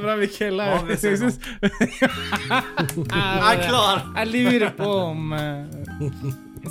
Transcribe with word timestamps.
Bra, 0.00 0.16
Mikkel. 0.18 0.58
Jeg, 0.58 0.98
jeg, 1.02 1.32
Jeg 3.10 3.50
er 3.50 3.62
klar! 3.68 4.02
jeg 4.16 4.26
lurer 4.30 4.70
på 4.74 4.88
om 5.04 5.32
eh, 5.36 5.64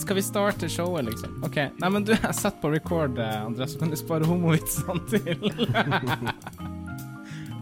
Skal 0.02 0.18
vi 0.20 0.24
starte 0.26 0.70
showet, 0.71 1.06
liksom? 1.08 1.38
OK. 1.48 1.58
Nei, 1.79 1.90
men 1.96 2.06
du, 2.08 2.12
jeg 2.16 2.36
setter 2.38 2.60
på 2.64 2.71
record, 2.74 3.20
eh, 3.21 3.38
Andreas, 3.46 3.74
så 3.76 3.79
kan 3.84 3.90
du 3.94 3.98
spare 4.00 4.28
homovitsene 4.28 5.00
til. 5.12 5.40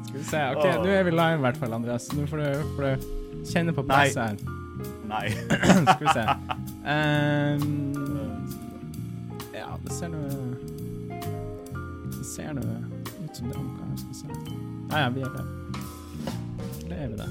Skal 0.05 0.17
vi 0.17 0.25
se. 0.27 0.41
OK, 0.55 0.65
nå 0.81 0.89
er 0.91 1.03
vi 1.07 1.13
live, 1.15 1.37
i 1.37 1.43
hvert 1.45 1.59
fall, 1.61 1.73
Andreas. 1.77 2.09
Nå 2.17 2.21
får 2.31 2.37
du, 2.41 2.47
får 2.77 2.83
du 2.87 2.91
kjenne 3.51 3.71
på 3.77 3.85
presset 3.87 4.23
her. 4.25 4.35
Nei. 5.11 5.27
Skal 5.91 6.05
vi 6.07 6.07
se. 6.15 6.25
Um, 6.81 7.61
ja, 9.53 9.69
det 9.83 9.91
ser 9.93 10.09
nå 10.09 10.21
Det 12.15 12.25
ser 12.25 12.51
nå 12.57 12.65
ut 13.31 13.39
som 13.39 13.47
det 13.51 13.57
jeg 13.57 13.99
skal 14.03 14.15
si. 14.19 14.27
Ja, 14.91 14.97
ja, 15.05 15.09
vi 15.15 15.21
er 15.23 15.31
det. 15.37 15.45
Eller 16.83 16.97
er 17.05 17.07
vi 17.13 17.19
det? 17.21 17.29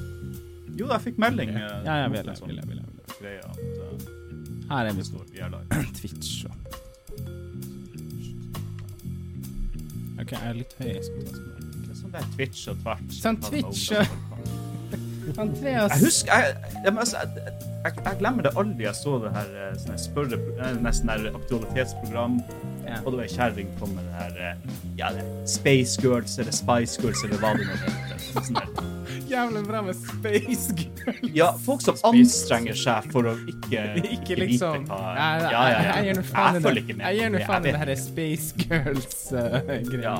Jo, 0.81 0.87
jeg 0.95 1.01
fikk 1.05 1.19
melding. 1.21 1.51
eh, 1.51 1.61
Ja, 1.85 1.99
ja, 2.03 2.09
vi 2.09 2.17
er 2.23 2.29
det. 2.31 2.37
sånn 2.41 2.49
Vi 2.55 2.57
er 2.57 2.67
vi 2.71 2.79
vi 3.21 3.35
at 3.37 3.59
eh, 3.61 4.09
Her 4.71 4.87
er 4.89 4.95
vi 4.97 5.05
står 5.05 5.27
vi 5.35 5.43
er 5.45 5.51
live. 5.53 5.83
Twitch 5.99 6.47
og 6.49 6.57
OK, 10.21 10.33
jeg 10.37 10.49
er 10.51 10.57
litt 10.59 10.75
høy. 10.79 10.89
Jeg 10.91 11.05
skal 11.05 11.23
ta 11.25 11.33
sånn. 11.37 11.61
Det 11.81 11.93
er 11.93 11.99
sånn 12.01 12.13
der 12.17 12.27
Twitch 12.37 12.67
og 12.69 12.81
tvert. 12.83 13.15
Sånn 13.17 13.39
Twitch. 13.47 13.87
Andreas 15.41 15.93
Jeg 15.95 16.01
husker 16.03 16.33
jeg, 16.43 16.55
jeg, 16.85 16.93
altså, 16.99 17.21
jeg, 17.23 17.53
jeg, 17.85 17.93
jeg 18.05 18.19
glemmer 18.19 18.43
det 18.47 18.51
aldri 18.59 18.83
jeg 18.87 18.97
så 18.99 19.13
det 19.23 19.31
her 19.37 19.51
eh, 19.69 19.93
spørre, 20.01 20.39
eh, 20.59 20.73
nesten 20.83 21.13
her 21.13 21.29
aktualitetsprogram, 21.31 22.41
Ja. 22.91 22.97
og 23.05 23.13
det 23.13 23.19
var 23.21 23.27
ei 23.29 23.33
kjerring 23.33 23.69
på 23.79 23.87
med 23.87 24.03
det 24.03 24.15
her 24.19 24.39
eh, 24.51 24.79
ja, 24.99 25.11
det 25.15 25.23
Space 25.49 26.01
Girls 26.03 26.39
eller 26.43 26.55
Spice 26.57 26.99
Girls 27.03 27.21
eller 27.25 27.39
hva 27.43 27.53
det 27.55 27.69
nå 27.69 27.77
heter. 27.85 28.25
Sånn. 28.49 28.89
Jævlig 29.31 29.61
bra 29.69 29.81
med 29.87 29.95
Space 29.99 30.75
Girls. 30.75 31.31
Ja, 31.35 31.53
folk 31.63 31.85
som 31.85 31.99
anstrenger 32.09 32.75
seg 32.79 33.07
for 33.13 33.31
å 33.31 33.37
ikke, 33.53 33.85
Ikke 34.17 34.39
liksom 34.41 34.83
vite 34.83 34.91
hva 34.91 35.15
Ja, 35.15 35.29
ja, 35.39 35.53
Ja, 35.55 35.63
ja, 35.63 35.69
ja. 35.71 35.95
Jeg 36.01 36.09
gir 36.11 36.19
nå 36.19 36.25
faen 36.33 36.59
i 36.59 36.65
det. 36.67 36.85
Jeg 36.99 37.21
gir 37.21 37.33
nå 37.37 37.45
faen 37.47 37.63
i 37.71 37.71
det 37.71 37.83
her 37.85 37.95
Space 38.03 38.67
Girls-greia. 38.67 40.17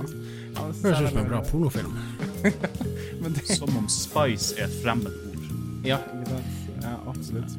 Uh, 0.55 0.71
Høres 0.85 1.03
ut 1.03 1.11
som 1.11 1.21
en 1.25 1.31
bra 1.35 1.43
pornofilm. 1.51 1.99
Men 3.21 3.35
det, 3.37 3.47
Som 3.51 3.75
om 3.83 3.91
Spice 3.91 4.55
er 4.59 4.69
et 4.71 4.79
fremmed 4.85 5.11
ord. 5.11 5.53
ja, 5.87 5.99
ikke 6.15 6.37
sant? 6.39 6.57
Ja, 6.81 6.97
absolutt. 7.11 7.59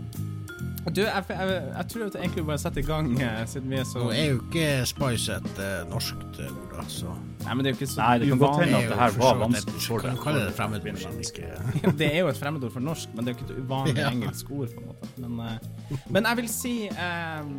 Du, 0.81 1.01
jeg, 1.01 1.23
jeg, 1.29 1.49
jeg 1.77 1.85
tror 1.91 2.05
at 2.07 2.15
jeg 2.15 2.21
egentlig 2.25 2.43
bare 2.47 2.57
setter 2.57 2.81
i 2.81 2.85
gang, 2.87 3.11
eh, 3.21 3.41
siden 3.47 3.69
vi 3.69 3.77
er 3.77 3.83
så 3.85 3.99
Nå 4.01 4.07
er 4.17 4.31
jo 4.31 4.39
ikke 4.47 4.63
Spice 4.89 5.35
et 5.37 5.59
uh, 5.61 5.83
norskt 5.91 6.39
eh, 6.41 6.49
ord, 6.49 6.79
altså. 6.81 7.13
Nei, 7.43 7.53
men 7.53 7.61
det 7.61 7.69
er 7.69 7.75
jo 7.75 7.79
ikke 7.79 7.89
så 7.91 7.99
Nei, 8.01 8.15
det 8.23 8.29
kan 8.31 8.41
godt 8.41 8.63
hende 8.63 8.79
at 8.79 8.89
det 8.89 8.97
her 9.01 9.13
var 9.19 9.37
vanskelig 9.43 9.83
for 9.85 10.01
Kan 10.01 10.09
deg. 10.09 10.17
du 10.17 10.23
kalle 10.25 10.41
det 10.47 10.55
fremmedord, 10.57 10.97
for 11.03 11.13
norsk? 11.19 11.39
ja, 11.85 11.93
Det 12.01 12.07
er 12.09 12.19
jo 12.23 12.31
et 12.33 12.41
fremmedord 12.41 12.73
for 12.73 12.87
norsk, 12.87 13.13
men 13.13 13.27
det 13.27 13.33
er 13.33 13.37
jo 13.37 13.39
ikke 13.45 13.53
et 13.53 13.63
uvanlig 13.67 13.95
Ja. 14.01 14.09
engelsk 14.09 14.51
ord. 14.57 14.73
på 14.73 14.81
en 14.81 14.89
måte. 14.89 15.11
Men, 15.21 15.39
eh, 15.45 16.01
men 16.17 16.29
jeg 16.31 16.41
vil 16.41 16.49
si 16.55 16.73
eh, 16.89 17.51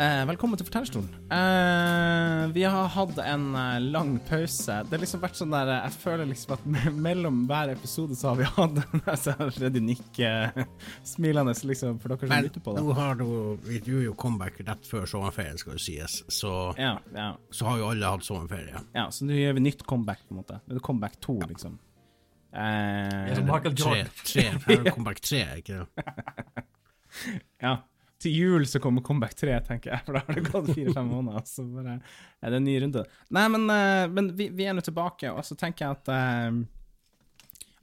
eh, 0.00 0.22
Velkommen 0.28 0.56
til 0.58 0.66
Fortellerstolen. 0.68 1.08
Eh, 1.34 2.44
vi 2.54 2.62
har 2.64 2.88
hatt 2.94 3.18
en 3.22 3.46
eh, 3.58 3.76
lang 3.92 4.14
pause. 4.28 4.78
Det 4.86 4.96
har 4.96 5.02
liksom 5.02 5.22
vært 5.22 5.38
sånn 5.38 5.52
der 5.54 5.70
eh, 5.74 5.82
Jeg 5.88 5.96
føler 6.04 6.28
liksom 6.30 6.54
at 6.56 6.64
me 6.74 6.92
mellom 7.08 7.42
hver 7.50 7.72
episode 7.74 8.16
så 8.18 8.32
har 8.32 8.40
vi 8.40 8.48
hatt 8.56 8.80
en 8.82 9.02
altså, 9.04 9.34
Freddy 9.56 9.82
Nick 9.84 10.20
eh, 10.24 10.50
liksom, 10.60 12.00
for 12.02 12.14
dere 12.14 12.30
som 12.30 12.46
lytter 12.48 12.64
på 12.64 12.74
det. 12.76 12.84
nå 12.86 12.96
har 12.98 13.20
du 13.20 13.26
Vi 13.66 13.80
gjorde 13.82 14.06
jo 14.08 14.16
comeback 14.24 14.60
rett 14.66 14.88
før 14.88 15.06
sommerferien, 15.10 15.60
skal 15.60 15.76
det 15.78 15.84
sies, 15.84 16.20
så, 16.32 16.54
Ja, 16.80 16.96
ja, 17.16 17.30
så 17.54 17.68
har 17.70 17.78
jo 17.82 17.90
alle 17.92 18.14
hatt 18.16 18.26
sommerferie. 18.26 18.80
ja, 18.96 19.06
så 19.12 19.28
nå 19.28 19.36
gjør 19.38 19.58
vi 19.60 19.66
nytt 19.68 19.86
comeback, 19.88 20.24
på 20.28 20.34
en 20.36 20.42
måte. 20.42 20.60
Det 20.66 20.78
er 20.80 20.84
comeback 20.90 21.20
to, 21.20 21.38
liksom. 21.50 21.78
Eh, 22.50 23.30
Som 23.36 23.46
Michael 23.46 23.76
Jordan. 23.78 24.08
tre, 24.26 24.48
er 24.74 24.90
comeback 24.90 25.20
tre, 25.22 25.44
ikke 25.60 25.84
det? 25.84 26.64
Ja. 27.62 27.76
Til 28.20 28.34
jul 28.36 28.66
så 28.68 28.80
kommer 28.84 29.00
Comeback 29.04 29.32
3, 29.38 29.54
tenker 29.64 29.94
jeg, 29.94 30.04
for 30.04 30.16
da 30.16 30.20
har 30.26 30.36
det 30.36 30.42
gått 30.50 30.74
fire-fem 30.74 31.06
måneder. 31.14 31.46
Så 31.48 31.64
bare 31.64 31.96
er 32.40 32.52
det 32.52 32.58
en 32.60 32.66
ny 32.66 32.74
runde. 32.82 33.04
Nei, 33.32 33.46
men, 33.54 33.64
eh, 33.72 34.04
men 34.12 34.28
vi, 34.36 34.50
vi 34.52 34.66
er 34.68 34.76
nå 34.76 34.84
tilbake, 34.84 35.32
og 35.32 35.40
så 35.46 35.56
tenker 35.56 35.86
jeg 35.86 35.98
at 35.98 36.12
eh, 36.12 36.60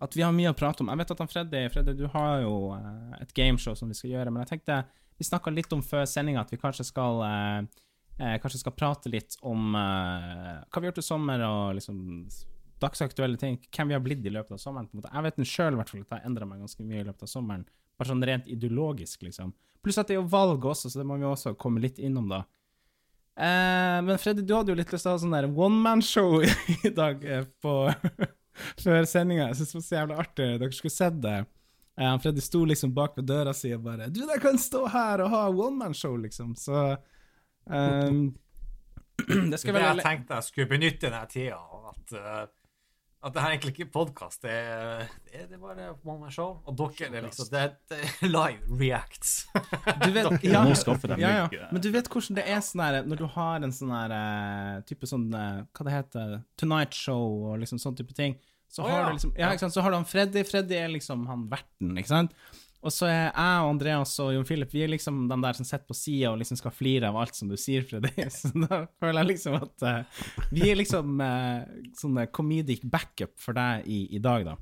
At 0.06 0.14
vi 0.14 0.22
har 0.22 0.36
mye 0.36 0.52
å 0.54 0.58
prate 0.58 0.84
om. 0.84 0.92
Jeg 0.94 1.02
vet 1.02 1.14
at 1.16 1.24
han 1.24 1.32
Freddy, 1.32 1.64
Freddy 1.74 1.98
du 1.98 2.06
har 2.14 2.44
jo 2.44 2.54
eh, 2.76 3.18
et 3.24 3.34
gameshow 3.34 3.74
som 3.78 3.90
vi 3.90 3.98
skal 3.98 4.14
gjøre, 4.14 4.34
men 4.34 4.46
jeg 4.46 4.54
tenkte 4.54 4.84
Vi 5.18 5.26
snakka 5.26 5.54
litt 5.54 5.74
om 5.74 5.82
før 5.82 6.06
sendinga 6.06 6.46
at 6.46 6.54
vi 6.54 6.62
kanskje 6.62 6.86
skal 6.92 7.26
Kanskje 8.18 8.64
skal 8.64 8.74
prate 8.74 9.12
litt 9.14 9.36
om 9.46 9.76
hva 9.78 10.58
vi 10.66 10.80
har 10.80 10.88
gjort 10.88 11.02
i 11.02 11.04
sommer, 11.06 11.42
og 11.46 11.76
liksom 11.78 12.00
dagsaktuelle 12.82 13.38
ting. 13.38 13.60
Hvem 13.70 13.92
vi 13.92 13.94
har 13.94 14.02
blitt 14.02 14.26
i 14.26 14.34
løpet 14.34 14.56
av 14.56 14.62
sommeren. 14.62 14.88
på 14.88 14.98
en 14.98 15.02
måte. 15.02 15.12
Jeg 15.14 15.26
vet 15.28 15.50
sjøl 15.50 15.78
at 15.82 15.94
jeg 15.94 16.06
har 16.10 16.26
endra 16.26 16.48
meg 16.50 16.64
ganske 16.66 16.86
mye 16.86 17.04
i 17.04 17.06
løpet 17.06 17.28
av 17.28 17.30
sommeren. 17.30 17.66
Bare 17.98 18.10
sånn 18.12 18.26
rent 18.26 18.50
ideologisk, 18.50 19.22
liksom. 19.26 19.54
Pluss 19.88 20.00
at 20.02 20.10
det 20.12 20.18
er 20.18 20.20
jo 20.20 20.28
valg 20.28 20.66
også, 20.68 20.92
så 20.92 21.00
det 21.00 21.08
må 21.08 21.16
vi 21.16 21.28
også 21.28 21.56
komme 21.56 21.80
litt 21.80 22.02
innom, 22.04 22.28
da. 22.28 22.44
Eh, 23.38 23.98
men 24.04 24.18
Freddy, 24.20 24.42
du 24.44 24.56
hadde 24.58 24.74
jo 24.74 24.80
litt 24.80 24.90
lyst 24.92 25.06
til 25.06 25.14
å 25.14 25.16
ha 25.16 25.22
sånn 25.22 25.36
der 25.36 25.48
one 25.48 25.78
man-show 25.80 26.42
i 26.88 26.92
dag 26.92 27.22
eh, 27.24 27.46
på 27.64 27.76
før 28.84 29.06
sendinga. 29.08 29.52
Jeg 29.52 29.60
synes 29.62 29.72
det 29.72 29.78
var 29.78 29.86
så 29.86 30.00
jævlig 30.02 30.18
artig. 30.24 30.50
Dere 30.64 30.76
skulle 30.76 30.96
sett 30.96 31.22
det. 31.24 31.38
Eh, 32.02 32.18
Freddy 32.24 32.44
sto 32.44 32.64
liksom 32.68 32.92
bak 32.98 33.16
ved 33.18 33.30
døra 33.30 33.54
si 33.58 33.72
og 33.74 33.86
bare 33.86 34.10
Du, 34.14 34.20
jeg 34.26 34.42
kan 34.44 34.60
stå 34.62 34.84
her 34.94 35.24
og 35.26 35.32
ha 35.34 35.46
one 35.50 35.78
man-show, 35.86 36.18
liksom. 36.20 36.52
Så 36.60 36.82
ehm, 37.70 38.28
Det 39.28 39.58
Det 39.58 39.82
jeg 39.82 40.04
tenkte 40.04 40.38
jeg 40.38 40.46
skulle 40.46 40.70
benytte 40.70 41.08
denne 41.08 41.24
tida, 41.32 41.62
at, 41.90 42.18
eh, 42.18 42.44
at 43.18 43.34
det 43.34 43.42
her 43.42 43.54
egentlig 43.56 43.72
ikke 43.74 43.86
er 43.88 43.92
podkast, 43.96 44.44
det, 44.46 44.56
det, 45.26 45.48
det 45.50 45.56
er 45.58 45.62
bare 45.62 45.88
one 46.06 46.20
man 46.22 46.34
show. 46.34 46.60
Og 46.70 46.76
dere 46.78 47.10
det 47.10 47.18
er 47.18 47.26
liksom 47.26 47.48
det, 47.50 47.64
det 47.90 47.98
er 48.04 48.30
live 48.30 48.78
reacts. 48.82 49.32
Du 50.04 50.12
vet, 50.14 50.28
Dere 50.44 50.62
må 50.68 50.76
skaffe 50.78 51.10
dem 51.10 51.22
ja, 51.22 51.32
ja. 51.42 51.48
eh. 51.50 51.72
Men 51.74 51.82
du 51.82 51.90
vet 51.92 52.08
hvordan 52.12 52.38
det 52.38 52.44
er 52.46 52.62
sånn 52.64 52.84
her 52.84 52.98
Når 53.08 53.20
du 53.20 53.26
har 53.34 53.64
en 53.66 53.74
sånn 53.74 53.94
her 53.96 54.14
eh, 54.14 54.76
type 54.88 55.10
sånn 55.10 55.26
eh, 55.34 55.64
Hva 55.74 55.88
det 55.88 55.96
heter 55.96 56.36
Tonight 56.60 56.96
Show 56.96 57.50
og 57.50 57.58
liksom 57.64 57.82
sånn 57.82 57.98
type 57.98 58.14
ting. 58.18 58.38
Så 58.72 58.84
Å, 58.86 58.90
har 58.92 59.02
ja. 59.02 59.10
du 59.10 59.18
liksom 59.18 59.34
Ja, 59.40 59.50
ikke 59.52 59.66
sant. 59.66 59.76
Så 59.76 59.84
har 59.84 59.94
du 59.94 59.98
han 59.98 60.08
Freddy. 60.08 60.44
Freddy 60.48 60.78
er 60.78 60.94
liksom 60.94 61.26
han 61.32 61.48
verten, 61.52 61.96
ikke 61.98 62.14
sant. 62.14 62.38
Og 62.88 62.94
så 62.96 63.10
er 63.10 63.18
jeg 63.18 63.64
og 63.66 63.74
Andreas 63.74 64.14
og 64.24 64.30
Jon 64.32 64.46
Philip 64.48 64.72
Vi 64.72 64.84
er 64.86 64.92
liksom 64.94 65.26
de 65.28 65.38
der 65.44 65.58
som 65.58 65.68
sitter 65.68 65.84
på 65.90 65.98
sida 65.98 66.32
og 66.32 66.40
liksom 66.40 66.60
skal 66.60 66.72
flire 66.72 67.10
av 67.10 67.18
alt 67.20 67.36
som 67.36 67.50
du 67.52 67.58
sier, 67.60 67.84
Freddy. 67.84 68.14
Så 68.38 68.54
da 68.56 68.86
føler 69.02 69.20
jeg 69.22 69.32
liksom 69.34 69.58
at 69.60 69.84
uh, 69.84 70.22
vi 70.56 70.70
er 70.72 70.80
liksom 70.80 71.20
uh, 71.20 71.68
sånn 72.00 72.22
comedic 72.32 72.86
backup 72.88 73.36
for 73.42 73.58
deg 73.58 73.90
i, 73.92 74.06
i 74.16 74.24
dag, 74.24 74.48
da. 74.48 74.56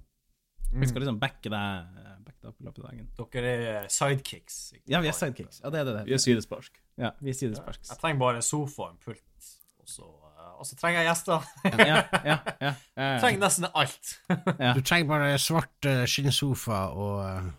Vi 0.76 0.88
skal 0.90 1.06
liksom 1.06 1.20
backe 1.22 1.48
deg, 1.48 2.00
eh, 2.02 2.16
backe 2.26 2.42
deg 2.42 2.50
opp 2.50 2.58
i 2.60 2.66
løpet 2.66 2.82
av 2.82 2.88
dagen. 2.90 3.06
Dere 3.36 3.52
er 3.54 3.86
sidekicks. 3.94 4.58
ikke 4.76 4.92
Ja, 4.92 5.00
vi 5.06 5.08
er 5.08 5.16
sidekicks. 5.16 5.62
Ja, 5.62 5.72
det 5.72 5.84
er 5.84 5.92
det. 5.92 6.02
Vi 6.10 6.16
er 6.18 6.20
sidespark. 6.20 6.82
Ja, 7.00 7.12
vi 7.22 7.32
er 7.32 7.38
sidespark. 7.38 7.80
Jeg 7.80 8.00
trenger 8.02 8.20
bare 8.26 8.42
en 8.42 8.48
sofa 8.48 8.90
og 8.90 8.96
en 8.96 8.98
pult, 9.06 9.52
og 9.80 9.88
så, 9.94 10.10
og 10.58 10.68
så 10.68 10.76
trenger 10.82 11.06
jeg 11.06 11.12
gjester. 11.14 11.48
ja, 11.70 11.86
ja, 11.86 12.02
ja, 12.26 12.40
ja, 12.66 12.74
trenger 13.24 13.46
nesten 13.46 13.70
alt. 13.72 14.16
Du 14.76 14.82
trenger 14.82 15.14
bare 15.14 15.38
svart 15.46 15.92
skinnsofa 16.12 16.82
og 16.92 17.54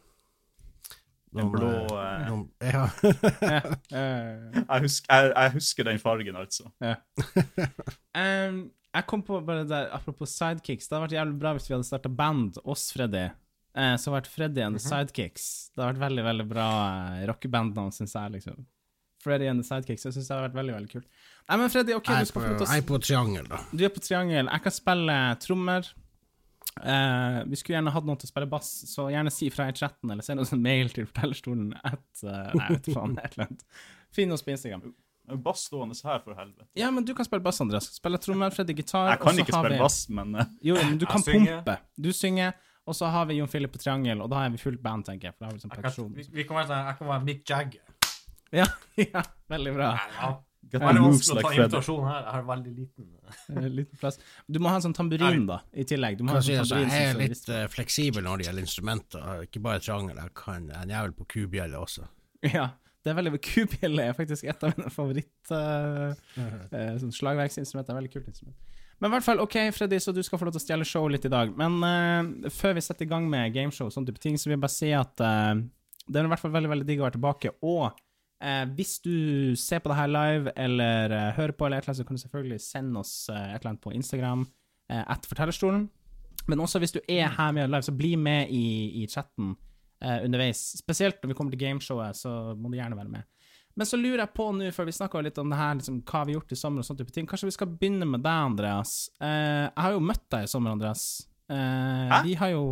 uh, 1.35 1.41
En 1.43 1.51
blå 1.53 1.71
eh, 2.01 2.29
noen, 2.29 2.45
Ja. 2.77 2.85
Eh, 3.91 4.61
jeg, 4.61 4.83
husker, 4.87 5.11
jeg, 5.11 5.33
jeg 5.35 5.55
husker 5.57 5.89
den 5.89 5.99
fargen, 6.03 6.39
altså. 6.39 6.71
em, 8.17 8.61
jeg 8.97 9.09
kom 9.11 9.25
på 9.27 9.41
bare 9.45 9.67
der, 9.69 9.91
apropos 9.95 10.33
sidekicks, 10.39 10.89
det 10.89 10.97
hadde 10.97 11.07
vært 11.09 11.19
jævlig 11.19 11.41
bra 11.43 11.57
hvis 11.57 11.69
vi 11.69 11.77
hadde 11.77 11.89
starta 11.89 12.13
band, 12.23 12.61
oss 12.65 12.89
Freddy. 12.95 13.27
Eh, 13.77 13.95
så 14.01 14.09
hadde 14.09 14.23
vært 14.23 14.33
Freddy 14.33 14.65
and 14.65 14.79
the 14.79 14.83
Sidekicks. 14.83 15.49
Det 15.75 15.83
hadde 15.83 15.99
vært 15.99 16.05
veldig, 16.07 16.25
veldig 16.25 16.47
bra 16.49 16.69
uh, 16.73 17.21
rockebandnavn, 17.29 17.93
syns 17.93 18.17
jeg, 18.17 18.33
liksom. 18.39 18.65
Freddy 19.21 19.51
and 19.51 19.61
the 19.61 19.67
Sidekicks. 19.69 20.07
Jeg 20.07 20.17
syns 20.17 20.31
det 20.31 20.33
hadde 20.33 20.47
vært 20.47 20.57
veldig, 20.63 20.75
veldig 20.79 20.93
kult. 20.95 21.27
Nei, 21.47 21.59
men 21.61 21.73
Freddy, 21.75 21.93
OK, 21.99 22.09
Jeg 22.09 22.29
du 22.29 22.31
skal 22.31 22.41
få 22.41 22.49
lov 22.49 22.57
til 22.57 22.67
å 22.67 22.73
jeg 22.73 22.85
er 22.85 22.89
på 22.89 23.01
triangel, 23.05 23.51
da. 23.51 23.61
Du 23.71 23.85
er 23.85 23.93
på 23.93 24.03
triangel. 24.03 24.49
Jeg 24.49 24.65
kan 24.65 24.75
spille 24.75 25.19
trommer. 25.45 25.91
Eh, 26.83 27.39
vi 27.49 27.57
skulle 27.57 27.79
gjerne 27.79 27.93
hatt 27.95 28.05
noen 28.05 28.19
til 28.21 28.29
å 28.29 28.33
spille 28.35 28.49
bass, 28.53 28.69
så 28.91 29.07
gjerne 29.13 29.33
si 29.33 29.49
fra 29.51 29.69
i 29.71 29.73
chatten, 29.77 30.11
eller 30.13 30.23
send 30.27 30.41
oss 30.43 30.53
en 30.53 30.63
mail 30.63 30.91
til 30.93 31.07
fortellerstolen 31.09 31.71
at 31.81 32.23
uh, 32.27 32.53
Nei, 32.55 32.69
vet 32.75 32.91
faen, 32.93 33.17
et 33.23 33.33
eller 33.39 33.47
annet. 33.49 33.65
Finn 34.13 34.33
oss 34.37 34.45
på 34.45 34.53
Instagram. 34.53 34.83
Bass 35.43 35.65
stående 35.67 35.97
her, 36.07 36.21
for 36.23 36.37
helvete. 36.39 36.69
Ja, 36.79 36.91
men 36.95 37.05
du 37.09 37.15
kan 37.17 37.27
spille 37.27 37.43
bass, 37.43 37.59
Andreas. 37.65 37.89
Spille 37.97 38.21
trommer, 38.23 38.53
Freddy 38.55 38.77
gitar. 38.79 39.09
Jeg 39.15 39.23
kan 39.25 39.41
ikke 39.43 39.57
spille 39.57 39.75
vi- 39.79 39.83
bass, 39.83 39.97
men 40.09 40.35
eh, 40.39 40.53
Jo, 40.69 40.77
men 40.79 40.99
du 41.01 41.07
kan 41.11 41.25
synger. 41.25 41.63
pumpe. 41.65 41.79
Du 41.99 42.13
synger, 42.15 42.53
og 42.87 42.95
så 42.95 43.09
har 43.11 43.27
vi 43.27 43.41
Jon 43.41 43.49
Philip 43.51 43.73
på 43.75 43.81
triangel, 43.83 44.21
og 44.23 44.31
da 44.31 44.45
har 44.45 44.53
vi 44.55 44.61
fullt 44.63 44.83
band, 44.85 45.09
tenker 45.09 45.31
jeg. 45.33 45.35
For 45.35 45.47
da 45.47 45.51
har 45.51 45.57
vi 45.57 45.65
sånn 45.65 45.75
Jeg 45.75 45.83
kan, 45.89 46.13
vi, 46.21 46.29
vi 46.43 46.45
kan 46.47 46.61
være, 46.61 46.69
sånn- 46.71 46.87
jeg 46.93 46.99
kan 47.01 47.09
være 47.15 47.25
Mick 47.27 47.43
Jagger. 47.51 47.81
Ja, 48.55 48.67
ja, 49.17 49.23
veldig 49.51 49.73
bra. 49.75 49.89
Ja, 49.97 50.07
ja. 50.21 50.35
Get 50.73 50.81
the 50.83 50.93
moves 51.01 51.29
like 51.33 51.45
Freddy. 51.47 51.63
invitasjon 51.65 52.07
her. 52.09 52.23
Jeg 52.25 52.33
har 52.37 52.47
veldig 52.51 52.73
liten 52.77 53.13
Eh, 53.57 53.69
Liten 53.71 53.99
plass. 53.99 54.19
Du 54.47 54.59
må 54.63 54.71
ha 54.71 54.77
en 54.79 54.85
sånn 54.85 54.95
tamburin, 54.95 55.47
da, 55.49 55.61
i 55.75 55.85
tillegg. 55.89 56.19
Du 56.19 56.25
må 56.27 56.31
ha 56.35 56.39
Kan 56.39 56.45
en 56.45 56.47
si, 56.47 56.55
sånn 56.55 56.63
altså, 56.63 56.97
jeg 56.97 57.11
er 57.11 57.19
litt 57.21 57.49
eh, 57.51 57.65
fleksibel 57.73 58.23
når 58.27 58.39
det 58.43 58.47
gjelder 58.49 58.67
instrumenter. 58.67 59.29
Ikke 59.49 59.63
bare 59.67 59.83
triangel. 59.83 60.21
Jeg 60.23 60.35
kan 60.39 60.69
jeg 60.71 60.77
er 60.79 60.87
en 60.87 60.95
jævel 60.97 61.15
på 61.21 61.29
kubjelle 61.37 61.81
også. 61.83 62.07
Ja, 62.57 62.69
det 63.03 63.11
er 63.13 63.17
veldig 63.19 63.39
Kubjelle 63.43 64.05
er 64.11 64.15
faktisk 64.19 64.45
et 64.51 64.65
av 64.67 64.73
mine 64.77 64.91
favoritt 64.93 65.51
uh, 65.51 66.13
sånn 67.01 67.15
slagverksinstrumenter. 67.15 67.97
Veldig 67.99 68.13
kult 68.13 68.27
instrument. 68.31 68.57
Men 68.99 69.11
i 69.11 69.13
hvert 69.17 69.27
fall, 69.27 69.41
OK, 69.45 69.57
Freddy, 69.77 69.99
så 70.01 70.13
du 70.15 70.23
skal 70.25 70.41
få 70.41 70.47
lov 70.49 70.55
til 70.57 70.63
å 70.63 70.65
stjele 70.65 70.87
showet 70.89 71.13
litt 71.17 71.27
i 71.29 71.33
dag. 71.33 71.51
Men 71.59 71.75
uh, 71.85 72.51
før 72.55 72.77
vi 72.79 72.85
setter 72.85 73.05
i 73.07 73.11
gang 73.11 73.27
med 73.31 73.53
gameshow 73.55 73.91
og 73.91 73.95
sånne 73.95 74.09
type 74.13 74.23
ting, 74.23 74.39
så 74.41 74.49
vil 74.49 74.57
jeg 74.57 74.63
bare 74.63 74.73
si 74.77 74.93
at 74.97 75.21
eh, 75.27 75.55
det 76.07 76.21
er 76.21 76.29
i 76.29 76.31
hvert 76.33 76.41
fall 76.45 76.55
veldig 76.55 76.71
veldig 76.73 76.87
digg 76.89 77.03
å 77.03 77.07
være 77.09 77.17
tilbake. 77.19 77.53
Og 77.67 77.91
eh, 78.43 78.65
hvis 78.77 78.99
du 79.05 79.57
ser 79.59 79.83
på 79.83 79.93
det 79.93 79.99
her 79.99 80.11
live, 80.13 80.53
eller 80.57 81.15
eh, 81.17 81.35
hører 81.37 81.55
på, 81.57 81.67
eller 81.67 81.79
et 81.79 81.87
eller 81.87 81.95
annet, 81.95 82.03
så 82.03 82.09
kan 82.09 82.19
du 82.19 82.25
selvfølgelig 82.25 82.61
sende 82.61 83.03
oss 83.03 83.15
eh, 83.33 83.55
et 83.55 83.61
eller 83.61 83.75
annet 83.75 83.85
på 83.85 83.95
Instagram, 83.97 84.47
eh, 84.91 85.05
at 85.07 85.29
fortellerstolen. 85.29 85.87
Men 86.47 86.61
også 86.63 86.79
hvis 86.79 86.95
du 86.95 87.01
er 87.09 87.33
her 87.37 87.53
med 87.53 87.71
live, 87.71 87.83
så 87.83 87.95
bli 87.97 88.15
med 88.17 88.51
i, 88.55 89.03
i 89.03 89.07
chatten 89.11 89.55
eh, 90.03 90.21
underveis. 90.25 90.77
Spesielt 90.79 91.23
når 91.23 91.33
vi 91.33 91.39
kommer 91.39 91.55
til 91.55 91.65
gameshowet, 91.65 92.17
så 92.17 92.55
må 92.55 92.71
du 92.71 92.79
gjerne 92.79 92.99
være 92.99 93.15
med. 93.17 93.27
Men 93.77 93.89
så 93.89 93.99
lurer 94.01 94.23
jeg 94.23 94.33
på 94.33 94.49
nå, 94.57 94.71
før 94.73 94.87
vi 94.89 94.95
snakker 94.97 95.25
litt 95.27 95.39
om 95.39 95.51
det 95.53 95.59
her, 95.61 95.75
liksom, 95.77 95.99
hva 96.09 96.23
vi 96.25 96.33
har 96.33 96.39
gjort 96.39 96.55
i 96.55 96.57
sommer 96.57 96.81
og 96.81 96.89
sånne 96.89 97.03
type 97.03 97.13
ting. 97.13 97.27
Kanskje 97.29 97.51
vi 97.51 97.57
skal 97.59 97.73
begynne 97.75 98.09
med 98.09 98.23
deg, 98.25 98.53
Andreas. 98.53 98.93
Eh, 99.21 99.67
jeg 99.67 99.83
har 99.85 99.97
jo 99.97 100.05
møtt 100.09 100.25
deg 100.33 100.47
i 100.47 100.51
sommer, 100.51 100.73
Andreas. 100.73 101.03
Eh, 101.53 102.13
Hæ? 102.13 102.23
vi 102.25 102.37
har 102.41 102.55
jo 102.55 102.63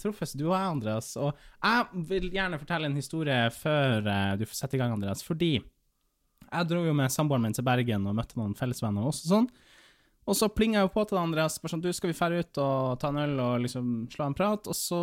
truffes, 0.00 0.34
du 0.36 0.46
og 0.48 0.54
jeg, 0.54 0.74
Andreas. 0.76 1.10
Og 1.20 1.32
jeg 1.32 2.04
vil 2.10 2.28
gjerne 2.34 2.60
fortelle 2.60 2.90
en 2.90 2.98
historie 2.98 3.40
før 3.54 4.06
eh, 4.06 4.36
du 4.40 4.46
får 4.46 4.62
sette 4.62 4.78
i 4.78 4.82
gang, 4.82 4.94
Andreas. 4.96 5.24
Fordi 5.26 5.54
jeg 5.56 6.68
dro 6.70 6.84
jo 6.84 6.94
med 6.96 7.12
samboeren 7.14 7.46
min 7.46 7.56
til 7.56 7.66
Bergen 7.66 8.08
og 8.10 8.16
møtte 8.18 8.38
noen 8.40 8.56
fellesvenner 8.58 9.06
og 9.08 9.16
sånn. 9.16 9.48
Og 10.28 10.36
så 10.36 10.50
plinga 10.52 10.78
jeg 10.80 10.88
jo 10.88 10.94
på 10.94 11.04
til 11.06 11.16
deg, 11.16 11.24
Andreas. 11.24 11.58
Bare 11.62 11.72
sånn, 11.72 11.84
du, 11.84 11.90
skal 11.96 12.12
vi 12.12 12.18
fære 12.18 12.42
ut 12.42 12.60
og 12.62 12.98
ta 13.02 13.10
en 13.10 13.22
øl 13.22 13.36
og 13.42 13.64
liksom 13.64 13.92
slå 14.12 14.28
en 14.28 14.36
prat? 14.36 14.68
Og 14.70 14.76
så 14.76 15.00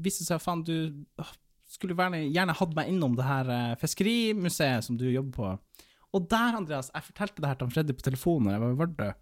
viste 0.00 0.24
det 0.24 0.30
seg, 0.30 0.44
faen, 0.44 0.62
du 0.64 1.26
skulle 1.70 1.96
gjerne, 1.98 2.22
gjerne 2.30 2.56
hatt 2.58 2.78
meg 2.78 2.92
innom 2.92 3.16
det 3.18 3.26
her 3.26 3.50
eh, 3.54 3.74
fiskerimuseet 3.80 4.86
som 4.86 4.98
du 5.00 5.06
jobber 5.10 5.34
på. 5.36 5.82
Og 6.16 6.30
der, 6.30 6.56
Andreas, 6.58 6.90
jeg 6.94 7.06
fortalte 7.06 7.42
det 7.42 7.50
her 7.52 7.60
til 7.60 7.74
Freddy 7.74 7.94
på 7.94 8.06
telefonen 8.06 8.50
da 8.50 8.56
jeg 8.56 8.64
var 8.64 8.72
i 8.72 8.80
Vardø. 8.80 9.12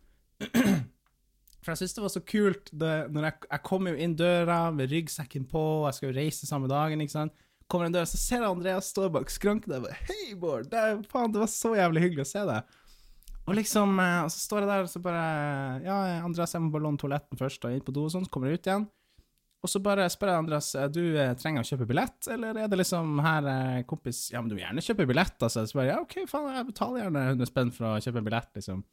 For 1.59 1.73
jeg 1.73 1.81
syntes 1.81 1.97
det 1.97 2.05
var 2.05 2.13
så 2.15 2.23
kult 2.23 2.71
det, 2.81 2.95
når 3.15 3.29
jeg, 3.29 3.37
jeg 3.51 3.63
kom 3.67 3.89
jo 3.91 3.95
inn 3.99 4.17
døra 4.19 4.59
med 4.75 4.93
ryggsekken 4.93 5.47
på, 5.51 5.63
jeg 5.89 5.97
skal 5.99 6.11
jo 6.11 6.17
reise 6.21 6.49
samme 6.49 6.71
dagen, 6.71 7.03
ikke 7.03 7.17
sant. 7.17 7.47
Kommer 7.69 7.89
inn 7.89 7.97
døra, 7.97 8.09
så 8.09 8.21
ser 8.21 8.45
jeg 8.45 8.49
Andreas 8.49 8.91
stå 8.95 9.09
bak 9.13 9.33
skranken 9.33 9.75
og 9.77 9.89
bare, 9.89 9.99
Hei, 10.09 10.37
Bård! 10.39 10.71
Det, 10.73 10.85
faen, 11.11 11.35
det 11.35 11.43
var 11.43 11.51
så 11.53 11.75
jævlig 11.77 12.05
hyggelig 12.07 12.25
å 12.25 12.31
se 12.31 12.45
deg. 12.49 12.77
Og 13.49 13.57
liksom, 13.57 13.97
eh, 14.01 14.21
og 14.27 14.31
så 14.33 14.43
står 14.45 14.63
jeg 14.63 14.71
der 14.71 14.87
og 14.87 14.93
så 14.93 15.03
bare 15.05 15.25
Ja, 15.85 15.99
Andreas, 16.21 16.55
jeg 16.55 16.63
må 16.65 16.71
bare 16.73 16.85
låne 16.87 17.01
toaletten 17.01 17.41
først, 17.41 17.65
og 17.65 17.75
inn 17.75 17.85
på 17.85 17.95
do 17.97 18.07
og 18.07 18.15
sånn, 18.15 18.29
så 18.29 18.33
kommer 18.33 18.53
jeg 18.53 18.61
ut 18.61 18.71
igjen. 18.71 18.87
Og 19.59 19.73
så 19.73 19.81
bare 19.83 20.05
spør 20.13 20.31
jeg 20.31 20.43
Andreas, 20.45 20.69
eh, 20.79 20.91
du 20.95 21.03
eh, 21.11 21.35
trenger 21.41 21.65
å 21.65 21.69
kjøpe 21.69 21.89
billett, 21.91 22.31
eller 22.31 22.61
er 22.63 22.71
det 22.71 22.79
liksom 22.79 23.19
her, 23.25 23.51
kompis 23.91 24.29
Ja, 24.31 24.41
men 24.41 24.53
du 24.53 24.55
vil 24.55 24.63
gjerne 24.63 24.85
kjøpe 24.85 25.09
billett, 25.11 25.37
altså. 25.43 25.67
Så 25.67 25.81
bare 25.81 25.91
ja, 25.91 25.99
OK, 26.05 26.21
faen, 26.31 26.53
jeg 26.55 26.69
betaler 26.71 27.03
gjerne 27.03 27.25
100 27.35 27.51
spenn 27.51 27.75
for 27.75 27.91
å 27.91 27.99
kjøpe 28.05 28.23
billett, 28.31 28.53
liksom. 28.61 28.85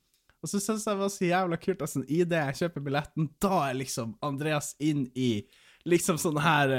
Og 0.46 0.52
så 0.52 0.60
syns 0.62 0.84
jeg 0.86 0.94
det 0.94 1.02
var 1.02 1.10
så 1.10 1.26
jævla 1.26 1.58
kult, 1.58 1.82
at 1.82 1.96
i 2.06 2.22
det 2.22 2.40
jeg 2.44 2.58
kjøper 2.60 2.84
billetten, 2.86 3.30
da 3.42 3.64
er 3.66 3.80
liksom 3.80 4.12
Andreas 4.26 4.76
inn 4.78 5.08
i 5.18 5.30
liksom 5.90 6.20
sånn 6.22 6.38
her 6.42 6.74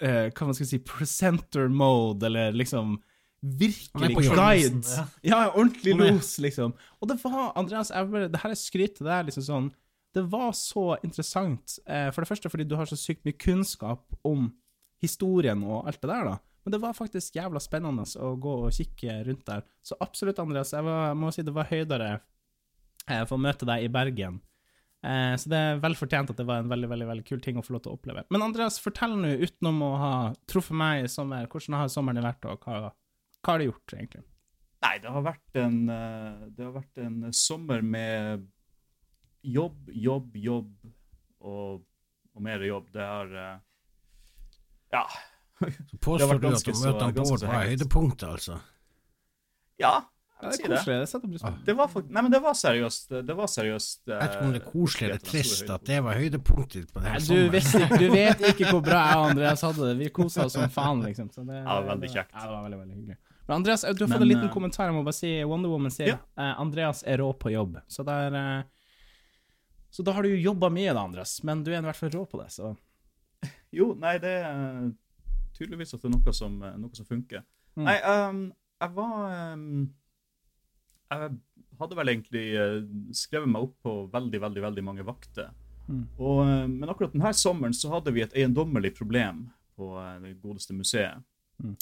uh, 0.00 0.28
Hva 0.32 0.48
man 0.48 0.56
skal 0.56 0.70
si, 0.70 0.80
presenter 0.80 1.68
mode, 1.68 2.24
eller 2.30 2.56
liksom 2.56 2.96
virkelig 3.40 4.16
guide. 4.30 4.88
Ja. 4.88 5.04
Ja, 5.24 5.42
ordentlig 5.52 5.94
los, 5.96 6.38
liksom. 6.40 6.72
Og 7.00 7.12
det 7.12 7.18
var, 7.22 7.52
Andreas, 7.60 7.92
jeg 7.92 8.32
det 8.32 8.40
her 8.40 8.54
er 8.54 8.60
skryt 8.60 8.96
til 8.98 9.08
deg, 9.08 9.28
liksom 9.28 9.44
sånn 9.46 9.70
Det 10.16 10.24
var 10.32 10.50
så 10.56 10.96
interessant. 11.04 11.76
Eh, 11.86 12.08
for 12.10 12.24
det 12.24 12.28
første 12.32 12.50
fordi 12.50 12.66
du 12.68 12.74
har 12.80 12.88
så 12.88 12.98
sykt 12.98 13.28
mye 13.28 13.36
kunnskap 13.36 14.02
om 14.26 14.48
historien 15.00 15.60
og 15.64 15.86
alt 15.88 16.00
det 16.00 16.10
der, 16.10 16.32
da. 16.32 16.38
Men 16.64 16.74
det 16.74 16.80
var 16.82 16.96
faktisk 16.96 17.36
jævla 17.36 17.60
spennende 17.62 18.04
å 18.20 18.34
gå 18.40 18.56
og 18.66 18.74
kikke 18.74 19.20
rundt 19.28 19.46
der. 19.46 19.62
Så 19.84 19.96
absolutt, 20.00 20.40
Andreas, 20.42 20.74
jeg, 20.74 20.84
var, 20.84 21.14
må 21.16 21.30
si 21.32 21.44
det 21.46 21.54
var 21.56 21.68
høydere 21.70 22.18
for 23.28 23.38
å 23.38 23.42
møte 23.42 23.68
deg 23.68 23.86
i 23.86 23.92
Bergen. 23.92 24.40
Eh, 25.00 25.34
så 25.40 25.48
det 25.48 25.58
er 25.58 25.78
vel 25.80 25.96
fortjent 25.96 26.32
at 26.32 26.36
det 26.36 26.44
var 26.48 26.60
en 26.60 26.68
veldig 26.68 26.90
veldig, 26.90 27.06
veldig 27.08 27.24
kul 27.28 27.40
ting 27.44 27.56
å 27.56 27.64
få 27.64 27.74
lov 27.76 27.84
til 27.84 27.92
å 27.94 27.96
oppleve. 27.96 28.24
Men 28.32 28.44
Andreas, 28.44 28.80
fortell 28.82 29.16
nå, 29.16 29.32
utenom 29.40 29.80
å 29.86 29.92
ha 30.00 30.12
truffet 30.50 30.76
meg 30.76 31.06
i 31.06 31.12
sommer, 31.12 31.48
hvordan 31.50 31.78
har 31.80 31.92
sommeren 31.92 32.26
vært, 32.26 32.48
og 32.50 32.66
hva, 32.66 32.90
hva 33.40 33.54
har 33.54 33.62
du 33.62 33.70
gjort, 33.70 33.96
egentlig? 33.96 34.24
Nei, 34.84 34.94
det 35.00 35.12
har 35.12 35.24
vært 35.24 35.60
en, 35.60 35.78
eh, 35.92 36.44
det 36.56 36.66
har 36.66 36.76
vært 36.76 37.02
en 37.04 37.18
sommer 37.36 37.84
med 37.84 38.46
jobb, 39.42 39.88
jobb, 39.92 40.36
jobb 40.36 40.70
og, 41.40 41.82
og 42.36 42.44
mer 42.44 42.64
jobb. 42.64 42.88
Det 42.92 43.10
har 43.14 43.36
eh, 43.44 43.58
Ja. 44.96 45.04
Så 45.60 45.98
påstår 46.00 46.40
du 46.40 46.46
at 46.48 46.68
å 46.72 46.76
møte 46.80 47.08
Bård 47.20 47.42
var 47.44 47.66
høydepunktet, 47.68 48.28
altså? 48.28 48.60
Ja, 49.80 49.98
Ja, 50.40 50.48
det 50.50 50.60
er 50.60 50.70
koselig. 50.72 50.96
Det 51.02 51.08
setter 51.10 51.28
pris 51.28 51.42
på. 51.44 51.50
Det 51.66 51.74
var, 51.76 51.88
for, 51.92 52.02
nei, 52.08 52.22
men 52.24 52.32
det 52.32 52.40
var 52.42 52.54
seriøst. 52.56 53.08
Det 53.28 53.34
var 53.36 53.48
seriøst 53.52 54.00
Jeg 54.08 54.16
vet 54.20 54.34
ikke 54.36 54.44
om 54.46 54.52
det 54.54 54.60
er 54.62 54.66
koselig 54.70 55.06
eller 55.08 55.18
av 55.20 55.26
trist 55.30 55.72
at 55.76 55.84
det 55.90 55.98
var 56.06 56.20
høydepunktet 56.20 56.92
på 56.94 57.02
denne 57.04 57.18
du, 57.20 57.26
sommeren. 57.26 57.50
visste, 57.56 57.80
ikke- 57.84 57.98
du 58.00 58.06
vet 58.14 58.44
ikke 58.54 58.70
hvor 58.70 58.80
bra 58.86 59.00
jeg 59.10 59.18
og 59.20 59.26
Andreas 59.34 59.60
hadde 59.68 59.88
det. 59.90 59.96
Vi 60.00 60.08
kosa 60.20 60.46
oss 60.46 60.56
som 60.56 60.70
faen, 60.72 61.02
liksom. 61.04 61.28
Så 61.34 61.44
det, 61.46 61.60
Ja, 61.64 61.76
veldig 61.90 62.10
kjekt. 62.14 62.32
Ja, 62.32 62.46
det 62.46 62.54
var 62.56 62.62
veldig, 62.68 62.80
veldig 62.84 62.96
hyggelig. 63.00 63.18
Men 63.48 63.56
Andreas, 63.56 63.82
du 63.82 64.04
har 64.04 64.12
fått 64.14 64.22
en 64.22 64.28
liten 64.30 64.48
eh, 64.48 64.52
kommentar. 64.54 64.86
Jeg 64.86 64.94
må 64.94 65.04
bare 65.04 65.18
si 65.20 65.30
Wonder 65.44 65.68
Woman 65.72 65.90
sier 65.90 66.12
Ja. 66.14 66.18
uh, 66.38 66.60
Andreas 66.62 67.02
er 67.04 67.18
rå 67.18 67.32
på 67.34 67.50
jobb. 67.52 67.80
Så 67.90 68.04
der 68.06 68.36
uh, 68.36 68.62
Så 69.90 70.04
da 70.06 70.12
har 70.14 70.22
du 70.22 70.28
jo 70.30 70.38
jobba 70.52 70.70
mye, 70.70 70.92
da, 70.94 71.02
Andreas. 71.02 71.42
Men 71.42 71.64
du 71.66 71.72
er 71.74 71.80
i 71.82 71.84
hvert 71.88 71.98
fall 71.98 72.12
rå 72.14 72.24
på 72.30 72.38
det, 72.40 72.48
så 72.54 72.76
Jo, 73.74 73.92
nei, 73.98 74.16
det 74.22 74.36
er 74.46 74.92
tydeligvis 75.58 75.94
at 75.94 76.00
det 76.02 76.08
er 76.08 76.14
noe 76.16 76.32
som, 76.32 76.54
eh, 76.62 76.76
noe 76.80 76.94
som 76.96 77.06
funker. 77.06 77.42
Mm. 77.76 77.84
Nei, 77.84 77.96
um, 78.06 78.38
jeg 78.80 78.94
var 78.96 79.16
ehm, 79.34 79.74
Jeg 81.10 81.32
hadde 81.80 81.96
vel 81.98 82.12
egentlig 82.12 82.44
eh, 82.60 82.78
skrevet 83.16 83.50
meg 83.50 83.66
opp 83.66 83.76
på 83.82 83.94
veldig, 84.12 84.40
veldig 84.44 84.62
veldig 84.62 84.84
mange 84.86 85.06
vakter. 85.06 85.50
Mm. 85.90 86.04
Og, 86.20 86.40
eh, 86.44 86.66
men 86.70 86.90
akkurat 86.92 87.14
denne 87.14 87.32
sommeren 87.34 87.74
så 87.76 87.90
hadde 87.94 88.12
vi 88.14 88.22
et 88.24 88.36
eiendommelig 88.36 88.92
problem 88.98 89.48
på 89.78 89.94
eh, 89.98 90.18
det 90.22 90.36
godeste 90.42 90.76
museet. 90.76 91.24
Mm. 91.62 91.76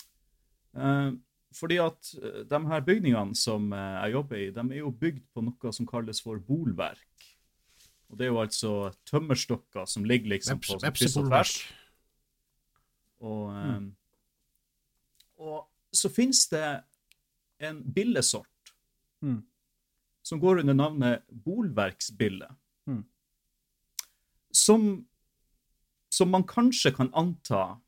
Eh, 0.78 1.10
fordi 1.58 1.78
at 1.80 2.10
de 2.48 2.58
her 2.70 2.82
bygningene 2.84 3.36
som 3.36 3.70
jeg 3.72 4.12
jobber 4.12 4.36
i, 4.36 4.48
de 4.52 4.64
er 4.66 4.80
jo 4.82 4.90
bygd 4.92 5.22
på 5.32 5.42
noe 5.46 5.70
som 5.72 5.86
kalles 5.88 6.20
for 6.20 6.40
bolverk. 6.44 7.24
Og 8.08 8.18
det 8.20 8.26
er 8.26 8.30
jo 8.30 8.42
altså 8.42 8.72
tømmerstokker 9.08 9.88
som 9.88 10.04
ligger 10.04 10.34
liksom 10.34 10.60
på 10.60 10.76
kryss 10.84 11.16
og 11.16 11.30
tvers. 11.30 11.54
Og, 13.24 13.48
Mm. 13.48 13.88
og 15.40 15.66
så 15.90 16.12
finnes 16.12 16.44
det 16.52 16.82
en 17.64 17.80
billesort 17.82 18.46
Mm. 19.22 19.42
som 20.22 20.40
går 20.40 20.58
under 20.60 20.74
navnet 20.74 21.22
bolverksbille. 21.30 22.46
Mm. 22.86 23.04
Som, 24.50 25.06
som 26.08 26.30
man 26.30 26.44
kanskje 26.46 26.92
kan 26.94 27.10
anta 27.14 27.80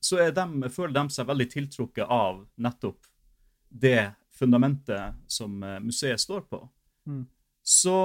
så 0.00 0.16
er 0.16 0.32
dem, 0.32 0.62
føler 0.72 0.96
de 0.96 1.12
seg 1.12 1.28
veldig 1.28 1.46
tiltrukket 1.52 2.08
av 2.08 2.46
nettopp 2.56 3.04
det 3.68 4.14
fundamentet 4.32 5.18
som 5.28 5.62
eh, 5.62 5.76
museet 5.84 6.20
står 6.20 6.46
på. 6.48 6.62
Mm. 7.06 7.26
Så 7.62 7.98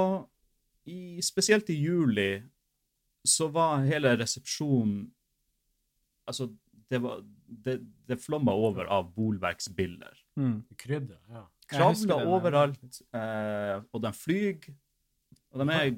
i, 0.84 1.22
spesielt 1.24 1.70
i 1.72 1.80
juli 1.80 2.44
så 3.26 3.48
var 3.48 3.86
hele 3.88 4.16
resepsjonen 4.20 5.12
Altså, 6.26 6.48
det 6.90 6.98
var 7.04 7.20
Det, 7.46 7.76
det 8.10 8.18
flomma 8.18 8.52
over 8.52 8.86
av 8.90 9.12
bolverksbiller. 9.14 10.18
mm. 10.36 10.64
Krydder, 10.78 11.20
ja. 11.30 11.44
Kravler 11.68 12.28
overalt, 12.28 13.02
eh, 13.14 13.80
og 13.94 14.02
de 14.02 14.12
flyr. 14.14 14.68
Og 15.54 15.62
de 15.66 15.74
er, 15.74 15.90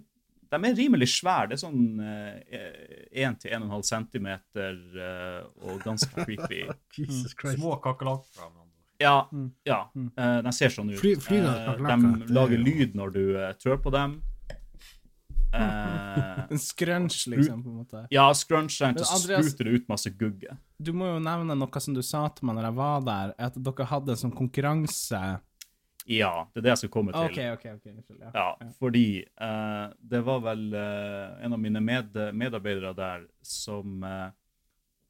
de 0.52 0.56
er 0.70 0.76
rimelig 0.78 1.08
svære. 1.12 1.50
Det 1.50 1.58
er 1.58 1.64
sånn 1.68 2.00
1 3.12 3.40
til 3.42 3.52
1,5 3.52 3.84
cm 3.90 4.28
eh, 4.28 5.42
og 5.68 5.82
ganske 5.84 6.14
creepy. 6.26 6.64
Jesus 6.98 7.34
Christ. 7.36 7.58
Små 7.60 7.76
kakerlakker. 7.84 8.54
Ja, 9.00 9.28
Mm. 9.32 9.52
ja 9.66 9.84
Mm. 9.96 10.12
eh, 10.18 10.42
de 10.42 10.52
ser 10.52 10.70
sånn 10.70 10.90
ut. 10.94 11.00
Fly- 11.00 11.20
fly, 11.22 11.38
Eh, 11.38 11.76
de 11.78 11.92
er 11.92 12.34
lager 12.34 12.58
lyd 12.58 12.96
når 12.96 13.12
du 13.14 13.38
eh, 13.38 13.54
trør 13.54 13.78
på 13.84 13.92
dem. 13.92 14.22
Eh, 15.54 16.44
En 16.52 16.60
scrunch, 16.60 17.28
liksom, 17.28 17.64
på 17.64 17.70
en 17.70 17.76
måte. 17.78 18.08
ja, 18.12 18.34
scrunch 18.34 18.82
Men 18.82 18.98
så 18.98 19.16
Andreas- 19.16 19.50
spruter 19.50 19.64
det 19.64 19.72
ut 19.82 19.88
masse 19.90 20.10
gugge. 20.10 20.58
Du 20.82 20.92
må 20.94 21.06
jo 21.14 21.20
nevne 21.24 21.56
noe 21.58 21.80
som 21.80 21.94
du 21.94 22.02
sa 22.02 22.28
til 22.30 22.46
meg 22.46 22.56
når 22.58 22.64
jeg 22.68 22.76
var 22.76 23.02
der, 23.02 23.34
at 23.40 23.54
dere 23.64 23.86
hadde 23.86 24.10
en 24.10 24.16
sånn 24.16 24.36
konkurranse 24.36 25.40
Ja, 26.08 26.48
det 26.54 26.62
er 26.62 26.66
det 26.66 26.72
jeg 26.72 26.82
skal 26.84 26.92
komme 26.94 27.12
til. 27.12 27.28
OK, 27.28 27.38
OK. 27.58 27.66
ok, 27.76 27.88
unnskyld. 27.92 28.20
Ja. 28.24 28.32
Ja, 28.32 28.70
fordi 28.80 29.08
uh, 29.44 29.88
det 30.00 30.22
var 30.24 30.40
vel 30.46 30.64
uh, 30.72 31.36
en 31.44 31.56
av 31.58 31.60
mine 31.60 31.82
med, 31.84 32.16
medarbeidere 32.32 32.94
der 32.96 33.26
som 33.44 34.06
uh, 34.08 34.30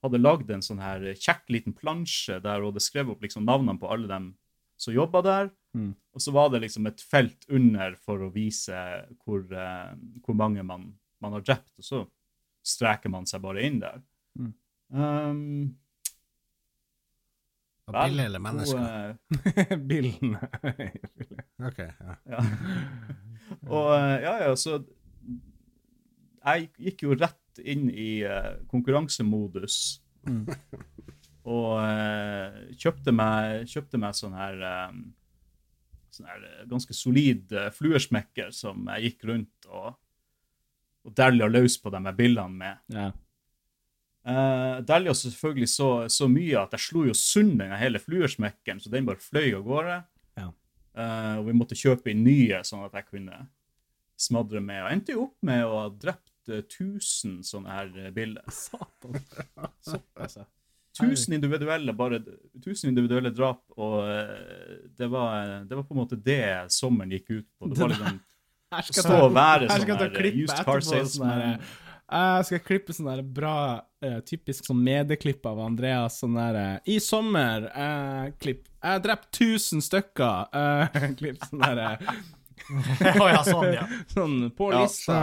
hadde 0.01 0.21
lagd 0.23 0.49
en 0.53 0.65
sånn 0.65 0.81
her 0.81 1.05
kjekk 1.13 1.45
liten 1.53 1.77
plansje 1.77 2.39
der 2.41 2.63
hun 2.63 2.71
hadde 2.71 2.85
skrevet 2.85 3.13
opp 3.13 3.25
liksom 3.25 3.45
navnene 3.45 3.77
på 3.81 3.91
alle 3.93 4.09
dem 4.09 4.31
som 4.81 4.95
jobba 4.95 5.21
der. 5.25 5.51
Mm. 5.77 5.91
Og 6.17 6.23
så 6.23 6.33
var 6.33 6.49
det 6.53 6.63
liksom 6.65 6.89
et 6.89 7.01
felt 7.05 7.45
under 7.53 7.97
for 8.01 8.25
å 8.25 8.33
vise 8.33 8.77
hvor, 9.21 9.43
hvor 9.45 10.37
mange 10.37 10.65
man, 10.65 10.89
man 11.21 11.37
har 11.37 11.45
drept, 11.45 11.75
og 11.77 11.85
så 11.85 12.03
streker 12.65 13.13
man 13.13 13.29
seg 13.29 13.43
bare 13.45 13.65
inn 13.65 13.77
der. 13.81 14.01
Mm. 14.37 14.53
Um, 14.97 15.77
Av 17.87 18.09
Bille 18.09 18.25
eller 18.27 18.39
menneske? 18.39 19.77
Billen. 19.89 20.37
Ok, 21.67 21.79
ja. 21.79 22.15
Ja. 22.33 22.41
Og 23.71 23.93
eh, 23.95 24.17
ja, 24.25 24.33
ja, 24.43 24.55
så 24.59 24.81
Jeg 26.43 26.65
gikk 26.83 27.05
jo 27.05 27.15
rett 27.15 27.61
inn 27.63 27.87
i 27.89 28.25
uh, 28.27 28.59
konkurransemodus. 28.69 29.77
Og 31.47 31.71
uh, 31.79 32.57
kjøpte 32.75 33.13
meg, 33.15 33.63
kjøpte 33.71 33.99
meg 34.03 34.17
sånn 34.19 34.35
her 34.37 34.59
um, 34.91 34.99
Sånn 36.13 36.27
her 36.27 36.43
ganske 36.69 36.95
solid 36.95 37.55
uh, 37.55 37.69
fluesmekker 37.73 38.51
som 38.55 38.85
jeg 38.93 39.07
gikk 39.07 39.25
rundt 39.31 39.67
og, 39.71 39.95
og 41.07 41.15
dælja 41.17 41.47
løs 41.49 41.79
på 41.81 41.91
de 41.95 42.13
billene 42.19 42.61
med. 42.61 42.83
Ja. 42.93 43.09
Uh, 44.27 44.83
Dælja 44.83 45.13
selvfølgelig 45.15 45.69
så, 45.71 45.89
så 46.11 46.27
mye 46.27 46.59
at 46.59 46.73
jeg 46.75 46.83
slo 46.83 47.05
jo 47.07 47.13
sund 47.15 47.53
den 47.61 47.71
hele 47.79 48.01
fluesmekkeren, 48.03 48.81
så 48.83 48.91
den 48.91 49.07
bare 49.07 49.23
fløy 49.23 49.53
av 49.55 49.63
gårde. 49.67 49.99
Ja. 50.39 50.49
Uh, 50.97 51.35
og 51.39 51.45
vi 51.47 51.55
måtte 51.55 51.77
kjøpe 51.79 52.11
inn 52.11 52.25
nye, 52.27 52.59
sånn 52.67 52.83
at 52.87 52.97
jeg 52.99 53.07
kunne 53.11 53.45
smadre 54.17 54.61
med. 54.63 54.83
Og 54.83 54.91
endte 54.91 55.15
jo 55.15 55.25
opp 55.27 55.47
med 55.47 55.63
å 55.65 55.81
ha 55.83 55.87
drept 55.93 56.51
eh, 56.51 56.63
1000 56.63 57.41
sånne 57.47 57.73
her 57.73 57.91
eh, 58.01 58.13
biller. 58.15 58.45
Satan. 58.53 59.19
Såpass, 59.85 60.39
ja. 60.41 60.47
1000 60.97 61.35
individuelle, 61.37 61.93
bare 61.93 62.17
1000 62.57 62.89
individuelle 62.89 63.29
drap, 63.29 63.61
og 63.77 63.99
eh, 64.09 64.79
det 64.97 65.09
var, 65.13 65.59
det 65.69 65.77
var 65.77 65.83
på 65.85 65.93
en 65.93 65.99
måte 65.99 66.17
det 66.17 66.71
sommeren 66.73 67.13
gikk 67.13 67.29
ut 67.35 67.45
på. 67.45 67.69
Det 67.69 67.83
var 67.83 67.93
liksom 67.93 68.23
Her 68.73 68.81
å 68.81 68.87
skal 68.89 69.05
stå 69.05 69.17
og 69.27 69.35
være 69.35 69.67
sånn 69.69 69.91
her 70.01 70.25
used 70.33 70.63
car 70.65 70.81
sånn 70.81 71.05
salesman. 71.05 71.43
der, 71.43 71.75
Jeg 72.07 72.47
skal 72.47 72.63
klippe 72.63 72.93
sånn 72.95 73.09
der 73.09 73.21
bra, 73.21 73.57
uh, 74.05 74.19
typisk 74.23 74.69
sånn 74.69 74.79
medieklipp 74.79 75.43
av 75.49 75.59
Andreas. 75.65 76.21
Sånn 76.21 76.37
der 76.39 76.55
uh, 76.55 76.87
I 76.87 77.01
sommer, 77.03 77.67
uh, 77.73 78.29
klipp. 78.39 78.63
Jeg 78.79 79.03
drept 79.03 79.27
1000 79.35 79.83
stykker. 79.83 80.47
uh, 80.55 81.07
klipp 81.19 81.43
sånn 81.49 81.65
der 81.65 81.83
eh, 81.83 82.09
Å 83.23 83.27
ja, 83.29 83.41
sånn, 83.45 83.67
ja. 83.75 83.83
Sånn 84.15 84.37
på 84.55 84.69
Ja, 84.73 84.85
lista. 84.85 85.17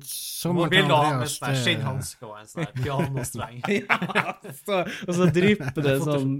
Så 0.00 0.48
Og 0.48 0.56
sommeren 0.56 0.72
til 0.72 0.88
bildet 0.88 1.20
med 1.20 1.30
sånn 1.34 1.48
her 1.48 1.60
skinnhansker 1.66 2.30
og 2.30 2.40
en 2.40 2.50
sånn 2.50 2.72
pianostreng. 2.80 3.60
ja, 3.76 4.34
så, 4.62 4.82
og 5.06 5.14
så 5.18 5.28
drypper 5.32 5.86
det 5.86 5.94
sånn 6.02 6.34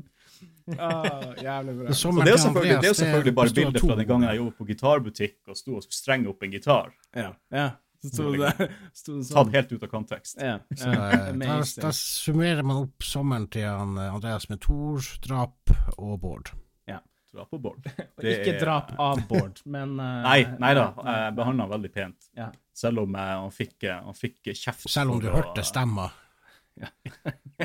ah, 0.79 1.31
Jævlig 1.39 1.77
bra. 1.79 1.87
det 1.93 1.97
Så 2.01 2.13
det 2.17 2.27
er 2.27 2.35
jo 2.35 2.43
selvfølgelig, 2.47 2.81
det 2.83 2.91
er 2.91 2.99
selvfølgelig 2.99 3.37
bare 3.39 3.55
bildet 3.55 3.73
bilder 3.73 3.87
fra 3.87 4.01
den 4.01 4.11
gangen 4.11 4.29
jeg 4.31 4.43
jobbet 4.43 4.59
på 4.59 4.69
gitarbutikk 4.73 5.39
og 5.49 5.61
sto 5.61 5.79
og 5.79 5.87
skulle 5.87 6.01
strenge 6.01 6.33
opp 6.33 6.45
en 6.45 6.59
gitar. 6.59 6.93
Ja. 7.17 7.31
ja. 7.55 7.71
Så 8.03 8.11
sto 8.11 8.31
det 8.33 8.41
der 8.43 8.73
sto 8.99 9.13
det 9.19 9.27
Tatt 9.29 9.33
sånn. 9.33 9.53
helt 9.55 9.73
ut 9.73 9.83
av 9.87 9.91
kontekst. 9.93 10.41
Ja. 10.43 10.57
Ja. 10.81 10.93
eh, 11.11 11.29
da, 11.39 11.59
da 11.85 11.93
summerer 11.95 12.67
man 12.67 12.81
opp 12.89 13.07
sommeren 13.07 13.47
til 13.55 13.69
han, 13.69 13.93
eh, 13.99 14.11
Andreas 14.15 14.49
med 14.51 14.61
Thor, 14.65 15.05
drap 15.23 15.71
og 15.99 16.17
Bård. 16.25 16.51
Ja. 16.91 16.99
Drap 17.33 17.55
og 17.55 17.63
Bård. 17.69 17.87
Og 18.17 18.25
Det 18.27 18.33
ikke 18.41 18.57
drap 18.61 18.91
av 19.01 19.23
Bård, 19.31 19.63
men 19.71 19.95
eh, 20.03 20.19
Nei, 20.27 20.41
nei 20.61 20.73
da. 20.77 20.89
Jeg 20.99 21.37
behandla 21.39 21.69
han 21.69 21.73
veldig 21.77 21.93
pent. 21.95 22.29
Ja. 22.37 22.51
Selv 22.75 23.05
om 23.05 23.15
han 23.15 23.51
fikk, 23.55 23.79
han 23.87 24.17
fikk 24.19 24.51
kjeft. 24.57 24.89
Selv 24.91 25.15
om 25.15 25.23
du 25.23 25.31
hørte 25.31 25.63
stemmer 25.69 26.11
Ja. 26.11 26.19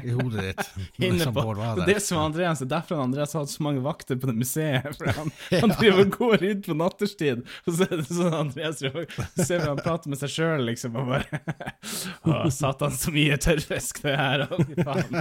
I 0.04 0.12
hodet 0.12 0.44
ditt. 0.44 0.70
Inne 1.08 1.20
som 1.24 1.34
på. 1.34 1.42
Var 1.42 1.56
Det 1.56 1.86
der. 1.86 1.94
det 1.94 2.02
som 2.04 2.18
er 2.20 2.26
Andreas, 2.28 2.60
det 2.60 2.68
er 2.68 2.72
derfor 2.74 3.02
Andreas 3.02 3.34
har 3.34 3.46
hatt 3.46 3.54
så 3.54 3.64
mange 3.66 3.82
vakter 3.86 4.20
på 4.20 4.30
det 4.30 4.36
museet. 4.38 4.88
For 4.98 5.12
han, 5.20 5.32
han 5.52 5.74
driver 5.78 6.04
og 6.04 6.18
går 6.18 6.44
rundt 6.44 6.70
på 6.70 6.78
natterstid, 6.82 7.44
og 7.66 7.78
så 7.78 7.88
er 7.88 7.94
det 8.02 8.08
sånn 8.10 8.38
Andreas 8.42 8.82
ser 8.82 9.64
vi 9.64 9.70
han 9.70 9.82
prater 9.82 10.14
med 10.14 10.22
seg 10.22 10.34
sjøl, 10.34 10.66
liksom, 10.68 10.98
og 11.00 11.14
bare 11.14 11.42
Å, 12.28 12.52
satan, 12.54 12.94
så 12.98 13.14
mye 13.16 13.40
tørrfisk 13.42 14.04
det 14.06 14.16
her, 14.20 14.46
å, 14.48 14.60
fy 14.68 14.78
faen. 14.84 15.20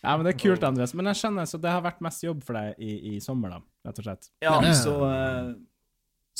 Ja, 0.00 0.14
men 0.16 0.24
det 0.26 0.34
er 0.34 0.38
kult, 0.40 0.64
Andreas. 0.66 0.94
Men 0.96 1.10
jeg 1.10 1.20
skjønner, 1.22 1.48
så 1.48 1.60
det 1.62 1.72
har 1.72 1.82
vært 1.84 2.02
mest 2.04 2.24
jobb 2.24 2.42
for 2.46 2.58
deg 2.58 2.78
i, 2.82 3.14
i 3.14 3.20
sommer, 3.24 3.56
da, 3.56 3.62
rett 3.88 4.00
og 4.02 4.06
slett. 4.06 4.30
Ja, 4.44 4.56
så, 4.76 4.96
eh, 5.08 5.50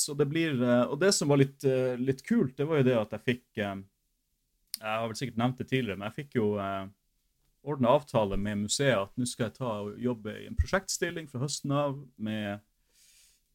så 0.00 0.14
det 0.18 0.26
blir 0.30 0.60
eh, 0.62 0.82
Og 0.90 1.00
det 1.02 1.10
som 1.16 1.30
var 1.32 1.40
litt, 1.42 1.64
eh, 1.66 1.96
litt 2.00 2.22
kult, 2.26 2.54
det 2.58 2.68
var 2.68 2.80
jo 2.80 2.86
det 2.90 2.96
at 3.00 3.16
jeg 3.16 3.26
fikk 3.32 3.62
Jeg 4.80 4.96
har 4.96 5.06
vel 5.10 5.18
sikkert 5.18 5.40
nevnt 5.40 5.60
det 5.60 5.68
tidligere, 5.68 5.98
men 6.00 6.08
jeg 6.08 6.22
fikk 6.22 6.38
jo 6.38 6.46
eh, 6.62 6.86
ordna 7.68 7.92
avtale 7.98 8.38
med 8.40 8.62
museet 8.62 8.96
at 8.96 9.12
nå 9.20 9.28
skal 9.28 9.50
jeg 9.50 9.56
ta 9.58 9.74
og 9.84 9.98
jobbe 10.00 10.32
i 10.40 10.46
en 10.48 10.56
prosjektstilling 10.56 11.28
fra 11.28 11.42
høsten 11.42 11.74
av 11.76 11.98
med 12.16 12.62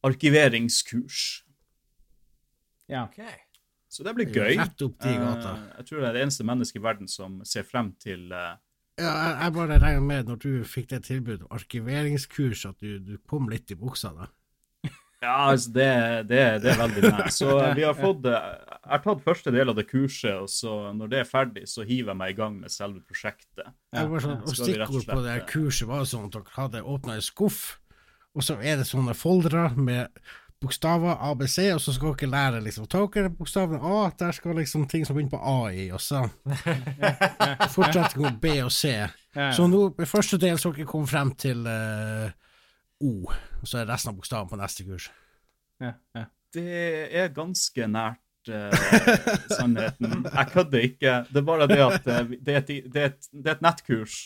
arkiveringskurs. 0.06 1.24
Ja. 2.86 3.08
Ok. 3.08 3.18
Så 3.90 4.04
det 4.06 4.14
blir 4.14 4.30
gøy. 4.30 4.54
Rett 4.60 4.82
opp 4.84 4.96
de 5.02 5.16
gata. 5.18 5.56
Eh, 5.56 5.66
jeg 5.80 5.88
tror 5.88 6.00
jeg 6.00 6.08
er 6.08 6.16
det 6.16 6.22
eneste 6.26 6.46
mennesket 6.46 6.80
i 6.80 6.84
verden 6.84 7.10
som 7.10 7.40
ser 7.48 7.66
frem 7.66 7.92
til 8.02 8.30
eh, 8.30 8.54
Ja, 9.00 9.10
jeg, 9.10 9.36
jeg 9.42 9.54
bare 9.58 9.78
regner 9.82 10.04
med, 10.04 10.30
når 10.30 10.42
du 10.42 10.50
fikk 10.68 10.90
det 10.94 11.02
tilbudet 11.08 11.46
om 11.46 11.54
arkiveringskurs, 11.58 12.66
at 12.70 12.78
du, 12.80 12.98
du 13.02 13.16
kom 13.28 13.50
litt 13.52 13.70
i 13.74 13.78
buksa 13.78 14.14
da. 14.14 14.30
Ja, 15.24 15.50
altså 15.50 15.70
det, 15.72 15.88
det, 16.28 16.40
det 16.62 16.72
er 16.74 16.80
veldig 16.80 17.02
nært. 17.08 17.32
Så 17.32 17.48
eh, 17.56 17.72
vi 17.78 17.84
har 17.86 17.96
fått 17.96 18.26
eh, 18.28 18.48
Jeg 18.76 18.92
har 18.92 19.02
tatt 19.06 19.24
første 19.24 19.52
del 19.54 19.72
av 19.72 19.78
det 19.78 19.86
kurset, 19.88 20.34
og 20.36 20.50
så 20.52 20.92
når 20.96 21.12
det 21.12 21.20
er 21.22 21.28
ferdig, 21.30 21.64
så 21.70 21.86
hiver 21.88 22.12
jeg 22.12 22.20
meg 22.20 22.34
i 22.34 22.38
gang 22.38 22.58
med 22.60 22.72
selve 22.72 23.00
prosjektet. 23.00 23.70
Ja. 23.96 24.04
sånn, 24.04 24.42
og 24.44 24.52
Stikkord 24.52 25.08
på 25.08 25.20
det 25.24 25.38
kurset 25.50 25.88
var 25.88 26.04
sånn 26.08 26.28
at 26.28 26.36
dere 26.36 26.58
hadde 26.58 26.84
åpna 26.84 27.16
en 27.16 27.24
skuff, 27.24 27.78
og 28.36 28.44
så 28.44 28.58
er 28.60 28.82
det 28.82 28.88
sånne 28.90 29.16
foldere 29.16 29.70
med 29.80 30.12
bokstaver 30.60 31.16
ABC, 31.30 31.58
og 31.74 31.80
så 31.84 31.92
skal 31.96 32.14
dere 32.16 32.32
lære 32.32 32.62
liksom 32.64 32.86
Ta 32.92 33.02
dere 33.12 33.32
bokstaven 33.32 33.80
A, 33.80 34.10
der 34.20 34.36
skal 34.36 34.56
liksom 34.60 34.86
ting 34.88 35.04
som 35.08 35.16
begynner 35.16 35.36
på 35.36 35.40
A 35.40 35.72
i, 35.72 35.88
og 35.96 36.00
så 36.00 36.26
fortsetter 37.74 38.20
med 38.20 38.40
B 38.40 38.58
og 38.64 38.72
C. 38.72 38.98
Så 39.32 39.68
nå, 39.68 39.86
i 40.00 40.08
første 40.08 40.38
del 40.40 40.60
så 40.60 40.72
dere 40.76 40.88
kom 40.88 41.08
frem 41.08 41.32
til 41.40 41.64
eh, 41.68 42.32
O, 43.00 43.28
og 43.28 43.68
så 43.68 43.82
er 43.82 43.90
resten 43.90 44.12
av 44.12 44.18
bokstaven 44.18 44.48
på 44.50 44.58
neste 44.60 44.86
kurs. 44.86 45.10
Ja, 45.82 45.96
ja. 46.16 46.24
Det 46.56 46.70
er 47.12 47.34
ganske 47.36 47.88
nært 47.90 48.48
uh, 48.48 48.72
sannheten. 49.58 50.22
Jeg 50.24 50.52
kødder 50.54 50.86
ikke. 50.88 51.16
Det 51.28 51.42
er 51.42 51.46
bare 51.50 51.68
det 51.68 51.80
at 51.84 52.08
eh, 52.08 52.30
det 52.40 52.54
er 52.54 52.62
et, 52.62 52.70
det 52.94 53.02
er 53.02 53.10
et, 53.10 53.28
det 53.32 53.50
er 53.50 53.58
et 53.58 53.66
nettkurs. 53.66 54.16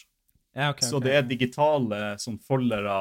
Ja 0.52 0.71
okay, 0.73 0.83
Så 0.88 0.97
okay. 0.99 1.07
det 1.09 1.16
er 1.16 1.26
digitale 1.30 1.99
sånn 2.19 2.38
foldere 2.42 2.95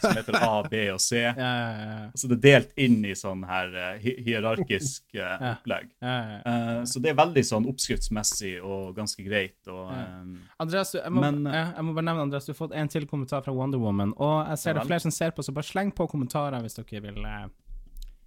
som 0.00 0.14
heter 0.16 0.38
A, 0.40 0.62
B 0.70 0.78
og 0.94 1.00
C. 1.04 1.18
Ja, 1.24 1.32
ja, 1.36 1.66
ja, 1.68 1.88
ja. 1.90 2.06
Så 2.16 2.30
det 2.30 2.38
er 2.38 2.42
delt 2.46 2.72
inn 2.80 3.02
i 3.04 3.12
sånn 3.18 3.42
her 3.48 3.74
uh, 3.76 3.90
hi- 4.00 4.16
hierarkisk 4.24 5.02
Ja. 5.18 5.34
opplegg. 5.52 5.90
Eh, 6.00 6.78
så 6.88 7.02
det 7.04 7.12
er 7.12 7.18
veldig 7.18 7.44
sånn 7.44 7.68
oppskriftsmessig 7.70 8.54
og 8.64 8.94
ganske 8.96 9.24
greit. 9.26 9.58
Og, 9.68 9.90
eh, 9.92 10.54
Andreas, 10.64 10.94
du, 10.94 10.98
jeg, 11.02 11.12
må, 11.12 11.26
Men, 11.26 11.44
jeg 11.52 11.84
må 11.84 11.92
bare 11.98 12.08
nevne 12.08 12.24
Andreas, 12.28 12.48
du 12.48 12.54
har 12.54 12.60
fått 12.62 12.74
en 12.74 12.88
til 12.88 13.06
kommentar 13.10 13.44
fra 13.44 13.52
Wonder 13.52 13.78
Woman. 13.82 14.14
Og 14.16 14.38
jeg 14.54 14.62
ser 14.64 14.78
det 14.78 14.84
er 14.86 14.90
flere 14.94 15.04
som 15.04 15.14
ser 15.14 15.36
på, 15.36 15.44
så 15.44 15.52
bare 15.54 15.68
sleng 15.68 15.92
på 15.94 16.08
kommentarer 16.10 16.64
hvis 16.64 16.80
dere 16.80 17.04
vil 17.04 17.20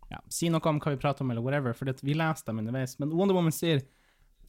ja, 0.08 0.22
si 0.32 0.48
noe 0.54 0.64
om 0.70 0.78
hva 0.80 0.94
vi 0.94 1.00
prater 1.02 1.26
om, 1.26 1.32
eller 1.34 1.44
whatever. 1.44 1.74
For 1.76 1.90
vi 2.06 2.14
leser 2.16 2.48
dem 2.48 2.62
underveis. 2.62 2.96
Men 3.02 3.12
Wonder 3.12 3.36
Woman 3.36 3.52
sier 3.56 3.82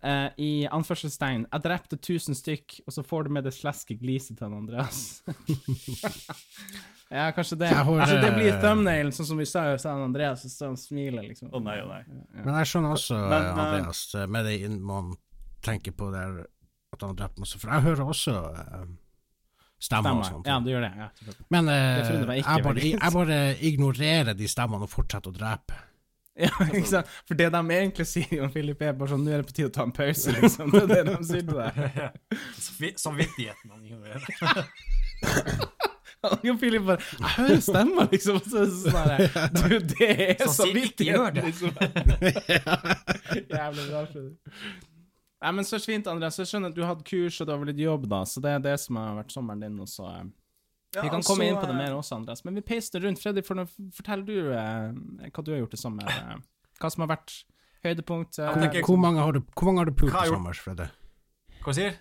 eh, 0.02 0.28
i 0.38 0.66
anførselstegn 0.70 1.46
'Jeg 1.50 1.62
drepte 1.64 1.96
1000 1.96 2.34
stykk', 2.38 2.80
og 2.86 2.92
så 2.92 3.02
får 3.02 3.24
du 3.24 3.30
med 3.30 3.44
det 3.44 3.54
sleske 3.54 3.94
gliset 3.98 4.38
til 4.38 4.46
han 4.48 4.58
Andreas. 4.60 5.22
ja, 7.10 7.30
kanskje 7.32 7.58
det. 7.58 7.68
Har, 7.68 7.84
Kanskje 7.84 8.20
det 8.22 8.34
blir 8.36 8.52
eh, 8.52 8.60
thumbnail, 8.62 9.12
sånn 9.16 9.30
som 9.32 9.40
vi 9.40 9.46
sa, 9.48 9.64
sa 9.80 9.94
han 9.96 10.06
Andreas, 10.10 10.44
og 10.44 10.52
så 10.52 10.70
han 10.70 10.78
smiler, 10.80 11.24
liksom. 11.30 11.50
Å 11.52 11.62
nei, 11.64 11.80
å 11.82 11.88
nei. 11.88 12.02
Men 12.44 12.54
jeg 12.60 12.70
skjønner 12.72 12.94
også, 12.98 13.18
Men, 13.24 13.42
eh, 13.42 13.64
Andreas, 13.64 14.04
eh, 14.14 14.26
med 14.26 14.48
det 14.48 14.60
inn- 14.68 14.80
man 14.82 15.16
tenker 15.64 15.92
på 15.92 16.12
der 16.12 16.46
at 16.92 17.00
han 17.02 17.12
har 17.12 17.16
drept 17.16 17.38
masse, 17.42 17.58
for 17.58 17.70
jeg 17.72 17.84
hører 17.84 18.08
også 18.08 18.32
uh, 18.32 18.86
stemmer 19.82 20.20
og 20.22 20.24
sånt. 20.24 20.46
Ja, 20.48 20.56
du 20.62 20.70
gjør 20.70 20.86
det. 20.86 20.92
Ja. 20.96 21.08
Men 21.52 21.68
uh, 21.68 21.74
Det 21.74 22.38
jeg, 22.38 22.64
bare, 22.64 22.84
jeg 22.84 23.14
bare 23.18 23.38
ignorerer 23.60 24.38
de 24.38 24.48
stemmene 24.48 24.88
og 24.88 24.92
fortsetter 24.92 25.34
å 25.34 25.36
drepe. 25.36 25.76
Ja, 26.44 26.52
ikke 26.68 26.86
sant? 26.86 27.08
For 27.26 27.34
det 27.38 27.48
de 27.50 27.60
egentlig 27.74 28.04
sier, 28.06 28.42
om 28.44 28.50
Philip, 28.54 28.82
er 28.86 28.92
bare 28.94 29.10
sånn 29.10 29.24
Nå 29.26 29.32
er 29.34 29.40
det 29.42 29.48
på 29.48 29.54
tide 29.56 29.70
å 29.70 29.74
ta 29.74 29.82
en 29.88 29.94
pause, 29.96 30.34
liksom. 30.36 30.70
Det 30.70 30.84
er 30.84 30.90
det 30.92 31.16
de 31.16 31.16
sier 31.26 31.42
til 31.48 31.56
deg. 31.58 31.72
Samvi- 32.68 32.94
Samvittigheten 33.02 33.72
han 33.74 33.82
gjorde. 33.88 34.16
Og 36.28 36.58
Philip 36.58 36.82
bare 36.82 36.98
Jeg 36.98 37.30
hører 37.36 37.60
stemma, 37.62 38.06
liksom. 38.10 38.38
Så 38.42 38.62
er 38.62 38.64
det 38.66 38.78
sånn 38.82 39.10
her 39.12 39.18
Du, 39.54 39.74
det 39.92 40.08
er 40.10 40.40
Så 40.42 40.54
så 40.56 40.66
gjør 41.06 41.34
det. 41.36 41.44
Liksom. 41.46 41.70
Jævlig 43.48 43.84
bra. 43.90 44.02
Nei, 45.38 45.52
men 45.54 45.66
så 45.66 45.78
fint, 45.78 46.08
Andreas. 46.10 46.38
Jeg 46.42 46.50
skjønner 46.50 46.72
at 46.72 46.78
du 46.78 46.82
hadde 46.82 47.06
kurs 47.06 47.36
og 47.40 47.46
du 47.46 47.52
har 47.54 47.60
vel 47.62 47.70
litt 47.70 47.82
jobb, 47.84 48.08
da, 48.10 48.24
så 48.26 48.42
det 48.42 48.50
er 48.56 48.64
det 48.64 48.74
som 48.82 48.98
har 48.98 49.14
vært 49.20 49.34
sommeren 49.34 49.62
din. 49.62 49.76
Og 49.84 49.90
så 49.90 50.08
eh, 50.10 50.24
Ja, 50.96 51.02
Vi 51.04 51.10
kan 51.12 51.20
komme 51.22 51.44
så, 51.44 51.48
inn 51.50 51.56
på 51.60 51.66
det 51.68 51.74
eh, 51.74 51.80
mer 51.82 51.92
også, 51.98 52.16
Andreas. 52.16 52.44
Men 52.48 52.54
vi 52.56 52.62
peiser 52.64 53.00
rundt. 53.04 53.20
Freddy, 53.20 53.42
fortell 53.44 54.22
du 54.24 54.36
eh, 54.56 54.92
hva 55.28 55.44
du 55.44 55.50
har 55.52 55.60
gjort 55.60 55.74
i 55.76 55.80
sommer. 55.80 56.08
eh, 56.08 56.36
hva 56.80 56.90
som 56.94 57.04
har 57.04 57.10
vært 57.16 57.34
høydepunkt. 57.84 58.38
eh, 58.38 58.48
hvor, 58.48 58.62
tenker- 58.62 58.86
Hvor 58.88 58.96
mange 59.02 59.20
har 59.20 59.32
du, 59.36 59.40
hvor 59.52 59.66
mange 59.68 59.78
har 59.84 59.90
du 59.90 59.92
pult 60.00 60.12
har 60.16 60.24
i 60.24 60.32
sommer, 60.32 60.54
Freddy? 60.56 60.86
Hva 61.64 61.74
sier? 61.76 61.98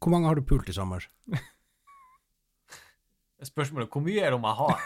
Hvor 0.00 0.10
mange 0.14 0.26
har 0.30 0.34
du 0.40 0.42
pult 0.48 0.68
i 0.68 0.72
sommer? 0.72 1.04
Spørsmålet 3.42 3.88
hvor 3.90 4.02
mye 4.06 4.20
er 4.22 4.30
det 4.30 4.36
om 4.38 4.44
jeg 4.46 4.54
har? 4.54 4.82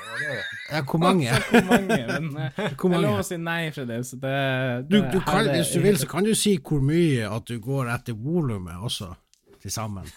Ja, 0.72 0.80
hvor 0.88 0.98
mange? 1.02 1.28
Hvor 1.52 1.64
mange? 1.68 1.96
Men 2.08 2.28
eh, 2.40 2.50
Hvor 2.80 2.88
det 2.88 2.96
er 2.96 3.02
lov 3.04 3.18
å 3.20 3.24
si 3.28 3.36
nei, 3.36 3.70
Freddy. 3.76 3.98
Så 4.08 4.16
det, 4.22 4.32
det 4.88 5.02
du 5.12 5.20
kan, 5.20 5.42
er- 5.46 5.58
hvis 5.58 5.74
du 5.76 5.80
vil, 5.84 5.98
så 6.00 6.08
kan 6.08 6.24
du 6.24 6.32
si 6.34 6.54
hvor 6.58 6.80
mye 6.80 7.28
at 7.28 7.44
du 7.52 7.58
går 7.60 7.90
etter 7.94 8.16
volumet 8.16 8.80
også, 8.80 9.10
til 9.60 9.70
sammen. 9.70 10.08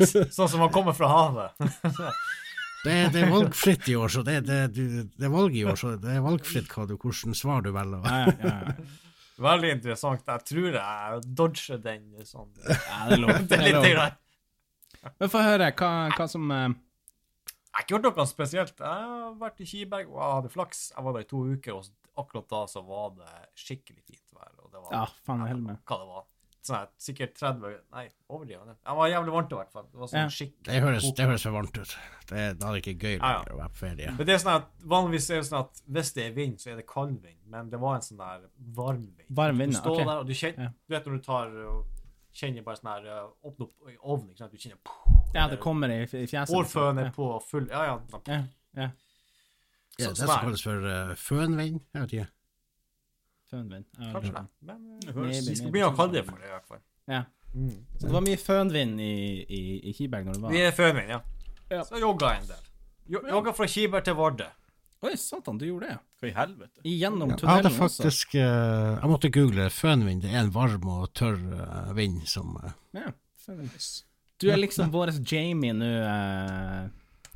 Sånn 0.36 0.48
som 0.48 0.62
man 0.62 0.72
kommer 0.74 0.96
fra 0.96 1.10
havet. 1.12 1.58
Det, 2.82 2.94
det 3.14 3.20
er 3.22 3.28
valgfritt 3.30 3.86
i 3.92 3.94
år, 3.94 4.10
så 4.10 4.24
det, 4.26 4.40
det, 4.48 4.56
du, 4.74 5.04
det 5.06 5.26
er 5.28 5.30
valg 5.30 5.54
i 5.54 5.60
år, 5.70 5.76
så 5.78 5.92
det 6.02 6.16
er 6.16 6.24
valgfritt 6.24 6.66
hva 6.74 6.82
du, 6.90 6.96
hvordan 6.98 7.36
svar 7.38 7.62
du 7.62 7.68
velger. 7.70 8.02
Ja, 8.02 8.32
ja, 8.42 8.54
ja. 8.74 8.86
Veldig 9.42 9.70
interessant. 9.76 10.24
Jeg 10.26 10.44
tror 10.48 10.78
jeg 10.80 11.20
dodger 11.38 11.78
den 11.82 12.08
sånn. 12.26 12.50
ja 12.66 12.98
det 13.06 13.16
er 13.16 13.22
lov. 13.22 13.36
Det 13.50 13.58
er 13.58 13.64
litt 13.68 13.86
lov. 13.94 15.12
Men 15.18 15.30
få 15.30 15.44
høre 15.46 15.70
hva, 15.78 15.92
hva 16.16 16.26
som 16.30 16.50
uh... 16.50 16.64
Jeg 16.66 17.78
har 17.78 17.86
ikke 17.86 17.94
gjort 17.94 18.08
noe 18.10 18.26
spesielt. 18.28 18.82
Jeg 18.82 19.06
har 19.14 19.38
vært 19.40 19.62
i 19.64 19.68
Kiberg 19.70 20.10
og 20.10 20.18
jeg 20.18 20.36
hadde 20.40 20.52
flaks. 20.52 20.82
Jeg 20.92 21.06
var 21.06 21.16
der 21.16 21.24
i 21.24 21.30
to 21.30 21.46
uker, 21.54 21.78
og 21.78 22.20
akkurat 22.20 22.50
da 22.52 22.60
så 22.74 22.82
var 22.84 23.14
det 23.16 23.30
skikkelig 23.62 24.02
fint 24.04 24.26
vær. 24.36 24.52
Og 24.58 24.74
det 24.74 24.82
var 24.82 24.98
Ja, 24.98 25.06
faen 25.24 25.46
jeg 25.46 25.62
med. 25.62 25.80
hva 25.88 26.02
det 26.02 26.10
var. 26.10 26.26
Sånn 26.62 26.76
her, 26.76 26.90
sikkert 27.02 27.32
30 27.34 27.72
Nei, 27.90 28.04
overdrivende. 28.30 28.76
Jeg 28.86 28.94
var 28.94 29.08
jævlig 29.10 29.32
varmt 29.34 29.50
i 29.50 29.56
hvert 29.58 29.72
fall. 29.74 29.86
Det 29.90 29.98
var 29.98 30.06
sånn 30.12 30.20
Ja. 30.20 30.26
skikkelig 30.30 30.64
Det 30.68 30.82
høres, 30.84 31.06
det 31.18 31.24
høres 31.26 31.42
for 31.42 31.50
varmt 31.56 31.78
ut. 31.80 31.94
Det, 32.30 32.42
da 32.60 32.68
er 32.68 32.72
det 32.76 32.82
ikke 32.84 32.98
gøy 33.02 33.16
Ja, 33.18 33.30
ja. 33.32 33.40
å 33.50 33.56
være 33.58 33.68
på 33.72 33.80
ferie. 33.80 34.12
Men 34.16 34.26
det 34.28 34.34
er 34.36 34.38
sånn 34.44 34.54
at 34.60 34.68
Vanligvis 34.86 35.26
er 35.30 35.40
det 35.40 35.46
sånn 35.48 35.58
at 35.64 35.80
hvis 35.90 36.12
det 36.14 36.26
er 36.28 36.32
vind, 36.36 36.58
så 36.62 36.70
er 36.70 36.76
det 36.76 36.86
kald 36.86 37.16
vind. 37.20 37.40
Men 37.50 37.68
det 37.72 37.80
var 37.82 37.96
en 37.96 38.00
sånn 38.06 38.18
der 38.22 38.46
varm 38.78 39.08
vind. 39.16 39.26
Varm 39.30 39.58
vind, 39.58 39.72
Du 39.72 39.78
står 39.80 39.90
okay. 39.96 40.04
der, 40.04 40.18
og 40.22 40.26
du 40.26 40.32
kjenner 40.32 40.62
Ja. 40.62 40.68
Du 40.88 40.94
vet 40.94 41.04
når 41.06 41.12
du 41.18 41.22
tar 41.26 41.46
og 41.66 41.86
kjenner 42.32 42.62
bare 42.64 42.76
sånn 42.76 42.92
her 42.92 43.06
uh, 43.10 43.30
Åpner 43.44 43.66
opp 43.66 43.90
i 43.90 43.96
ovnen, 43.98 44.28
ikke 44.30 44.38
sant? 44.38 44.52
Du 44.52 44.58
kjenner 44.58 44.78
Ja, 45.34 45.48
det 45.48 45.58
kommer 45.60 45.90
i, 45.90 46.06
fjeset. 46.06 46.48
Hårføen 46.54 46.98
er 47.04 47.10
på 47.10 47.42
full 47.42 47.66
Ja, 47.68 47.84
ja. 47.84 47.98
ja. 48.28 48.44
ja. 48.76 48.90
Ja, 49.98 50.06
Så- 50.06 50.14
det 50.14 50.16
sånn 50.16 50.28
er 50.28 50.32
det. 50.32 50.40
kalles 50.46 50.62
for 50.62 50.86
uh, 50.86 51.14
fønvind. 51.18 51.80
Jeg 51.92 52.02
vet 52.06 52.12
ikke. 52.12 52.28
Fønvind. 53.52 53.84
Ja, 53.98 54.08
Kanskje 54.16 54.32
det. 54.32 54.42
det. 54.42 54.48
Men 54.72 54.80
uh, 54.88 54.98
Det 55.04 55.14
høres- 55.18 55.44
vi 55.50 55.56
skal 55.60 55.70
begynne 55.74 55.92
å 55.92 55.96
kalle 56.00 56.16
det 56.16 56.24
for 56.28 56.40
det, 56.40 56.48
i 56.48 56.54
hvert 56.56 56.68
fall. 56.72 56.82
Ja. 57.12 57.22
Mm. 57.52 57.76
Så 58.00 58.06
det 58.08 58.12
var 58.16 58.24
mye 58.24 58.40
fønvind 58.40 59.00
i, 59.04 59.12
i, 59.44 59.62
i 59.90 59.92
Kiberg 59.96 60.24
når 60.30 60.38
du 60.38 60.44
var 60.46 60.54
Vi 60.56 60.62
er 60.64 60.72
fønvind, 60.76 61.10
ja. 61.12 61.20
Ja. 61.72 61.82
Så 61.88 62.00
jogga 62.00 62.32
jeg 62.34 62.42
en 62.46 62.50
del. 62.54 62.68
Jo, 63.12 63.20
jogga 63.28 63.52
fra 63.56 63.66
Kiberg 63.68 64.04
til 64.08 64.16
Vardø. 64.16 64.46
Oi, 65.02 65.16
satan, 65.18 65.56
du 65.58 65.64
gjorde 65.66 65.88
det. 65.90 65.96
Hva 66.22 66.28
i 66.30 66.34
helvete? 66.36 66.80
Igjennom 66.86 67.32
Jeg 67.32 67.38
hadde 67.42 67.42
tunnelen 67.42 67.66
også. 67.66 67.80
faktisk 67.82 68.34
eh, 68.38 68.92
Jeg 69.02 69.10
måtte 69.10 69.30
google 69.34 69.64
fønvind. 69.74 70.22
Det 70.22 70.30
er 70.30 70.44
en 70.44 70.52
varm 70.54 70.86
og 70.94 71.08
tørr 71.18 71.40
uh, 71.42 71.90
vind 71.98 72.20
som 72.30 72.54
uh, 72.62 72.70
Ja, 72.94 73.10
fønvind. 73.42 73.74
Du 74.38 74.46
er 74.50 74.60
liksom 74.62 74.92
vår 74.94 75.10
Jamie 75.26 75.74
nå, 75.74 75.88
eh, 76.06 76.86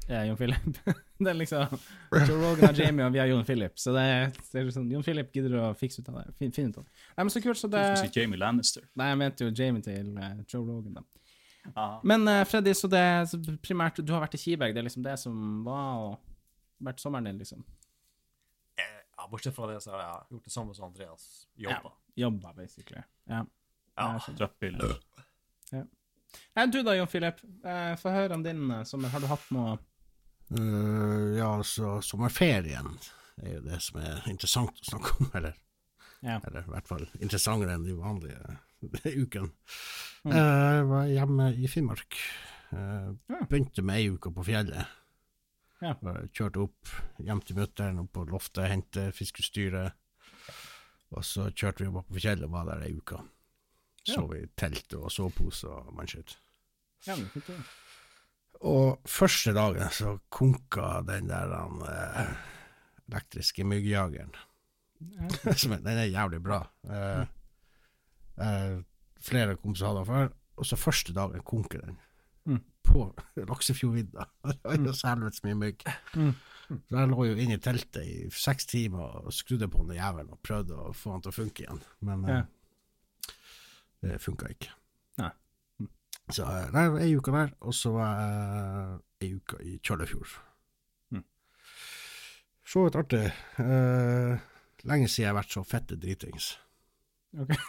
ja, 0.09 0.23
Jon 0.31 0.39
Philip. 0.39 0.79
det 1.25 1.31
er 1.31 1.37
liksom 1.39 1.79
Joe 2.13 2.37
Rogan 2.43 2.69
og 2.69 2.79
Jamie, 2.79 3.05
og 3.07 3.13
vi 3.15 3.21
har 3.23 3.29
Jon 3.31 3.45
Philip. 3.49 3.79
Så 3.81 3.93
det 3.97 4.03
er, 4.05 4.27
det 4.53 4.61
er 4.61 4.71
sånn, 4.75 4.91
Jon 4.93 5.05
Philip 5.07 5.31
gidder 5.33 5.55
å 5.63 5.67
fikse 5.79 6.03
ut 6.03 6.11
av 6.13 6.19
det. 6.21 6.35
Fin, 6.41 6.53
finne 6.53 6.75
ut 6.75 6.81
av 6.83 6.85
det. 6.85 6.93
Nei, 7.17 7.25
men 7.25 7.33
så 7.33 7.43
kult, 7.45 7.61
så 7.61 7.71
det 7.73 7.85
Du 7.89 8.01
skulle 8.03 8.23
Jamie 8.23 8.41
Lannister. 8.41 8.85
Nei, 9.01 9.09
jeg 9.13 9.21
mente 9.23 9.47
jo 9.49 9.55
Jamie 9.57 9.85
til 9.85 10.11
uh, 10.19 10.35
Joe 10.45 10.65
Rogan, 10.67 10.99
da. 10.99 11.05
Ah. 11.75 11.97
Men 12.07 12.29
uh, 12.29 12.43
Freddy, 12.47 12.75
så 12.79 12.91
det 12.93 13.01
er 13.03 13.25
så 13.27 13.41
primært 13.65 13.97
Du 13.99 14.13
har 14.15 14.21
vært 14.23 14.37
i 14.39 14.43
Kiberg, 14.43 14.77
det 14.77 14.85
er 14.85 14.87
liksom 14.87 15.03
det 15.03 15.17
som 15.19 15.65
var 15.67 16.05
og 16.05 16.13
vært 16.87 17.01
sommeren 17.03 17.31
din, 17.31 17.41
liksom? 17.43 17.65
Eh, 18.79 19.01
Ja, 19.17 19.27
bortsett 19.33 19.57
fra 19.57 19.67
det, 19.73 19.81
så 19.83 19.97
har 19.97 20.05
jeg 20.05 20.37
gjort 20.37 20.47
det 20.51 20.55
samme 20.55 20.77
som 20.77 20.91
Andreas. 20.91 21.27
Jobba. 21.57 21.95
Jobba, 22.21 22.53
basically. 22.61 23.03
Ja. 23.33 23.43
Ja. 23.97 24.13
Drappbilder. 24.37 24.99
Nei, 26.57 26.67
du 26.69 26.83
da, 26.85 26.93
Jon 26.99 27.09
Philip. 27.09 27.41
Eh, 27.65 27.95
Få 28.01 28.13
høre 28.13 28.37
om 28.37 28.43
din 28.45 28.69
sommer. 28.85 29.09
Har 29.09 29.25
du 29.25 29.29
hatt 29.31 29.47
noe 29.57 29.79
eh, 30.55 31.37
Ja, 31.39 31.51
så 31.67 31.97
sommerferien 32.05 32.89
er 33.43 33.57
jo 33.59 33.63
det 33.67 33.81
som 33.85 34.01
er 34.01 34.27
interessant 34.31 34.79
å 34.81 34.91
snakke 34.91 35.17
om, 35.21 35.31
eller 35.35 35.57
Ja. 36.25 36.41
Eller 36.49 36.65
i 36.65 36.71
hvert 36.73 36.89
fall 36.89 37.05
interessantere 37.21 37.75
enn 37.77 37.85
de 37.85 37.95
vanlige 37.99 38.57
ukene. 39.23 39.51
Mm. 40.25 40.33
Uh, 40.33 40.39
Jeg 40.77 40.87
var 40.91 41.11
hjemme 41.13 41.49
i 41.55 41.69
Finnmark. 41.71 42.17
Uh, 42.73 43.13
Ja. 43.29 43.43
Begynte 43.51 43.85
med 43.85 44.01
ei 44.01 44.09
uke 44.15 44.33
på 44.35 44.45
fjellet. 44.49 44.89
Ja. 45.85 45.93
Kjørte 46.33 46.63
opp 46.65 46.91
hjem 47.21 47.43
til 47.45 47.59
mutter'n, 47.61 48.01
opp 48.01 48.13
på 48.17 48.25
loftet, 48.31 48.71
hente 48.73 49.11
fiskestyret. 49.15 49.93
Og 51.13 51.23
så 51.25 51.51
kjørte 51.53 51.85
vi 51.85 51.91
opp 51.93 52.09
på 52.09 52.19
fjellet 52.19 52.49
og 52.49 52.55
var 52.57 52.71
der 52.73 52.87
ei 52.89 52.95
uke. 52.97 53.21
Så 54.07 54.23
ja. 54.23 54.27
vi 54.33 54.41
telt 54.59 54.97
og 54.97 55.11
sovepose 55.13 55.69
og 55.69 55.93
mannskitt. 55.95 56.37
Ja, 57.07 57.15
men 57.19 57.29
fint, 57.35 57.47
det. 57.53 57.59
Og 58.65 59.01
første 59.09 59.53
dagen 59.57 59.91
så 59.93 60.17
konka 60.33 61.03
den 61.07 61.29
der 61.29 61.51
den, 61.53 61.83
eh, 61.91 62.31
elektriske 63.11 63.65
myggjageren. 63.65 64.33
Ja. 65.01 65.29
Er- 65.53 65.77
den 65.85 65.99
er 65.99 66.09
jævlig 66.09 66.43
bra. 66.43 66.63
Eh, 66.89 67.27
eh, 68.41 68.79
flere 69.21 69.57
kompiser 69.57 69.87
hadde 69.91 69.99
den 70.05 70.07
før, 70.09 70.29
og 70.57 70.67
så 70.67 70.77
første 70.81 71.13
dagen 71.13 71.43
konker 71.45 71.81
den. 71.85 71.99
Mm. 72.47 72.61
På 72.87 73.11
Laksefjordvidda. 73.37 74.25
Det 74.47 74.59
var 74.65 74.77
jo 74.81 74.93
så 74.97 75.09
helvetes 75.13 75.43
mye 75.45 75.55
mygg. 75.59 75.85
Mm. 76.17 76.33
Så 76.67 76.97
jeg 76.99 77.09
lå 77.13 77.25
jo 77.29 77.35
inne 77.39 77.55
i 77.59 77.63
teltet 77.63 78.03
i 78.09 78.17
seks 78.35 78.67
timer 78.67 79.21
og 79.27 79.33
skrudde 79.35 79.69
på 79.71 79.85
den 79.87 79.99
jævelen 80.01 80.33
og 80.35 80.41
prøvde 80.43 80.75
å 80.75 80.93
få 80.97 81.13
den 81.15 81.23
til 81.23 81.31
å 81.31 81.37
funke 81.37 81.63
igjen. 81.67 81.83
Men 82.09 82.25
eh, 82.25 82.41
Ja. 82.41 82.43
det 84.03 84.19
funka 84.23 84.49
ikke. 84.55 84.73
Så 86.35 86.43
eh, 86.43 86.69
nei, 86.75 86.87
ei 87.05 87.15
uke 87.15 87.35
der, 87.35 87.53
og 87.63 87.75
så 87.77 87.93
var 87.95 88.21
jeg 88.21 88.99
ei 89.23 89.33
uke 89.39 89.61
i 89.63 89.77
Kjøllefjord. 89.79 90.37
Mm. 91.15 91.25
Så 92.67 92.87
vidt 92.87 92.99
artig. 92.99 93.25
Uh, 93.61 94.35
lenge 94.87 95.11
siden 95.11 95.27
jeg 95.27 95.31
har 95.31 95.39
vært 95.39 95.55
så 95.55 95.63
fette 95.67 95.99
dritings. 96.03 96.55
Ok. 97.37 97.55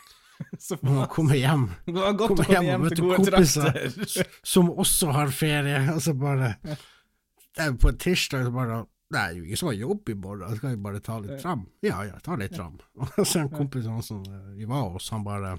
Så 0.61 0.75
Når 0.85 0.99
jeg 0.99 1.09
kommer 1.09 1.33
hjem, 1.33 1.63
Det 1.87 1.93
var 1.95 2.11
godt 2.13 2.29
å 2.29 2.35
Kommer 2.35 2.45
komme 2.45 2.67
hjem 2.67 2.83
hjem 2.83 2.91
til 2.91 3.07
gode 3.07 3.31
trakter. 3.31 4.27
som 4.53 4.67
også 4.69 5.09
har 5.15 5.31
ferie, 5.33 5.79
og 5.95 5.97
så 6.05 6.13
bare 6.13 6.51
det 6.61 7.63
er 7.63 7.73
På 7.81 7.89
en 7.89 7.97
tirsdag 7.97 8.45
så 8.45 8.51
bare 8.53 8.83
det 9.07 9.19
er 9.21 9.35
jo 9.37 9.45
ingen 9.45 9.59
som 9.59 9.69
har 9.71 9.77
jobb 9.79 10.09
i 10.11 10.15
morgen, 10.19 10.55
skal 10.57 10.73
vi 10.73 10.79
bare 10.83 10.99
ta 10.99 11.17
litt 11.23 11.37
tram? 11.39 11.61
Ja, 11.85 12.01
ja, 12.03 12.17
ta 12.19 12.35
litt 12.35 12.51
tram. 12.57 12.73
Og 13.07 13.21
så 13.23 13.39
en 13.39 13.53
kompis 13.53 13.85
som 14.03 14.19
eh, 14.27 14.49
vi 14.57 14.67
var 14.67 14.89
hos, 14.91 15.07
han 15.13 15.23
bare 15.23 15.53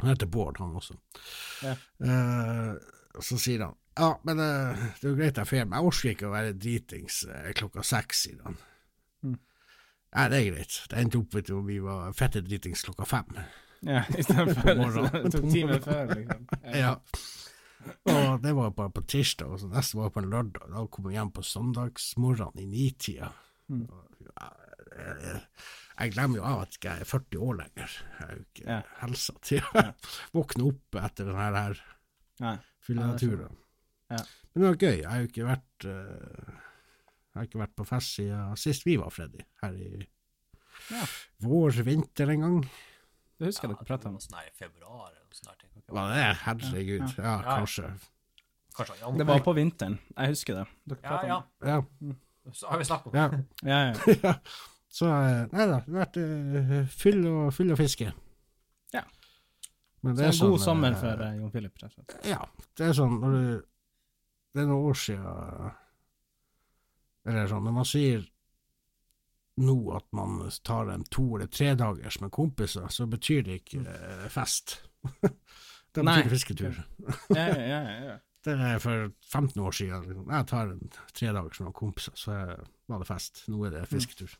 Han 0.00 0.10
heter 0.10 0.30
Bård, 0.32 0.58
han 0.58 0.76
også. 0.78 0.96
Ja. 1.62 1.76
Uh, 2.02 3.20
så 3.20 3.38
sier 3.38 3.66
han 3.66 3.78
ja, 3.92 4.14
men 4.24 4.38
uh, 4.40 4.84
det 5.00 5.04
er 5.04 5.10
jo 5.10 5.18
greit 5.18 5.36
jeg 5.36 5.48
ferie, 5.50 5.64
men 5.68 5.76
jeg 5.76 5.88
orker 5.90 6.14
ikke 6.14 6.28
å 6.30 6.32
være 6.32 6.54
dritings 6.56 7.18
uh, 7.28 7.50
klokka 7.58 7.84
seks, 7.84 8.22
sier 8.24 8.38
han. 8.46 8.56
Mm. 9.20 9.34
Nei, 10.16 10.24
det 10.32 10.38
er 10.38 10.46
greit. 10.48 10.78
Det 10.88 11.02
endte 11.02 11.20
opp 11.20 11.36
med 11.36 11.44
at 11.44 11.66
vi 11.68 11.76
var 11.84 12.16
fette 12.16 12.40
dritings 12.46 12.84
klokka 12.86 13.08
fem. 13.08 13.36
Ja, 13.84 14.04
istedenfor 14.16 14.96
det 15.12 15.32
to 15.34 15.42
timer 15.44 15.84
før, 15.84 16.14
liksom. 16.14 16.48
Ja. 16.72 16.96
Og 18.08 18.42
det 18.42 18.54
var 18.56 18.72
bare 18.78 18.94
på 18.94 19.04
tirsdag, 19.10 19.52
og 19.52 19.60
så 19.60 19.68
neste 19.68 19.98
var 19.98 20.12
på 20.14 20.22
en 20.22 20.30
lørdag. 20.32 20.70
Da 20.72 20.86
kom 20.86 21.10
jeg 21.10 21.18
hjem 21.18 21.34
på 21.36 21.44
søndagsmorgenen 21.44 22.62
i 22.62 22.68
nitida. 22.70 23.32
Mm. 23.68 23.88
Ja, 24.30 24.48
Jeg, 25.98 26.12
glemmer 26.14 26.36
jo 26.40 26.44
av 26.48 26.62
at 26.62 26.76
jeg 26.82 27.00
er 27.00 27.04
40 27.04 27.38
år 27.46 27.56
lenger. 27.60 27.96
Jeg 28.18 28.18
har 28.26 28.32
jo 28.36 28.44
ikke 28.46 28.66
Ja. 28.68 28.78
helsa 29.02 29.34
til 29.42 29.60
å 29.60 29.82
våkne 30.38 30.68
opp 30.70 30.98
etter 31.02 31.24
denne 31.28 31.50
her 31.56 31.82
Nei. 32.40 32.56
fylleturen. 32.80 33.56
Ja. 34.10 34.22
Men 34.54 34.62
det 34.62 34.68
var 34.68 34.76
gøy. 34.76 34.96
Jeg 35.00 35.08
har 35.10 35.20
jo 35.22 35.28
ikke 35.30 35.46
vært 35.48 35.84
uh, 35.88 36.52
Jeg 37.32 37.38
har 37.40 37.46
ikke 37.48 37.60
vært 37.62 37.76
på 37.76 37.86
fest 37.88 38.16
siden 38.18 38.56
sist 38.60 38.84
vi 38.84 38.96
var, 39.00 39.10
Freddy. 39.10 39.44
Her 39.62 39.72
i 39.76 40.08
Ja. 40.90 41.04
vår, 41.44 41.82
vinter 41.86 42.30
en 42.32 42.40
gang. 42.40 42.56
Det 43.38 43.46
husker 43.50 43.68
jeg 43.68 43.76
dere 43.76 43.86
prata 43.88 44.08
om. 44.08 44.18
Sånn 44.20 44.36
her 44.38 44.48
i 44.48 44.56
februar 44.56 45.08
eller 45.10 45.22
noe 45.22 45.36
sånt. 45.36 45.62
her. 45.62 45.68
Var 45.92 46.08
det 46.08 46.18
det? 46.18 46.36
Herregud. 46.46 47.06
Ja, 47.18 47.24
Ja. 47.42 47.56
kanskje. 47.58 47.92
Kanskje 48.76 49.16
Det 49.18 49.26
var 49.26 49.40
på 49.44 49.52
vinteren. 49.54 49.98
Jeg 50.16 50.28
husker 50.28 50.54
det. 50.54 50.66
Dere 50.88 51.00
Ja, 51.02 51.26
ja. 51.26 51.36
om 51.36 51.44
det. 51.60 51.68
Ja. 51.68 52.52
Så 52.52 52.68
har 52.68 52.78
vi 52.78 52.84
snakket 52.84 53.06
om 53.06 53.12
det. 53.12 53.44
Ja, 53.62 53.92
ja. 53.92 54.14
ja. 54.24 54.34
Så 54.92 55.08
eh, 55.08 55.46
nei 55.54 55.64
da, 55.70 55.78
det 55.86 55.94
har 55.94 56.02
vært 56.02 56.18
uh, 56.20 56.72
full, 56.92 57.22
og, 57.30 57.46
full 57.56 57.72
og 57.72 57.78
fiske. 57.80 58.10
Ja. 58.92 59.06
Men 60.04 60.18
Så 60.18 60.26
en 60.26 60.26
god 60.26 60.58
sånn, 60.58 60.64
sommer 60.66 60.92
eh, 60.92 60.98
for 61.00 61.22
uh, 61.24 61.30
Jon 61.38 61.54
Philip, 61.54 61.78
rett 61.80 61.94
og 61.94 61.94
slett. 61.96 62.26
Ja. 62.28 62.42
Det 62.76 62.90
er 62.90 62.98
sånn 62.98 63.16
når 63.22 63.36
du 63.36 63.46
Det 64.52 64.60
er 64.60 64.68
noen 64.68 64.90
år 64.90 64.98
siden 65.00 65.70
Eller 67.24 67.48
sånn, 67.48 67.64
når 67.64 67.76
man 67.78 67.88
sier 67.88 68.28
nå 69.62 69.78
at 69.96 70.06
man 70.16 70.36
tar 70.64 70.88
en 70.92 71.04
to 71.12 71.24
eller 71.36 71.48
tre 71.52 71.72
dagers 71.76 72.16
med 72.20 72.32
kompiser, 72.32 72.86
så 72.88 73.04
betyr 73.08 73.42
det 73.48 73.58
ikke 73.60 73.82
uh, 73.84 74.28
fest. 74.32 74.78
det 75.92 76.04
betyr 76.04 76.30
fisketur. 76.32 76.78
Ja, 77.32 77.48
ja, 77.48 77.64
ja, 77.64 77.96
ja. 78.10 78.20
Det 78.42 78.56
er 78.58 78.80
for 78.82 79.12
15 79.30 79.60
år 79.62 79.74
siden. 79.76 80.08
Liksom. 80.08 80.30
Jeg 80.34 80.46
tar 80.50 80.70
en 80.72 80.88
tre 81.14 81.28
dagers 81.36 81.60
med 81.62 81.76
kompiser, 81.78 82.16
så 82.18 82.40
var 82.90 83.04
det 83.04 83.06
fest. 83.06 83.44
Nå 83.52 83.60
er 83.68 83.76
det 83.76 83.84
fisketur. 83.92 84.32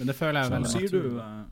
Men 0.00 0.08
det 0.08 0.16
føler 0.16 0.40
jeg 0.40 0.48
Så 0.48 0.54
er 0.56 0.62
nå 0.64 0.70
veldig 0.70 0.80
sier 0.80 0.94
du, 0.96 1.18
eh, 1.20 1.42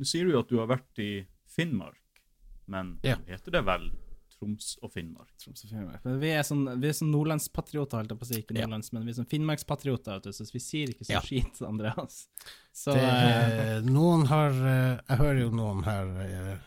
nå 0.00 0.06
sier 0.06 0.28
du 0.28 0.30
jo 0.36 0.38
at 0.44 0.52
du 0.52 0.56
har 0.62 0.68
vært 0.70 1.00
i 1.02 1.10
Finnmark, 1.50 2.22
men 2.70 2.94
Ja. 3.02 3.16
heter 3.26 3.50
det 3.58 3.64
vel 3.66 3.90
Troms 4.38 4.68
og 4.80 4.92
Finnmark? 4.94 5.28
Troms 5.42 5.64
og 5.66 5.70
Finnmark. 5.74 6.04
Men 6.06 6.20
Vi 6.22 6.30
er 6.32 6.44
sånn, 6.46 6.62
vi 6.80 6.88
er 6.88 6.94
sånn 6.96 7.10
nordlandspatrioter, 7.12 7.98
holdt 7.98 8.14
jeg 8.14 8.20
på 8.20 8.24
å 8.24 8.30
si. 8.30 8.38
Ikke 8.44 8.56
Ja. 8.56 8.66
men 8.70 8.80
vi 9.04 9.10
er 9.10 9.18
sånn 9.18 9.28
finnmarkspatrioter, 9.28 10.22
så 10.32 10.46
vi 10.52 10.58
sier 10.60 10.88
ikke 10.94 11.04
så 11.04 11.12
Ja. 11.18 11.20
skit, 11.20 11.60
Andreas. 11.66 12.28
Så 12.72 12.94
det, 12.94 13.02
eh, 13.02 13.80
noen 13.82 14.26
har 14.28 14.50
eh, 14.50 15.00
Jeg 15.10 15.18
hører 15.18 15.40
jo 15.40 15.50
noen 15.50 15.82
her 15.84 16.60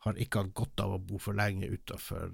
har 0.00 0.14
ikke 0.14 0.42
hatt 0.42 0.54
godt 0.54 0.80
av 0.80 0.94
å 0.96 1.06
bo 1.06 1.18
for 1.18 1.34
lenge 1.34 1.68
utafor 1.70 2.32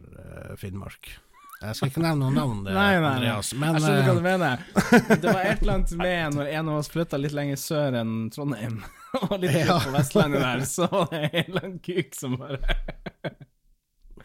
Finnmark. 0.56 1.18
Jeg 1.56 1.76
skal 1.78 1.88
ikke 1.88 2.02
nevne 2.04 2.26
noen 2.26 2.36
navn, 2.36 2.58
eh. 2.68 2.76
Andreas, 3.10 3.52
men 3.56 3.78
Jeg 3.78 3.82
skjønner 3.86 4.02
hva 4.04 4.12
eh, 4.12 4.18
du 4.18 4.26
mener. 4.26 4.64
Det 5.22 5.32
var 5.32 5.40
et 5.40 5.62
eller 5.62 5.74
annet 5.78 5.94
med 6.02 6.36
når 6.36 6.50
en 6.58 6.68
av 6.72 6.80
oss 6.82 6.90
flytta 6.92 7.20
litt 7.20 7.34
lenger 7.36 7.60
sør 7.60 7.96
enn 8.02 8.14
Trondheim, 8.34 8.76
og 9.22 9.36
litt 9.40 9.56
Ja. 9.56 9.78
på 9.80 9.94
Vestlandet 9.94 10.44
der, 10.44 10.64
så 10.68 10.88
var 10.92 11.08
det 11.14 11.22
en 11.30 11.38
eller 11.46 11.62
annen 11.64 11.78
kuk 11.86 12.12
som 12.18 12.36
bare 12.40 12.60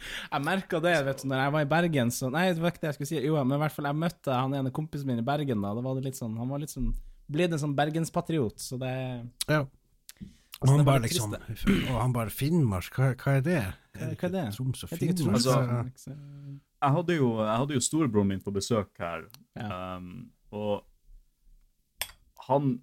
Jeg 0.01 0.41
merka 0.43 0.79
det, 0.83 0.95
vet 1.05 1.21
du, 1.23 1.27
når 1.29 1.43
jeg 1.45 1.53
var 1.55 1.63
i 1.65 1.69
Bergen, 1.75 2.11
så 2.11 2.31
Nei, 2.33 2.47
det 2.51 2.63
var 2.63 2.73
ikke 2.73 2.83
det 2.83 2.89
jeg 2.91 2.97
skulle 2.99 3.11
si. 3.13 3.19
Jo, 3.27 3.37
men 3.45 3.55
i 3.57 3.61
hvert 3.61 3.75
fall, 3.75 3.87
jeg 3.91 3.99
møtte 4.01 4.33
han 4.35 4.55
ene 4.57 4.73
kompisen 4.73 5.07
min 5.11 5.21
i 5.21 5.25
Bergen, 5.27 5.61
da. 5.63 5.75
Da 5.77 5.83
var 5.85 5.99
det 5.99 6.07
litt 6.09 6.17
sånn 6.19 6.33
Han 6.41 6.49
var 6.51 6.63
litt 6.63 6.73
sånn 6.73 6.91
blitt 7.31 7.53
en 7.55 7.61
sånn 7.61 7.77
bergenspatriot, 7.77 8.57
så 8.59 8.75
det 8.81 8.91
ja. 9.47 9.61
Og 10.61 10.67
han 10.69 10.83
bare 10.85 11.05
liksom 11.05 11.31
Og 11.37 11.95
han 11.95 12.11
bare 12.13 12.33
Finnmark, 12.33 12.91
hva, 12.97 13.13
hva 13.15 13.37
er 13.39 13.45
det? 13.45 13.61
Hva, 13.95 14.09
hva 14.11 14.27
er 14.27 14.33
det? 14.35 14.43
Troms 14.57 14.83
og 14.83 14.91
Finnmark? 14.91 15.37
Altså, 15.39 16.15
Jeg 16.81 16.91
hadde 16.95 17.15
jo, 17.15 17.27
jeg 17.45 17.57
hadde 17.61 17.75
jo 17.77 17.79
storebroren 17.85 18.27
min 18.33 18.41
på 18.41 18.51
besøk 18.55 18.97
her, 18.99 19.27
Ja. 19.55 19.97
um, 19.97 20.31
og 20.51 20.85
han 22.47 22.81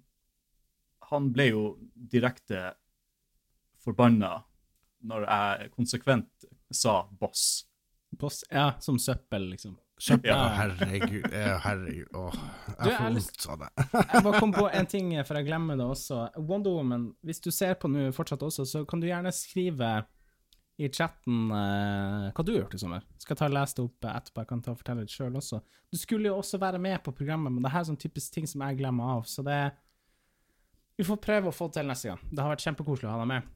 Han 1.09 1.31
ble 1.33 1.47
jo 1.49 1.61
direkte 2.11 2.73
forbanna 3.81 4.43
når 5.01 5.23
jeg 5.25 5.71
konsekvent 5.73 6.45
sa 6.71 7.07
'boss'. 7.19 7.63
Boss, 8.19 8.43
ja, 8.51 8.73
som 8.79 8.99
søppel, 8.99 9.49
liksom. 9.49 9.77
Søppel, 9.99 10.29
Ja. 10.29 10.49
herregud, 10.55 11.25
herregud 11.63 12.07
Åh, 12.13 12.33
jeg 12.33 12.75
jeg 12.87 12.97
får 12.97 13.13
vondt 13.13 13.47
av 13.49 13.59
det. 13.59 13.69
Jeg 14.13 14.23
bare 14.23 14.39
kom 14.39 14.51
på 14.53 14.69
en 14.73 14.85
ting, 14.85 15.25
for 15.25 15.33
jeg 15.35 15.45
glemmer 15.47 15.75
det 15.77 15.85
også. 15.85 16.29
Wonder 16.37 16.71
Woman, 16.71 17.15
hvis 17.23 17.39
du 17.41 17.49
ser 17.51 17.73
på 17.73 17.87
nå 17.89 18.11
fortsatt 18.13 18.43
også, 18.43 18.65
så 18.65 18.85
kan 18.85 18.99
du 18.99 19.07
gjerne 19.07 19.31
skrive 19.31 20.05
i 20.79 20.87
chatten 20.95 21.51
eh, 21.51 22.29
hva 22.31 22.45
du 22.45 22.53
har 22.53 22.61
gjort 22.61 22.77
i 22.77 22.79
sommer. 22.79 23.03
Skal 23.19 23.35
jeg 23.35 23.41
ta 23.41 23.47
og 23.49 23.55
lese 23.57 23.75
det 23.75 23.83
opp 23.83 24.07
eh, 24.07 24.15
etterpå, 24.15 24.43
jeg 24.43 24.49
kan 24.51 24.63
ta 24.63 24.71
og 24.73 24.79
fortelle 24.79 25.03
det 25.03 25.13
sjøl 25.13 25.37
også. 25.39 25.59
Du 25.91 25.99
skulle 25.99 26.31
jo 26.31 26.39
også 26.39 26.59
være 26.61 26.79
med 26.81 27.01
på 27.03 27.13
programmet, 27.15 27.51
men 27.51 27.65
det 27.65 27.73
her 27.73 27.83
er 27.83 27.89
sånn 27.91 27.99
typisk 27.99 28.35
ting 28.35 28.47
som 28.47 28.63
jeg 28.63 28.79
glemmer 28.79 29.17
av, 29.17 29.27
så 29.27 29.43
det 29.45 29.61
Vi 30.99 31.05
får 31.07 31.19
prøve 31.23 31.47
å 31.47 31.55
få 31.55 31.69
til 31.71 31.87
neste 31.87 32.09
gang. 32.11 32.19
Det 32.27 32.43
har 32.43 32.51
vært 32.51 32.65
kjempekoselig 32.65 33.07
å 33.07 33.13
ha 33.13 33.19
deg 33.21 33.29
med. 33.31 33.55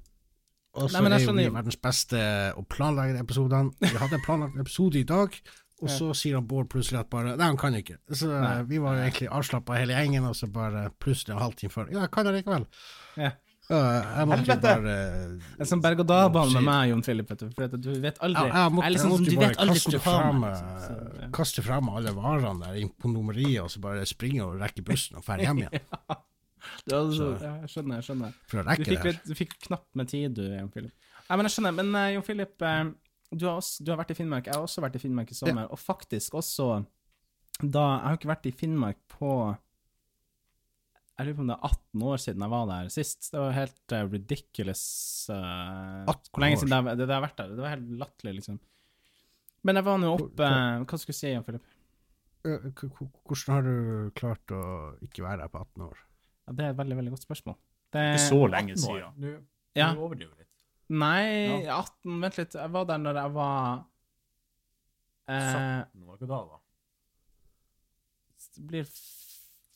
Og 0.74 0.90
så 0.90 1.02
er 1.04 1.20
jo 1.22 1.34
vi 1.38 1.50
verdens 1.54 1.78
beste 1.78 2.20
å 2.58 2.64
planlegge 2.66 3.20
episodene. 3.22 3.76
Vi 3.84 4.00
hadde 4.00 4.18
en 4.18 4.24
planlagt 4.26 4.62
episode 4.64 4.98
i 4.98 5.06
dag, 5.06 5.36
og 5.84 5.92
så 5.92 6.08
sier 6.16 6.38
han 6.40 6.48
Bård 6.48 6.70
plutselig 6.72 7.02
at 7.02 7.10
bare 7.12 7.34
Nei, 7.36 7.50
han 7.50 7.60
kan 7.60 7.76
ikke. 7.76 7.98
Så 8.16 8.30
Nei. 8.32 8.56
vi 8.70 8.80
var 8.82 9.02
egentlig 9.02 9.28
avslappa 9.36 9.76
hele 9.78 9.98
gjengen, 9.98 10.26
og 10.30 10.38
så 10.40 10.48
bare 10.52 10.88
plutselig 11.04 11.36
en 11.36 11.44
halvtime 11.44 11.74
før 11.74 11.92
Ja, 11.92 12.06
jeg 12.06 12.14
kan 12.16 12.28
det 12.28 12.38
likevel. 12.38 12.68
Ja. 13.20 13.34
Ja, 13.70 13.78
jeg 14.20 14.28
måtte 14.28 14.44
jo 14.44 14.52
Helvete! 14.52 14.62
bare 14.62 14.94
Det 15.40 15.64
er 15.64 15.68
som 15.70 15.82
berg-og-dal-bane 15.82 16.52
med 16.58 16.66
meg, 16.68 16.90
Jon 16.92 17.02
Philip, 17.06 17.30
vet 17.32 17.40
du. 17.40 17.46
For 17.56 17.64
at 17.70 17.78
du 17.80 17.90
vet 18.04 18.18
aldri 18.20 18.42
Ja, 18.50 18.64
jeg 18.66 18.74
måtte, 18.76 18.84
er 18.84 18.90
jeg 18.90 18.96
liksom 18.98 19.10
sånn, 19.10 19.14
måtte 19.14 19.30
du 19.30 19.36
jo 19.38 19.40
bare 19.44 19.56
aldri 19.64 19.74
hvor 19.74 19.80
kaste 19.80 19.94
du 19.94 20.00
har 20.04 20.20
frem, 20.24 20.40
meg. 20.44 20.52
liksom. 20.52 20.82
Så, 20.84 21.22
ja. 21.24 21.30
kaste 21.38 21.64
frem 21.64 21.90
alle 21.94 22.14
varene 22.18 22.66
der 22.66 22.80
inn 22.82 22.92
på 23.00 23.12
nummeriet, 23.14 23.62
og 23.64 23.72
så 23.72 23.80
bare 23.86 24.04
springe 24.10 24.44
og 24.44 24.60
rekke 24.60 24.84
bussen 24.84 25.16
og 25.18 25.24
dra 25.30 25.38
hjem 25.40 25.62
igjen. 25.64 25.80
Du 26.88 26.96
hadde 26.96 27.16
så- 27.16 27.38
Så- 27.38 27.46
ja, 27.46 27.54
jeg 27.64 27.70
skjønner, 27.74 27.96
jeg 28.02 28.04
skjønner. 28.10 28.34
For 28.52 28.58
å 28.60 28.64
Du 28.64 28.70
rekke 28.70 28.84
fikk, 28.84 28.90
det 28.90 28.98
her. 29.00 29.12
litt, 29.12 29.24
du 29.26 29.34
fikk 29.36 29.56
knapt 29.68 29.88
med 29.96 30.08
tid, 30.12 30.34
du, 30.36 30.44
Jon 30.58 30.70
Philip. 30.76 30.92
Nei, 31.30 31.38
men 31.38 31.46
jeg 31.48 31.56
skjønner. 31.56 31.74
Men 31.80 31.96
eh, 31.96 32.14
Jon 32.18 32.24
Philip, 32.28 32.62
eh, 32.62 32.84
du, 33.34 33.46
har 33.48 33.58
også, 33.64 33.84
du 33.84 33.92
har 33.92 33.98
vært 34.04 34.12
i 34.12 34.20
Finnmark. 34.20 34.46
Jeg 34.46 34.56
har 34.56 34.64
også 34.68 34.84
vært 34.84 34.96
i 34.96 35.00
Finnmark 35.00 35.32
i 35.32 35.34
sommer. 35.40 35.72
Og 35.72 35.80
faktisk 35.80 36.34
også 36.36 36.86
da 37.62 37.84
Jeg 38.00 38.04
har 38.10 38.18
ikke 38.18 38.32
vært 38.36 38.46
i 38.46 38.52
Finnmark 38.52 38.98
på 39.08 39.58
Jeg 41.14 41.28
lurer 41.28 41.36
på 41.38 41.44
om 41.44 41.50
det 41.52 41.56
er 41.60 41.68
18 41.70 42.04
år 42.10 42.22
siden 42.24 42.42
jeg 42.46 42.52
var 42.56 42.64
der 42.72 42.88
sist. 42.94 43.28
Det 43.32 43.40
var 43.44 43.52
helt 43.60 43.94
uh, 43.94 44.04
ridiculous 44.10 44.84
Uh, 45.30 46.04
18 46.10 46.32
Hvor 46.34 46.42
lenge 46.44 46.58
år. 46.58 46.60
siden 46.64 46.88
det, 46.90 46.94
det, 47.00 47.06
det 47.08 47.14
har 47.16 47.22
vært 47.24 47.38
der. 47.40 47.52
Det 47.56 47.64
var 47.64 47.72
helt 47.76 47.92
latterlig, 48.02 48.34
liksom. 48.42 48.58
Men 49.64 49.78
jeg 49.80 49.86
var 49.88 50.00
nå 50.02 50.10
oppe 50.18 50.48
Hva 50.84 50.98
skulle 51.00 51.14
du 51.16 51.20
si, 51.22 51.30
Jon 51.32 51.46
Philip? 51.48 51.70
Hvordan 52.44 53.54
har 53.54 53.62
du 53.64 54.10
klart 54.20 54.52
å 54.52 54.64
ikke 55.06 55.24
være 55.24 55.46
der 55.46 55.54
på 55.54 55.62
18 55.64 55.86
år? 55.86 56.02
Ja, 56.44 56.56
det 56.58 56.66
er 56.66 56.74
et 56.74 56.80
veldig, 56.82 56.98
veldig 57.00 57.14
godt 57.14 57.24
spørsmål. 57.24 57.56
Det, 57.94 58.04
Ikke 58.18 58.26
så 58.26 58.42
lenge 58.52 58.76
18 58.76 58.84
år. 58.84 58.98
siden. 58.98 59.24
Nå 59.24 59.32
Ja. 59.80 59.88
nå 59.96 60.04
overdriver 60.10 60.36
litt. 60.42 60.50
Nei, 60.90 61.64
18 61.72 62.20
Vent 62.26 62.38
litt. 62.42 62.58
Jeg 62.60 62.74
var 62.76 62.90
der 62.90 63.00
når 63.06 63.22
jeg 63.22 63.34
var 63.38 63.86
eh, 65.32 65.56
17 65.88 66.04
år, 66.04 66.18
hva 66.20 66.28
da? 66.28 66.42
da? 66.52 66.60
det, 68.58 68.66
blir, 68.68 68.92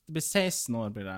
det 0.08 0.14
blir 0.18 0.24
16 0.24 0.76
år, 0.76 0.90
blir 0.96 1.04
det. 1.10 1.18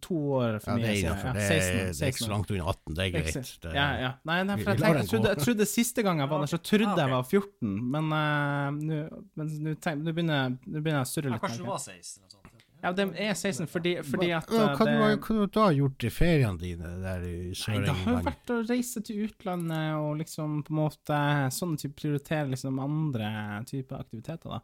To 0.00 0.14
år 0.38 0.54
for 0.64 0.70
Ja, 0.72 0.76
mye. 0.78 0.86
det 0.86 1.04
er. 1.04 1.24
Ja, 1.26 1.32
Det, 1.36 1.42
16 1.48 1.76
er- 1.76 1.92
det 1.92 2.02
er 2.02 2.12
ikke 2.12 2.24
så 2.24 2.30
langt 2.32 2.50
unna 2.50 2.64
18, 2.72 2.94
det 2.96 3.02
er 3.04 3.10
greit. 3.12 3.34
Det, 3.60 3.72
Ja, 3.74 3.88
ja. 4.00 4.12
Nei, 4.24 4.42
nei, 4.42 4.56
for 4.56 4.70
jeg, 4.72 4.78
tenkte, 4.80 4.98
jeg, 5.02 5.08
trodde, 5.10 5.28
jeg 5.28 5.44
trodde 5.44 5.66
siste 5.68 6.02
gang 6.02 6.18
jeg 6.22 6.28
var 6.30 6.38
der, 6.40 6.46
så 6.46 6.58
trodde 6.64 6.96
jeg 6.96 7.10
var 7.12 7.22
14, 7.28 7.90
men 7.92 8.04
uh, 8.12 8.70
nå 8.72 9.24
men 9.36 9.50
nå 9.66 10.14
begynner, 10.16 10.56
begynner 10.64 11.02
jeg 11.02 11.04
å 11.04 11.10
surre 11.12 11.28
Ja, 11.28 11.32
litt. 11.36 11.42
kanskje 11.44 11.58
du 11.58 11.68
var 11.68 11.78
16 11.78 12.22
eller 12.22 12.30
sånt. 12.30 12.38
Ja, 12.82 12.90
det 12.92 13.04
er 13.20 13.34
16 13.34 13.68
fordi, 13.68 13.92
fordi 14.02 14.30
at 14.34 14.48
Ja, 14.50 14.72
eh, 14.72 14.76
hva, 14.80 14.86
har 14.88 15.16
du 15.20 15.46
da 15.46 15.68
gjort 15.70 16.02
i 16.02 16.10
feriene 16.10 16.58
dine 16.58 16.88
der 17.04 17.20
i 17.28 17.52
Nei, 17.68 17.78
det 17.84 17.94
har 17.94 18.12
jo 18.16 18.24
vært 18.26 18.48
å 18.50 18.56
reise 18.66 19.04
til 19.04 19.28
utlandet 19.28 19.94
og 20.00 20.16
liksom 20.18 20.64
på 20.64 20.72
en 20.72 20.80
måte 20.80 21.20
sånn 21.52 21.76
type 21.78 21.94
prioritere 22.00 22.48
liksom 22.50 22.80
andre 22.82 23.62
typer 23.68 24.00
aktiviteter, 24.00 24.48
da. 24.56 24.60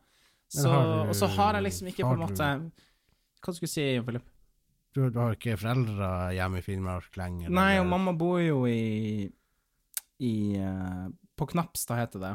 Så, 0.49 0.65
du- 0.65 1.11
og 1.11 1.15
så 1.15 1.29
har 1.37 1.53
jeg 1.61 1.65
liksom 1.69 1.87
ikke 1.93 2.03
på 2.09 2.13
en 2.17 2.21
har 2.23 2.29
måte 2.33 2.73
Hva 3.45 3.55
skulle 3.55 3.71
du 3.71 3.73
si, 3.73 3.87
Philip? 4.05 4.35
Du, 4.97 5.03
du 5.13 5.19
har 5.21 5.37
ikke 5.37 5.59
foreldre 5.61 6.09
hjemme 6.35 6.61
i 6.61 6.65
Finnmark 6.65 7.17
lenger? 7.21 7.53
Nei, 7.55 7.75
og 7.79 7.87
mamma 7.91 8.15
bor 8.19 8.41
jo 8.43 8.63
i 8.71 9.29
i 10.19 10.57
eh, 10.59 11.09
På 11.37 11.47
Knapstad 11.47 12.01
heter 12.01 12.23
det. 12.23 12.33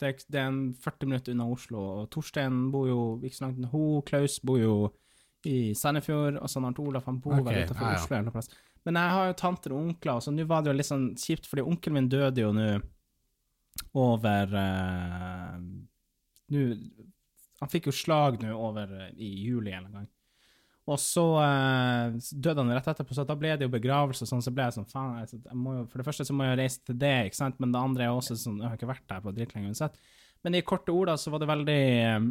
Det 0.00 0.08
er, 0.08 0.22
det 0.34 0.40
er 0.40 0.48
en 0.50 0.62
40 0.74 1.06
minutter 1.06 1.34
unna 1.36 1.46
Oslo, 1.46 1.82
og 2.00 2.08
Torstein 2.10 2.64
bor 2.74 2.88
jo 2.88 3.02
ikke 3.22 3.36
så 3.36 3.44
langt 3.44 3.60
unna 3.60 3.70
hun, 3.70 4.02
Klaus 4.06 4.40
bor 4.42 4.58
jo 4.58 4.74
i 5.46 5.74
Sandefjord, 5.78 6.40
og 6.42 6.50
sånn 6.50 6.66
Arnt 6.66 6.80
Olaf 6.82 7.06
han 7.06 7.20
bor 7.22 7.36
okay, 7.38 7.62
utenfor 7.62 7.86
ja, 7.86 7.92
ja. 7.94 8.00
Oslo 8.02 8.18
en 8.18 8.32
plass. 8.34 8.50
Men 8.82 8.98
jeg 8.98 9.14
har 9.14 9.28
jo 9.28 9.36
tanter 9.38 9.74
og 9.74 9.84
onkler, 9.84 10.24
så 10.24 10.34
nå 10.34 10.46
var 10.50 10.64
det 10.64 10.72
jo 10.72 10.78
litt 10.80 10.90
sånn 10.90 11.06
kjipt, 11.18 11.46
fordi 11.50 11.66
onkelen 11.66 12.00
min 12.00 12.10
døde 12.10 12.42
jo 12.42 12.50
nå 12.56 12.66
over 13.96 14.50
uh, 14.52 15.54
Nå 16.52 16.62
Han 17.62 17.70
fikk 17.72 17.86
jo 17.88 17.94
slag 17.96 18.42
nå 18.42 18.50
over 18.52 18.90
uh, 18.90 19.06
i 19.14 19.30
juli 19.46 19.72
en 19.72 19.86
gang. 19.94 20.08
Og 20.90 20.98
så 20.98 21.22
eh, 21.38 22.16
døde 22.34 22.58
han 22.64 22.72
rett 22.74 22.88
etterpå, 22.90 23.14
så 23.14 23.22
da 23.26 23.36
ble 23.38 23.52
det 23.54 23.68
jo 23.68 23.70
begravelse 23.70 24.24
og 24.24 24.30
sånn, 24.32 24.42
så 24.42 24.50
ble 24.54 24.64
jeg 24.66 24.76
sånn, 24.80 24.88
faen, 24.90 25.20
jeg, 25.20 25.38
jeg 25.44 25.58
må 25.58 25.76
jo, 25.76 25.84
for 25.92 26.02
det 26.02 26.06
første 26.08 26.26
så 26.26 26.34
må 26.34 26.48
jeg 26.48 26.56
jo 26.56 26.58
reise 26.58 26.80
til 26.88 26.96
det, 26.98 27.12
ikke 27.28 27.38
sant, 27.38 27.60
men 27.62 27.74
det 27.74 27.82
andre 27.82 28.08
er 28.08 28.16
også 28.16 28.34
sånn, 28.40 28.58
jeg 28.58 28.66
har 28.66 28.80
ikke 28.80 28.90
vært 28.90 29.06
der 29.12 29.22
på 29.22 29.34
dritlenge 29.36 29.70
uansett. 29.70 30.00
Men 30.42 30.58
i 30.58 30.64
korte 30.66 30.90
ord 30.90 31.12
da, 31.12 31.14
så 31.22 31.30
var 31.30 31.44
det 31.44 31.50
veldig, 31.52 31.84
eh, 32.08 32.26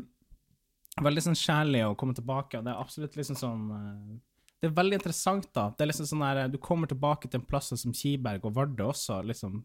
veldig 1.07 1.23
sånn 1.29 1.39
kjærlig 1.39 1.85
å 1.87 1.95
komme 1.99 2.17
tilbake, 2.17 2.59
og 2.59 2.67
det 2.67 2.73
er 2.73 2.83
absolutt 2.83 3.15
liksom 3.15 3.39
sånn, 3.39 3.65
eh, 3.77 4.19
det 4.61 4.69
er 4.69 4.77
veldig 4.77 4.99
interessant 4.99 5.47
da, 5.55 5.69
det 5.71 5.85
er 5.85 5.93
liksom 5.93 6.09
sånn 6.11 6.25
der, 6.27 6.49
du 6.51 6.59
kommer 6.61 6.91
tilbake 6.91 7.31
til 7.31 7.39
en 7.39 7.47
plass 7.47 7.71
som 7.71 7.95
Kiberg 7.95 8.43
og 8.45 8.57
Vardø 8.59 8.91
også, 8.91 9.23
liksom, 9.31 9.61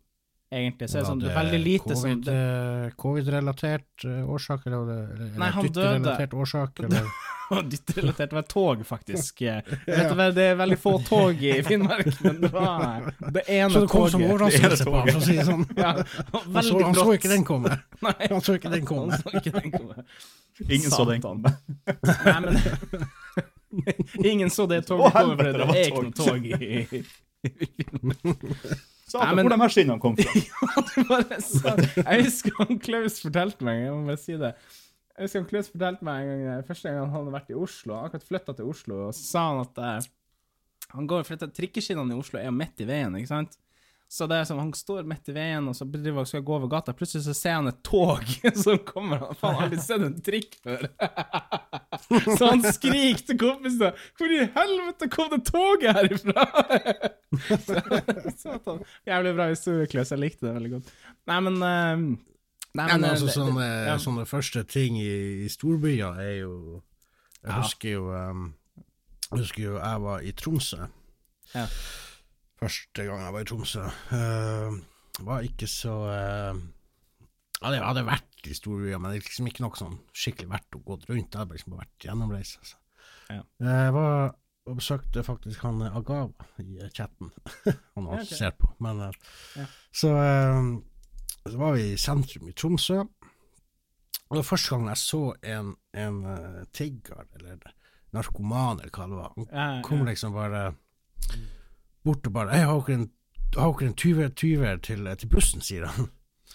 egentlig, 0.47 0.87
så 0.89 1.01
er 1.01 1.03
det 1.03 1.11
sånn, 1.11 1.25
det 1.25 1.33
er 1.33 1.41
veldig 1.41 1.61
lite 1.65 1.97
covid, 1.99 2.31
eh, 2.33 2.87
Covid-relatert 3.03 4.07
eh, 4.07 4.23
årsak, 4.31 4.71
eller, 4.71 4.87
eller, 4.87 5.11
eller 5.27 5.43
Nei, 5.43 5.51
han 5.59 5.73
døde. 5.75 6.29
årsak? 6.39 6.81
Eller? 6.87 7.11
Dytterelatert 7.47 8.33
var 8.35 8.43
tog, 8.51 8.81
faktisk. 8.87 9.41
Jeg 9.47 9.63
vet 9.87 10.17
vel, 10.19 10.33
det 10.35 10.47
er 10.51 10.57
veldig 10.59 10.79
få 10.83 10.93
tog 11.07 11.43
i 11.47 11.53
Finnmark, 11.63 12.09
men 12.25 12.41
det 12.43 12.51
var 12.53 13.07
det 13.21 13.45
ene 13.47 13.71
Så 13.71 13.81
det 13.85 13.91
kom 13.93 14.09
som 14.11 14.21
toget. 14.21 14.33
overraskelse 14.35 14.85
på 14.89 14.95
ham, 14.97 15.07
for 15.13 15.21
å 15.21 15.27
si 15.29 15.37
det 15.39 15.45
sånn. 15.47 15.63
Ja, 15.79 15.93
Han 16.33 16.63
så, 16.67 16.81
han 16.83 16.95
så 16.99 17.07
ikke 17.15 17.31
den 17.31 17.45
komme. 17.47 17.77
Nei, 18.07 18.17
Han 18.33 18.43
så 18.43 18.57
ikke 18.59 18.73
den 18.75 18.87
komme. 18.89 19.21
så. 19.23 19.29
Ingen 20.67 20.91
så 20.91 21.05
den 21.07 21.23
komme. 21.23 21.55
Nei, 21.87 22.39
men 22.47 22.59
Ingen 24.33 24.51
så 24.51 24.67
det 24.71 24.83
toget 24.89 25.13
komme, 25.13 25.37
for 25.37 25.45
det 25.47 25.67
er 25.71 25.91
ikke 25.91 26.03
noe 26.03 26.15
tog 26.17 26.47
i 26.51 27.05
Satan, 29.07 29.23
Nei, 29.23 29.35
men- 29.37 29.47
hvor 29.47 29.53
de 29.55 29.61
her 29.63 29.71
skinnene 29.71 30.01
kom 30.03 30.17
fra? 30.19 30.33
ja, 30.35 30.83
Det 30.89 31.05
bare 31.09 31.37
sa- 31.41 31.77
Jeg 32.03 32.25
husker 32.27 32.51
han 32.59 32.79
Klaus 32.83 33.21
fortalte 33.23 33.63
meg, 33.69 33.85
jeg 33.85 33.93
må 33.95 34.01
bare 34.09 34.19
si 34.19 34.35
det. 34.41 34.51
Jeg 35.17 35.25
husker 35.31 35.47
Klaus 35.49 35.71
fortalte 35.73 36.05
meg 36.05 36.29
en 36.29 36.43
gang, 36.45 36.65
første 36.69 36.91
gang 36.91 37.07
han 37.07 37.15
hadde 37.15 37.33
vært 37.33 37.53
i 37.53 37.57
Oslo, 37.57 37.95
han 37.97 38.11
akkurat 38.11 38.27
flytta 38.29 38.55
til 38.59 38.67
Oslo, 38.69 38.99
og 39.09 39.15
så 39.17 39.23
sa 39.25 39.45
han 39.49 39.63
at 39.63 39.79
eh, 39.81 40.09
han 40.93 41.07
går, 41.09 41.25
for 41.25 41.47
Trikkeskinnene 41.57 42.13
i 42.13 42.21
Oslo 42.21 42.41
er 42.41 42.51
jo 42.51 42.57
midt 42.57 42.85
i 42.85 42.89
veien, 42.89 43.17
ikke 43.17 43.33
sant? 43.33 43.57
Så 44.13 44.29
det 44.31 44.37
er 44.39 44.45
som, 44.47 44.61
han 44.63 44.69
står 44.77 45.09
midt 45.09 45.33
i 45.33 45.35
veien, 45.35 45.65
og 45.67 45.75
så 45.75 45.87
driver 45.91 46.23
og 46.23 46.29
skal 46.31 46.45
gå 46.47 46.55
over 46.59 46.71
gata, 46.71 46.93
plutselig 46.95 47.25
så 47.25 47.35
ser 47.35 47.57
han 47.57 47.73
et 47.73 47.81
tog 47.87 48.23
som 48.67 48.79
kommer, 48.87 49.25
han 49.25 49.41
faen 49.41 49.65
aldri 49.65 49.81
sett 49.83 50.05
en 50.05 50.21
trikk 50.29 50.61
før. 50.63 50.85
så 52.37 52.53
han 52.53 52.63
skriker 52.77 53.25
til 53.33 53.41
kompisene 53.41 53.91
hvor 54.21 54.37
i 54.37 54.45
helvete 54.61 55.11
kom 55.17 55.33
det 55.33 55.43
toget 55.49 55.97
herifra? 55.97 56.47
Satan. 58.45 58.85
Jævlig 59.09 59.37
bra 59.41 59.51
historie, 59.51 59.91
Klaus, 59.91 60.13
jeg 60.15 60.23
likte 60.23 60.47
det 60.47 60.57
veldig 60.61 60.75
godt. 60.77 60.97
Nei, 61.33 61.45
men... 61.49 61.63
eh, 61.73 62.09
Nei, 62.77 62.87
men, 62.93 63.01
men 63.01 63.09
eh, 63.09 63.15
altså, 63.17 63.29
sånne, 63.35 63.65
det- 63.67 63.87
ja. 63.89 63.97
sånne 64.03 64.27
første 64.29 64.63
ting 64.69 64.99
i, 65.01 65.09
i 65.47 65.49
storbyer 65.53 66.21
er 66.23 66.35
jo 66.43 66.53
Jeg 67.43 67.51
Ja. 67.53 67.61
husker 67.63 67.91
jo 67.93 68.05
um, 68.13 68.55
Jeg 69.31 69.39
husker 69.41 69.63
jo 69.63 69.77
jeg 69.79 70.01
var 70.03 70.21
i 70.21 70.33
Tromsø. 70.33 70.87
Ja. 71.55 71.67
Første 72.61 73.05
gang 73.07 73.21
jeg 73.25 73.33
var 73.35 73.41
i 73.45 73.49
Tromsø. 73.49 73.85
Uh, 74.13 74.79
var 75.27 75.45
ikke 75.47 75.67
så 75.71 75.93
uh, 76.09 76.57
ja, 77.63 77.71
Det 77.73 77.83
hadde 77.85 78.07
vært 78.07 78.49
i 78.51 78.55
storbyer, 78.55 78.99
men 79.01 79.13
det 79.15 79.23
liksom 79.25 79.47
ikke 79.51 79.65
noe 79.65 79.79
sånn 79.79 79.97
skikkelig 80.15 80.51
verdt 80.53 80.77
å 80.79 80.83
gå 80.87 80.97
rundt. 81.09 81.31
Det 81.33 81.41
hadde 81.41 81.57
liksom 81.57 81.77
vært 81.79 82.05
gjennomreise. 82.07 82.59
Altså. 82.63 82.77
Ja. 83.33 83.43
Jeg 83.67 83.95
var 83.97 84.35
og 84.67 84.81
besøkte 84.81 85.23
faktisk 85.23 85.63
han 85.63 85.79
eh, 85.87 85.95
Agava 85.95 86.47
i 86.59 86.81
eh, 86.83 86.89
chatten. 86.95 87.29
han 87.95 88.07
Ja, 88.09 88.17
også 88.17 88.33
sett 88.33 88.39
ser 88.41 88.55
på. 88.59 88.71
Men, 88.83 88.99
uh, 89.01 89.35
Ja. 89.61 89.67
så, 89.95 90.11
eh, 90.19 90.71
så 91.53 91.61
var 91.61 91.77
vi 91.77 91.93
i 91.93 91.99
sentrum 92.01 92.49
i 92.49 92.55
Tromsø. 92.57 93.01
Og 94.27 94.35
det 94.35 94.41
var 94.41 94.49
første 94.49 94.75
gang 94.75 94.89
jeg 94.91 94.99
så 95.03 95.21
en, 95.47 95.75
en 95.95 96.17
uh, 96.27 96.63
tigger, 96.75 97.27
eller 97.39 97.61
narkoman, 98.17 98.81
eller 98.81 98.91
hva 98.95 99.07
det 99.07 99.21
var. 99.21 99.37
Han 99.37 99.47
Ja, 99.53 99.83
kom 99.87 100.03
liksom 100.07 100.35
bare 100.35 100.65
bort 102.07 102.27
og 102.27 102.35
bare 102.35 102.55
«Hei, 102.55 102.65
har 102.67 102.81
dere 102.87 102.99
en, 103.01 103.07
har 103.57 103.73
dere 103.79 103.91
en 103.93 103.95
20 103.99 104.29
20 104.35 104.83
til, 104.87 105.09
til 105.23 105.31
bussen, 105.31 105.63
sier 105.65 105.87
han. 105.91 106.11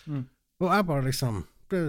Mm. 0.05 0.25
Og 0.61 0.67
jeg 0.69 0.87
bare 0.89 1.05
liksom 1.07 1.41
ble, 1.71 1.81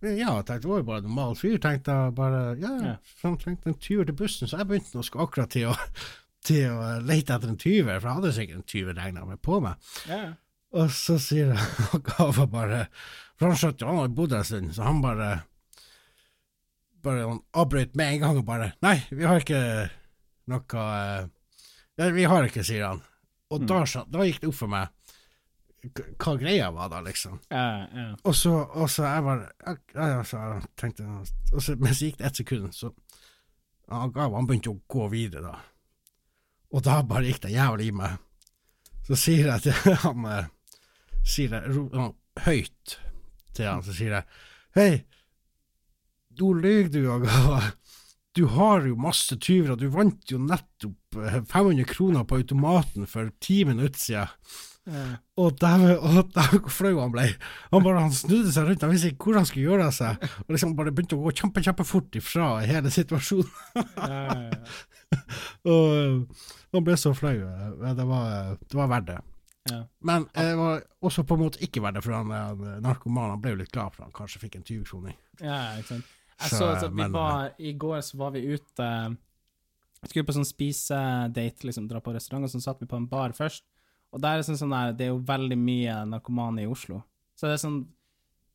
Ja, 0.00 0.30
jeg 0.38 0.46
tenkte 0.48 0.62
det 0.64 0.70
var 0.70 0.80
jo 0.80 0.86
bare 0.88 1.02
en 1.02 1.08
normal 1.10 1.34
fyr, 1.36 1.58
tenkte 1.60 1.92
jeg 1.96 2.14
bare. 2.16 2.42
Ja, 2.62 2.94
han 3.22 3.38
trengte 3.40 3.68
en 3.72 3.78
20 3.78 4.06
til 4.08 4.16
bussen, 4.16 4.48
så 4.48 4.60
jeg 4.62 4.70
begynte 4.70 4.96
nå 4.96 5.04
akkurat 5.24 5.50
til 5.52 5.72
å, 5.72 5.74
til 6.48 6.70
å 6.70 6.92
lete 7.04 7.34
etter 7.36 7.50
en 7.50 7.58
20, 7.60 7.90
for 7.90 8.08
jeg 8.08 8.20
hadde 8.20 8.32
sikkert 8.38 8.62
en 8.62 8.70
20 8.74 8.96
regna 9.00 9.26
med 9.28 9.42
på 9.44 9.58
meg. 9.64 9.90
Ja. 10.08 10.22
Og 10.76 10.90
så 10.94 11.16
sier 11.18 11.50
han 11.56 12.02
Gava 12.08 12.44
bare 12.50 12.84
For 13.38 13.48
han 13.50 13.58
skjønte 13.58 13.82
jo, 13.84 13.88
han 13.90 13.98
har 14.04 14.12
bodd 14.14 14.34
her 14.36 14.44
en 14.44 14.48
stund, 14.50 14.74
så 14.76 14.86
han 14.86 15.00
bare 15.02 15.30
Bare 17.02 17.24
han 17.26 17.40
avbrøt 17.56 17.96
med 17.98 18.14
en 18.14 18.22
gang 18.24 18.38
og 18.40 18.46
bare 18.48 18.72
Nei, 18.84 18.96
vi 19.10 19.26
har 19.26 19.40
ikke 19.42 19.60
noe 20.50 20.84
eh, 20.86 21.28
Nei, 22.00 22.08
vi 22.16 22.24
har 22.30 22.46
ikke, 22.46 22.62
sier 22.64 22.86
han. 22.86 23.02
Og 23.52 23.66
da, 23.68 23.82
skjøn- 23.88 24.08
da 24.14 24.24
gikk 24.24 24.38
det 24.44 24.48
opp 24.52 24.56
for 24.62 24.72
meg 24.72 24.88
hva 26.20 26.34
greia 26.36 26.66
var 26.76 26.90
da, 26.92 26.98
liksom. 27.00 27.38
Ja, 27.48 27.86
ja. 27.88 28.08
Og 28.28 28.34
så, 28.36 28.50
og 28.52 28.90
så 28.92 29.06
jeg 29.06 29.22
bare 29.24 29.76
ja, 29.96 30.18
så 30.28 30.36
jeg 30.42 30.66
tenkte 30.76 31.06
Og 31.08 31.62
så 31.64 31.76
Men 31.80 31.94
så 31.96 32.04
gikk 32.10 32.18
det 32.18 32.26
ett 32.28 32.40
sekund, 32.42 32.74
så 32.76 32.90
han 33.88 34.12
han 34.14 34.46
begynte 34.46 34.70
å 34.74 34.76
gå 34.92 35.06
videre, 35.10 35.40
da. 35.54 35.56
Og 36.70 36.84
da 36.84 36.98
bare 37.02 37.26
gikk 37.30 37.40
det 37.46 37.54
jævlig 37.56 37.88
i 37.90 37.94
meg. 37.96 38.18
Så 39.08 39.16
sier 39.18 39.48
jeg 39.54 39.64
til 39.70 39.96
han 40.04 40.28
eh, 40.30 40.50
Sier 41.26 41.52
jeg 41.54 42.10
høyt 42.46 42.96
til 43.56 43.66
han, 43.68 43.82
så 43.84 43.94
sier 43.96 44.14
jeg 44.20 44.24
Hei, 44.76 44.90
nå 46.38 46.52
løy 46.62 46.86
du, 46.92 47.00
Aga. 47.12 47.60
Du 48.38 48.44
har 48.54 48.84
jo 48.86 48.94
masse 48.94 49.34
tyvere, 49.42 49.74
du 49.76 49.88
vant 49.90 50.30
jo 50.30 50.38
nettopp 50.38 51.18
eh, 51.18 51.40
500 51.50 51.82
kroner 51.90 52.22
på 52.30 52.38
automaten 52.38 53.08
for 53.10 53.32
ti 53.42 53.64
minutter 53.66 53.98
siden. 53.98 54.28
ja. 54.86 55.08
Og 55.40 55.58
dæven, 55.60 55.96
dæven 56.30 56.62
hvor 56.62 56.72
flau 56.76 57.00
han 57.02 57.10
ble. 57.14 57.24
Han 57.74 57.82
bare, 57.84 58.04
han 58.06 58.14
snudde 58.14 58.52
seg 58.54 58.68
rundt, 58.70 58.86
han 58.86 58.92
visste 58.94 59.10
ikke 59.10 59.26
hvor 59.32 59.40
han 59.40 59.48
skulle 59.50 59.66
gjøre 59.66 59.88
av 59.90 59.96
seg. 59.98 60.22
Og 60.46 60.54
liksom 60.54 60.76
bare 60.78 60.94
begynte 60.94 61.18
å 61.18 61.24
gå 61.26 61.34
kjempe, 61.42 61.62
kjempefort 61.66 62.20
ifra 62.22 62.52
hele 62.70 62.94
situasjonen. 62.94 63.50
ja, 63.98 64.22
ja. 64.46 64.62
Og 65.74 65.86
øh, 65.98 66.46
han 66.70 66.84
ble 66.86 66.94
så 67.02 67.10
flau. 67.18 67.34
øh, 67.34 67.90
Det 67.98 68.06
var, 68.06 68.54
det 68.62 68.78
var 68.78 68.90
verdt 68.94 69.10
det. 69.10 69.18
Ja. 69.68 69.82
Men 70.00 70.24
det 70.34 70.54
var 70.56 70.80
også 71.04 71.22
på 71.28 71.36
en 71.36 71.42
måte 71.44 71.60
ikke 71.60 71.82
verdt 71.84 71.98
det, 71.98 72.04
for 72.06 72.16
han, 72.16 72.30
han 72.32 73.42
ble 73.42 73.50
jo 73.52 73.58
litt 73.60 73.72
glad 73.74 73.92
for 73.92 74.06
han 74.06 74.14
kanskje 74.16 74.40
fikk 74.40 74.56
en 74.56 74.64
20-kroning. 74.64 75.16
Ja, 75.42 75.58
ikke 75.78 75.96
sant. 75.98 76.04
Jeg 76.40 76.54
Så, 76.56 76.70
at 76.72 76.86
vi 76.88 76.96
men- 76.96 77.12
var, 77.12 77.50
I 77.60 77.74
går 77.76 78.00
så 78.00 78.16
var 78.16 78.30
vi 78.32 78.40
ute 78.54 78.86
Skulle 80.08 80.24
på 80.24 80.32
sånn 80.32 80.48
spisedate, 80.48 81.66
liksom, 81.68 81.84
dra 81.86 82.00
på 82.00 82.14
restaurant, 82.14 82.46
og 82.46 82.48
så 82.54 82.60
satt 82.64 82.80
vi 82.80 82.86
på 82.88 82.96
en 82.96 83.04
bar 83.06 83.34
først. 83.36 83.66
Og 84.14 84.22
der 84.24 84.38
er 84.38 84.42
sånn, 84.46 84.56
sånn 84.56 84.72
der, 84.72 84.94
det 84.96 85.04
er 85.04 85.10
jo 85.12 85.18
veldig 85.28 85.58
mye 85.60 85.98
narkomane 86.08 86.62
i 86.64 86.66
Oslo. 86.70 87.02
Så 87.36 87.46
det 87.46 87.58
er 87.58 87.68
sånn 87.68 87.80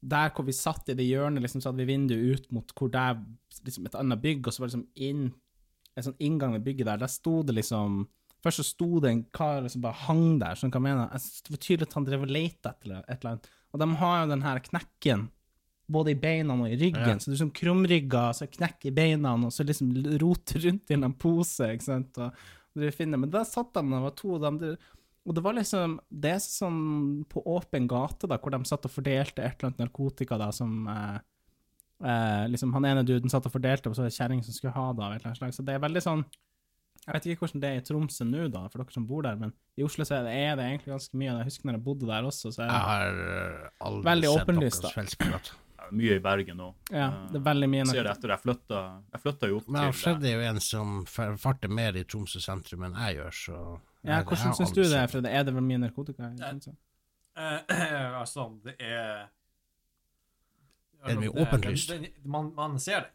Der 0.05 0.29
hvor 0.35 0.45
vi 0.45 0.51
satt 0.53 0.89
i 0.89 0.93
det 0.97 1.05
hjørnet, 1.07 1.41
liksom, 1.41 1.61
så 1.61 1.69
hadde 1.71 1.81
vi 1.85 1.93
vinduet 1.93 2.39
ut 2.41 2.51
mot 2.51 2.73
hvor 2.77 2.89
det 2.93 2.99
er 2.99 3.15
liksom, 3.65 3.85
et 3.85 3.95
annet 3.95 4.21
bygg, 4.21 4.47
og 4.47 4.53
så 4.53 4.59
var 4.61 4.67
det 4.69 4.75
liksom 4.75 4.87
inn 4.95 5.33
En 5.97 6.03
sånn 6.03 6.17
inngang 6.19 6.51
ved 6.57 6.65
bygget 6.65 6.85
der. 6.89 6.97
Der 6.97 7.07
sto 7.07 7.41
det 7.43 7.55
liksom 7.55 8.07
Først 8.45 8.61
så 8.61 8.65
sto 8.67 8.99
det 9.01 9.09
en 9.11 9.23
kar 9.33 9.65
som 9.73 9.81
bare 9.81 9.97
hang 10.05 10.37
der, 10.41 10.57
sånn 10.59 10.69
hva 10.73 10.81
mener? 10.85 11.07
Jeg 11.15 11.45
Det 11.47 11.53
var 11.55 11.61
tydelig 11.65 11.87
at 11.89 11.95
han 11.97 12.05
drev 12.05 12.25
og 12.27 12.33
lette 12.35 12.73
etter 12.75 12.91
et 12.99 13.15
eller 13.17 13.31
annet. 13.31 13.47
Og 13.73 13.81
de 13.81 13.87
har 14.01 14.19
jo 14.21 14.29
den 14.35 14.45
her 14.45 14.59
knekken 14.67 15.23
både 15.91 16.13
i 16.15 16.17
beina 16.17 16.55
og 16.57 16.67
i 16.69 16.77
ryggen, 16.79 17.07
Ja. 17.07 17.17
så 17.21 17.29
du 17.29 17.37
sånn 17.37 17.53
krumrygga, 17.53 18.33
så 18.33 18.47
knekk 18.49 18.87
i 18.89 18.91
beina, 18.91 19.35
og 19.35 19.51
så 19.53 19.65
liksom 19.65 19.91
roter 20.21 20.59
rundt 20.65 20.89
i 20.89 20.93
en 20.97 21.13
pose, 21.13 21.67
ikke 21.75 21.83
sant, 21.83 22.17
og 22.17 22.33
du 22.75 22.89
finner, 22.91 23.17
men 23.21 23.29
der 23.29 23.43
satt 23.45 23.73
de, 23.73 23.81
det 23.81 24.01
var 24.01 24.15
to, 24.17 24.35
av 24.35 24.41
dem. 24.59 24.77
og 25.27 25.35
det 25.35 25.43
var 25.43 25.53
liksom, 25.53 25.99
det 26.09 26.31
er 26.31 26.41
sånn 26.41 27.25
på 27.29 27.43
åpen 27.45 27.87
gate 27.87 28.27
da, 28.27 28.37
hvor 28.37 28.51
de 28.51 28.63
satt 28.65 28.85
og 28.85 28.91
fordelte 28.91 29.43
et 29.43 29.61
eller 29.61 29.69
annet 29.71 29.83
narkotika 29.85 30.37
da, 30.37 30.51
som, 30.51 30.87
eh, 30.87 31.19
eh, 32.03 32.47
liksom, 32.49 32.73
han 32.73 32.85
ene 32.85 33.05
duden 33.05 33.29
satt 33.29 33.45
og 33.45 33.53
fordelte, 33.53 33.87
og 33.89 33.95
så 33.95 34.01
var 34.01 34.09
det 34.09 34.17
kjerring 34.17 34.43
som 34.43 34.53
skulle 34.53 34.73
ha 34.73 34.91
det 34.91 35.03
av 35.03 35.13
et 35.13 35.21
eller 35.21 35.27
annet 35.33 35.37
slag, 35.37 35.53
så 35.53 35.65
det 35.65 35.75
er 35.75 35.85
veldig 35.85 36.01
sånn, 36.01 36.25
jeg 37.05 37.13
vet 37.13 37.25
ikke 37.29 37.39
hvordan 37.45 37.61
det 37.61 37.69
er 37.69 37.75
i 37.81 37.83
Tromsø 37.85 38.25
nå 38.25 38.47
da, 38.53 38.63
for 38.67 38.81
dere 38.81 38.91
som 38.95 39.05
bor 39.07 39.21
der, 39.27 39.35
men 39.37 39.51
i 39.77 39.83
Oslo 39.85 40.05
så 40.07 40.15
er 40.17 40.23
det, 40.25 40.33
er 40.33 40.55
det 40.57 40.65
egentlig 40.65 40.93
ganske 40.95 41.17
mye, 41.21 41.27
jeg 41.37 41.45
husker 41.51 41.65
når 41.69 41.77
jeg 41.77 41.83
bodde 41.85 42.07
der 42.09 42.23
også, 42.31 42.51
så 42.55 42.61
er 42.63 42.65
Jeg 42.65 42.73
det, 42.73 42.87
har 42.89 43.19
øh, 43.25 43.69
aldri 43.89 44.09
Veldig 44.09 44.29
åpenlyst, 44.29 44.89
Mye 45.93 46.15
i 46.17 46.19
Bergen 46.19 46.57
òg. 46.65 46.73
ja, 46.89 47.11
det 47.29 47.37
er 47.37 47.43
veldig 47.45 47.67
mye 47.69 47.77
Jeg 47.83 47.87
ser 47.91 48.03
det 48.07 48.11
etter 48.15 48.31
jeg 48.33 48.41
flytta 48.41 48.79
Jeg 49.13 49.21
flytta 49.21 49.47
jo 49.51 49.57
opp 49.59 49.67
Men 49.69 49.83
det 49.85 49.91
Fred 49.93 50.01
skjedde 50.15 50.31
jo 50.33 50.39
en 50.49 50.59
som 50.65 50.95
farter 51.37 51.69
mer 51.69 51.99
i 51.99 52.03
Tromsø 52.09 52.41
sentrum 52.41 52.87
enn 52.87 52.95
jeg 53.03 53.19
gjør, 53.19 53.35
så 53.37 53.53
Ja, 53.53 53.67
jeg- 54.01 54.17
jeg 54.17 54.25
hvordan 54.25 54.55
syns 54.57 54.73
du 54.73 54.81
det, 54.81 55.03
Fred? 55.11 55.25
Er 55.29 55.43
det 55.43 55.53
vel 55.53 55.63
mye 55.63 55.77
narkotika? 55.77 56.31
i 56.33 56.37
Tromsø? 56.41 56.73
Eh, 57.37 57.59
altså, 58.21 58.47
det 58.65 58.75
er 58.79 59.27
Er 61.03 61.07
det 61.13 61.17
mye 61.19 61.29
åpenlyst? 61.45 61.93
Man, 62.25 62.51
man 62.55 62.79
ser 62.79 62.99
det. 63.05 63.11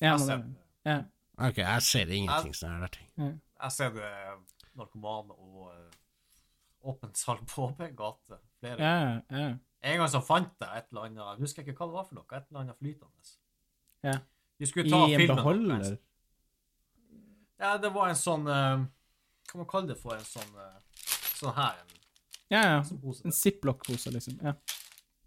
Ja, 0.00 0.10
man, 0.16 0.18
ser 0.18 0.36
det. 0.36 0.54
ja. 0.86 1.02
Ok, 1.38 1.58
jeg 1.58 1.82
ser 1.82 2.10
ingenting 2.14 2.54
som 2.54 2.80
her 2.80 2.92
ting. 2.94 3.08
Jeg 3.18 3.72
ser 3.74 3.94
det 3.94 4.10
narkomane 4.78 5.34
og 5.34 5.70
uh, 5.70 6.90
åpent 6.90 7.18
salg 7.18 7.42
på 7.50 7.68
åpen 7.68 7.94
gate. 7.98 8.38
Flere. 8.60 8.78
Ja, 8.78 9.20
ja. 9.30 9.48
En 9.84 9.98
gang 10.00 10.08
så 10.08 10.20
fant 10.24 10.54
jeg 10.62 10.80
et 10.80 10.86
eller 10.92 11.08
annet 11.08 11.20
Jeg 11.20 11.40
husker 11.42 11.64
ikke 11.64 11.74
hva 11.76 11.88
det 11.90 11.96
var 11.98 12.06
for 12.08 12.18
noe. 12.18 12.28
Et 12.30 12.46
eller 12.48 12.60
annet 12.62 12.78
flytende. 12.80 13.32
Ja. 14.04 14.14
Vi 14.58 14.68
skulle 14.70 14.86
I 14.88 15.14
en 15.14 15.20
filmen. 15.20 15.36
beholder? 15.36 15.96
Ja, 17.60 17.76
det 17.82 17.90
var 17.94 18.08
en 18.12 18.18
sånn 18.18 18.46
uh, 18.48 18.84
Hva 19.50 19.60
man 19.60 19.68
kaller 19.70 19.92
det 19.94 19.98
for? 20.00 20.14
En 20.16 20.26
sånn 20.28 20.54
uh, 20.56 20.78
Sånn 21.34 21.54
her. 21.58 21.82
En, 21.82 22.00
Ja, 22.52 22.62
ja. 22.62 22.80
En 23.24 23.32
ziplock-pose, 23.34 24.12
liksom. 24.14 24.38
Ja. 24.44 24.54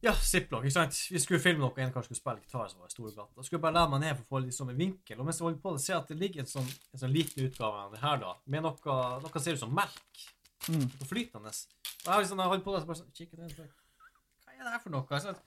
Ja, 0.05 0.12
ziplock. 0.13 0.62
ikke 0.63 0.73
sant? 0.75 0.93
Vi 1.10 1.19
skulle 1.19 1.39
filme 1.41 1.63
noe, 1.63 1.73
en 1.81 1.91
kar 1.93 2.03
skulle 2.05 2.19
spille 2.19 2.39
gitar 2.43 2.67
som 2.69 2.79
var 2.83 2.88
i 2.91 2.93
Storebrand. 2.93 3.31
Da 3.33 3.41
skulle 3.43 3.57
jeg 3.57 3.63
bare 3.65 3.77
lære 3.79 3.89
meg 3.95 3.99
ned 4.03 4.13
for 4.19 4.23
å 4.23 4.29
få 4.36 4.41
litt 4.43 4.53
sånn 4.57 4.69
en 4.73 4.77
vinkel. 4.77 5.17
Og 5.19 5.25
mens 5.25 5.39
jeg 5.41 5.47
holder 5.47 5.62
på, 5.63 5.73
så 5.73 5.81
ser 5.83 5.93
jeg 5.95 6.01
at 6.03 6.12
det 6.13 6.17
ligger 6.21 6.39
en 6.43 6.51
sånn, 6.51 6.69
en 6.93 7.01
sånn 7.01 7.15
liten 7.15 7.47
utgave 7.47 7.77
av 7.88 7.91
det 7.95 8.01
her, 8.03 8.17
da, 8.21 8.31
med 8.45 8.62
noe, 8.67 8.97
noe 9.25 9.41
ser 9.41 9.57
ut 9.57 9.63
som 9.63 9.73
melk. 9.73 10.23
Mm. 10.69 10.86
Noe 10.86 11.10
flytende. 11.10 11.49
Og 11.49 12.05
jeg 12.05 12.13
har 12.13 12.21
liksom, 12.23 12.39
jeg 12.45 12.51
holder 12.53 12.65
på, 12.69 12.77
så 12.77 12.89
bare 12.91 12.99
sånn, 13.01 13.13
kikker 13.17 13.38
ned, 13.41 13.49
så 13.57 13.65
hva 13.65 14.53
er 14.53 14.63
det 14.67 14.73
her 14.75 14.81
for 14.86 14.93
noe? 14.93 15.05
Jeg, 15.17 15.21
sånn, 15.25 15.41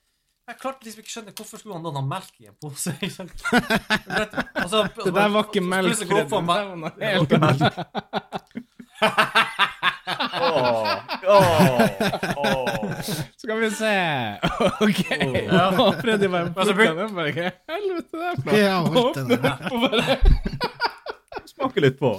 jeg 0.50 0.58
klarte 0.64 0.86
liksom 0.88 1.00
ikke 1.04 1.14
skjønne 1.14 1.34
hvorfor 1.38 1.56
skulle 1.62 1.76
han 1.78 1.86
da 1.86 1.94
ha 1.94 2.04
melk 2.10 2.34
i 2.42 2.50
en 2.50 2.58
pose. 2.58 2.90
ikke 2.98 3.14
sant? 3.14 3.38
Og 3.46 4.68
så- 4.74 4.86
Det 5.06 5.14
der 5.14 5.30
var 5.36 5.46
ikke 5.46 5.62
melk, 5.62 5.94
Freddy. 5.94 6.10
det 6.10 6.26
var 6.50 6.74
noe 6.74 6.90
helt 6.98 7.32
annet. 7.38 7.74
Skal 13.02 13.60
vi 13.60 13.70
se 13.74 13.92
OK. 14.86 15.02
Ja. 15.50 15.64
Og 15.80 15.98
Freddy 16.00 16.28
bare 16.32 16.52
plukka 16.54 16.94
den. 16.94 17.14
bare, 17.16 17.32
Hva 17.34 17.48
i 17.48 17.52
helvete 17.74 18.16
er 18.16 18.30
det 18.30 18.42
for 18.42 18.50
noe? 18.50 18.58
Ja. 18.60 18.78
Og 18.80 19.78
bare, 19.84 20.18
Smaker 21.50 21.84
litt 21.84 21.98
på. 22.00 22.14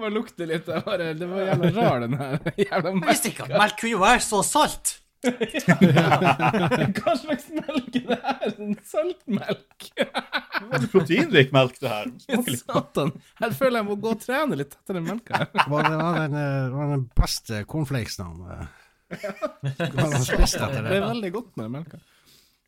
bare 0.00 0.12
lukte 0.12 0.46
litt. 0.48 0.68
Jeg 0.68 0.84
Bare, 0.86 1.10
det 1.16 1.26
var 1.30 1.46
jævla 1.48 1.72
rar, 1.76 2.04
den 2.06 2.16
her. 2.20 2.38
Jævla 2.66 2.92
Jeg 2.92 3.08
visste 3.10 3.32
ikke 3.32 3.48
at 3.48 3.58
melk 3.60 3.76
kunne 3.80 4.00
være 4.04 4.22
så 4.26 4.42
salt. 4.46 4.96
Hva 5.26 7.14
slags 7.18 7.46
melk 7.50 7.96
er 7.98 8.04
det 8.10 8.18
her? 8.22 8.50
En 8.62 8.76
saltmelk? 8.86 9.88
Det 9.96 10.78
er 10.78 10.86
proteinrik 10.92 11.54
melk, 11.56 11.78
det 11.82 11.90
her. 11.90 12.10
Satan. 12.60 13.10
Her 13.40 13.54
føler 13.56 13.80
jeg 13.80 13.88
må 13.88 13.96
gå 14.02 14.12
og 14.14 14.20
trene 14.22 14.58
litt 14.60 14.76
etter 14.76 14.98
den 15.00 15.08
melka. 15.08 15.46
Hva 15.64 15.80
var, 15.82 16.20
den, 16.20 16.36
eh, 16.36 16.58
det 16.68 16.76
var 16.76 16.92
den 16.94 17.06
beste 17.18 17.64
cornflakesen 17.70 18.44
Det 19.10 20.98
er 20.98 21.08
veldig 21.08 21.32
godt 21.34 21.58
med 21.60 21.72
melka. 21.78 22.00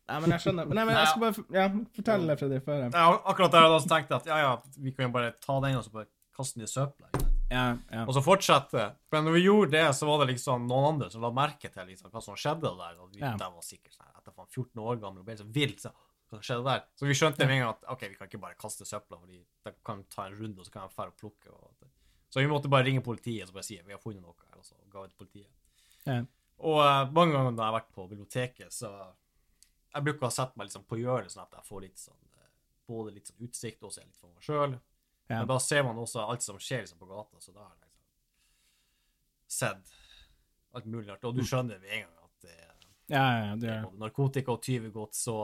Nei, 0.09 0.19
men 0.23 0.33
jeg 0.33 0.41
skjønner. 0.45 0.69
Nei, 0.73 0.85
men 0.87 0.95
jeg 0.97 1.09
skal 1.11 1.21
bare 1.21 1.43
ja, 1.53 1.65
fortelle 1.99 2.35
Freddy 2.39 2.59
før 2.65 2.79
jeg 2.81 2.93
Ja, 2.95 3.09
akkurat 3.29 3.53
der 3.53 3.67
da 3.69 3.81
tenkte 3.83 4.15
jeg 4.15 4.21
at 4.23 4.29
ja, 4.31 4.37
ja, 4.41 4.53
vi 4.81 4.93
kan 4.95 5.05
jo 5.05 5.11
bare 5.13 5.33
ta 5.43 5.59
den 5.65 5.77
og 5.77 5.83
så 5.85 5.93
bare 5.93 6.09
kaste 6.35 6.57
den 6.57 6.65
i 6.65 6.71
søpla. 6.71 7.11
Ja, 7.49 7.63
ja. 7.89 8.03
Og 8.05 8.13
så 8.13 8.21
fortsette. 8.25 8.87
Men 9.13 9.25
når 9.25 9.37
vi 9.37 9.43
gjorde 9.45 9.71
det, 9.73 9.85
så 9.97 10.09
var 10.09 10.21
det 10.21 10.31
liksom 10.35 10.65
noen 10.69 10.87
andre 10.93 11.09
som 11.13 11.23
la 11.25 11.31
merke 11.33 11.69
til 11.73 11.89
liksom, 11.89 12.11
hva 12.13 12.21
som 12.25 12.37
skjedde 12.37 12.73
der. 12.81 12.97
Og 13.01 13.13
vi, 13.13 13.21
Ja. 13.21 13.35
De 13.37 13.49
var 13.53 13.65
sikkert 13.65 13.97
sånn, 13.97 14.09
etter 14.17 14.33
faen 14.33 14.49
14 14.49 14.83
år 14.85 14.99
gamle 15.01 15.23
og 15.23 15.29
ble 15.29 15.37
så 15.37 15.47
vilt. 15.59 15.81
Så, 15.85 15.93
hva 16.29 16.41
skjedde 16.45 16.65
der? 16.67 16.83
Så 16.97 17.09
vi 17.09 17.17
skjønte 17.17 17.45
med 17.45 17.57
en 17.57 17.63
gang 17.63 17.73
at 17.73 17.87
ok, 17.93 18.05
vi 18.09 18.17
kan 18.17 18.29
ikke 18.29 18.41
bare 18.41 18.57
kaste 18.61 18.85
søpla, 18.85 19.17
fordi 19.17 19.41
de 19.41 19.73
kan 19.85 20.03
ta 20.13 20.27
en 20.29 20.37
runde, 20.37 20.57
og 20.61 20.65
så 20.65 20.75
kan 20.75 20.89
de 20.89 20.95
dra 20.97 21.09
og 21.09 21.17
plukke. 21.21 21.53
Og, 21.53 21.89
så 22.29 22.43
vi 22.43 22.49
måtte 22.49 22.69
bare 22.69 22.85
ringe 22.85 23.01
politiet 23.01 23.45
og 23.45 23.49
så 23.49 23.57
bare 23.57 23.65
si 23.65 23.79
vi 23.81 23.95
har 23.95 24.01
funnet 24.01 24.21
noe 24.21 24.33
og 24.53 24.65
så 24.65 24.77
ga 24.89 25.01
vi 25.01 25.09
til 25.09 25.17
politiet. 25.17 25.49
Ja. 26.09 26.19
Og 26.59 26.81
uh, 26.83 27.11
mange 27.15 27.35
ganger 27.35 27.53
når 27.53 27.61
jeg 27.61 27.67
har 27.67 27.77
vært 27.77 27.93
på 27.95 28.07
biblioteket, 28.09 28.73
så 28.75 28.91
Jeg 29.89 30.05
bruker 30.05 30.27
å 30.27 30.33
sette 30.33 30.59
meg 30.59 30.67
liksom 30.67 30.83
på 30.85 30.99
hjørnet, 30.99 31.33
sånn 31.33 31.47
at 31.47 31.55
jeg 31.57 31.65
får 31.65 31.79
litt 31.81 31.97
sånn 31.97 32.19
eh, 32.37 32.49
både 32.85 33.13
litt 33.15 33.31
sånn 33.31 33.47
utsikt 33.47 33.85
og 33.87 33.93
så 33.93 34.03
litt 34.03 34.19
for 34.19 34.29
meg 34.29 34.43
sjøl. 34.45 34.75
Ja. 35.29 35.39
Men 35.39 35.47
da 35.49 35.57
ser 35.65 35.81
man 35.87 35.97
også 35.97 36.21
alt 36.21 36.45
som 36.45 36.59
skjer 36.61 36.83
liksom 36.83 36.99
på 37.01 37.07
gata, 37.09 37.39
så 37.41 37.53
da 37.55 37.63
har 37.63 37.71
jeg 37.71 37.87
liksom 37.87 38.03
sett 39.55 39.95
alt 40.77 40.85
mulig 40.85 41.09
rart. 41.09 41.25
Og 41.25 41.33
du 41.33 41.41
skjønner 41.41 41.81
med 41.81 41.89
en 41.89 42.05
gang 42.05 42.27
at 42.27 42.45
det 42.45 42.59
Ja, 43.09 43.25
ja, 43.39 43.55
det 43.57 43.71
er 43.73 43.87
både 43.87 44.03
narkotika 44.03 44.53
og 44.53 44.61
tyvegods. 44.61 45.23
Så 45.25 45.39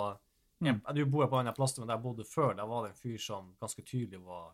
jeg, 0.61 0.77
Du 0.93 1.01
bor 1.05 1.25
på 1.25 1.39
en 1.39 1.47
annen 1.47 1.57
plass, 1.57 1.73
men 1.79 1.89
der 1.89 1.97
jeg 1.97 2.05
bodde 2.05 2.27
før, 2.29 2.53
der 2.53 2.69
var 2.69 2.85
det 2.85 2.93
en 2.93 3.01
fyr 3.01 3.17
som 3.17 3.49
ganske 3.61 3.81
tydelig 3.81 4.21
var 4.21 4.53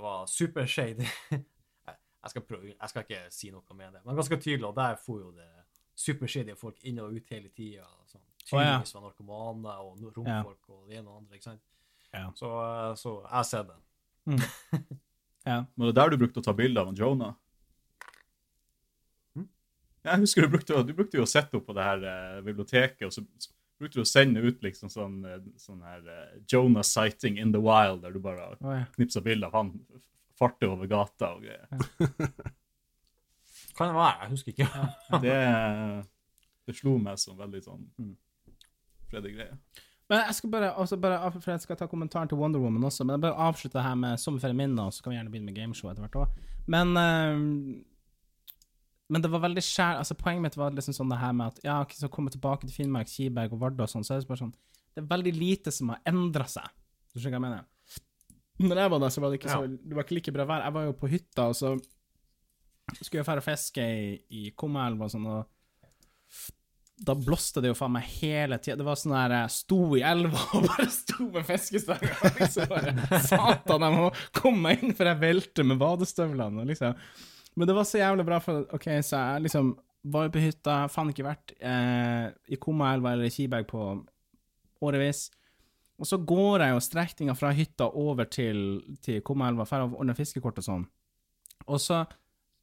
var 0.00 0.26
supershady. 0.26 1.06
jeg, 2.24 2.32
skal 2.32 2.44
prøve, 2.48 2.72
jeg 2.72 2.90
skal 2.90 3.04
ikke 3.04 3.20
si 3.36 3.50
noe 3.52 3.76
med 3.76 3.92
det, 3.92 4.00
men 4.04 4.16
ganske 4.16 4.40
tydelig, 4.40 4.66
og 4.70 4.76
der 4.78 4.96
får 5.00 5.20
jo 5.20 5.30
det 5.36 5.50
supershady 5.94 6.56
folk 6.58 6.82
inn 6.88 6.98
og 7.02 7.14
ut 7.14 7.32
hele 7.34 7.50
tida. 7.54 7.86
Sånn, 8.10 8.24
tydeligvis 8.42 8.96
var 8.96 9.06
narkomane 9.06 9.76
og 9.84 10.02
romfolk 10.16 10.70
og 10.72 10.88
det 10.88 10.98
ene 10.98 11.08
og 11.10 11.22
andre. 11.22 11.38
ikke 11.38 11.50
sant? 11.52 11.64
Ja. 12.14 12.28
Så, 12.38 12.50
eh, 12.50 12.92
så 12.98 13.14
jeg 13.22 13.50
ser 13.50 13.66
den. 13.70 13.82
Mm. 14.24 14.44
ja. 15.50 15.58
Var 15.74 15.90
det 15.90 15.96
der 16.00 16.12
du 16.12 16.20
brukte 16.22 16.42
å 16.42 16.46
ta 16.46 16.54
bilde 16.56 16.82
av 16.82 16.94
Jonah? 16.98 17.34
Mm? 19.36 19.48
Jeg 20.08 20.24
husker 20.24 20.46
du 20.46 20.54
brukte, 20.56 20.82
du 20.86 20.94
brukte 20.96 21.20
jo 21.20 21.26
å 21.26 21.30
sette 21.30 21.58
opp 21.58 21.68
på 21.68 21.76
det 21.76 21.86
her 21.86 22.08
eh, 22.10 22.40
biblioteket, 22.46 23.06
og 23.08 23.14
så, 23.14 23.26
så 23.38 23.52
brukte 23.80 24.00
du 24.00 24.04
å 24.04 24.08
sende 24.08 24.42
ut 24.42 24.62
liksom 24.64 24.90
sånn, 24.92 25.20
eh, 25.28 25.46
sånn 25.60 25.84
her 25.86 26.02
eh, 26.08 26.40
Jonah 26.50 26.86
sighting 26.86 27.38
in 27.42 27.54
the 27.54 27.62
wild, 27.62 28.02
der 28.02 28.14
du 28.14 28.22
bare 28.22 28.54
oh, 28.56 28.74
ja. 28.74 28.86
knipsa 28.96 29.22
bilde 29.24 29.50
av 29.50 29.58
han 29.58 29.74
f- 30.34 30.38
farte 30.40 30.68
over 30.68 30.86
gata 30.90 31.32
og 31.36 31.42
greier. 31.46 31.66
Kan 33.78 33.88
det 33.90 33.94
være? 33.96 34.18
Jeg 34.22 34.30
husker 34.30 34.52
ikke. 34.52 34.68
Det, 35.24 35.38
det 36.66 36.76
slo 36.78 36.94
meg 37.02 37.18
som 37.20 37.36
veldig 37.38 37.60
sånn 37.64 37.82
mm, 38.00 38.12
Freddy 39.10 39.32
greie. 39.34 39.56
Men 40.10 40.20
jeg 40.26 40.36
skal 40.36 40.50
bare, 40.52 40.68
også 40.80 40.96
bare 41.00 41.16
for 41.32 41.50
jeg 41.54 41.62
skal 41.64 41.78
ta 41.80 41.86
kommentaren 41.88 42.28
til 42.28 42.36
Wonder 42.38 42.60
Woman 42.60 42.84
også, 42.84 43.06
men 43.08 43.16
jeg 43.16 43.22
bare 43.24 43.46
avslutte 43.48 43.80
her 43.82 43.94
med 43.96 44.20
sommerferien 44.20 44.58
min, 44.58 44.74
da, 44.76 44.84
så 44.92 45.02
kan 45.02 45.14
vi 45.14 45.16
gjerne 45.18 45.32
begynne 45.32 45.48
med 45.48 45.56
gameshow 45.56 45.88
etter 45.90 46.04
hvert 46.04 46.18
òg. 46.22 46.38
Men 46.70 46.92
ehm, 46.96 47.84
Men 49.12 49.20
det 49.24 49.28
var 49.32 49.42
veldig 49.44 49.60
skjær 49.64 49.98
Altså, 50.00 50.14
poenget 50.16 50.42
mitt 50.46 50.54
var 50.56 50.72
liksom 50.76 50.94
sånn 50.96 51.10
det 51.12 51.18
her 51.20 51.32
med 51.36 51.50
at 51.52 51.58
ja, 51.64 51.78
okay, 51.84 51.96
så 52.00 52.08
komme 52.12 52.30
tilbake 52.32 52.64
til 52.66 52.72
Finnmark, 52.76 53.08
Kiberg 53.10 53.52
og 53.52 53.60
Vardø 53.60 53.84
og 53.84 53.90
sånn, 53.92 54.04
så 54.04 54.14
er 54.16 54.22
det 54.22 54.28
bare 54.30 54.40
sånn 54.44 54.54
Det 54.94 55.02
er 55.02 55.08
veldig 55.10 55.32
lite 55.36 55.72
som 55.74 55.90
har 55.92 56.00
endra 56.08 56.46
seg. 56.48 56.68
Du 57.12 57.20
skjønner 57.20 57.36
hva 57.36 57.40
jeg 57.40 57.44
mener? 57.48 57.66
Når 58.62 58.80
jeg 58.84 58.90
var 58.92 59.02
der, 59.02 59.10
så 59.10 59.22
var 59.22 59.32
det 59.32 59.40
ikke 59.40 59.50
så 59.50 59.66
Det 59.66 59.96
var 59.96 60.06
ikke 60.06 60.18
like 60.20 60.34
bra 60.34 60.46
vær. 60.46 60.66
Jeg 60.68 60.76
var 60.76 60.84
jo 60.86 60.92
på 60.98 61.10
hytta, 61.10 61.48
og 61.50 61.56
så 61.58 61.74
skulle 63.00 63.22
jeg 63.22 63.26
dra 63.26 63.40
og 63.40 63.46
fiske 63.46 63.82
i, 63.82 64.12
i 64.30 64.42
Kummelva 64.58 65.08
og 65.08 65.14
sånn, 65.14 65.26
og 65.26 65.50
da 67.04 67.14
blåste 67.18 67.58
det 67.62 67.72
jo 67.72 67.76
faen 67.76 67.94
meg 67.96 68.06
hele 68.20 68.58
tida. 68.62 68.76
Det 68.78 68.86
var 68.86 68.98
sånn 69.00 69.16
der 69.16 69.34
jeg 69.34 69.54
sto 69.56 69.78
i 69.98 70.02
elva 70.06 70.42
og 70.56 70.68
bare 70.68 70.86
sto 70.92 71.26
med 71.34 71.46
fiskestanga. 71.48 72.12
Liksom 72.38 72.68
bare, 72.70 72.94
Satan, 73.24 73.86
jeg 73.88 73.96
må 73.96 74.10
komme 74.36 74.68
meg 74.68 74.84
inn 74.84 74.94
før 74.94 75.10
jeg 75.10 75.22
velter 75.24 75.66
med 75.66 75.80
badestøvlene. 75.80 76.66
Liksom. 76.70 76.94
Men 77.58 77.70
det 77.70 77.76
var 77.76 77.88
så 77.88 78.00
jævlig 78.00 78.26
bra, 78.28 78.38
for 78.42 78.68
OK, 78.76 78.88
så 79.02 79.24
jeg 79.24 79.46
liksom 79.48 79.74
var 80.14 80.28
jo 80.28 80.34
på 80.34 80.42
hytta, 80.44 80.76
faen 80.92 81.10
ikke 81.10 81.26
vært 81.26 81.54
eh, 81.64 82.26
i 82.52 82.60
Kommaelva 82.60 83.14
eller 83.14 83.30
i 83.30 83.32
Kiberg 83.34 83.66
på 83.70 83.84
årevis. 84.84 85.26
Og 86.00 86.08
så 86.10 86.18
går 86.18 86.64
jeg 86.64 86.74
jo 86.74 86.82
strekninga 86.82 87.34
fra 87.38 87.52
hytta 87.54 87.86
over 87.86 88.26
til, 88.26 88.58
til 89.04 89.22
Kommaelva 89.26 89.66
for 89.68 89.84
å 89.84 89.92
ordne 90.00 90.16
fiskekort 90.18 90.58
og 90.58 90.66
sånn. 90.66 90.86
Og 91.70 91.78
så 91.80 92.02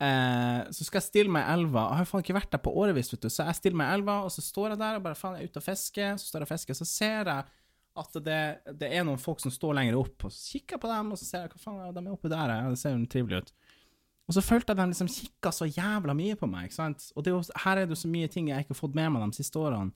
Eh, 0.02 0.62
så 0.74 0.86
skal 0.86 0.98
jeg 0.98 1.06
stille 1.06 1.32
meg 1.32 1.46
i 1.46 1.54
elva. 1.54 1.86
Jeg 1.92 2.00
har 2.00 2.06
jo 2.08 2.10
faen 2.10 2.24
ikke 2.24 2.38
vært 2.40 2.54
der 2.56 2.62
på 2.66 2.74
årevis, 2.82 3.12
vet 3.14 3.26
du. 3.28 3.30
Så 3.30 3.46
jeg 3.46 3.58
stiller 3.60 3.78
meg 3.84 3.90
i 3.92 3.98
elva, 4.00 4.16
og 4.26 4.32
så 4.34 4.42
står 4.42 4.74
jeg 4.74 4.82
der 4.82 4.98
og 4.98 5.04
bare 5.06 5.20
faen, 5.20 5.36
jeg 5.38 5.46
er 5.46 5.52
ute 5.52 5.62
og 5.62 5.66
fisker. 5.68 6.16
Så 6.18 6.32
står 6.32 6.42
jeg 6.42 6.48
og 6.48 6.54
fisker, 6.56 6.78
så 6.80 6.88
ser 6.90 7.30
jeg 7.30 7.52
at 8.02 8.18
det, 8.26 8.40
det 8.82 8.90
er 8.90 9.06
noen 9.06 9.22
folk 9.22 9.44
som 9.44 9.54
står 9.54 9.76
lenger 9.78 10.00
opp, 10.00 10.26
og 10.26 10.32
så 10.32 10.56
kikker 10.56 10.78
jeg 10.78 10.82
på 10.82 10.90
dem, 10.90 11.12
og 11.12 11.20
så 11.20 11.28
ser 11.28 11.44
jeg 11.44 11.52
hva 11.52 11.60
faen, 11.60 11.80
de 11.94 12.02
er 12.06 12.14
oppe 12.14 12.32
der, 12.32 12.54
ja, 12.56 12.70
det 12.72 12.80
ser 12.80 12.96
jo 12.96 13.02
trivelig 13.12 13.42
ut. 13.42 13.52
Og 14.32 14.38
så 14.38 14.44
følte 14.46 14.72
jeg 14.72 14.78
at 14.78 14.80
de 14.80 14.94
liksom 14.94 15.10
kikka 15.12 15.52
så 15.52 15.68
jævla 15.68 16.16
mye 16.16 16.38
på 16.40 16.48
meg, 16.48 16.70
ikke 16.70 16.78
sant. 16.78 17.10
Og 17.20 17.28
jo, 17.28 17.42
her 17.66 17.82
er 17.82 17.84
det 17.84 17.98
jo 17.98 18.02
så 18.02 18.10
mye 18.14 18.32
ting 18.32 18.48
jeg 18.48 18.64
ikke 18.64 18.74
har 18.74 18.80
fått 18.80 18.96
med 18.98 19.12
meg 19.12 19.26
de 19.28 19.38
siste 19.42 19.60
årene. 19.60 19.92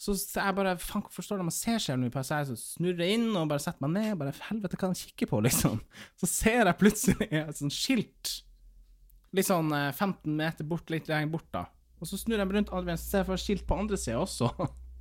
Så 0.00 0.14
jeg 0.16 0.56
bare 0.56 0.78
faen, 0.80 1.02
forstår 1.12 1.40
det, 1.40 1.44
man 1.50 1.52
ser 1.52 1.80
så 1.82 1.96
mye 2.00 2.12
på 2.12 2.22
SR, 2.24 2.46
Så 2.48 2.56
snurrer 2.78 3.04
jeg 3.04 3.18
inn 3.18 3.34
og 3.36 3.50
bare 3.50 3.60
setter 3.60 3.84
meg 3.84 3.98
ned, 3.98 4.14
bare 4.20 4.32
helvete, 4.46 4.78
hva 4.80 4.88
de 4.88 5.02
kikker 5.02 5.28
på, 5.28 5.40
liksom. 5.46 5.82
Så 6.20 6.28
ser 6.30 6.62
jeg 6.64 6.78
plutselig 6.80 7.28
et 7.42 7.58
sånt 7.60 7.76
skilt 7.76 8.38
litt 9.36 9.46
sånn 9.46 9.68
eh, 9.76 9.90
15 9.92 10.32
meter 10.40 10.66
bort, 10.66 10.88
litt 10.90 11.10
lenger 11.10 11.30
bort, 11.30 11.50
da. 11.54 11.66
Og 12.00 12.08
så 12.08 12.16
snur 12.18 12.40
jeg 12.40 12.48
meg 12.48 12.56
rundt 12.56 12.72
så 12.72 12.96
ser 13.02 13.28
for 13.28 13.40
skilt 13.40 13.66
på 13.68 13.76
andre 13.76 13.98
sida 14.00 14.22
også. 14.22 14.48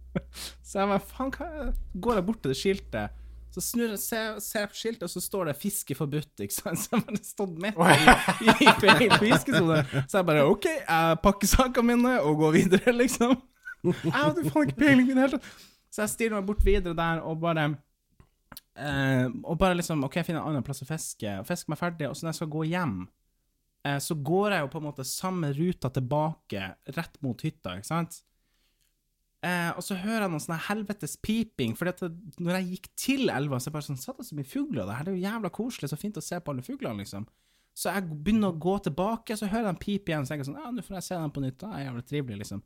så 0.68 0.82
jeg 0.82 0.92
bare, 0.92 1.06
faen, 1.14 1.32
hva? 1.34 1.70
Går 1.96 2.20
jeg 2.20 2.28
bort 2.28 2.42
til 2.44 2.54
det 2.54 2.60
skiltet, 2.60 3.16
så 3.50 3.64
snur 3.66 3.88
jeg, 3.96 4.02
ser, 4.04 4.36
ser 4.44 4.68
på 4.70 4.78
skiltet, 4.78 5.08
og 5.08 5.10
så 5.10 5.24
står 5.24 5.50
det 5.50 5.56
'fiske 5.58 5.96
forbudt', 5.98 6.44
ikke 6.46 6.54
sant. 6.54 6.84
Så 6.84 6.92
jeg 6.94 7.06
bare 7.08 7.22
stått 7.26 7.56
midt 7.64 7.80
i, 7.80 8.52
i, 8.52 8.68
i, 8.68 9.08
i 9.08 9.22
fiskesone. 9.24 9.80
Så 10.06 10.20
jeg 10.20 10.28
bare 10.28 10.44
OK, 10.46 10.68
jeg 10.70 11.22
pakker 11.24 11.50
sakene 11.50 11.96
mine 11.96 12.20
og 12.22 12.44
går 12.44 12.54
videre, 12.60 12.94
liksom. 12.94 13.40
Jeg 13.84 14.16
hadde 14.16 14.50
faen 14.50 14.68
ikke 14.68 14.80
peiling 14.82 15.08
i 15.08 15.14
det 15.14 15.24
hele 15.24 15.38
tatt. 15.38 15.52
Så 15.90 16.04
jeg 16.04 16.14
styrer 16.14 16.38
meg 16.38 16.50
bort 16.50 16.66
videre 16.66 16.94
der 16.98 17.22
og 17.26 17.40
bare 17.42 17.64
eh, 18.78 19.26
Og 19.26 19.56
bare 19.58 19.78
liksom 19.80 20.04
OK, 20.06 20.20
jeg 20.20 20.28
finner 20.28 20.44
en 20.44 20.52
annen 20.52 20.66
plass 20.66 20.84
å 20.86 20.90
fiske, 20.90 21.40
og 21.42 21.48
fisker 21.48 21.74
meg 21.74 21.82
ferdig, 21.82 22.10
og 22.10 22.18
så 22.18 22.26
når 22.26 22.34
jeg 22.34 22.40
skal 22.42 22.52
gå 22.54 22.66
hjem 22.70 22.98
eh, 23.88 24.00
så 24.04 24.18
går 24.30 24.56
jeg 24.56 24.66
jo 24.66 24.72
på 24.74 24.82
en 24.82 24.88
måte 24.90 25.08
samme 25.08 25.52
ruta 25.58 25.92
tilbake, 25.96 26.74
rett 26.98 27.22
mot 27.26 27.46
hytta, 27.46 27.78
ikke 27.80 27.90
sant? 27.90 28.22
Eh, 29.40 29.70
og 29.72 29.84
så 29.86 29.96
hører 29.96 30.26
jeg 30.26 30.32
noen 30.34 30.44
sånn 30.44 30.66
helvetes 30.68 31.16
piping, 31.24 31.76
for 31.80 31.88
når 32.44 32.58
jeg 32.58 32.72
gikk 32.74 32.90
til 33.00 33.30
elva, 33.32 33.58
så 33.60 33.70
er 33.70 33.72
det 33.72 33.78
bare 33.78 33.88
sånn 33.88 34.02
Satt 34.02 34.20
det 34.20 34.28
så 34.28 34.36
mye 34.36 34.50
fugler 34.50 34.84
der, 34.84 35.06
det 35.06 35.14
er 35.14 35.16
jo 35.16 35.28
jævla 35.30 35.52
koselig, 35.56 35.92
så 35.92 36.00
fint 36.00 36.20
å 36.20 36.26
se 36.26 36.42
på 36.44 36.54
alle 36.54 36.66
fuglene, 36.66 37.06
liksom. 37.06 37.28
Så 37.80 37.94
jeg 37.96 38.10
begynner 38.12 38.52
å 38.52 38.60
gå 38.60 38.74
tilbake, 38.84 39.38
så 39.40 39.48
hører 39.48 39.70
jeg 39.70 39.76
en 39.78 39.80
pip 39.80 40.10
igjen, 40.12 40.26
så 40.28 40.34
tenker 40.34 40.44
er 40.44 40.52
sånn 40.52 40.60
Ja, 40.60 40.72
nå 40.76 40.84
får 40.84 40.98
jeg 40.98 41.08
se 41.08 41.20
den 41.22 41.34
på 41.36 41.44
nytt, 41.46 41.58
da 41.62 41.72
er 41.72 41.86
jævla 41.86 42.04
trivelig, 42.12 42.42
liksom. 42.42 42.64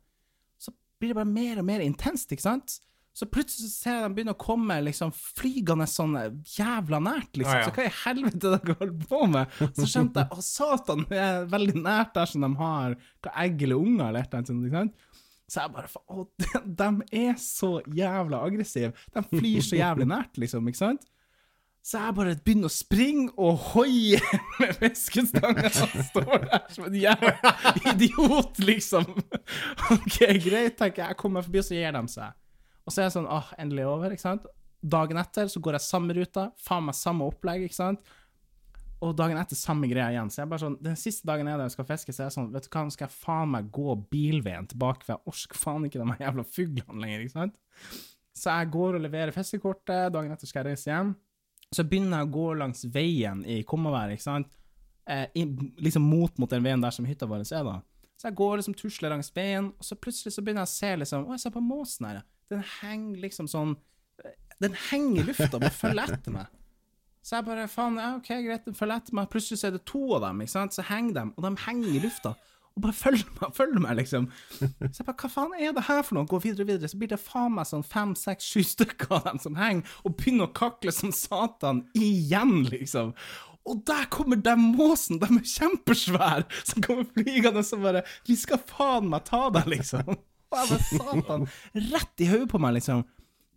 Blir 1.00 1.12
det 1.12 1.18
bare 1.18 1.30
mer 1.30 1.60
og 1.62 1.68
mer 1.68 1.84
intenst, 1.84 2.32
ikke 2.32 2.46
sant? 2.46 2.78
Så 3.14 3.28
plutselig 3.30 3.68
så 3.70 3.76
ser 3.84 3.94
jeg 3.94 4.02
dem 4.02 4.14
begynne 4.16 4.32
å 4.34 4.42
komme 4.42 4.76
liksom 4.82 5.12
flygende 5.14 5.86
sånn 5.86 6.16
jævla 6.50 6.98
nært, 7.04 7.36
liksom. 7.38 7.54
Ja, 7.54 7.60
ja. 7.62 7.68
Så 7.68 7.74
hva 7.76 7.84
i 7.86 7.92
helvete 8.00 8.54
dere 8.56 8.74
holder 8.80 9.08
på 9.12 9.20
med? 9.30 9.60
Så 9.78 9.86
skjønte 9.92 10.24
jeg 10.24 10.34
å 10.34 10.42
satan, 10.42 11.04
det 11.10 11.20
er 11.22 11.46
veldig 11.52 11.76
nært 11.84 12.16
der 12.16 12.30
som 12.32 12.42
de 12.42 12.50
har 12.58 12.96
hva, 12.98 13.34
egg 13.44 13.62
eller 13.62 13.84
unger 13.86 14.08
eller 14.08 14.26
et 14.26 14.34
eller 14.34 14.42
annet 14.42 14.66
ikke 14.66 14.80
sant? 14.80 15.06
Så 15.44 15.60
jeg 15.60 15.74
bare 15.76 16.02
å, 16.10 16.26
de, 16.42 16.50
de 16.82 16.90
er 17.22 17.38
så 17.38 17.70
jævla 18.00 18.42
aggressive. 18.48 18.90
De 19.14 19.24
flyr 19.30 19.62
så 19.68 19.78
jævlig 19.78 20.10
nært, 20.10 20.42
liksom, 20.42 20.72
ikke 20.72 20.82
sant? 20.82 21.06
Så 21.84 22.00
jeg 22.00 22.14
bare 22.16 22.32
begynner 22.40 22.70
å 22.70 22.72
springe 22.72 23.26
og 23.36 23.58
hoie 23.74 24.16
med 24.62 24.72
fiskestanga 24.80 25.68
og 25.68 25.96
står 26.08 26.46
der 26.46 26.62
som 26.72 26.86
en 26.88 26.96
jævla 26.96 27.52
idiot, 27.90 28.60
liksom. 28.64 29.04
OK, 29.92 30.16
greit, 30.46 30.78
tenker 30.78 31.02
jeg. 31.02 31.10
Jeg 31.10 31.18
kommer 31.20 31.44
forbi, 31.44 31.60
og 31.60 31.66
så 31.66 31.76
gir 31.76 31.92
de 31.92 32.02
seg. 32.08 32.38
Og 32.84 32.92
så 32.94 33.02
er 33.02 33.08
jeg 33.10 33.16
sånn 33.18 33.28
åh, 33.28 33.50
endelig 33.60 33.84
over, 33.90 34.14
ikke 34.16 34.24
sant. 34.24 34.46
Dagen 34.80 35.20
etter 35.20 35.52
så 35.52 35.60
går 35.64 35.76
jeg 35.76 35.84
samme 35.84 36.16
ruta, 36.16 36.46
faen 36.64 36.88
meg 36.88 36.96
samme 36.96 37.28
opplegg, 37.28 37.66
ikke 37.68 37.76
sant. 37.76 38.14
Og 39.04 39.12
dagen 39.18 39.36
etter 39.36 39.58
samme 39.60 39.88
greia 39.90 40.08
igjen. 40.14 40.32
Så 40.32 40.40
jeg 40.40 40.50
bare 40.54 40.64
sånn, 40.64 40.78
Den 40.80 40.96
siste 40.96 41.28
dagen 41.28 41.48
jeg 41.50 41.58
er 41.58 41.60
der 41.66 41.68
og 41.68 41.76
skal 41.76 41.88
fiske, 41.90 42.16
så 42.16 42.24
er 42.24 42.30
jeg 42.30 42.36
sånn 42.38 42.48
Vet 42.54 42.64
du 42.64 42.70
hva, 42.72 42.86
nå 42.88 42.96
skal 42.96 43.08
jeg 43.10 43.16
faen 43.26 43.52
meg 43.52 43.68
gå 43.76 43.98
bilveien 44.08 44.70
tilbake, 44.72 45.04
for 45.04 45.18
jeg 45.18 45.34
orker 45.34 45.60
faen 45.66 45.84
ikke 45.84 46.00
de 46.00 46.16
jævla 46.24 46.46
fuglene 46.48 47.04
lenger, 47.04 47.26
ikke 47.26 47.36
sant. 47.36 47.60
Så 48.34 48.56
jeg 48.56 48.72
går 48.72 48.96
og 48.96 49.04
leverer 49.04 49.36
fiskekortet, 49.36 50.08
dagen 50.16 50.32
etter 50.32 50.48
skal 50.48 50.64
jeg 50.64 50.72
reise 50.72 50.88
hjem. 50.90 51.12
Så 51.74 51.84
begynner 51.88 52.22
jeg 52.22 52.28
å 52.28 52.34
gå 52.34 52.46
langs 52.60 52.84
veien 52.94 53.42
i 53.50 53.62
Kommavær, 53.66 54.12
ikke 54.14 54.26
sant. 54.26 54.60
Eh, 55.10 55.26
i, 55.36 55.44
liksom 55.84 56.06
mot 56.08 56.38
mot 56.40 56.50
den 56.50 56.64
veien 56.64 56.80
der 56.80 56.94
som 56.94 57.04
hytta 57.04 57.28
vår 57.28 57.44
er, 57.44 57.66
da. 57.66 57.80
Så 58.16 58.30
jeg 58.30 58.38
går 58.38 58.60
liksom 58.60 58.76
tusler 58.78 59.12
langs 59.12 59.28
veien, 59.36 59.72
og 59.74 59.84
så 59.84 59.98
plutselig 60.00 60.32
så 60.32 60.44
begynner 60.44 60.64
jeg 60.64 60.70
å 60.70 60.74
se 60.74 60.92
liksom 61.02 61.26
Å, 61.26 61.34
jeg 61.34 61.42
ser 61.42 61.54
på 61.56 61.64
måsen 61.64 62.06
her. 62.08 62.22
Den 62.52 62.62
henger 62.78 63.24
liksom 63.24 63.48
sånn 63.50 63.74
Den 64.62 64.76
henger 64.88 65.24
i 65.24 65.26
lufta 65.32 65.58
og 65.58 65.66
følger 65.74 66.14
etter 66.14 66.36
meg. 66.36 66.52
Så 67.24 67.38
jeg 67.38 67.46
bare 67.46 67.66
faen, 67.72 67.96
ja, 67.98 68.10
OK, 68.18 68.30
greit, 68.44 68.66
den 68.68 68.76
følger 68.76 69.00
etter 69.00 69.16
meg. 69.16 69.30
Plutselig 69.32 69.58
så 69.60 69.68
er 69.70 69.76
det 69.78 69.84
to 69.88 70.02
av 70.14 70.26
dem, 70.26 70.42
ikke 70.44 70.52
sant. 70.52 70.76
Så 70.76 70.84
henger 70.86 71.16
de, 71.16 71.24
og 71.34 71.46
de 71.46 71.52
henger 71.64 71.88
i 71.90 72.02
lufta. 72.04 72.34
Og 72.74 72.82
bare 72.82 72.96
følger 72.96 73.30
meg, 73.40 73.54
følger 73.54 73.82
meg, 73.84 73.96
liksom. 74.00 74.28
Så 74.58 75.00
jeg 75.00 75.06
bare, 75.06 75.16
hva 75.22 75.30
faen 75.30 75.56
er 75.58 75.74
det 75.76 75.86
her 75.88 76.02
for 76.02 76.18
noe? 76.18 76.28
Går 76.30 76.44
videre 76.48 76.66
og 76.66 76.70
videre, 76.72 76.90
så 76.90 77.00
blir 77.00 77.12
det 77.12 77.20
faen 77.22 77.54
meg 77.54 77.68
sånn 77.70 77.86
fem, 77.86 78.14
seks, 78.18 78.50
sju 78.50 78.64
stykker 78.74 79.14
av 79.18 79.26
dem 79.28 79.40
som 79.42 79.58
henger, 79.58 79.96
og 80.02 80.16
begynner 80.18 80.48
å 80.48 80.54
kakle 80.56 80.94
som 80.94 81.14
satan 81.14 81.84
igjen, 81.94 82.64
liksom. 82.72 83.14
Og 83.64 83.80
der 83.88 84.04
kommer 84.12 84.36
den 84.36 84.60
måsen, 84.76 85.20
de 85.22 85.28
er 85.38 85.46
kjempesvære, 85.54 86.44
som 86.68 86.84
kommer 86.84 87.06
flygende 87.14 87.62
og 87.64 87.84
bare 87.86 88.02
Vi 88.28 88.36
skal 88.36 88.60
faen 88.60 89.08
meg 89.12 89.24
ta 89.30 89.46
deg, 89.54 89.70
liksom. 89.78 90.18
Og 90.54 90.58
jeg 90.60 90.70
bare, 90.70 90.84
satan, 90.90 91.46
rett 91.94 92.22
i 92.22 92.28
hodet 92.30 92.50
på 92.52 92.60
meg, 92.62 92.76
liksom. 92.76 93.06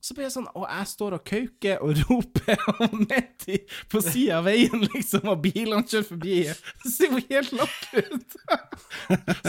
Så 0.08 0.16
blir 0.16 0.24
jeg 0.24 0.38
sånn, 0.38 0.48
og 0.56 0.64
jeg 0.64 0.88
står 0.88 1.16
og 1.18 1.24
kauker 1.28 1.82
og 1.84 1.98
roper 2.08 2.62
og 2.86 2.94
midt 3.02 3.48
på 3.92 4.00
sida 4.06 4.38
av 4.38 4.46
veien, 4.48 4.86
liksom, 4.94 5.26
og 5.34 5.42
bilene 5.44 5.84
kjører 5.84 6.06
forbi. 6.08 6.38
Det 6.84 6.92
ser 6.94 7.12
jo 7.12 7.24
helt 7.26 7.56
lakk 7.58 7.82
ut. 7.98 8.38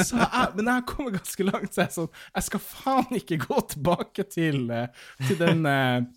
Så 0.02 0.18
jeg, 0.18 0.48
men 0.56 0.64
jeg 0.64 0.72
har 0.72 0.86
kommet 0.88 1.18
ganske 1.20 1.46
langt, 1.46 1.70
så 1.70 1.84
jeg 1.84 1.86
er 1.86 1.94
sånn 1.94 2.08
Jeg 2.10 2.46
skal 2.48 2.62
faen 2.64 3.20
ikke 3.20 3.38
gå 3.44 3.60
tilbake 3.74 4.24
til, 4.32 4.64
eh, 4.74 5.04
til 5.28 5.38
den 5.44 5.62
uh, 5.68 6.08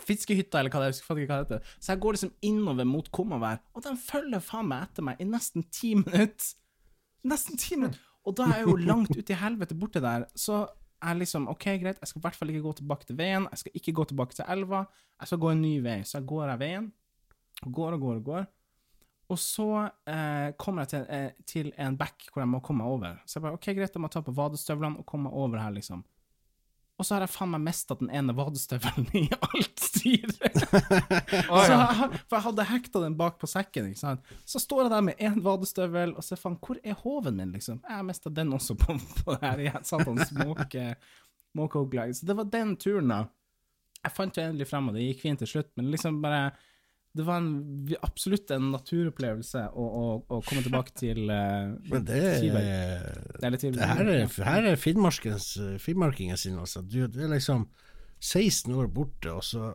fiskehytta, 0.00 0.62
eller 0.62 0.72
hva 0.72 0.86
det 0.86 0.88
er, 0.88 0.96
jeg 0.96 1.08
hva 1.10 1.18
det 1.18 1.28
heter. 1.42 1.76
Så 1.76 1.92
jeg 1.92 2.02
går 2.06 2.16
liksom 2.16 2.32
innover 2.48 2.88
mot 2.88 3.10
Kommavær, 3.12 3.60
og 3.76 3.84
de 3.84 3.92
følger 4.00 4.44
faen 4.48 4.70
meg 4.72 4.88
etter 4.88 5.08
meg 5.10 5.20
i 5.20 5.28
nesten 5.28 5.68
ti 5.68 5.92
minutter. 6.00 6.54
Nesten 7.28 7.60
ti 7.60 7.76
minutter. 7.76 8.00
Og 8.24 8.32
da 8.38 8.48
er 8.48 8.62
jeg 8.62 8.70
jo 8.70 8.80
langt 8.88 9.12
ute 9.12 9.34
i 9.34 9.36
helvete 9.36 9.76
borte 9.76 10.00
der, 10.00 10.24
så 10.40 10.64
er 11.04 11.20
liksom 11.20 11.48
OK, 11.52 11.68
greit, 11.82 12.00
jeg 12.00 12.10
skal 12.10 12.20
i 12.20 12.24
hvert 12.26 12.38
fall 12.38 12.52
ikke 12.52 12.64
gå 12.64 12.74
tilbake 12.80 13.08
til 13.08 13.18
veien, 13.18 13.48
jeg 13.52 13.62
skal 13.62 13.78
ikke 13.80 13.94
gå 14.00 14.06
tilbake 14.10 14.36
til 14.38 14.48
elva, 14.54 14.84
jeg 15.20 15.30
skal 15.30 15.40
gå 15.44 15.52
en 15.52 15.62
ny 15.62 15.74
vei. 15.84 15.98
Så 16.06 16.18
jeg 16.18 16.28
går 16.30 16.52
av 16.54 16.62
veien, 16.62 16.90
går 17.64 17.96
og 17.96 18.06
går 18.06 18.20
og 18.20 18.30
går. 18.30 18.46
Og 19.32 19.40
så 19.40 19.68
eh, 20.10 20.50
kommer 20.60 20.84
jeg 20.84 20.92
til, 20.92 21.04
eh, 21.16 21.30
til 21.48 21.70
en 21.80 21.96
bekk 21.96 22.28
hvor 22.28 22.42
jeg 22.44 22.50
må 22.52 22.60
komme 22.64 22.84
meg 22.84 22.96
over. 22.96 23.22
Så 23.24 23.38
jeg 23.38 23.46
bare 23.46 23.58
OK, 23.58 23.70
greit, 23.76 23.94
jeg 23.94 24.04
må 24.04 24.10
ta 24.12 24.24
på 24.24 24.34
vadestøvlene 24.36 25.00
og 25.00 25.08
komme 25.08 25.30
meg 25.30 25.38
over 25.44 25.62
her, 25.62 25.72
liksom. 25.76 26.04
Og 26.94 27.06
så 27.06 27.16
har 27.16 27.24
jeg 27.24 27.34
faen 27.34 27.54
meg 27.54 27.64
mista 27.64 27.96
den 27.98 28.12
ene 28.14 28.34
vadestøvelen 28.36 29.08
i 29.24 29.26
alt 29.40 29.86
styret. 30.04 30.38
så 30.60 31.64
jeg, 31.64 31.78
har- 31.98 32.16
for 32.28 32.36
jeg 32.38 32.44
hadde 32.46 32.66
hekta 32.70 33.02
den 33.04 33.16
bak 33.18 33.38
på 33.40 33.48
sekken, 33.50 33.88
ikke 33.90 34.02
sant. 34.04 34.20
Så 34.46 34.60
står 34.62 34.84
jeg 34.86 34.92
der 34.94 35.06
med 35.08 35.22
én 35.24 35.40
vadestøvel, 35.44 36.12
og 36.14 36.24
ser 36.26 36.40
faen, 36.40 36.58
hvor 36.60 36.78
er 36.84 36.94
håven 37.00 37.38
min, 37.40 37.54
liksom? 37.56 37.80
Jeg 37.88 37.96
har 37.96 38.04
mista 38.06 38.30
den 38.30 38.52
også 38.56 38.76
på, 38.78 38.98
på 39.24 39.34
det 39.38 39.40
her 39.48 39.64
jeg 39.70 39.84
satans 39.88 40.30
og 40.44 40.60
måkehogglag. 41.54 42.14
Så 42.16 42.26
det 42.26 42.36
var 42.36 42.44
den 42.50 42.76
turen, 42.76 43.08
da. 43.12 43.22
Jeg 44.04 44.12
fant 44.12 44.36
jo 44.36 44.42
endelig 44.44 44.66
frem, 44.68 44.88
og 44.90 44.96
det 44.98 45.04
gikk 45.08 45.20
fint 45.24 45.40
til 45.40 45.48
slutt, 45.48 45.70
men 45.80 45.86
liksom 45.94 46.20
bare 46.20 46.50
Det 47.14 47.22
var 47.24 47.38
en, 47.38 47.86
absolutt 48.02 48.50
en 48.50 48.72
naturopplevelse 48.72 49.60
å, 49.70 49.84
å, 49.86 50.06
å 50.34 50.40
komme 50.42 50.64
tilbake 50.66 50.90
til 50.98 51.20
uh, 51.30 51.70
Men 51.86 52.02
det 52.08 52.18
er, 52.50 53.04
Eller 53.38 53.60
til 53.62 53.76
det 53.78 53.86
her 53.86 54.02
er, 54.10 54.24
her 54.48 54.66
er 54.72 54.76
finnmarkingen 54.82 56.36
sin, 56.36 56.58
altså. 56.58 56.82
Du, 56.82 57.04
det 57.06 57.22
er 57.22 57.30
liksom 57.36 57.68
16 58.18 58.74
år 58.74 58.88
borte, 58.90 59.30
og 59.30 59.44
så 59.46 59.70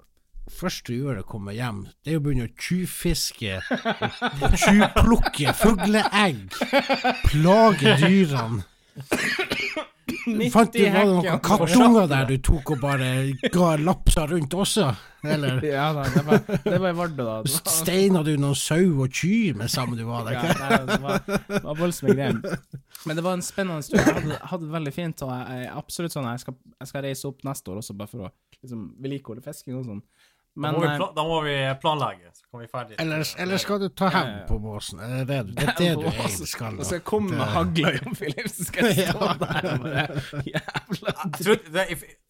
Først 0.50 0.90
du 0.90 0.96
gjør, 0.96 1.20
det 1.20 1.26
å 1.26 1.30
komme 1.30 1.54
hjem. 1.56 1.84
Det 2.04 2.14
er 2.14 2.20
å 2.20 2.24
begynne 2.26 2.50
å 2.50 2.54
tjuvfiske, 2.60 3.60
tjuvplukke 4.66 5.54
fugleegg, 5.60 6.58
plage 7.30 7.96
dyrene. 8.02 8.66
Fant 10.54 10.74
du, 10.74 10.82
var 10.84 11.06
det 11.06 11.10
noen 11.10 11.42
kattunger 11.44 12.10
der 12.10 12.28
du 12.30 12.36
tok 12.44 12.74
og 12.76 12.82
bare 12.82 13.10
ga 13.54 13.70
lapsa 13.82 14.26
rundt 14.30 14.54
også? 14.58 14.90
Eller 15.26 15.62
Ja 15.68 15.90
da, 15.96 16.06
det 16.14 16.24
var, 16.28 16.42
det 16.64 16.80
var 16.80 16.90
i 16.90 16.98
Vardø, 16.98 17.26
da. 17.26 17.38
Var, 17.46 17.72
steina 17.74 18.22
du 18.26 18.32
noen 18.40 18.58
sau 18.58 19.04
og 19.04 19.16
kyr 19.16 19.58
med 19.60 19.72
sammen 19.72 20.00
du 20.00 20.06
var 20.08 20.28
der? 20.28 20.40
Ja, 20.40 20.80
det 20.88 21.00
var, 21.04 21.22
det 21.26 21.62
var 21.66 21.80
voldsomme 21.80 22.16
greier. 22.16 22.40
Men 23.08 23.20
det 23.20 23.26
var 23.26 23.38
en 23.38 23.46
spennende 23.46 23.86
tur. 23.86 24.00
Jeg 24.00 24.16
hadde, 24.20 24.40
hadde 24.52 24.68
det 24.68 24.76
veldig 24.76 24.96
fint, 24.96 25.26
og 25.26 25.34
jeg 25.34 25.66
er 25.66 25.78
absolutt 25.78 26.16
sånn 26.16 26.30
jeg 26.30 26.44
skal, 26.46 26.58
jeg 26.76 26.92
skal 26.92 27.06
reise 27.08 27.30
opp 27.32 27.46
neste 27.48 27.74
år 27.74 27.82
også, 27.84 27.98
bare 28.00 28.14
for 28.14 28.28
å 28.28 28.32
liksom, 28.60 28.86
vedlikeholde 29.04 29.46
fisking 29.46 29.80
og 29.80 29.88
sånn. 29.88 30.04
Da 30.60 30.72
må, 30.74 30.80
vi 30.82 30.88
eh, 30.90 31.02
da 31.16 31.24
må 31.24 31.36
vi 31.46 31.54
planlegge, 31.80 32.32
så 32.36 32.44
kan 32.52 32.60
vi 32.64 32.68
ferdig. 32.68 32.96
Eller, 33.00 33.22
eller 33.40 33.58
skal 33.62 33.80
du 33.80 33.86
ta 33.96 34.10
hevn 34.12 34.40
på 34.50 34.58
måsen? 34.60 35.00
Er 35.00 35.22
det 35.24 35.28
det 35.28 35.56
det, 35.56 35.68
er 35.70 35.76
det 35.78 35.92
du 36.02 36.08
egentlig 36.10 36.48
skal? 36.50 36.74
Og 36.74 36.82
da? 36.82 36.88
så 36.90 36.98
jeg 36.98 37.04
kommer 37.08 37.30
med 37.38 37.40
Det- 37.46 37.54
hagla, 37.54 37.92
Jon 38.00 38.16
Philip, 38.20 38.50
så 38.52 38.66
skal 38.68 38.90
jeg 38.90 39.08
stå 39.14 39.30
der 39.40 39.78
med 39.84 39.94
det 39.94 40.50
Jævla 40.50 41.56
det, 41.78 41.86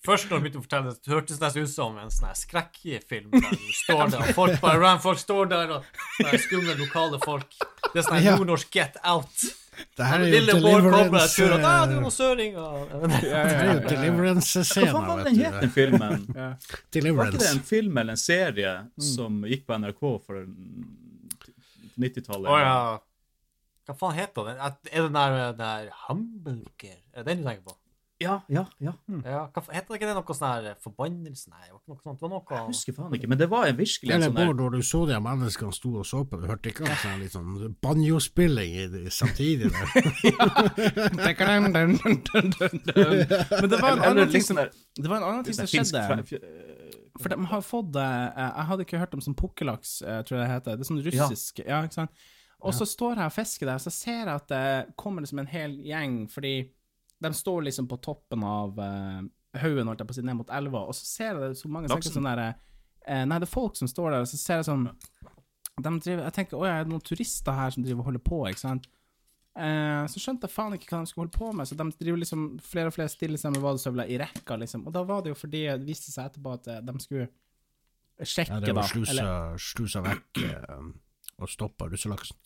først 0.05 0.29
når 0.29 0.35
du 0.37 0.43
begynte 0.45 0.59
å 0.61 0.65
fortelle 0.67 0.91
det, 0.93 1.01
det 1.07 1.13
hørtes 1.15 1.41
nesten 1.41 1.63
ut 1.65 1.73
som 1.73 1.97
en 2.03 2.13
sånn 2.13 2.35
skrekkfilm 2.43 3.31
der 3.33 3.49
du 3.55 3.71
står 3.79 4.03
der, 4.13 4.19
og 4.27 4.35
folk 4.37 4.61
bare 4.61 4.83
ran, 4.83 5.01
folk 5.03 5.19
står 5.23 5.49
der, 5.55 5.73
og 5.79 6.37
skumle 6.43 6.75
lokale 6.79 7.19
folk. 7.23 7.49
Det 7.93 8.03
er 8.03 8.07
sånn 8.11 8.21
Ja. 8.23 8.35
nordnorsk 8.37 8.69
Get 8.75 8.99
Out. 9.03 9.49
Det 9.97 10.05
her 10.05 10.23
er 10.23 10.31
jo 10.31 10.39
deliverance 10.47 11.45
at 11.45 11.65
ah, 11.65 11.83
du 11.87 11.95
er 11.95 12.01
noen 12.03 12.13
søringer. 12.13 12.79
Det 12.89 13.31
er 13.31 13.69
jo 13.69 13.81
Deliverance-scena, 13.87 14.93
faen 14.93 15.07
var 15.09 15.19
vet 15.19 15.29
den 15.29 15.39
het, 15.39 15.57
den 15.63 15.73
filmen? 15.75 16.25
ja. 16.41 16.49
Var 16.59 17.31
ikke 17.31 17.43
det 17.43 17.51
en 17.51 17.65
film 17.71 17.99
eller 18.01 18.15
en 18.17 18.21
serie 18.21 18.73
som 19.11 19.43
gikk 19.49 19.67
på 19.67 19.77
NRK 19.83 20.01
for 20.25 20.41
90-tallet? 21.99 22.47
Oh, 22.47 22.59
ja. 22.59 22.79
Hva 23.89 23.97
faen 23.97 24.17
heter 24.19 24.49
den? 24.51 24.57
Er 24.61 24.75
er 24.75 25.03
det 25.03 25.05
den 25.07 25.19
der, 25.19 25.37
den 25.51 25.61
der 25.63 25.93
Hamburger? 26.05 26.97
Er 27.13 27.23
det 27.23 27.31
den 27.31 27.43
du 27.43 27.49
tenker 27.49 27.65
på? 27.71 27.77
Ja, 28.19 28.33
ja, 28.51 28.65
ja. 28.83 28.91
Ja, 29.23 29.45
hva, 29.55 29.61
heter 29.71 29.95
ikke 29.95 30.07
det 30.09 30.15
noe 30.17 30.35
sånn 30.35 30.49
her 30.65 30.75
Forbannelse? 30.83 31.47
Nei, 31.53 31.61
det 31.63 31.71
var 31.71 31.79
ikke 31.79 31.93
noe 31.93 32.01
sånt. 32.03 32.19
Det 32.19 32.29
var 32.33 32.57
Jeg 32.57 32.65
husker 32.67 32.95
faen 32.97 33.13
ikke, 33.15 33.29
men 33.31 33.39
det 33.39 33.47
var 33.51 33.67
en 33.69 33.77
virkelig 33.79 34.11
en 34.11 34.25
sånn 34.25 34.35
der 34.35 34.49
Bård, 34.49 34.57
når 34.59 34.75
du 34.75 34.81
så 34.83 35.03
de 35.07 35.19
menneskene 35.23 35.71
sto 35.77 35.93
og 36.01 36.05
så 36.09 36.19
på, 36.27 36.39
du 36.41 36.47
hørte 36.51 36.73
ikke 36.73 36.83
noe 36.83 36.97
sånn 36.99 37.21
litt 37.23 37.31
sånn 37.37 37.75
banjospilling 37.85 38.75
det- 38.91 39.13
samtidig 39.15 39.71
der? 39.71 39.87
Men 43.61 43.69
det 43.71 43.81
var 43.81 43.91
en 43.93 44.03
annen 44.03 44.29
ting 44.31 44.41
som 44.43 44.55
der- 44.59 44.71
Det 44.95 45.07
var 45.09 45.17
en 45.17 45.23
annen 45.23 45.43
ting 45.43 45.53
som 45.53 45.65
skjedde. 45.67 46.41
For 47.19 47.29
de 47.33 47.45
har 47.51 47.61
fått 47.65 47.95
eh, 47.99 48.27
Jeg 48.39 48.65
hadde 48.69 48.83
ikke 48.85 48.99
hørt 49.01 49.13
om 49.17 49.21
sånn 49.23 49.35
pukkellaks, 49.35 50.01
eh, 50.07 50.21
tror 50.23 50.39
jeg 50.39 50.43
det 50.47 50.51
heter. 50.53 50.75
Det 50.77 50.85
er 50.85 50.89
sånn 50.91 51.01
russisk 51.07 51.59
Ja, 51.65 51.81
ikke 51.83 51.93
sant. 52.01 52.11
Og 52.61 52.73
så 52.75 52.83
står 52.87 53.15
jeg 53.15 53.25
og 53.31 53.31
fisker 53.37 53.65
der, 53.71 53.77
så 53.79 53.91
ser 53.91 54.25
jeg 54.25 54.35
at 54.35 54.47
det 54.51 54.93
kommer 54.99 55.23
liksom 55.23 55.39
en 55.39 55.47
hel 55.47 55.77
gjeng, 55.79 56.27
fordi 56.31 56.69
de 57.19 57.33
står 57.35 57.65
liksom 57.67 57.87
på 57.91 57.97
toppen 58.03 58.43
av 58.47 58.77
uh, 58.79 59.21
haugen, 59.59 59.87
holdt 59.89 60.03
jeg 60.03 60.09
på 60.09 60.15
å 60.15 60.19
si, 60.19 60.25
ned 60.27 60.37
mot 60.39 60.51
elva, 60.55 60.85
og 60.87 60.95
så 60.95 61.05
ser 61.07 61.39
jeg 61.41 61.57
så 61.59 61.71
mange 61.71 61.89
sånn 61.89 62.27
der 62.29 62.43
eh, 62.45 63.25
Nei, 63.25 63.39
det 63.39 63.47
er 63.47 63.51
folk 63.51 63.75
som 63.79 63.89
står 63.89 64.13
der, 64.13 64.23
og 64.25 64.29
så 64.29 64.37
ser 64.39 64.61
jeg 64.61 64.69
sånn 64.69 64.85
de 65.79 65.91
driver, 66.03 66.23
Jeg 66.27 66.35
tenker 66.35 66.59
å 66.59 66.65
ja, 66.67 66.77
er 66.79 66.87
det 66.87 66.91
noen 66.91 67.03
turister 67.07 67.55
her 67.55 67.71
som 67.71 67.83
driver 67.85 68.03
og 68.03 68.09
holder 68.11 68.23
på, 68.29 68.39
ikke 68.51 68.61
sant? 68.61 68.89
Uh, 69.59 70.05
så 70.07 70.21
skjønte 70.21 70.47
jeg 70.47 70.53
faen 70.53 70.75
ikke 70.77 70.91
hva 70.93 70.99
de 71.03 71.09
skulle 71.09 71.25
holde 71.25 71.35
på 71.35 71.51
med, 71.57 71.67
så 71.67 71.75
de 71.79 71.87
driver 71.99 72.21
liksom 72.21 72.43
flere 72.63 72.91
og 72.91 72.95
flere 72.95 73.11
stiller 73.11 73.41
seg 73.41 73.55
med 73.55 73.63
vadestøvler 73.63 74.11
i 74.11 74.19
rekka, 74.21 74.55
liksom. 74.61 74.85
Og 74.87 74.95
da 74.95 75.03
var 75.07 75.23
det 75.25 75.33
jo 75.33 75.39
fordi 75.39 75.65
det 75.67 75.87
viste 75.87 76.13
seg 76.13 76.29
etterpå 76.29 76.53
at 76.55 76.69
eh, 76.71 76.83
de 76.85 76.95
skulle 77.03 77.25
sjekke, 78.19 78.53
Ja, 78.53 78.59
det 78.63 78.69
da. 78.71 78.77
var 78.77 78.91
slusa, 78.91 79.15
Eller, 79.15 79.59
slusa 79.63 80.03
vekk 80.05 80.43
og 81.39 81.51
stoppa 81.51 81.87
russelaksen. 81.91 82.37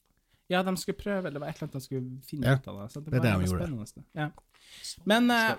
ja, 0.54 0.64
de 0.64 0.74
skulle 0.78 0.98
prøve, 1.02 1.32
det 1.34 1.42
var 1.42 1.50
et 1.50 1.58
eller 1.58 1.70
annet 1.70 1.78
de 1.80 1.86
skulle 1.86 2.24
finne 2.30 2.50
Ja, 2.50 2.58
ut 2.62 2.68
av. 2.70 2.82
Det, 2.82 2.90
Så 2.94 3.02
det, 3.02 3.12
det 3.12 3.20
var 3.20 3.26
det 3.26 3.46
de 3.46 3.52
gjorde. 3.52 4.04
Ja. 4.14 4.30
Men 5.10 5.32
uh, 5.32 5.54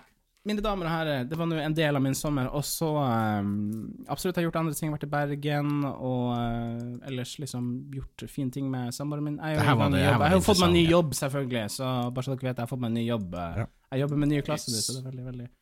mine 0.45 0.61
damer 0.65 0.89
og 0.89 0.93
herrer, 0.93 1.25
det 1.29 1.39
var 1.41 1.49
nå 1.49 1.57
en 1.57 1.77
del 1.77 1.97
av 1.97 2.03
min 2.05 2.17
sommer. 2.17 2.51
Og 2.53 2.65
så 2.69 2.91
um, 3.01 3.89
absolutt 4.13 4.37
har 4.37 4.45
jeg 4.45 4.51
gjort 4.51 4.61
andre 4.61 4.77
ting. 4.77 4.93
Vært 4.93 5.07
i 5.07 5.11
Bergen 5.15 5.87
og 5.89 6.35
uh, 6.37 7.09
ellers 7.09 7.35
liksom 7.41 7.71
gjort 7.95 8.27
fine 8.29 8.53
ting 8.53 8.69
med 8.73 8.93
samboeren 8.97 9.31
min. 9.31 9.41
Jeg, 9.41 9.65
har 9.65 10.37
jo 10.37 10.45
fått 10.45 10.61
meg 10.61 10.71
en 10.71 10.79
ny 10.79 10.85
jobb, 10.85 11.17
selvfølgelig. 11.17 11.67
Så 11.79 11.91
bare 12.11 12.27
så 12.27 12.35
dere 12.35 12.51
vet, 12.51 12.57
jeg 12.57 12.63
har 12.67 12.73
fått 12.73 12.85
meg 12.85 12.93
en 12.93 12.99
ny 13.01 13.07
jobb. 13.09 13.37
Ja. 13.63 13.69
Jeg 13.95 14.05
jobber 14.05 14.21
med 14.25 14.33
nye 14.35 14.45
klasser 14.45 14.75
så 14.75 14.97
det 14.97 15.05
er 15.05 15.11
veldig, 15.13 15.27
veldig 15.33 15.53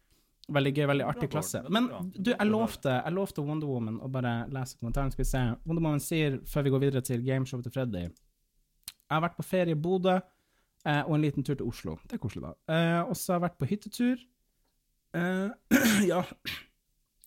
Veldig 0.53 0.73
gøy, 0.75 0.87
veldig 0.91 1.05
artig 1.07 1.29
klasse. 1.31 1.61
Men 1.71 1.87
du, 2.17 2.33
jeg 2.33 2.49
lovte, 2.49 2.97
jeg 2.97 3.15
lovte 3.15 3.45
Wonder 3.47 3.71
Woman 3.71 4.01
å 4.03 4.09
bare 4.11 4.33
lese 4.53 4.75
kommentaren. 4.81 5.13
Skal 5.15 5.23
vi 5.23 5.29
se. 5.31 5.43
Wonder 5.63 5.85
Woman 5.85 6.03
sier, 6.03 6.41
før 6.51 6.67
vi 6.67 6.73
går 6.75 6.83
videre 6.83 7.03
til 7.07 7.23
gameshowet 7.25 7.69
til 7.69 7.75
Freddy 7.75 8.03
Jeg 8.03 9.13
har 9.15 9.23
vært 9.23 9.39
på 9.39 9.47
ferie 9.47 9.77
i 9.77 9.79
Bodø 9.79 10.19
eh, 10.87 11.03
og 11.07 11.15
en 11.17 11.23
liten 11.25 11.45
tur 11.47 11.55
til 11.55 11.67
Oslo. 11.67 11.97
Det 12.09 12.17
er 12.19 12.23
koselig, 12.23 12.43
da. 12.43 12.53
Eh, 12.75 13.01
og 13.09 13.17
så 13.17 13.33
har 13.33 13.41
jeg 13.41 13.47
vært 13.49 13.59
på 13.63 13.69
hyttetur. 13.71 14.23
Eh, 15.15 15.51
ja 16.13 16.23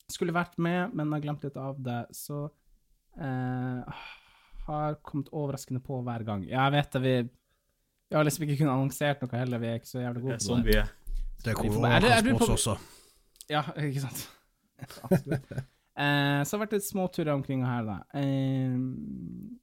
Skulle 0.09 0.33
vært 0.33 0.57
med, 0.61 0.93
men 0.97 1.11
har 1.13 1.21
glemt 1.21 1.43
litt 1.45 1.57
av 1.57 1.77
det, 1.85 1.99
så 2.17 2.43
eh, 3.17 4.03
Har 4.65 4.95
kommet 5.05 5.29
overraskende 5.33 5.81
på 5.85 5.99
hver 6.05 6.23
gang. 6.25 6.43
Jeg 6.49 6.71
vet 6.73 6.91
det, 6.97 7.01
vi 7.05 7.15
Vi 8.09 8.15
har 8.17 8.23
liksom 8.25 8.43
ikke 8.45 8.57
kunnet 8.63 8.73
annonsert 8.73 9.21
noe 9.21 9.37
heller, 9.37 9.61
vi 9.61 9.67
er 9.67 9.79
ikke 9.79 9.89
så 9.91 10.01
jævlig 10.01 10.21
Det 10.21 10.25
gode 10.25 10.35
er 10.39 10.45
sånn 10.45 10.63
det. 10.63 10.71
vi 10.73 10.79
er. 10.81 10.91
Det 11.45 11.53
Vi 11.53 11.69
kommer 11.69 11.89
er 11.89 11.99
det- 12.01 12.11
er 12.11 12.21
overraskende 12.21 12.33
du 12.33 12.37
på 12.37 12.45
på- 12.45 12.53
oss 12.53 12.67
også. 12.67 12.77
Ja, 13.49 13.61
ikke 13.77 14.01
sant? 14.01 14.29
Absolutt. 15.03 15.51
Eh, 15.95 16.41
så 16.43 16.55
har 16.55 16.59
det 16.59 16.63
vært 16.65 16.73
litt 16.75 16.87
småturer 16.89 17.31
omkring 17.31 17.61
her, 17.63 17.85
da. 17.87 17.97
Eh, 18.19 18.75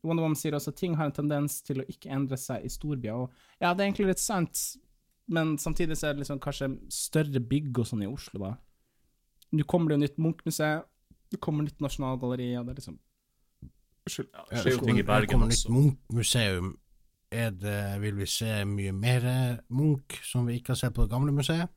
Wonder 0.00 0.24
Woman 0.24 0.38
sier 0.38 0.56
også 0.56 0.72
at 0.72 0.78
ting 0.80 0.96
har 0.96 1.10
en 1.10 1.16
tendens 1.18 1.58
til 1.66 1.82
å 1.82 1.88
ikke 1.92 2.12
endre 2.14 2.38
seg 2.40 2.64
i 2.64 2.72
storbyer. 2.72 3.26
Og 3.26 3.60
ja, 3.60 3.74
det 3.74 3.82
er 3.82 3.90
egentlig 3.90 4.14
litt 4.14 4.22
sant, 4.22 4.62
men 5.32 5.58
samtidig 5.60 5.98
så 6.00 6.08
er 6.08 6.16
det 6.16 6.24
liksom 6.24 6.40
kanskje 6.42 6.70
større 6.92 7.42
bygg 7.52 7.82
og 7.84 7.90
sånn 7.90 8.06
i 8.06 8.08
Oslo, 8.08 8.46
da. 8.46 8.54
Nå 9.52 9.68
kommer 9.68 9.92
det 9.92 9.98
jo 9.98 10.04
nytt 10.06 10.20
Munch-museum, 10.24 10.86
det 11.32 11.40
kommer 11.44 11.68
nytt 11.68 11.84
Nasjonalgalleri, 11.84 12.50
og 12.60 12.68
det 12.68 12.74
er 12.74 12.80
liksom 12.80 13.00
Unnskyld. 14.02 14.32
Ja, 14.34 14.42
det 14.48 14.62
skjer 14.64 14.74
jo 14.74 14.86
ting 14.88 14.98
i 14.98 15.04
Bergen 15.06 15.30
kommer 15.30 15.50
nytt 15.52 15.60
også. 15.60 15.72
Munch-museum. 15.76 16.72
Er 17.32 17.52
det, 17.54 17.76
vil 18.02 18.16
vi 18.18 18.26
se 18.28 18.56
mye 18.68 18.92
mer 18.92 19.24
Munch 19.72 20.18
som 20.26 20.48
vi 20.48 20.58
ikke 20.58 20.74
har 20.74 20.80
sett 20.80 20.96
på 20.96 21.04
det 21.04 21.12
gamle 21.12 21.32
museet? 21.32 21.70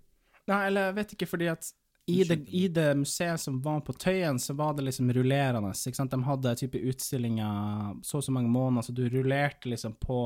Nei, 0.49 0.61
eller 0.69 0.89
jeg 0.89 0.95
vet 0.97 1.13
ikke, 1.15 1.27
fordi 1.29 1.51
at 1.51 1.69
i 2.07 2.23
det, 2.23 2.35
i 2.53 2.67
det 2.69 2.91
museet 2.99 3.39
som 3.41 3.61
var 3.65 3.79
på 3.81 3.93
Tøyen, 3.97 4.37
så 4.39 4.53
var 4.53 4.73
det 4.77 4.83
liksom 4.85 5.09
rullerende. 5.13 5.71
ikke 5.73 5.97
sant? 5.97 6.11
De 6.11 6.19
hadde 6.23 6.55
type 6.59 6.77
utstillinger 6.77 7.95
så 8.05 8.19
og 8.19 8.23
så 8.27 8.31
mange 8.35 8.49
måneder, 8.53 8.85
så 8.85 8.93
du 8.93 9.07
rullerte 9.09 9.69
liksom 9.71 9.95
på 9.97 10.19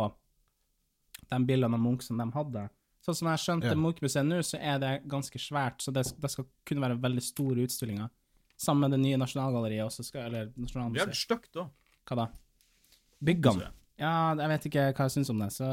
de 1.30 1.40
bildene 1.46 1.78
av 1.78 1.80
Munch 1.84 2.04
som 2.04 2.18
de 2.20 2.28
hadde. 2.36 2.66
Sånn 3.06 3.16
som 3.16 3.30
jeg 3.32 3.40
skjønte 3.46 3.70
Ja. 3.72 3.76
Munch-museet 3.80 4.28
nå, 4.28 4.42
så 4.44 4.60
er 4.60 4.80
det 4.80 4.92
ganske 5.08 5.40
svært, 5.40 5.80
så 5.82 5.94
det, 5.96 6.04
det 6.20 6.32
skal 6.34 6.46
kunne 6.68 6.84
være 6.84 7.00
veldig 7.00 7.24
store 7.24 7.64
utstillinger 7.68 8.10
Sammen 8.60 8.90
med 8.90 8.92
det 8.92 9.00
nye 9.06 9.16
Nasjonalgalleriet 9.22 9.86
også, 9.86 10.04
skal, 10.04 10.26
eller 10.28 10.42
er 10.42 10.50
Nasjonalmuseet. 10.60 11.08
litt 11.08 11.16
stygt, 11.16 11.54
da. 11.56 11.64
Hva 12.10 12.16
da? 12.20 12.26
Byggene. 13.24 13.70
Ja, 13.96 14.36
jeg 14.36 14.50
vet 14.52 14.66
ikke 14.68 14.84
hva 14.98 15.06
jeg 15.08 15.14
syns 15.16 15.30
om 15.32 15.40
det, 15.40 15.48
så 15.56 15.70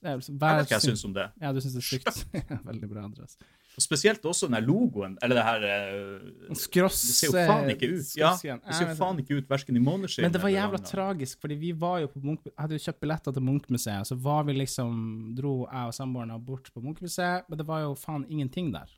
det 0.00 0.08
er, 0.14 0.20
så 0.24 0.32
Jeg 0.32 0.38
vet 0.40 0.64
ikke 0.64 0.72
hva 0.72 0.78
jeg 0.78 0.86
syns 0.86 1.04
om 1.04 1.12
det. 1.12 1.26
Ja, 1.42 1.52
du 1.52 1.60
syns 1.60 1.74
det 1.76 1.82
er 1.82 1.88
stygt? 1.90 2.22
Veldig 2.70 2.88
bra 2.88 3.04
adresse. 3.10 3.36
Og 3.78 3.82
spesielt 3.84 4.24
også 4.26 4.48
den 4.50 4.64
logoen, 4.66 5.12
eller 5.22 5.38
det 5.38 5.42
her 5.46 5.64
eh, 5.70 6.54
Skross 6.58 6.98
Det 7.06 7.14
ser 7.14 7.28
jo 7.28 7.44
faen 7.46 7.68
ikke 7.70 7.90
ut. 7.92 8.08
Ja, 8.18 8.32
det 8.34 8.74
ser 8.74 8.88
jo 8.88 8.96
faen 8.98 9.20
ikke 9.22 9.38
ut 9.38 9.52
verken 9.52 9.78
i 9.78 9.82
måneskinnet 9.82 10.26
Men 10.26 10.34
det 10.34 10.40
var 10.42 10.50
jævla 10.50 10.80
tragisk, 10.82 11.38
fordi 11.44 11.58
vi 11.60 11.70
var 11.78 12.00
jo 12.02 12.08
på 12.10 12.22
Munch... 12.24 12.48
Hadde 12.58 12.74
jo 12.74 12.82
kjøpt 12.88 12.98
billetter 13.04 13.36
til 13.36 13.44
Munch-museet, 13.46 14.10
så 14.10 14.18
var 14.18 14.48
vi 14.48 14.56
liksom 14.58 14.96
Dro 15.38 15.52
jeg 15.68 15.92
og 15.92 15.94
samboeren 15.94 16.34
bort 16.42 16.72
på 16.74 16.82
Munch-museet, 16.82 17.46
men 17.46 17.62
det 17.62 17.68
var 17.70 17.84
jo 17.86 17.94
faen 17.98 18.26
ingenting 18.26 18.72
der. 18.74 18.90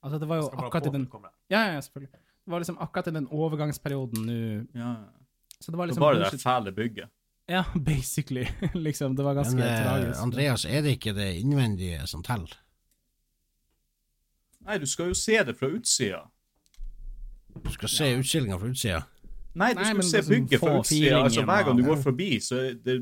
Altså, 0.00 0.16
det 0.22 0.30
var 0.30 0.40
jo 0.40 0.48
akkurat 0.48 0.88
i 0.88 0.94
den 0.96 1.04
det. 1.04 1.32
Ja, 1.52 1.66
ja, 1.74 1.80
selvfølgelig. 1.84 2.12
Det 2.16 2.54
var 2.54 2.64
liksom 2.64 2.78
akkurat 2.80 3.12
i 3.12 3.16
den 3.18 3.28
overgangsperioden 3.28 4.26
nå 4.26 4.40
Ja. 4.80 4.94
Så 5.60 5.70
det 5.70 5.76
var 5.76 5.86
Det 5.86 5.92
liksom 5.92 6.00
var 6.00 6.14
bare 6.14 6.24
det 6.24 6.32
der 6.32 6.38
fæle 6.40 6.72
bygget. 6.72 7.08
Ja, 7.50 7.64
basically. 7.92 8.46
liksom, 8.74 9.16
det 9.16 9.22
var 9.22 9.34
ganske 9.34 9.56
Men 9.56 9.68
eh, 9.68 9.82
tragisk. 9.84 10.22
Andreas, 10.22 10.64
er 10.64 10.82
det 10.82 10.96
ikke 10.96 11.12
det 11.12 11.34
innvendige 11.42 12.06
som 12.06 12.22
teller? 12.22 12.56
Nei, 14.66 14.76
du 14.78 14.86
skal 14.86 15.10
jo 15.10 15.16
se 15.16 15.38
det 15.44 15.56
fra 15.56 15.70
utsida. 15.72 16.20
Du 17.64 17.70
skal 17.74 17.88
se 17.88 18.10
utstillinga 18.18 18.58
fra 18.60 18.70
utsida. 18.70 19.00
Nei, 19.54 19.72
du 19.74 19.80
Nei, 19.80 19.92
skal 19.94 20.02
se 20.06 20.20
liksom 20.20 20.34
bygget 20.34 20.62
fra 20.62 20.74
utsida. 20.78 21.22
Altså, 21.24 21.44
hver 21.48 21.64
gang 21.66 21.80
du 21.80 21.86
går 21.86 22.02
forbi, 22.02 22.30
så 22.44 22.60
er 22.68 22.76
det 22.78 22.98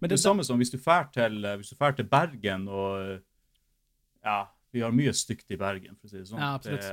Men 0.00 0.08
det 0.08 0.16
det 0.16 0.20
samme 0.20 0.44
som 0.44 0.58
hvis 0.58 0.72
du 0.72 0.78
drar 0.78 1.08
til, 1.12 1.44
eh, 1.44 1.56
hvis 1.56 1.68
du 1.70 1.76
drar 1.76 1.94
til 1.96 2.04
Bergen 2.04 2.68
og 2.68 3.20
Ja, 4.24 4.44
vi 4.72 4.80
har 4.80 4.92
mye 4.94 5.12
stygt 5.12 5.50
i 5.50 5.56
Bergen, 5.56 5.96
for 5.96 6.06
å 6.06 6.10
si 6.10 6.18
det 6.18 6.28
sånn. 6.28 6.38
Ja, 6.40 6.54
absolutt. 6.54 6.80
Det 6.80 6.90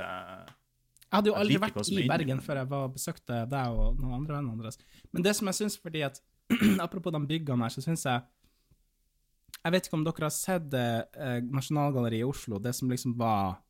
Jeg 1.10 1.16
hadde 1.16 1.30
jo 1.30 1.34
aldri 1.34 1.56
vært 1.58 1.88
i 1.90 2.02
er. 2.02 2.08
Bergen 2.08 2.40
før 2.40 2.56
jeg 2.60 2.68
var 2.70 2.88
besøkte 2.88 3.38
deg 3.50 3.78
og 3.78 4.00
noen 4.00 4.14
andre 4.20 4.36
venner 4.36 4.52
andres. 4.52 4.78
Men 5.12 5.22
det 5.22 5.34
som 5.36 5.46
jeg 5.50 5.54
syns, 5.54 5.78
fordi 5.78 6.02
at 6.06 6.20
Apropos 6.84 7.12
de 7.14 7.20
byggene 7.26 7.62
her, 7.62 7.70
så 7.70 7.82
syns 7.82 8.04
jeg 8.04 8.22
Jeg 9.64 9.72
vet 9.72 9.86
ikke 9.86 9.98
om 9.98 10.04
dere 10.04 10.26
har 10.26 10.34
sett 10.34 10.74
eh, 10.74 11.40
Nasjonalgalleriet 11.46 12.24
i 12.24 12.28
Oslo, 12.28 12.58
det 12.58 12.74
som 12.74 12.90
liksom 12.90 13.16
var 13.18 13.56
eh, 13.56 13.69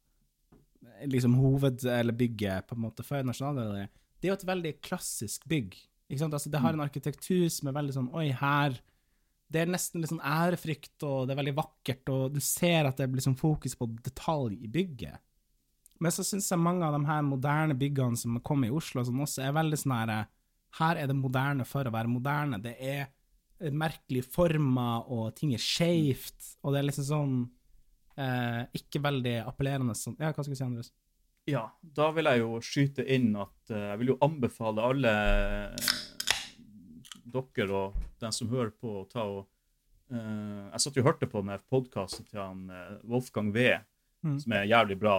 liksom 1.06 1.34
hoved- 1.34 1.84
eller 1.84 2.16
bygget 2.16 2.66
på 2.68 2.76
en 2.76 2.84
måte 2.84 3.04
før 3.06 3.24
Nasjonalgalleriet. 3.26 3.90
Det 4.20 4.28
er 4.28 4.34
jo 4.34 4.38
et 4.38 4.50
veldig 4.50 4.72
klassisk 4.84 5.46
bygg. 5.48 5.76
Ikke 6.10 6.20
sant? 6.24 6.34
Altså, 6.34 6.50
det 6.50 6.60
har 6.60 6.74
en 6.74 6.84
arkitektur 6.84 7.48
som 7.52 7.70
er 7.70 7.76
veldig 7.76 7.94
sånn 7.94 8.08
Oi, 8.18 8.30
her 8.34 8.80
Det 9.50 9.64
er 9.64 9.70
nesten 9.70 9.98
litt 9.98 10.12
sånn 10.12 10.22
ærefrykt, 10.22 11.02
og 11.02 11.26
det 11.26 11.34
er 11.34 11.38
veldig 11.40 11.56
vakkert, 11.56 12.10
og 12.14 12.36
du 12.36 12.38
ser 12.38 12.86
at 12.86 13.00
det 13.00 13.08
blir 13.10 13.24
sånn 13.24 13.34
fokus 13.34 13.74
på 13.74 13.88
detalj 13.98 14.60
i 14.62 14.68
bygget. 14.70 15.18
Men 15.98 16.14
så 16.14 16.22
syns 16.22 16.46
jeg 16.52 16.62
mange 16.62 16.86
av 16.86 16.94
de 16.94 17.00
her 17.08 17.24
moderne 17.26 17.74
byggene 17.74 18.16
som 18.16 18.38
kommer 18.46 18.70
i 18.70 18.76
Oslo, 18.78 19.02
som 19.02 19.18
også 19.24 19.42
er 19.42 19.56
veldig 19.56 19.80
sånn 19.80 19.96
her 19.96 20.12
Her 20.78 21.00
er 21.02 21.10
det 21.10 21.16
moderne 21.18 21.66
for 21.66 21.82
å 21.82 21.90
være 21.90 22.12
moderne. 22.12 22.62
Det 22.62 22.76
er 22.78 23.10
merkelige 23.74 24.30
former, 24.30 25.02
og 25.10 25.34
ting 25.34 25.50
er 25.52 25.58
skeivt, 25.58 26.54
og 26.62 26.72
det 26.72 26.78
er 26.78 26.86
liksom 26.86 27.08
sånn 27.08 27.34
eh, 28.20 28.62
Ikke 28.78 29.00
veldig 29.04 29.36
appellerende 29.48 29.94
sånn 29.98 30.16
Ja, 30.20 30.30
hva 30.32 30.44
skal 30.44 30.52
du 30.54 30.58
si, 30.60 30.66
Andres? 30.66 30.92
Ja, 31.48 31.64
da 31.82 32.10
vil 32.14 32.28
jeg 32.28 32.42
jo 32.42 32.58
skyte 32.62 33.06
inn 33.16 33.32
at 33.40 33.72
eh, 33.72 33.86
jeg 33.94 34.02
vil 34.02 34.12
jo 34.14 34.18
anbefale 34.26 34.84
alle 34.90 35.14
eh, 35.14 35.94
dere 37.30 37.70
og 37.78 37.96
den 38.20 38.32
som 38.34 38.50
hører 38.52 38.72
på, 38.74 39.00
å 39.02 39.06
ta 39.10 39.24
og 39.24 39.44
eh, 40.12 40.66
Jeg 40.74 40.82
satt 40.84 40.96
jo 40.98 41.04
og 41.04 41.08
hørte 41.12 41.28
på 41.30 41.42
den 41.46 41.62
podkasten 41.70 42.26
til 42.28 42.42
han 42.42 42.66
eh, 42.74 42.98
Wolfgang 43.08 43.52
V, 43.56 43.70
Mm. 44.20 44.34
som 44.36 44.52
er 44.52 44.66
jævlig 44.68 44.98
bra 45.00 45.12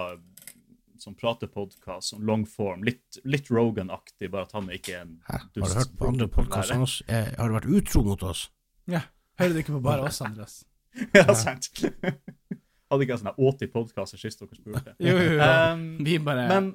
som 1.01 1.15
pratepodkast, 1.17 2.11
sånn 2.11 2.21
long 2.29 2.43
form. 2.45 2.83
Litt, 2.85 3.17
litt 3.25 3.47
Rogan-aktig, 3.49 4.27
bare 4.29 4.45
at 4.45 4.51
han 4.53 4.67
ikke 4.69 4.93
er 4.93 4.99
en 5.07 5.15
Hæ? 5.25 5.39
Har 5.39 5.47
du 5.55 5.61
hørt 5.65 5.95
på 5.97 6.09
andre 6.11 6.27
som 6.27 6.33
podkaster 6.35 6.75
enn 6.75 6.83
oss? 6.85 6.99
Eh, 7.09 7.31
Har 7.39 7.49
du 7.49 7.55
vært 7.55 7.65
utro 7.79 8.03
mot 8.05 8.21
oss? 8.29 8.43
Ja. 8.85 9.01
Hører 9.41 9.55
du 9.57 9.59
ikke 9.63 9.73
på 9.73 9.81
bare 9.87 10.05
oss, 10.05 10.21
Andres? 10.21 10.59
ja, 11.17 11.25
sant. 11.33 11.71
Hadde 12.91 13.05
ikke 13.05 13.15
jeg 13.15 13.21
sånne 13.23 13.35
80 13.39 13.71
podkaster 13.71 14.19
sist 14.19 14.41
dere 14.43 14.57
spurte. 14.59 14.93
Jo, 14.99 15.13
jo, 15.15 15.29
jo. 15.37 15.51
Um, 15.73 15.85
Vi 16.05 16.17
bare 16.19 16.47
men 16.51 16.71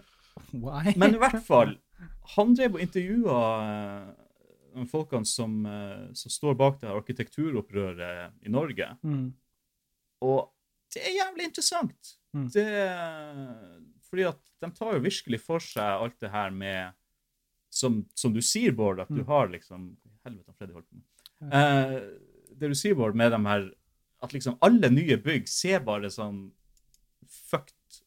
Why? 0.53 0.95
Men 0.97 1.15
i 1.17 1.21
hvert 1.21 1.43
fall, 1.45 1.75
han 2.37 2.55
drev 2.57 2.75
og 2.77 2.81
intervjua 2.85 3.37
de 4.77 4.85
folkene 4.91 5.25
som, 5.29 5.55
eh, 5.69 6.09
som 6.17 6.33
står 6.33 6.57
bak 6.61 6.81
det 6.81 6.89
her 6.91 6.99
arkitekturopprøret 6.99 8.33
i 8.45 8.53
Norge. 8.53 8.91
mm. 9.05 9.27
Og 10.27 10.51
det 10.95 11.03
er 11.05 11.15
jævlig 11.19 11.45
interessant. 11.51 12.13
Mm. 12.37 12.47
Det, 12.53 12.67
fordi 14.09 14.23
at 14.29 14.39
de 14.65 14.71
tar 14.77 14.95
jo 14.97 15.03
virkelig 15.05 15.41
for 15.45 15.61
seg 15.65 15.85
alt 16.03 16.17
det 16.21 16.31
her 16.33 16.51
med 16.51 16.93
Som, 17.77 18.07
som 18.17 18.33
du 18.33 18.41
sier, 18.41 18.73
Bård, 18.73 19.01
at 19.03 19.09
du 19.11 19.21
Mm. 19.21 19.27
har 19.27 19.49
liksom 19.53 19.97
Helvete, 20.25 20.53
Freddy 20.57 20.73
holdt 20.73 20.87
på 20.89 20.97
med. 20.97 21.53
Uh, 21.53 22.55
det 22.57 22.71
du 22.71 22.75
sier, 22.75 22.95
Bård, 22.97 23.15
med 23.15 23.33
de 23.35 23.41
her 23.45 23.67
At 24.25 24.33
liksom 24.33 24.57
alle 24.65 24.91
nye 24.93 25.19
bygg 25.21 25.49
ser 25.51 25.83
bare 25.85 26.11
sånn 26.13 26.51
fucked 27.29 28.01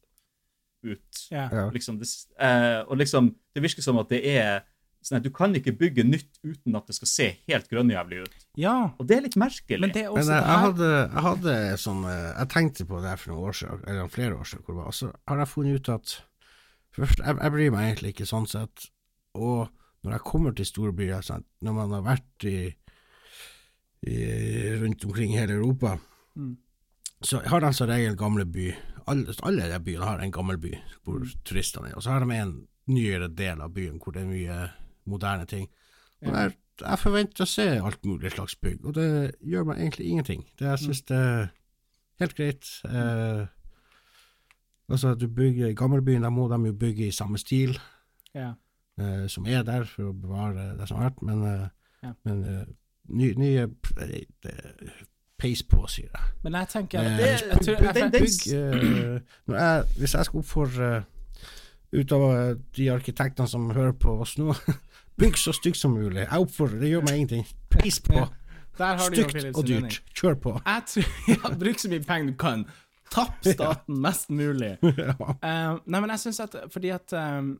ut. 0.81 1.25
Yeah. 1.31 1.51
Ja. 1.53 1.63
Liksom, 1.75 1.99
det, 1.99 2.07
eh, 2.39 2.81
og 2.87 2.97
liksom, 3.01 3.33
det 3.53 3.63
virker 3.63 3.83
som 3.83 3.99
at 4.01 4.11
det 4.13 4.21
er 4.25 4.61
sånn 5.03 5.19
at 5.19 5.23
Du 5.23 5.31
kan 5.31 5.53
ikke 5.55 5.71
bygge 5.79 6.03
nytt 6.03 6.41
uten 6.43 6.75
at 6.75 6.87
det 6.89 6.95
skal 6.97 7.07
se 7.07 7.27
helt 7.47 7.69
grønnjævlig 7.71 8.23
ut. 8.25 8.33
ja. 8.59 8.91
Og 8.99 9.07
det 9.07 9.17
er 9.17 9.25
litt 9.27 9.37
merkelig. 9.39 9.79
Men 9.79 9.93
det 9.95 10.03
er 10.05 10.09
Men 10.11 10.23
også 10.23 10.33
det 10.33 10.39
jeg 10.39 10.63
hadde, 10.63 10.89
jeg 10.89 11.23
hadde 11.27 11.53
sånn 11.83 12.01
eh, 12.09 12.31
Jeg 12.33 12.49
tenkte 12.55 12.87
på 12.89 12.99
det 13.03 13.13
her 13.13 13.21
for 13.21 13.31
noen 13.33 13.51
år 13.51 13.59
siden, 13.61 13.83
eller 13.87 14.11
flere 14.15 14.39
år 14.39 14.49
siden, 14.49 14.63
hvor 14.65 14.75
det 14.75 14.81
var. 14.81 14.89
Og 14.91 14.97
så 14.99 15.11
har 15.31 15.43
jeg 15.43 15.51
funnet 15.53 15.79
ut 15.79 15.93
at 15.95 16.15
Først, 16.99 17.19
jeg, 17.21 17.37
jeg 17.37 17.53
bryr 17.53 17.71
meg 17.75 17.85
egentlig 17.85 18.11
ikke 18.15 18.25
sånn 18.27 18.47
sett. 18.49 18.87
Og 19.37 19.69
når 20.03 20.15
jeg 20.15 20.25
kommer 20.25 20.55
til 20.57 20.65
storbyer, 20.67 21.21
sånn, 21.23 21.45
når 21.63 21.75
man 21.75 21.91
har 21.93 22.05
vært 22.07 22.45
i 22.49 22.55
rundt 24.81 25.05
omkring 25.05 25.33
hele 25.37 25.53
Europa, 25.53 25.97
Mm. 26.35 26.57
så 27.21 27.41
har 27.45 27.59
de 27.59 27.73
som 27.73 27.87
regel 27.89 28.15
gamle 28.17 28.45
by. 28.45 28.73
Alle, 29.07 29.33
alle 29.43 29.69
de 29.73 29.79
byene 29.83 30.05
har 30.05 30.19
en 30.19 30.31
gammel 30.31 30.57
by 30.57 30.73
hvor 31.03 31.19
Mm. 31.19 31.31
turistene 31.45 31.89
er. 31.89 31.95
Og 31.95 32.03
så 32.03 32.09
har 32.11 32.19
de 32.25 32.31
en 32.35 32.67
nyere 32.87 33.27
del 33.27 33.61
av 33.61 33.73
byen 33.73 33.99
hvor 33.99 34.11
det 34.13 34.21
er 34.21 34.27
mye 34.27 34.69
moderne 35.05 35.45
ting. 35.45 35.67
Og 36.21 36.33
der, 36.33 36.51
jeg, 36.81 36.99
forventer 36.99 37.43
å 37.43 37.47
se 37.47 37.67
alt 37.81 38.05
mulig 38.05 38.31
slags 38.31 38.55
bygg, 38.55 38.85
og 38.85 38.93
det 38.93 39.35
gjør 39.43 39.65
meg 39.65 39.77
egentlig 39.77 40.05
ingenting. 40.07 40.45
Det 40.59 40.67
Jeg 40.67 40.79
synes 40.79 41.01
det 41.01 41.17
er 41.17 41.47
helt 42.19 42.35
greit. 42.35 42.81
Eh, 42.85 43.47
altså, 44.89 45.15
du 45.15 45.27
bygger 45.27 45.67
i 45.67 45.73
gammelbyen, 45.75 46.21
da 46.21 46.29
må 46.29 46.47
de 46.47 46.65
jo 46.69 46.73
bygge 46.73 47.07
i 47.07 47.11
samme 47.11 47.37
stil 47.37 47.77
ja. 48.35 48.53
eh, 48.99 49.27
som 49.27 49.45
er 49.45 49.63
der, 49.63 49.83
for 49.83 50.03
å 50.11 50.13
bevare 50.21 50.77
det 50.77 50.87
som 50.87 50.97
har 50.97 51.09
vært, 51.09 51.21
men, 51.21 51.43
eh, 51.43 51.69
Ja. 52.03 52.13
men 52.25 52.43
eh, 53.09 53.15
ny, 53.17 53.31
nye 53.37 53.67
det, 53.99 54.25
det, 54.43 54.55
Peis 55.39 55.63
på, 55.63 55.85
sier 55.87 56.09
jeg. 56.11 56.25
Men 56.43 56.57
jeg 56.59 56.67
tenker 56.73 56.99
at 56.99 57.15
det, 57.19 57.29
jeg 57.31 57.61
tror, 57.63 57.77
jeg, 57.85 57.95
jeg, 57.95 58.57
eh, 58.57 59.21
jeg, 59.55 59.85
Hvis 59.97 60.13
jeg 60.13 60.25
skal 60.25 60.41
oppfordre 60.43 60.89
utover 61.95 62.57
de 62.77 62.91
arkitektene 62.91 63.47
som 63.47 63.69
hører 63.71 63.95
på 63.97 64.19
oss 64.21 64.35
nå 64.37 64.53
Bygg 65.19 65.37
så 65.37 65.51
stygt 65.51 65.75
som 65.77 65.91
mulig. 65.91 66.21
Jeg 66.21 66.39
oppfordrer, 66.39 66.79
det 66.79 66.89
gjør 66.93 67.01
meg 67.03 67.15
ingenting. 67.17 67.47
Peis 67.69 67.97
på. 67.99 68.21
Stygt 68.79 69.49
og 69.51 69.65
dyrt. 69.67 69.97
Kjør 70.15 70.37
på. 70.39 70.53
Jeg 70.65 70.83
tror 70.87 71.09
ja, 71.33 71.55
Bruk 71.59 71.81
så 71.81 71.89
mye 71.91 72.05
penger 72.07 72.31
du 72.31 72.37
kan. 72.39 72.63
Tapp 73.11 73.41
staten 73.53 73.99
mest 73.99 74.29
mulig. 74.29 74.77
ja. 74.83 75.15
Eh, 75.19 75.73
nei, 75.85 75.99
men 75.99 76.13
jeg 76.13 76.23
syns 76.23 76.39
at 76.45 76.55
Fordi 76.71 76.93
at 76.95 77.13
um, 77.19 77.57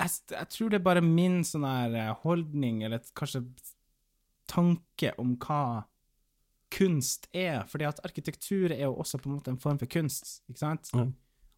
jeg, 0.00 0.10
jeg 0.30 0.48
tror 0.54 0.72
det 0.72 0.80
er 0.80 0.86
bare 0.86 1.04
min 1.04 1.42
sånn 1.44 1.66
her 1.68 1.96
eh, 2.00 2.14
holdning, 2.22 2.80
eller 2.86 3.04
kanskje 3.16 3.42
tanke 4.50 5.14
om 5.22 5.36
hva 5.40 5.86
kunst 6.70 7.26
er. 7.34 7.64
Fordi 7.70 7.88
at 7.88 8.02
arkitektur 8.06 8.74
er 8.74 8.84
jo 8.84 8.94
også 8.94 9.18
på 9.18 9.30
en 9.30 9.38
måte 9.38 9.54
en 9.54 9.60
form 9.60 9.78
for 9.80 9.90
kunst, 9.90 10.40
ikke 10.50 10.62
sant? 10.62 10.92
Mm. 10.94 11.12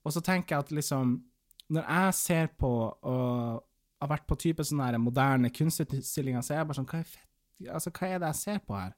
Og 0.04 0.14
så 0.14 0.22
tenker 0.24 0.56
jeg 0.56 0.66
at 0.66 0.72
liksom 0.72 1.20
Når 1.72 1.84
jeg 1.88 2.14
ser 2.14 2.48
på 2.58 2.68
og 3.02 3.62
har 4.02 4.10
vært 4.10 4.26
på 4.26 4.36
type 4.36 4.64
sånne 4.66 4.88
her 4.90 4.98
moderne 4.98 5.50
kunstutstillinger, 5.54 6.42
så 6.42 6.54
er 6.54 6.60
jeg 6.60 6.68
bare 6.68 6.80
sånn 6.80 6.88
Hva 6.90 6.98
er, 6.98 7.06
fett, 7.06 7.30
altså, 7.70 7.92
hva 7.94 8.08
er 8.08 8.18
det 8.18 8.32
jeg 8.32 8.40
ser 8.40 8.58
på 8.66 8.76
her? 8.76 8.90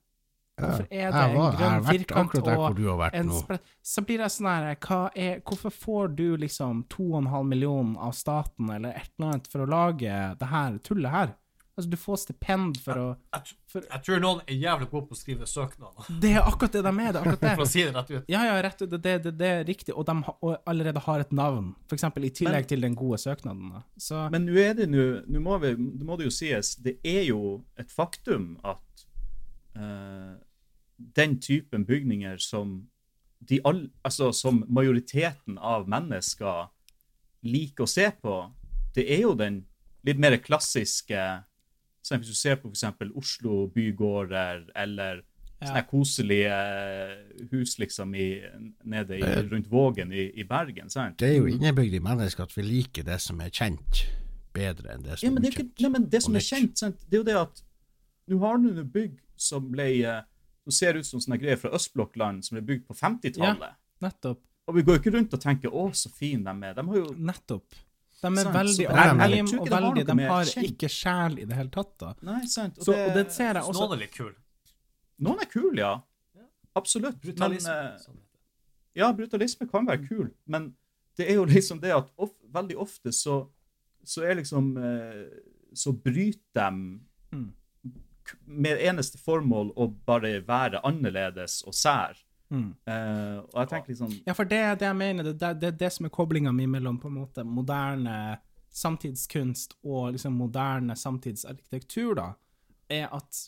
Hvorfor 0.55 0.85
er 0.87 1.11
det 1.11 1.23
var, 1.35 1.49
en 1.51 1.57
grønn 1.59 1.87
firkant 1.89 2.35
og 2.39 3.09
en 3.11 3.27
nå. 3.27 3.57
Så 3.83 4.05
blir 4.07 4.23
jeg 4.23 4.35
sånn 4.37 4.49
her 4.49 4.69
er, 4.71 5.41
Hvorfor 5.43 5.75
får 5.75 6.13
du 6.15 6.27
liksom 6.39 6.85
2,5 6.95 7.49
millioner 7.51 8.05
av 8.07 8.15
staten 8.15 8.71
eller 8.71 8.95
et 8.95 9.11
eller 9.17 9.33
annet 9.33 9.51
for 9.51 9.65
å 9.65 9.71
lage 9.71 10.21
det 10.41 10.51
her 10.53 10.79
tullet 10.87 11.15
her? 11.15 11.35
Altså, 11.77 11.91
du 11.91 11.97
får 11.99 12.19
stipend 12.23 12.77
for 12.79 12.99
å 13.01 13.05
Jeg, 13.35 13.55
for, 13.67 13.83
jeg 13.91 14.03
tror 14.07 14.21
noen 14.23 14.43
er 14.47 14.55
jævlig 14.63 14.87
gode 14.93 15.09
på 15.09 15.17
å 15.17 15.19
skrive 15.19 15.47
søknader, 15.51 16.07
Det 16.23 16.31
er 16.37 16.45
akkurat 16.47 16.73
det 16.77 16.83
de 16.87 16.93
er, 16.93 17.09
det 17.13 17.19
er 17.19 17.25
akkurat 17.25 17.41
for 17.59 17.65
å 17.65 17.67
det. 17.67 17.71
si 17.73 17.83
det 17.83 17.95
rett 17.97 18.11
ut. 18.13 18.29
Ja, 18.31 18.43
ja, 18.47 18.53
rett 18.63 18.83
ut, 18.85 18.91
det, 18.93 19.01
det, 19.03 19.15
det, 19.25 19.33
det 19.41 19.49
er 19.57 19.65
riktig, 19.67 19.95
og 19.99 20.07
de 20.07 20.15
ha, 20.29 20.35
og 20.47 20.55
allerede 20.71 21.03
har 21.09 21.25
et 21.25 21.33
navn, 21.35 21.73
eksempel 21.91 22.29
i 22.29 22.31
tillegg 22.31 22.63
Men- 22.63 22.69
til 22.71 22.87
den 22.87 22.95
gode 23.01 23.19
søknaden. 23.19 23.73
Så, 23.99 24.29
Men 24.31 24.47
nå 24.47 24.55
er 24.63 24.75
det 24.79 24.87
nå 24.93 25.07
Nå 25.27 25.41
må, 25.43 25.59
vi, 25.65 25.73
må 26.07 26.17
det 26.21 26.29
jo 26.29 26.35
sies, 26.37 26.77
det 26.77 26.95
er 27.03 27.25
jo 27.33 27.41
et 27.77 27.91
faktum 27.91 28.53
at 28.63 29.07
uh, 29.77 30.37
den 31.19 31.41
typen 31.43 31.83
bygninger 31.89 32.39
som 32.39 32.85
de 33.45 33.59
all, 33.67 33.89
altså 34.07 34.31
som 34.33 34.63
majoriteten 34.73 35.59
av 35.59 35.89
mennesker 35.91 36.69
liker 37.45 37.85
å 37.85 37.91
se 37.91 38.07
på, 38.23 38.37
det 38.95 39.05
er 39.11 39.25
jo 39.27 39.35
den 39.37 39.65
litt 40.07 40.21
mer 40.23 40.37
klassiske 40.41 41.19
sånn 42.05 42.21
Hvis 42.21 42.29
du 42.35 42.39
ser 42.39 42.57
på 42.61 42.69
f.eks. 42.71 43.11
Oslo 43.17 43.67
bygårder 43.75 44.67
eller 44.77 45.23
Ja. 45.63 45.69
sånne 45.71 45.85
koselige 45.89 46.57
hus 47.53 47.79
liksom 47.79 48.15
i, 48.15 48.43
nede 48.85 49.17
i, 49.17 49.23
rundt 49.49 49.69
Vågen 49.71 50.13
i, 50.13 50.27
i 50.41 50.45
Bergen. 50.45 50.91
sant? 50.91 51.17
Det 51.19 51.31
er 51.31 51.39
jo 51.39 51.47
innebygd 51.49 51.95
i 51.95 52.01
mennesket 52.05 52.43
at 52.51 52.57
vi 52.57 52.63
liker 52.67 53.07
det 53.07 53.21
som 53.23 53.41
er 53.41 53.49
kjent, 53.55 54.03
bedre 54.53 54.93
enn 54.95 55.03
det 55.07 55.19
som 55.19 55.27
Ja, 55.27 55.33
men 55.33 55.43
det, 55.43 55.53
er 55.55 55.61
ukjent. 55.63 55.81
nei, 55.81 55.91
men 55.95 56.09
det 56.11 56.23
som 56.23 56.37
er 56.37 56.45
kjent, 56.45 56.79
sant? 56.79 57.01
det 57.09 57.17
er 57.17 57.23
jo 57.23 57.29
det 57.31 57.37
at 57.41 57.63
nå 58.29 58.39
har 58.43 58.59
du 58.59 58.67
noen 58.69 58.91
bygg 58.93 59.17
som 59.37 59.71
ble 59.73 59.89
eh, 60.05 60.21
som 60.65 60.73
ser 60.73 60.97
ut 61.01 61.07
som 61.07 61.21
sånne 61.21 61.39
greier 61.41 61.57
fra 61.61 61.73
østblokkland 61.77 62.45
som 62.45 62.57
ble 62.59 62.63
bygd 62.75 62.87
på 62.89 62.95
50-tallet. 62.97 63.73
Ja, 63.73 64.07
Nettopp. 64.09 64.41
Og 64.69 64.75
vi 64.79 64.83
går 64.83 64.97
jo 64.97 65.01
ikke 65.03 65.13
rundt 65.17 65.35
og 65.37 65.41
tenker 65.41 65.69
'å, 65.71 65.91
så 65.95 66.09
fin 66.13 66.43
de 66.45 66.51
er'. 66.51 66.75
De 66.75 66.87
har 66.89 66.97
jo 66.97 67.15
Nettopp. 67.17 67.75
De 68.25 68.33
er 68.33 68.47
Sant, 68.49 68.57
veldig 68.57 68.87
anonyme, 68.91 69.59
og 69.61 69.71
veldig, 69.75 70.05
de 70.09 70.17
har 70.31 70.49
kjent. 70.51 70.69
ikke 70.73 70.89
sjel 70.93 71.39
i 71.43 71.47
det 71.51 71.59
hele 71.59 71.73
tatt. 71.75 71.93
da. 72.01 72.13
Nei, 72.31 72.41
sant. 72.51 72.81
Så, 72.83 72.95
og 72.97 73.15
det 73.19 73.27
ser 73.35 73.53
jeg 73.59 73.63
også. 73.63 73.79
noen 73.83 73.97
er 73.97 74.03
litt 74.05 74.15
kul. 74.17 74.33
Noen 75.25 75.43
er 75.45 75.51
kule, 75.53 75.81
ja. 75.81 75.95
Absolutt. 76.75 77.21
Brutalisme. 77.23 77.71
Men, 77.71 77.99
eh, 77.99 78.07
det. 78.15 79.03
ja, 79.03 79.13
brutalisme 79.15 79.69
kan 79.71 79.87
være 79.87 80.03
kul, 80.09 80.31
men 80.51 80.73
det 81.17 81.29
er 81.31 81.37
jo 81.39 81.45
liksom 81.57 81.79
det 81.85 81.93
at 81.95 82.09
of, 82.19 82.33
veldig 82.55 82.77
ofte 82.83 83.13
så, 83.15 83.45
så 84.05 84.25
er 84.27 84.41
liksom 84.41 84.73
eh, 84.77 85.27
Så 85.75 85.93
bryter 85.93 86.71
de 86.71 87.01
Mm. 87.35 87.53
med 88.47 88.79
eneste 88.81 89.19
formål 89.19 89.73
å 89.77 89.89
bare 90.07 90.31
være 90.47 90.81
annerledes 90.87 91.59
og 91.67 91.75
sær. 91.75 92.15
Mm. 92.53 92.75
Eh, 92.87 93.39
og 93.41 93.57
jeg 93.63 93.71
tenker 93.71 93.95
liksom 93.95 94.11
Ja, 94.27 94.35
for 94.37 94.49
det 94.49 94.59
er 94.61 94.77
det 94.79 94.87
jeg 94.87 94.99
mener. 94.99 95.27
Det 95.27 95.35
er 95.35 95.55
det, 95.55 95.63
det, 95.63 95.73
det 95.81 95.93
som 95.95 96.09
er 96.09 96.13
koblinga 96.15 96.53
mi 96.55 96.67
mellom 96.71 97.01
på 97.03 97.09
en 97.11 97.19
måte 97.23 97.45
moderne 97.47 98.37
samtidskunst 98.75 99.77
og 99.87 100.15
liksom 100.17 100.35
moderne 100.39 100.97
samtidsarkitektur, 100.99 102.15
da, 102.19 102.29
er 102.91 103.11
at 103.15 103.45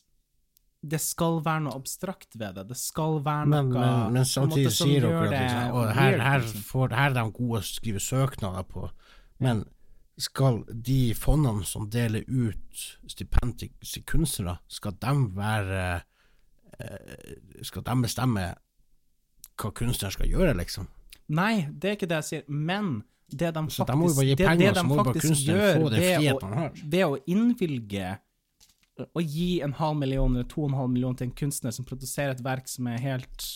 det 0.86 1.00
skal 1.02 1.40
være 1.44 1.64
noe 1.64 1.78
abstrakt 1.80 2.36
ved 2.38 2.58
det. 2.60 2.66
Det 2.70 2.76
skal 2.78 3.18
være 3.24 3.48
noe 3.50 3.62
Men, 3.64 3.72
men, 3.74 4.12
men 4.18 4.28
samtidig 4.28 4.68
måte 4.68 4.76
sier 4.76 5.06
dere 5.06 5.22
at 5.24 5.32
det 5.32 5.40
liksom, 5.40 5.78
og 5.78 5.88
her, 5.98 6.18
her, 6.22 6.44
liksom. 6.44 6.66
får, 6.68 6.94
her 7.00 7.08
er 7.10 7.16
de 7.18 7.24
gode 7.40 7.62
å 7.62 7.66
skrive 7.66 8.02
søknader 8.02 8.68
på, 8.70 8.90
men 9.42 9.64
skal 10.16 10.62
de 10.70 11.00
fondene 11.18 11.66
som 11.68 11.90
deler 11.92 12.24
ut 12.28 12.84
stipend 13.10 13.58
til 13.60 13.72
til 13.84 14.04
kunstnere, 14.08 14.56
skal 14.68 14.94
de 15.02 15.12
være 15.36 15.82
eh, 16.80 17.34
Skal 17.62 17.84
de 17.84 17.96
bestemme 18.02 18.46
hva 19.56 19.72
kunstneren 19.76 20.14
skal 20.14 20.30
gjøre, 20.30 20.54
liksom? 20.58 20.88
Nei, 21.36 21.66
det 21.72 21.90
er 21.90 21.98
ikke 21.98 22.08
det 22.10 22.20
jeg 22.22 22.28
sier, 22.30 22.48
men 22.48 23.00
det 23.26 23.50
de 23.56 23.62
Så 23.74 23.82
faktisk, 23.82 24.20
de 24.20 24.26
gi 24.28 24.34
det, 24.38 24.50
det 24.60 24.72
de 24.76 24.84
faktisk 25.00 25.48
gjør 25.48 25.80
ved, 25.90 26.28
å, 26.30 26.66
ved 26.84 27.04
å 27.08 27.16
innvilge 27.26 28.12
å 28.96 29.20
gi 29.20 29.60
en 29.64 29.74
halv 29.76 29.98
million 30.00 30.32
eller 30.32 30.46
to 30.48 30.62
og 30.62 30.70
en 30.70 30.78
halv 30.78 30.92
million 30.92 31.16
til 31.16 31.28
en 31.28 31.36
kunstner 31.36 31.74
som 31.74 31.86
produserer 31.88 32.32
et 32.32 32.44
verk 32.44 32.68
som 32.70 32.86
er 32.88 33.02
helt 33.02 33.46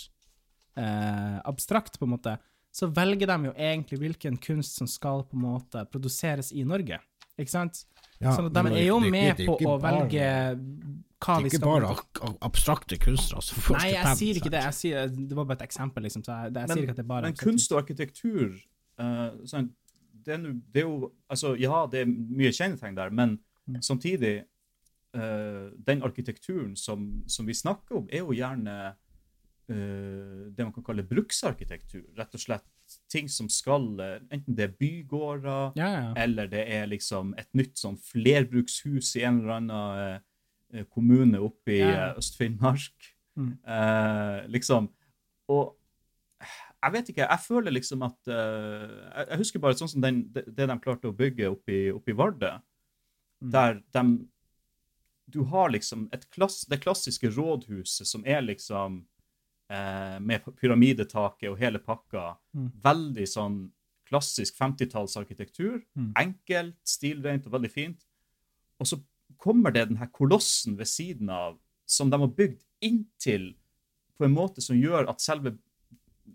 eh, 0.77 1.37
abstrakt, 1.49 1.97
på 1.99 2.09
en 2.09 2.15
måte, 2.17 2.35
så 2.75 2.91
velger 2.95 3.31
de 3.31 3.49
jo 3.49 3.55
egentlig 3.57 4.01
hvilken 4.03 4.37
kunst 4.43 4.79
som 4.79 4.91
skal 4.91 5.25
på 5.27 5.39
en 5.39 5.47
måte 5.47 5.85
produseres 5.91 6.53
i 6.53 6.65
Norge. 6.69 7.01
Ikke 7.41 7.51
sant? 7.55 7.85
Ja, 8.21 8.35
så 8.37 8.49
de 8.53 8.61
er 8.61 8.85
jo 8.87 8.99
det- 9.01 9.05
det- 9.07 9.11
med 9.13 9.37
det 9.37 9.47
er 9.47 9.49
på 9.49 9.57
å 9.65 9.81
bare- 9.81 9.95
velge 10.05 10.25
hva 11.21 11.37
Det 11.37 11.43
vi 11.43 11.49
er 11.49 11.59
ikke 11.59 11.67
bare 11.67 11.89
ak- 11.95 12.39
abstrakte 12.49 12.97
kunstnere 13.01 13.43
som 13.43 13.59
får 13.61 13.77
Nei, 13.79 13.89
jeg 13.93 14.01
stipend, 14.05 14.19
sier 14.19 14.35
ikke 14.41 14.51
det. 14.51 14.63
Jeg 14.65 14.75
sier, 14.75 15.09
det 15.09 15.37
var 15.37 15.45
bare 15.45 15.59
et 15.63 15.69
eksempel, 15.69 16.03
liksom. 16.03 16.23
Så 16.25 16.33
jeg, 16.33 16.53
jeg 16.55 16.69
sier 16.69 16.83
ikke 16.85 16.91
at 16.91 16.97
det 16.97 17.05
er 17.05 17.09
bare 17.09 17.23
men 17.23 17.35
kunst 17.35 17.73
og 17.73 17.83
arkitektur 17.83 18.55
uh, 19.01 19.31
sånn, 19.49 19.71
det, 20.25 20.35
er, 20.35 20.39
det 20.73 20.83
er 20.85 20.87
jo 20.89 21.13
Altså, 21.31 21.55
ja, 21.59 21.87
det 21.87 22.01
er 22.03 22.07
mye 22.07 22.53
kjennetegn 22.53 22.95
der, 22.97 23.11
men 23.11 23.39
Mm. 23.69 23.77
samtidig 23.83 24.45
uh, 25.15 25.71
Den 25.85 26.03
arkitekturen 26.03 26.77
som, 26.77 27.23
som 27.27 27.47
vi 27.47 27.53
snakker 27.53 27.97
om, 27.97 28.09
er 28.13 28.19
jo 28.19 28.31
gjerne 28.33 28.95
uh, 29.71 30.51
det 30.51 30.59
man 30.65 30.73
kan 30.73 30.83
kalle 30.83 31.03
bruksarkitektur. 31.07 32.03
Rett 32.19 32.35
og 32.35 32.41
slett 32.41 32.65
ting 33.13 33.29
som 33.29 33.49
skal 33.53 33.85
eh, 34.01 34.17
Enten 34.33 34.57
det 34.57 34.65
er 34.69 34.77
bygårder, 34.81 35.73
Ja, 35.79 35.89
ja. 35.95 36.13
eller 36.17 36.47
det 36.51 36.65
er 36.69 36.87
liksom 36.91 37.35
et 37.39 37.49
nytt 37.55 37.77
sånn 37.79 37.99
flerbrukshus 38.11 39.15
i 39.17 39.25
en 39.29 39.41
eller 39.43 39.57
annen 39.59 40.21
eh, 40.75 40.85
kommune 40.91 41.41
oppe 41.43 41.77
i 41.77 41.83
Ja, 41.83 42.11
eh, 42.13 42.19
Øst-Finnmark. 42.23 43.11
Mm. 43.39 43.53
Eh, 43.67 44.49
liksom. 44.49 44.89
Og 45.51 45.77
jeg 46.81 46.93
vet 46.95 47.09
ikke, 47.13 47.27
jeg 47.29 47.45
føler 47.45 47.75
liksom 47.77 48.03
at 48.07 48.29
eh, 48.33 49.25
jeg, 49.29 49.39
husker 49.43 49.61
bare 49.61 49.77
sånn 49.77 49.91
som 49.93 50.01
den, 50.05 50.23
det, 50.33 50.47
det 50.49 50.67
de 50.71 50.77
klarte 50.81 51.11
å 51.11 51.17
bygge 51.17 51.51
oppe 51.53 51.73
i, 51.77 51.81
oppe 51.93 52.15
i 52.15 52.17
Vardø, 52.17 52.57
Mm. 53.41 53.51
der 53.55 53.79
de 53.95 54.29
Du 55.33 55.45
har 55.45 55.71
liksom 55.71 56.11
klass, 56.35 56.67
det 56.69 56.81
klassiske 56.83 57.31
rådhuset 57.31 58.07
som 58.07 58.25
er 58.27 58.43
liksom 58.43 59.07
eh, 59.71 60.17
med 60.21 60.45
pyramidetaket 60.61 61.51
og 61.53 61.59
hele 61.61 61.81
pakka. 61.83 62.35
Mm. 62.57 62.69
Veldig 62.85 63.29
sånn 63.31 63.61
klassisk 64.11 64.57
50-tallsarkitektur. 64.59 65.81
Mm. 65.95 66.11
Enkelt, 66.19 66.77
stilrent 66.89 67.47
og 67.47 67.55
veldig 67.55 67.71
fint. 67.71 68.07
Og 68.83 68.89
så 68.91 68.99
kommer 69.39 69.71
det 69.73 69.87
den 69.93 70.01
her 70.01 70.11
kolossen 70.13 70.75
ved 70.79 70.91
siden 70.91 71.31
av, 71.31 71.59
som 71.87 72.11
de 72.11 72.19
har 72.19 72.33
bygd 72.37 72.65
inntil 72.85 73.53
på 74.19 74.27
en 74.27 74.35
måte 74.35 74.61
som 74.65 74.77
gjør 74.77 75.09
at 75.09 75.23
selve 75.23 75.55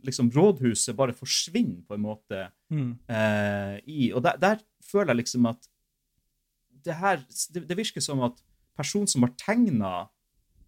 liksom, 0.05 0.31
rådhuset 0.33 0.95
bare 0.97 1.13
forsvinner 1.15 1.83
på 1.88 1.97
en 1.97 2.05
måte 2.05 2.47
Mm. 2.71 2.97
eh, 3.07 3.75
i. 3.86 4.11
Og 4.13 4.23
der, 4.23 4.38
der 4.41 4.63
føler 4.81 5.13
jeg 5.13 5.17
liksom 5.25 5.45
at 5.45 5.67
det 6.86 6.95
her 6.95 7.17
Det, 7.53 7.67
det 7.69 7.77
virker 7.77 8.01
som 8.01 8.21
at 8.25 8.41
personen 8.77 9.07
som 9.07 9.21
har 9.21 9.33
tegna 9.38 10.09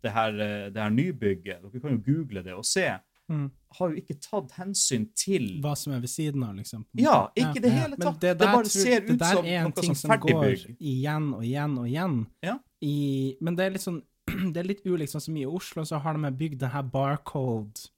det 0.04 0.12
her, 0.14 0.30
eh, 0.40 0.70
det 0.70 0.82
her 0.82 0.90
nybygget, 0.94 1.62
dere 1.64 1.80
kan 1.82 1.92
jo 1.98 2.02
google 2.06 2.44
det 2.44 2.54
og 2.54 2.66
se, 2.66 2.88
Mm. 3.30 3.52
har 3.76 3.90
jo 3.90 3.96
ikke 4.00 4.16
tatt 4.24 4.52
hensyn 4.56 5.10
til 5.14 5.60
Hva 5.62 5.74
som 5.76 5.92
er 5.92 6.00
ved 6.00 6.08
siden 6.08 6.44
av, 6.48 6.56
liksom. 6.56 6.86
Ja, 6.96 7.28
ikke 7.36 7.58
i 7.58 7.60
det 7.60 7.72
hele 7.74 7.98
tatt. 7.98 8.20
Det, 8.22 8.38
bare 8.38 8.64
tror- 8.64 8.70
ser 8.72 9.02
ut 9.02 9.08
som 9.08 9.18
noe 9.18 9.18
som 9.20 9.44
ferdigbygg. 9.44 9.44
Det 9.44 9.44
der 9.44 9.52
er 9.52 9.66
en 9.66 9.72
ting 9.74 9.96
som 9.96 10.12
går 10.12 10.78
igjen 10.80 11.34
og 11.36 11.44
igjen 11.44 11.78
og 11.78 11.88
igjen. 11.90 12.28
Ja. 12.42 12.58
I, 12.82 13.36
men 13.42 13.56
det 13.58 13.66
er 13.66 13.70
litt 13.72 13.82
sånn 13.82 14.02
Det 14.54 14.58
er 14.58 14.64
litt 14.64 14.84
ulikt, 14.86 15.12
sånn 15.12 15.22
som 15.22 15.36
i 15.38 15.44
Oslo, 15.46 15.84
så 15.84 16.00
har 16.02 16.14
de 16.14 16.32
bygd 16.32 16.60
denne 16.60 16.84
barcode-delen. 16.92 17.90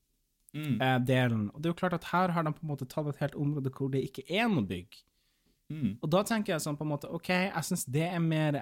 Mm, 0.56 1.52
Og 1.54 1.62
det 1.62 1.70
er 1.70 1.74
jo 1.74 1.78
klart 1.78 1.94
at 1.94 2.04
her 2.06 2.30
har 2.34 2.44
de 2.44 2.52
på 2.52 2.64
en 2.64 2.70
måte 2.72 2.88
tatt 2.90 3.08
et 3.08 3.18
helt 3.22 3.36
område 3.38 3.70
hvor 3.72 3.90
det 3.92 4.02
ikke 4.10 4.24
er 4.30 4.48
noe 4.50 4.66
bygg. 4.66 4.96
mm. 5.72 5.98
Og 6.02 6.10
da 6.10 6.24
tenker 6.24 6.54
jeg 6.56 6.62
sånn 6.62 6.78
på 6.78 6.82
en 6.82 6.90
måte, 6.98 7.10
OK, 7.14 7.30
jeg 7.30 7.64
syns 7.64 7.86
det 7.86 8.08
er 8.10 8.20
mer 8.20 8.54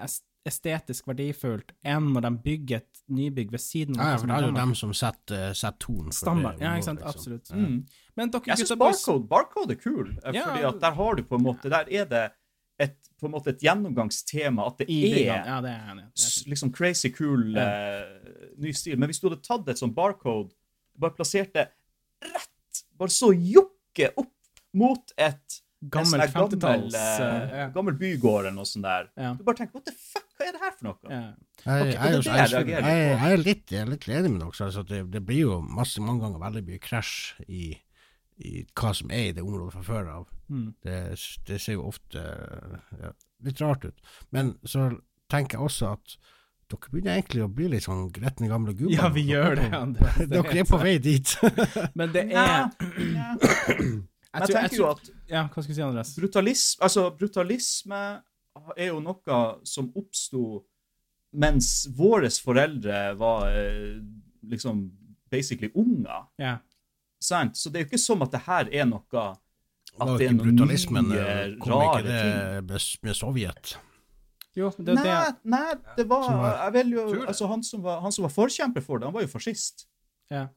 estetisk 0.48 1.08
verdifullt 1.10 1.72
enn 1.84 2.10
når 2.14 2.22
de 2.28 2.32
bygger 2.46 2.78
et 2.82 3.02
nybygg 3.10 3.52
ved 3.52 3.60
siden 3.64 3.98
av 4.00 4.04
Ja, 4.06 4.10
ja, 4.10 4.16
for 4.18 4.20
som 4.24 4.28
det 4.32 4.38
er 4.38 4.48
jo 4.48 4.56
dem 4.58 4.74
som 4.80 4.94
setter, 4.94 5.54
setter 5.54 5.78
tonen 5.84 6.12
for 6.12 6.20
Standard. 6.22 6.58
det 6.60 6.66
Ja, 6.66 6.74
ikke 6.78 6.84
sant. 6.90 7.00
liksom. 7.00 7.16
Absolutt. 7.16 7.52
Mm. 7.52 7.78
Men 8.18 8.32
dere 8.34 8.42
Jeg 8.48 8.58
syns 8.64 8.76
barcode, 8.80 9.28
barcode 9.28 9.72
er 9.72 9.82
kul, 9.82 10.10
eh, 10.24 10.34
Ja. 10.34 10.44
fordi 10.48 10.64
at 10.68 10.80
der 10.82 10.92
har 10.92 11.16
du 11.16 11.24
på 11.24 11.36
en 11.36 11.44
måte 11.44 11.70
Der 11.70 11.86
er 11.92 12.06
det 12.06 12.32
et, 12.80 12.96
på 13.20 13.26
en 13.26 13.32
måte 13.34 13.48
et 13.50 13.60
gjennomgangstema 13.66 14.68
at 14.68 14.78
det 14.78 14.90
i 14.90 15.24
er 15.28 15.46
Ja, 15.46 15.62
det 15.62 15.72
er. 15.72 15.96
Det 15.96 16.26
er 16.46 16.50
liksom 16.50 16.72
crazy 16.74 17.10
cool 17.10 17.54
Ja. 17.56 17.62
eh, 17.62 18.54
ny 18.58 18.72
stil. 18.72 18.98
Men 18.98 19.10
hvis 19.10 19.20
du 19.20 19.30
hadde 19.30 19.42
tatt 19.42 19.68
et 19.70 19.78
sånt 19.80 19.96
barcode, 19.96 20.52
bare 21.00 21.12
plassert 21.12 21.54
det 21.54 21.70
rett, 22.24 22.84
bare 22.98 23.10
så 23.10 23.32
jokke 23.34 24.12
opp 24.18 24.32
mot 24.74 25.12
et 25.18 25.62
Gammel 25.78 26.10
sånn 26.10 26.22
her 26.24 26.32
50-talls 26.34 26.94
gammel, 26.96 26.96
eh, 26.98 27.42
eh, 27.54 27.60
ja. 27.62 27.66
gammel 27.74 27.98
bygård 28.00 28.48
eller 28.48 28.56
noe 28.56 28.66
sånt 28.66 28.86
der. 28.88 29.10
Ja. 29.14 29.34
Du 29.38 29.44
bare 29.46 29.60
tenker 29.60 29.78
what 29.78 29.86
the 29.86 29.94
fuck, 29.94 30.26
hva 30.34 30.48
er 30.48 30.56
det 30.56 30.62
her 30.64 30.72
for 30.74 30.88
noe? 30.88 31.12
Ja. 31.12 31.20
Jeg, 31.68 31.68
Ok, 31.68 31.92
jeg, 31.92 32.22
jeg, 32.26 32.64
jeg 32.72 32.86
jeg, 32.88 33.28
er 33.28 33.44
litt, 33.44 33.74
jeg 33.74 33.84
er 33.84 33.92
litt 33.92 34.08
enig 34.10 34.32
med 34.34 34.42
dere. 34.42 34.66
Altså, 34.66 34.84
det, 34.90 35.04
det 35.14 35.22
blir 35.28 35.44
jo 35.44 35.60
masse, 35.62 36.02
mange 36.02 36.26
ganger 36.26 36.42
veldig 36.42 36.64
mye 36.72 36.82
krasj 36.82 37.14
i, 37.46 37.68
i 38.42 38.64
hva 38.74 38.94
som 38.98 39.14
er 39.14 39.30
i 39.30 39.36
det 39.38 39.46
området 39.46 39.76
fra 39.76 39.86
før 39.86 40.10
av. 40.16 40.26
Mm. 40.50 40.66
Det, 40.88 40.98
det 41.46 41.62
ser 41.62 41.78
jo 41.78 41.86
ofte 41.92 42.26
ja, 43.04 43.14
litt 43.46 43.62
rart 43.62 43.86
ut. 43.86 44.12
Men 44.34 44.56
så 44.66 44.90
tenker 45.30 45.60
jeg 45.60 45.70
også 45.70 45.94
at 45.94 46.18
dere 46.68 46.92
begynner 46.92 47.20
egentlig 47.20 47.46
å 47.46 47.54
bli 47.54 47.70
litt 47.72 47.86
sånn 47.86 48.08
gretne 48.12 48.50
gamle 48.50 48.74
gubber. 48.74 48.98
ja, 48.98 49.14
vi 49.14 49.30
gjør 49.30 49.62
det. 49.62 49.70
Andreas. 49.78 50.18
Dere 50.34 50.58
er 50.58 50.68
på 50.68 50.82
vei 50.82 50.98
dit. 51.00 51.38
Men 51.96 52.12
det 52.16 52.26
er 52.34 52.74
Ja, 54.38 54.46
jeg, 54.46 54.48
tror, 54.48 54.54
Men 54.54 54.54
jeg 54.54 54.64
jeg 54.64 54.70
tenker 54.70 54.78
jo 54.78 54.90
at 54.92 55.32
Ja, 55.34 55.42
hva 55.48 55.64
skal 55.64 55.72
vi 55.72 55.78
si, 55.78 55.82
Andreas? 55.86 56.14
brutalisme, 56.16 56.84
altså 56.88 57.06
brutalisme 57.18 58.02
er 58.78 58.88
jo 58.92 59.00
noe 59.04 59.42
som 59.68 59.92
oppsto 59.96 60.64
mens 61.38 61.88
våre 61.98 62.30
foreldre 62.42 63.02
var 63.20 63.50
eh, 63.52 63.98
liksom 64.48 64.86
basically 65.30 65.70
unger. 65.76 66.24
Ja. 66.40 66.56
Sant? 67.22 67.58
Så 67.58 67.70
det 67.70 67.80
er 67.82 67.84
jo 67.86 67.90
ikke 67.92 68.00
som 68.02 68.22
at 68.26 68.32
det 68.32 68.42
her 68.48 68.70
er 68.72 68.86
noe 68.90 69.04
At 70.00 70.14
det 70.20 70.30
er 70.30 70.34
noen 70.38 70.56
nye, 70.56 70.78
rare 71.18 71.52
ting. 71.52 71.60
kom 71.60 71.82
ikke 71.82 72.04
det 72.08 72.64
med, 72.70 72.88
med 73.04 73.16
Sovjet? 73.18 73.76
Jo, 74.58 74.72
det 74.78 74.96
Nei, 74.98 75.04
det. 75.06 75.36
nei, 75.46 75.74
det 75.98 76.08
var, 76.10 76.24
var- 76.34 76.64
Jeg 76.66 76.74
vil 76.74 76.94
jo 76.96 77.04
Altså, 77.28 77.48
han 77.48 77.62
som 77.64 77.84
var, 77.84 78.00
han 78.02 78.12
som 78.12 78.24
var 78.26 78.34
forkjemper 78.34 78.82
for 78.82 78.98
det, 78.98 79.06
han 79.06 79.14
var 79.14 79.22
jo 79.22 79.28
fascist. 79.28 79.86
Ja. 80.34 80.48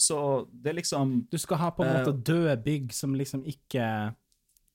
Så 0.00 0.48
det 0.52 0.72
er 0.72 0.78
liksom 0.80 1.26
Du 1.30 1.38
skal 1.38 1.60
ha 1.60 1.70
på 1.70 1.84
en 1.84 1.92
måte 1.92 2.12
måte 2.12 2.32
døde 2.32 2.56
bygg 2.64 2.92
som 2.96 3.14
liksom 3.14 3.44
ikke 3.46 3.86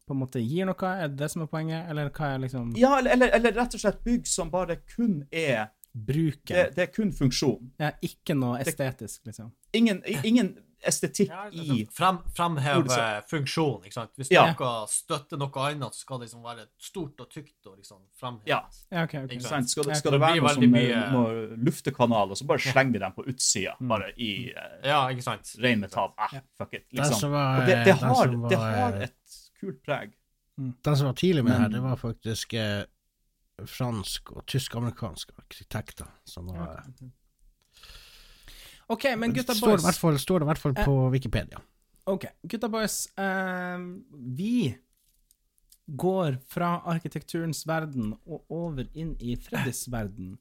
på 0.07 0.15
en 0.15 0.21
måte 0.21 0.39
gir 0.39 0.67
noe? 0.69 0.91
Er 0.93 1.09
det 1.11 1.19
det 1.19 1.31
som 1.33 1.43
er 1.43 1.49
poenget, 1.51 1.89
eller 1.91 2.11
hva 2.15 2.29
er 2.33 2.43
liksom 2.45 2.69
Ja, 2.79 2.93
eller, 2.99 3.17
eller, 3.17 3.33
eller 3.35 3.57
rett 3.59 3.75
og 3.75 3.83
slett 3.83 3.99
bygg 4.05 4.29
som 4.29 4.51
bare 4.53 4.79
kun 4.87 5.25
er 5.31 5.67
bruken? 5.91 6.53
Det, 6.55 6.69
det 6.77 6.85
er 6.85 6.93
kun 6.93 7.11
funksjon. 7.15 7.73
Ja, 7.81 7.91
ikke 8.05 8.37
noe 8.37 8.61
estetisk, 8.63 9.25
liksom. 9.27 9.51
Ingen, 9.75 9.99
ingen 10.23 10.53
estetikk 10.85 11.29
Ja, 11.29 11.47
i 11.49 11.57
liksom 11.57 11.87
frem, 11.91 12.17
fremheve 12.37 13.23
funksjon, 13.29 13.83
ikke 13.85 13.93
sant? 13.93 14.11
Hvis 14.17 14.29
Ja. 14.31 14.43
noe 14.53 14.87
støtter 14.87 15.37
noe 15.37 15.49
annet, 15.65 15.93
så 15.93 15.99
skal 16.05 16.19
det 16.19 16.27
liksom 16.29 16.43
være 16.43 16.67
stort 16.77 17.19
og 17.19 17.29
tykt 17.29 17.65
og 17.65 17.77
liksom 17.77 17.97
fremheves. 18.19 18.45
Ja. 18.47 18.61
Ja, 18.91 19.03
ok, 19.03 19.15
ok. 19.23 19.31
Ikke 19.31 19.41
sant? 19.47 19.69
Skal, 19.69 19.83
det- 19.83 19.97
skal 19.97 20.11
det 20.11 20.19
være 20.21 20.39
noe 20.41 20.53
som 20.53 20.63
eh, 20.63 20.69
mye- 20.69 21.11
noe 21.11 21.57
luftekanal, 21.57 22.29
og 22.31 22.37
så 22.37 22.45
bare 22.47 22.59
slenger 22.59 22.91
vi 22.93 22.99
dem 22.99 23.11
på 23.13 23.25
utsida, 23.27 23.73
bare 23.81 24.11
i 24.17 24.53
uh, 24.53 24.87
Ja, 24.87 25.07
ikke 25.09 25.23
sant? 25.23 25.55
ren 25.59 25.79
metall? 25.79 26.13
Ah, 26.17 26.29
fuck 26.57 26.73
it, 26.73 26.85
liksom. 26.93 27.31
var, 27.31 27.61
Og 27.61 27.65
det, 27.65 27.77
eh, 27.77 27.83
det, 27.85 27.93
har, 27.95 28.27
var, 28.27 28.49
det 28.49 28.57
har 28.57 28.93
eh, 28.93 29.03
et 29.03 29.51
kult 29.59 29.81
preg. 29.83 30.13
Den 30.57 30.95
som 30.95 31.05
var 31.07 31.13
tidlig 31.13 31.43
med 31.43 31.53
Men- 31.53 31.61
her, 31.61 31.69
det 31.69 31.81
var 31.81 31.95
faktisk 31.95 32.53
eh, 32.53 32.85
fransk 33.65 34.31
og 34.31 34.45
tysk-amerikanske 34.45 35.33
arkitekter. 35.39 36.07
Som 36.25 36.47
var, 36.47 36.83
OK, 38.87 39.03
men 39.19 39.33
gutta 39.35 39.55
står, 39.55 39.81
boys 39.83 39.99
fall, 39.99 40.19
står 40.19 40.39
det 40.39 40.45
i 40.45 40.47
hvert 40.51 40.63
fall 40.63 40.75
på 40.79 41.09
Wikipedia. 41.11 41.59
Ok, 42.07 42.25
gutta 42.47 42.69
boys. 42.71 43.17
Eh, 43.19 43.79
vi 44.37 44.77
går 45.87 46.37
fra 46.47 46.81
arkitekturens 46.87 47.67
verden 47.67 48.15
og 48.25 48.45
over 48.51 48.87
inn 48.95 49.15
i 49.19 49.35
Freddys 49.39 49.91
verden. 49.91 50.37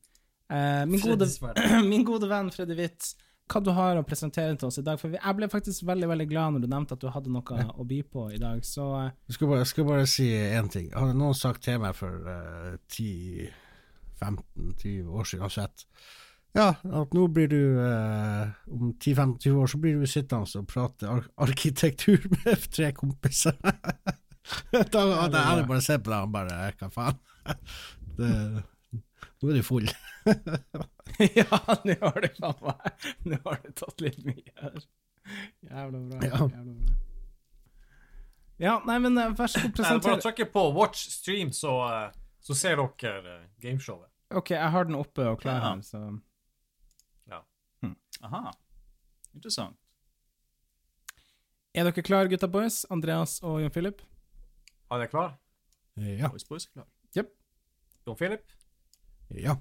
Eh, 0.50 0.86
min, 0.86 1.00
gode, 1.02 1.26
min 1.90 2.04
gode 2.06 2.28
venn 2.30 2.50
Freddy 2.54 2.74
Witt, 2.78 3.14
hva 3.50 3.60
du 3.62 3.70
har 3.74 3.96
å 3.98 4.02
presentere 4.06 4.56
til 4.58 4.66
oss 4.68 4.78
i 4.78 4.82
dag? 4.86 5.00
For 5.00 5.08
jeg 5.14 5.34
ble 5.38 5.48
faktisk 5.50 5.84
veldig 5.86 6.08
veldig 6.10 6.28
glad 6.30 6.52
når 6.54 6.60
du 6.62 6.68
nevnte 6.70 6.94
at 6.94 7.02
du 7.02 7.08
hadde 7.14 7.30
noe 7.34 7.66
å 7.74 7.82
by 7.86 8.00
på 8.10 8.20
i 8.34 8.38
dag, 8.42 8.58
så 8.66 8.84
eh, 9.00 9.10
Jeg 9.30 9.36
skal 9.38 9.48
bare, 9.54 9.64
skal 9.70 9.84
bare 9.90 10.06
si 10.10 10.26
én 10.30 10.68
ting. 10.70 10.86
Hadde 10.94 11.14
noen 11.18 11.34
sagt 11.38 11.60
til 11.66 11.78
meg 11.82 11.92
for 11.98 12.12
uh, 12.26 12.74
10-15-20 12.94 15.10
år 15.10 15.24
siden 15.30 15.50
sett 15.58 15.76
ja, 16.56 16.68
at 17.00 17.14
nå 17.14 17.26
blir 17.36 17.48
du 17.52 17.58
eh, 17.84 18.48
Om 18.72 18.92
10-25 18.96 19.58
år 19.60 19.70
så 19.72 19.80
blir 19.82 19.98
du 20.00 20.06
sittende 20.08 20.60
og 20.60 20.66
prate 20.70 21.08
ar 21.10 21.26
arkitektur 21.46 22.24
med 22.38 22.66
tre 22.72 22.90
kompiser. 22.96 23.58
da 24.92 25.02
hadde 25.26 25.42
jeg 25.42 25.66
bare 25.68 25.82
sett 25.84 26.04
på 26.06 26.12
deg 26.14 26.26
og 26.28 26.32
bare 26.34 26.72
Hva 26.80 26.90
faen? 26.94 27.20
Det, 28.16 28.28
nå 29.42 29.50
er 29.52 29.58
du 29.58 29.62
full. 29.66 29.88
Ja, 31.36 31.58
nå 31.86 31.94
har 32.02 32.16
du 32.24 32.28
faen 32.36 32.62
meg 32.64 33.08
Nå 33.30 33.38
har 33.44 33.60
du 33.62 33.68
tatt 33.78 34.00
litt 34.04 34.18
mye 34.26 34.54
her. 34.62 34.78
Jævla 35.68 36.00
bra. 36.10 36.18
Ja. 36.24 36.40
Jævla 36.40 36.72
bra. 36.72 36.96
Ja, 38.56 38.78
nei, 38.88 38.96
men 39.04 39.18
eh, 39.20 39.34
vær 39.36 39.50
så 39.52 39.60
god, 39.66 39.74
presenter. 39.76 40.08
bare 40.14 40.22
trykk 40.24 40.48
på 40.54 40.62
watch 40.76 41.02
stream, 41.12 41.50
så, 41.52 41.74
eh, 41.90 42.14
så 42.40 42.56
ser 42.56 42.80
dere 42.80 43.34
eh, 43.34 43.42
gameshowet. 43.60 44.08
OK, 44.32 44.54
jeg 44.56 44.70
har 44.72 44.88
den 44.88 44.96
oppe 44.98 45.26
og 45.28 45.42
klar 45.42 45.60
Ja. 45.60 45.74
så 45.84 46.00
Ja. 48.20 48.26
Aha. 48.28 48.52
Interessant. 49.36 49.76
Er 51.76 51.84
dere 51.84 52.02
klare, 52.02 52.28
gutta 52.32 52.48
boys? 52.48 52.84
Andreas 52.90 53.38
og 53.44 53.60
Jon 53.60 53.70
Philip? 53.74 54.00
Er 54.90 55.02
dere 55.02 55.12
klar? 55.12 55.34
Ja. 56.00 56.30
Boys, 56.32 56.44
boys, 56.48 56.66
klar. 56.72 56.86
Jon 58.06 58.16
Philip? 58.16 58.44
ja. 59.34 59.56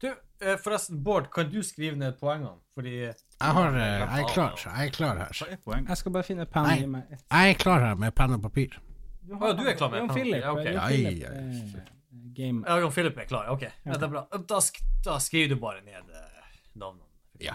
Du, 0.00 0.06
eh, 0.40 0.56
forresten, 0.60 1.02
Bård, 1.02 1.30
kan 1.32 1.50
du 1.50 1.62
skrive 1.62 1.96
ned 1.96 2.12
poengene? 2.20 2.60
Fordi 2.74 2.92
Jeg, 3.00 3.14
har, 3.40 3.68
eh, 3.72 3.80
jeg, 3.80 4.20
er 4.22 4.28
klar, 4.34 4.60
jeg 4.64 4.86
er 4.86 4.90
klar 4.90 5.16
her. 5.16 5.58
Hva 5.64 5.76
er? 5.78 5.84
Jeg 5.88 5.96
skal 5.96 6.12
bare 6.12 6.22
finne 6.22 6.46
penn 6.46 6.68
i 6.78 6.86
meg. 6.86 7.02
Jeg 7.10 7.50
er 7.50 7.58
klar 7.58 7.80
her 7.80 7.94
med 7.94 8.14
penn 8.14 8.36
og 8.36 8.42
papir. 8.44 8.76
Å, 9.32 9.52
du 9.56 9.64
er 9.64 9.74
klar 9.74 9.90
med 9.90 10.02
Jon 10.02 10.08
penn? 10.08 10.16
Philip. 10.20 10.42
Ja, 10.44 10.52
ok. 10.52 10.64
Jon 10.68 10.78
Ai, 10.84 10.92
Philip, 10.92 11.24
ai, 11.26 11.40
eh, 11.80 11.90
Game. 12.34 12.64
Ja, 12.66 12.78
John 12.80 12.92
Philip 12.92 13.18
er 13.18 13.28
klar. 13.28 13.48
OK, 13.52 13.62
ja, 13.62 13.92
det 13.92 14.02
er 14.02 14.12
bra. 14.12 14.26
Da, 14.36 14.60
sk 14.64 14.82
da 15.04 15.18
skriver 15.22 15.54
du 15.54 15.60
bare 15.62 15.82
ned 15.86 16.10
eh, 16.10 16.50
navnene. 16.74 17.04
Ja. 17.42 17.54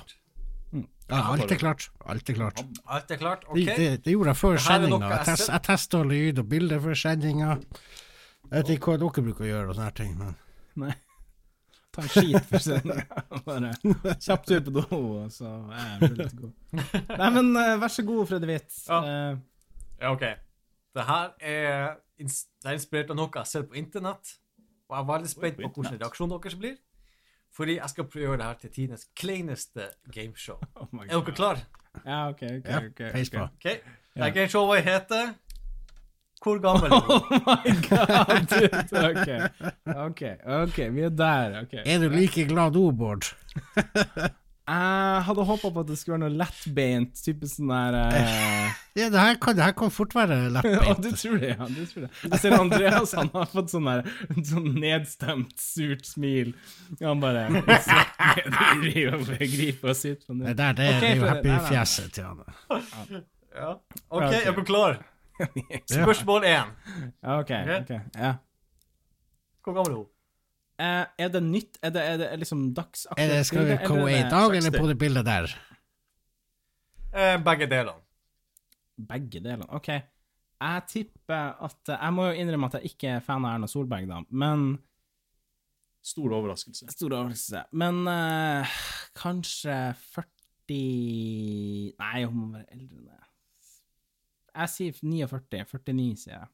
ja 0.73 1.21
alt 1.33 1.51
er 1.51 1.59
klart. 1.59 1.89
Alt 2.05 2.29
er 2.29 2.37
klart. 2.37 2.63
Alt 2.85 3.11
er 3.11 3.21
klart? 3.21 3.45
OK? 3.49 3.59
Det, 3.59 3.75
det, 3.77 3.91
det 4.05 4.15
gjorde 4.15 4.33
jeg 4.33 4.41
før 4.41 4.63
sendinga. 4.65 5.11
Jeg, 5.15 5.27
test, 5.31 5.51
jeg 5.51 5.65
testa 5.67 6.03
lyd 6.07 6.41
og 6.43 6.49
bilder 6.55 6.83
før 6.83 6.99
sendinga. 7.03 7.53
Jeg 8.47 8.57
vet 8.57 8.73
ikke 8.75 8.91
hva 8.91 8.99
dere 9.03 9.25
bruker 9.27 9.47
å 9.47 9.51
gjøre 9.51 9.71
og 9.71 9.79
sånne 9.79 9.93
ting, 10.01 10.17
men 10.19 10.35
Nei. 10.81 10.93
Ta 11.91 12.05
en 12.05 12.11
skit 12.11 12.45
for 12.47 12.63
sendinga. 12.63 13.23
Bare 13.47 13.73
kjapp 14.23 14.45
tur 14.47 14.61
på 14.63 14.75
do, 14.77 14.85
og 14.95 15.31
så 15.33 15.49
er 15.75 15.87
jeg 16.05 16.17
litt 16.21 16.35
god. 16.39 16.51
Nei, 17.19 17.31
men 17.35 17.55
uh, 17.57 17.77
vær 17.81 17.91
så 17.91 18.05
god, 18.07 18.27
Freddy 18.29 18.47
Hvitt. 18.47 18.83
Ja. 18.87 19.01
Uh, 19.03 19.47
Ja, 20.01 20.11
OK. 20.11 20.23
Det 20.95 21.03
her 21.05 21.29
er, 21.39 21.97
det 22.17 22.69
er 22.69 22.75
inspirert 22.75 23.11
av 23.13 23.19
noe 23.19 23.29
jeg 23.35 23.49
ser 23.51 23.67
på 23.69 23.77
internett. 23.79 24.33
Og 24.91 24.97
jeg 24.97 25.03
er 25.03 25.11
veldig 25.13 25.29
spent 25.31 25.59
på 25.61 25.69
hvordan 25.71 26.01
reaksjonen 26.01 26.33
deres 26.35 26.55
blir. 26.59 26.73
Fordi 27.55 27.75
jeg 27.77 27.91
skal 27.91 28.07
prøve 28.07 28.25
å 28.25 28.29
gjøre 28.29 28.39
det 28.41 28.47
her 28.47 28.57
til 28.59 28.71
tidenes 28.75 29.05
kleineste 29.15 29.87
gameshow. 30.11 30.59
oh 30.79 30.87
Er 31.03 31.13
dere 31.13 31.35
klare? 31.35 31.63
Ja, 32.05 32.19
OK. 32.29 32.43
ok, 32.43 32.67
ja, 32.67 32.81
ok, 32.87 32.99
peis 33.15 33.31
ok. 33.31 33.37
på. 33.37 33.47
OK? 33.55 33.95
Det 34.15 34.33
gameshowet 34.35 34.83
heter 34.83 35.33
Hvor 36.43 36.59
gammel 36.59 36.91
er 36.91 36.99
du? 36.99 37.11
Oh 37.21 37.47
my 37.47 37.73
god, 37.87 38.45
dude. 38.51 38.83
OK, 39.07 39.31
OK, 39.95 40.21
ok, 40.59 40.77
vi 40.95 41.07
er 41.07 41.09
der. 41.09 41.59
ok. 41.61 41.73
Er 41.85 41.99
du 41.99 42.09
like 42.09 42.47
glad 42.47 42.71
nå, 42.75 42.91
Bård? 42.91 43.31
Jeg 44.71 45.23
hadde 45.27 45.43
håpa 45.49 45.69
på 45.73 45.81
at 45.83 45.87
det 45.89 45.97
skulle 45.99 46.15
være 46.15 46.29
noe 46.29 46.37
lettbeint, 46.39 47.17
type 47.25 47.47
sånn 47.49 47.71
der 47.73 47.97
uh... 47.97 48.77
Ja, 48.99 49.07
det 49.11 49.19
her 49.19 49.37
kan, 49.39 49.55
det 49.57 49.65
her 49.65 49.73
kan 49.75 49.91
fort 49.91 50.13
være 50.15 50.37
lettbeint. 50.53 50.85
lettbeint. 50.87 51.03
du 51.03 51.17
tror 51.19 51.41
det, 51.41 51.49
ja. 51.49 51.67
Du 51.67 51.81
tror 51.89 52.05
det. 52.05 52.11
Jeg 52.27 52.39
ser 52.43 52.55
Andreas, 52.55 53.13
han 53.19 53.31
har 53.33 53.49
fått 53.51 53.73
sånn 53.73 53.89
der 53.89 54.07
sånn 54.47 54.69
nedstemt, 54.79 55.53
surt 55.59 56.07
smil. 56.07 56.53
Han 57.01 57.23
bare 57.23 57.47
griper 59.57 59.91
og 59.91 59.99
sitter 59.99 60.23
på 60.27 60.37
Det 60.39 60.45
det. 60.45 60.55
der, 60.61 60.79
det, 60.79 60.89
Ok, 60.91 61.01
det 61.01 61.11
er 61.11 61.19
jo 61.19 61.27
happy 61.31 61.51
nei, 61.51 61.57
nei. 61.57 61.67
fjeset 61.71 62.15
til 62.15 62.29
han. 62.29 63.25
Ja. 63.51 63.73
OK, 64.07 64.27
jeg 64.31 64.47
er 64.53 64.63
klar. 64.71 65.01
Spørsmål 65.91 66.47
én. 66.47 66.73
Ja, 67.19 67.39
OK. 67.41 67.51
ok, 67.81 67.93
ja. 68.15 68.33
Hvor 69.65 69.75
gammel 69.75 69.91
er 69.91 70.01
hun? 70.03 70.09
Eh, 70.81 71.03
er 71.25 71.33
det 71.33 71.41
nytt? 71.45 71.77
Er 71.85 71.91
det, 71.93 72.03
er 72.13 72.17
det 72.17 72.29
liksom 72.41 72.63
Er 72.69 72.77
dagsaktuelt? 72.79 73.33
det, 73.33 73.41
skal 73.45 73.67
vi 73.67 73.75
komme 73.85 74.13
i 74.13 74.23
dag, 74.29 74.55
eller 74.57 74.73
på 74.73 74.87
det 74.89 74.97
bildet 74.97 75.27
der? 75.27 75.51
Eh, 77.11 77.35
begge 77.43 77.67
delene. 77.69 78.01
Begge 79.11 79.41
delene. 79.43 79.67
OK. 79.69 79.89
Jeg 80.61 80.83
tipper 80.87 81.55
at 81.65 81.89
Jeg 81.89 82.13
må 82.13 82.27
jo 82.29 82.37
innrømme 82.37 82.69
at 82.69 82.79
jeg 82.79 82.93
ikke 82.93 83.15
er 83.17 83.23
fan 83.25 83.45
av 83.45 83.55
Erna 83.57 83.69
Solberg, 83.69 84.07
da, 84.09 84.21
men 84.29 84.79
Stor 86.01 86.33
overraskelse. 86.33 86.87
Stor 86.89 87.13
overraskelse. 87.13 87.63
Men 87.77 88.07
eh, 88.09 88.77
kanskje 89.17 89.75
40 90.15 90.31
Nei, 90.71 92.23
hun 92.23 92.37
må 92.37 92.45
være 92.55 92.71
eldre 92.71 92.95
enn 92.95 93.09
det. 93.09 93.17
Jeg 94.55 94.71
sier 94.71 95.01
49. 95.03 95.65
49, 95.67 96.15
sier 96.23 96.33
jeg. 96.37 96.47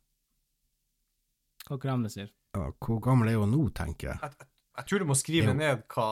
Hva 1.68 1.78
dere 1.78 1.94
andre 1.94 2.12
sier 2.12 2.32
Ja, 2.58 2.70
hvor 2.84 3.02
gammel 3.04 3.32
er 3.32 3.40
hun 3.42 3.54
nå, 3.54 3.64
tenker 3.78 4.12
jeg. 4.12 4.20
Jeg, 4.24 4.38
jeg, 4.42 4.52
jeg 4.78 4.90
tror 4.90 5.04
du 5.04 5.10
må 5.10 5.18
skrive 5.18 5.54
Jo. 5.54 5.58
ned 5.58 5.84
hva, 5.94 6.12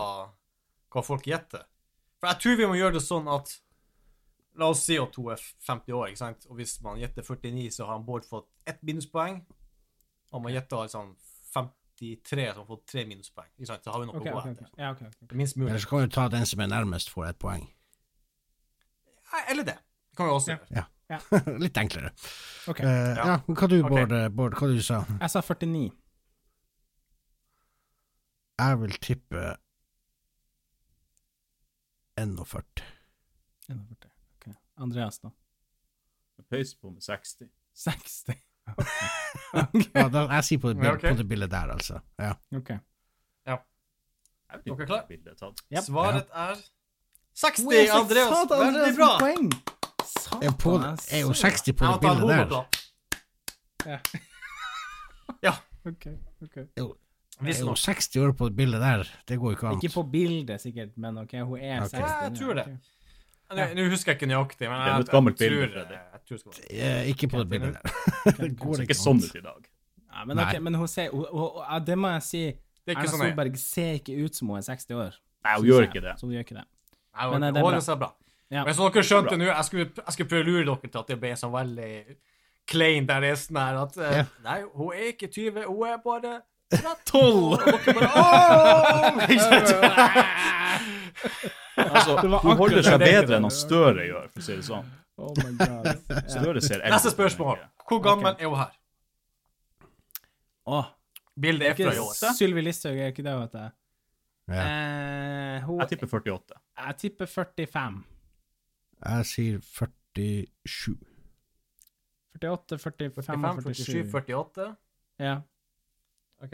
hva 0.93 1.05
folk 1.05 1.27
gjetter. 1.29 1.65
For 2.21 2.31
jeg 2.31 2.41
tror 2.43 2.59
vi 2.61 2.67
må 2.71 2.79
gjøre 2.79 2.97
det 2.99 3.05
sånn 3.05 3.29
at 3.31 3.57
La 4.55 4.69
oss 4.71 4.85
si 4.87 4.95
at 4.95 5.17
hun 5.19 5.33
er 5.33 5.41
50 5.67 5.91
år, 5.97 6.09
ikke 6.13 6.21
sant? 6.21 6.45
og 6.47 6.55
hvis 6.55 6.77
man 6.79 6.99
gjetter 7.01 7.25
49, 7.27 7.65
så 7.75 7.89
har 7.89 7.97
han 7.97 8.05
Bård 8.07 8.23
fått 8.23 8.47
ett 8.63 8.79
minuspoeng. 8.87 9.41
Og 10.31 10.43
man 10.45 10.53
gjetter 10.55 10.85
liksom 10.85 11.09
53, 11.51 12.45
så 12.53 12.61
har 12.61 12.69
fått 12.69 12.85
tre 12.87 13.03
minuspoeng. 13.09 13.49
Ikke 13.57 13.67
sant? 13.73 13.83
Så 13.83 13.91
har 13.91 13.99
vi 13.99 14.07
noe 14.07 14.15
okay, 14.15 14.31
å 14.31 14.39
gå 14.39 14.53
etter. 14.53 14.69
okay. 14.69 14.79
Ja, 14.79 14.93
ok, 14.95 15.01
ok. 15.09 15.17
Det 15.19 15.35
er 15.35 15.41
Minst 15.41 15.59
mulig. 15.59 15.69
Eller 15.73 15.83
så 15.83 15.91
kan 15.91 16.07
du 16.07 16.15
ta 16.15 16.27
den 16.31 16.47
som 16.47 16.63
er 16.63 16.71
nærmest, 16.71 17.11
får 17.11 17.27
ett 17.33 17.41
poeng. 17.43 17.67
Eller 19.51 19.67
det. 19.67 19.75
Det 19.75 20.21
kan 20.21 20.29
vi 20.29 20.37
også 20.37 20.55
gjøre. 20.55 20.87
Litt 21.65 21.77
enklere. 21.77 22.13
Eh, 22.79 23.11
ja. 23.19 23.37
hva 23.45 23.69
du. 23.69 23.77
Bård, 23.83 24.15
Bård, 24.33 24.55
hva 24.57 24.71
du 24.71 24.79
sa 24.81 25.03
Jeg 25.19 25.33
sa 25.35 25.43
49. 25.43 25.91
Jeg 28.59 28.81
vil 28.81 28.91
tippe 29.03 29.55
41. 32.17 32.63
41. 33.69 34.11
Ok. 34.35 34.53
Andreas, 34.77 35.19
da? 35.19 35.29
Pøys 36.49 36.75
på 36.75 36.89
med 36.89 37.01
60. 37.01 37.35
60. 37.73 38.25
Ja, 39.95 40.07
da, 40.09 40.25
jeg 40.31 40.43
sier 40.47 40.59
på 40.59 40.69
det, 40.71 40.77
bildet, 40.79 40.95
okay. 40.97 41.11
på 41.11 41.17
det 41.19 41.27
bildet 41.29 41.51
der, 41.51 41.71
altså. 41.75 41.99
Ja. 42.19 42.31
OK. 42.57 42.69
Ja. 43.45 43.57
Dere 44.65 44.87
er 44.87 45.35
tatt. 45.37 45.61
Yep. 45.71 45.83
Svaret 45.85 46.31
er 46.33 46.55
60! 47.35 47.65
Oi, 47.67 47.83
Andreas, 47.93 48.49
veldig 48.49 48.95
bra! 48.97 49.09
Poeng. 49.19 49.51
Satan, 50.05 50.43
Er, 50.47 50.55
på, 50.63 50.73
er 51.11 51.21
jo 51.21 51.33
60 51.33 51.75
på 51.77 51.85
det 51.85 51.99
bildet 52.01 52.27
der. 52.31 52.65
Ja. 53.85 53.99
Ja. 55.43 55.53
OK. 55.91 56.07
ok. 56.41 56.57
Jo- 56.77 56.95
er 56.95 57.04
Hvis 57.43 57.61
hun 57.61 57.69
er 57.73 57.79
60 57.81 58.17
år 58.23 58.31
på 58.31 58.49
det 58.49 58.55
bildet 58.55 58.81
der. 58.81 59.07
Det 59.27 59.37
går 59.39 59.51
jo 59.51 59.57
ikke 59.57 59.67
an. 59.67 59.79
Ikke 59.81 59.93
på 59.93 60.03
bildet, 60.11 60.61
sikkert, 60.61 60.93
men 60.97 61.17
OK, 61.17 61.33
hun 61.41 61.59
er 61.59 61.81
okay. 61.83 61.89
60. 61.89 61.99
Ja, 61.99 62.19
jeg 62.23 62.37
tror 62.39 62.53
det. 62.59 62.65
Nå 63.51 63.61
ja. 63.61 63.89
husker 63.91 64.11
jeg 64.11 64.17
ikke 64.17 64.29
nøyaktig, 64.31 64.69
men 64.69 64.79
jeg, 64.79 64.87
jeg, 64.87 64.97
jeg, 64.97 65.05
tror, 65.05 65.21
Freddy. 65.21 65.97
jeg 66.13 66.21
tror 66.27 66.37
det 66.37 66.41
skal 66.41 66.77
Eh, 66.79 67.09
Ikke 67.11 67.27
på 67.27 67.39
det 67.43 67.49
bildet 67.49 67.73
der. 67.73 67.81
Det 68.25 68.37
Det 68.43 68.51
går 68.59 68.85
ikke 68.85 68.97
sånn 68.97 69.21
ut 69.21 69.35
i 69.35 69.43
dag. 69.43 69.67
Ja, 70.15 70.23
men, 70.25 70.39
okay, 70.39 70.61
men 70.63 70.79
hun 70.79 70.87
ser 70.87 71.11
hun, 71.11 71.25
hun, 71.29 71.59
hun, 71.59 71.85
Det 71.85 71.97
må 71.99 72.13
jeg 72.15 72.23
si. 72.25 72.43
Det 72.85 72.93
er 72.93 73.01
Erna 73.01 73.11
sånn 73.11 73.23
Solberg 73.25 73.57
ser 73.59 73.99
ikke 73.99 74.15
ut 74.23 74.37
som 74.37 74.49
hun 74.53 74.61
er 74.61 74.65
60 74.65 74.97
år. 75.01 75.19
Nei, 75.45 75.57
hun 75.59 75.67
gjør 75.69 75.89
ikke 75.89 76.01
det. 76.05 76.15
Så 76.19 76.29
hun 76.29 76.33
gjør 76.37 76.47
ikke 76.47 76.57
det. 76.57 76.65
Nei, 76.65 77.27
Men, 77.33 77.43
eh, 77.43 77.53
det 77.53 77.61
er 77.61 77.67
bra. 77.67 77.81
seg 77.83 77.99
bra. 78.01 78.11
Ja. 78.53 78.63
Men 78.63 78.77
så 78.77 78.89
dere 78.93 79.05
skjønte 79.09 79.37
nå, 79.37 79.45
jeg 79.49 79.67
skulle, 79.67 79.87
jeg 79.99 80.15
skulle 80.15 80.31
prøve 80.31 80.45
å 80.45 80.49
lure 80.49 80.65
dere 80.69 80.89
til 80.89 81.01
at 81.01 81.11
det 81.11 81.19
ble 81.21 81.31
så 81.37 81.49
veldig 81.53 81.91
klein 82.69 83.07
der 83.09 83.23
resten 83.25 83.57
her, 83.61 83.79
at 83.83 83.97
eh, 83.97 84.19
Ja. 84.21 84.25
Nei, 84.45 84.59
hun 84.73 84.93
er 84.93 85.11
ikke 85.13 85.29
20, 85.29 85.65
hun 85.69 85.87
er 85.89 86.01
bare 86.01 86.35
12! 86.71 87.51
Og 87.53 87.59
dere 87.65 87.93
bare 87.93 88.09
Åh! 88.21 89.19
Ikke 89.29 89.43
sant? 89.43 89.67
Altså, 91.75 92.17
hun 92.41 92.57
holder 92.57 92.81
seg 92.85 92.99
bedre 93.03 93.37
enn 93.37 93.45
han 93.47 93.53
Støre 93.53 94.07
gjør, 94.07 94.27
for 94.33 94.41
å 94.41 94.45
si 94.47 94.55
det 94.57 94.65
sånn. 94.67 94.89
Oh 95.21 95.31
my 95.39 95.53
god. 95.59 96.01
Støre 96.33 96.63
ser 96.63 96.81
eldre 96.81 96.95
Neste 96.95 97.13
spørsmål. 97.13 97.61
Hvor 97.87 98.01
gammel 98.03 98.33
er 98.35 98.49
hun 98.49 98.59
her? 98.59 98.75
Oh. 100.65 100.91
Bildet 101.39 101.69
er 101.69 101.77
fra 101.77 101.93
i 101.93 102.01
år. 102.01 102.13
Sylvi 102.35 102.63
Listhaug, 102.63 102.97
er 102.97 103.11
ikke 103.13 103.25
det 103.25 103.33
hun 103.35 103.43
heter? 103.45 103.73
Ja. 104.49 104.61
Eh, 104.61 105.63
hun, 105.65 105.79
Jeg 105.81 105.89
tipper 105.93 106.07
48. 106.07 106.59
jeg 106.85 106.97
tipper 107.01 107.25
45. 107.25 108.03
Jeg 109.05 109.25
sier 109.25 109.59
47. 109.59 110.95
48, 112.35 112.77
45, 112.79 113.23
45, 113.23 113.61
47, 113.61 113.85
47. 113.85 114.11
48. 114.11 114.67
Ja, 115.19 115.35
OK? 116.43 116.53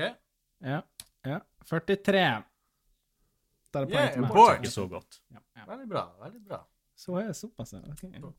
ja, 0.62 0.82
ja. 1.26 1.40
43. 1.70 2.44
Der 3.72 3.80
er 3.80 3.86
det 3.86 3.94
poeng 3.94 4.02
Yeah, 4.04 4.14
til 4.14 4.22
meg. 4.22 4.32
boy. 4.36 4.54
Ikke 4.60 4.72
så 4.72 4.88
godt. 4.92 5.20
Ja, 5.32 5.40
ja. 5.58 5.66
Veldig 5.72 5.90
bra. 5.90 6.06
veldig 6.24 6.42
bra. 6.48 6.62
Så 6.98 7.16
er 7.18 7.28
det 7.32 7.36
såpass, 7.40 7.74
ja. 7.74 7.80
Ok. 7.80 8.34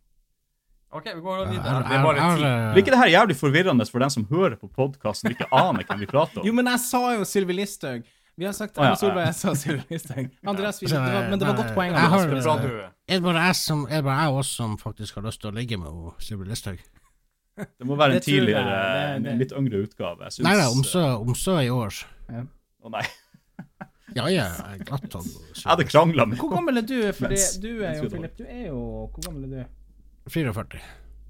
OK, 0.92 1.06
vi 1.14 1.20
går 1.24 1.38
Jeg 1.38 1.48
videre. 1.54 1.76
Det 1.88 1.96
er 1.96 2.02
bare 2.04 2.24
ti. 2.36 2.80
ikke 2.82 2.90
det 2.92 2.98
her 3.00 3.06
jævlig 3.08 3.36
forvirrende 3.36 3.86
for 3.90 3.98
den 4.04 4.10
som 4.10 4.26
hører 4.28 4.56
på 4.60 4.68
podkasten 4.68 5.30
og 5.30 5.36
ikke 5.38 5.48
aner 5.56 5.86
hvem 5.88 6.02
vi 6.04 6.06
prater 6.10 6.40
om? 6.42 6.46
Jo, 6.46 6.52
men 6.52 6.68
jeg 6.68 6.80
sa 6.84 7.00
jo 7.16 7.24
Sylvi 7.24 7.56
Listhaug. 7.56 8.04
Vi 8.36 8.44
har 8.44 8.52
sagt 8.56 8.76
Erna 8.78 8.94
Solberg, 8.96 9.26
jeg 9.30 9.34
sa 9.38 9.54
Sylvi 9.56 9.82
Listhaug. 9.90 10.28
Andreas, 10.46 10.82
vi, 10.82 10.86
det 10.86 11.00
var, 11.00 11.30
men 11.30 11.40
det 11.40 11.48
var 11.48 11.56
godt 11.56 11.72
poeng. 11.74 11.92
jeg 11.92 12.04
er 12.04 12.10
bra 12.42 12.56
du 12.60 12.68
det 13.08 13.22
bare 13.22 13.46
jeg 13.46 13.56
som 13.56 13.86
Er 13.88 13.96
det 14.00 14.04
bare 14.04 14.20
jeg 14.22 14.32
også 14.42 14.54
som 14.56 14.76
faktisk 14.78 15.14
har 15.14 15.22
lyst 15.26 15.40
til 15.40 15.50
å 15.50 15.54
ligge 15.56 15.78
med 15.80 16.12
Sylvi 16.20 16.44
Listhaug? 16.48 16.84
Det 17.56 17.84
må 17.86 17.96
være 18.00 18.14
en 18.14 18.20
Det 18.20 18.26
jeg. 18.26 18.34
tidligere, 18.40 18.76
Det- 19.14 19.22
det- 19.24 19.32
en 19.32 19.38
litt 19.38 19.52
yngre 19.52 19.82
utgave. 19.86 20.22
Jeg 20.24 20.32
syns 20.32 20.44
Nei 20.46 20.54
da, 20.56 20.68
om 20.70 20.82
så, 20.84 21.02
om 21.20 21.34
i 21.60 21.68
år. 21.68 22.04
Å 22.84 22.90
nei. 22.90 23.02
Ja, 24.14 24.26
ja, 24.28 24.44
jeg 24.44 24.80
er 24.80 24.84
glatt 24.84 25.06
tatt 25.08 25.24
Jeg 25.24 25.64
hadde 25.64 25.84
krangla 25.88 26.26
med 26.28 26.36
Hvor 26.36 26.50
gammel 26.52 26.76
er 26.76 26.82
du? 26.84 27.12
For 27.16 27.28
Mens- 27.30 27.54
du 27.62 27.80
er 27.82 27.94
jo, 27.96 28.08
Philip, 28.12 28.34
du 28.36 28.44
er 28.44 28.66
jo 28.66 29.08
Hvor 29.08 29.22
gammel 29.24 29.44
er 29.44 29.64
du? 29.64 29.70
44. 30.28 30.80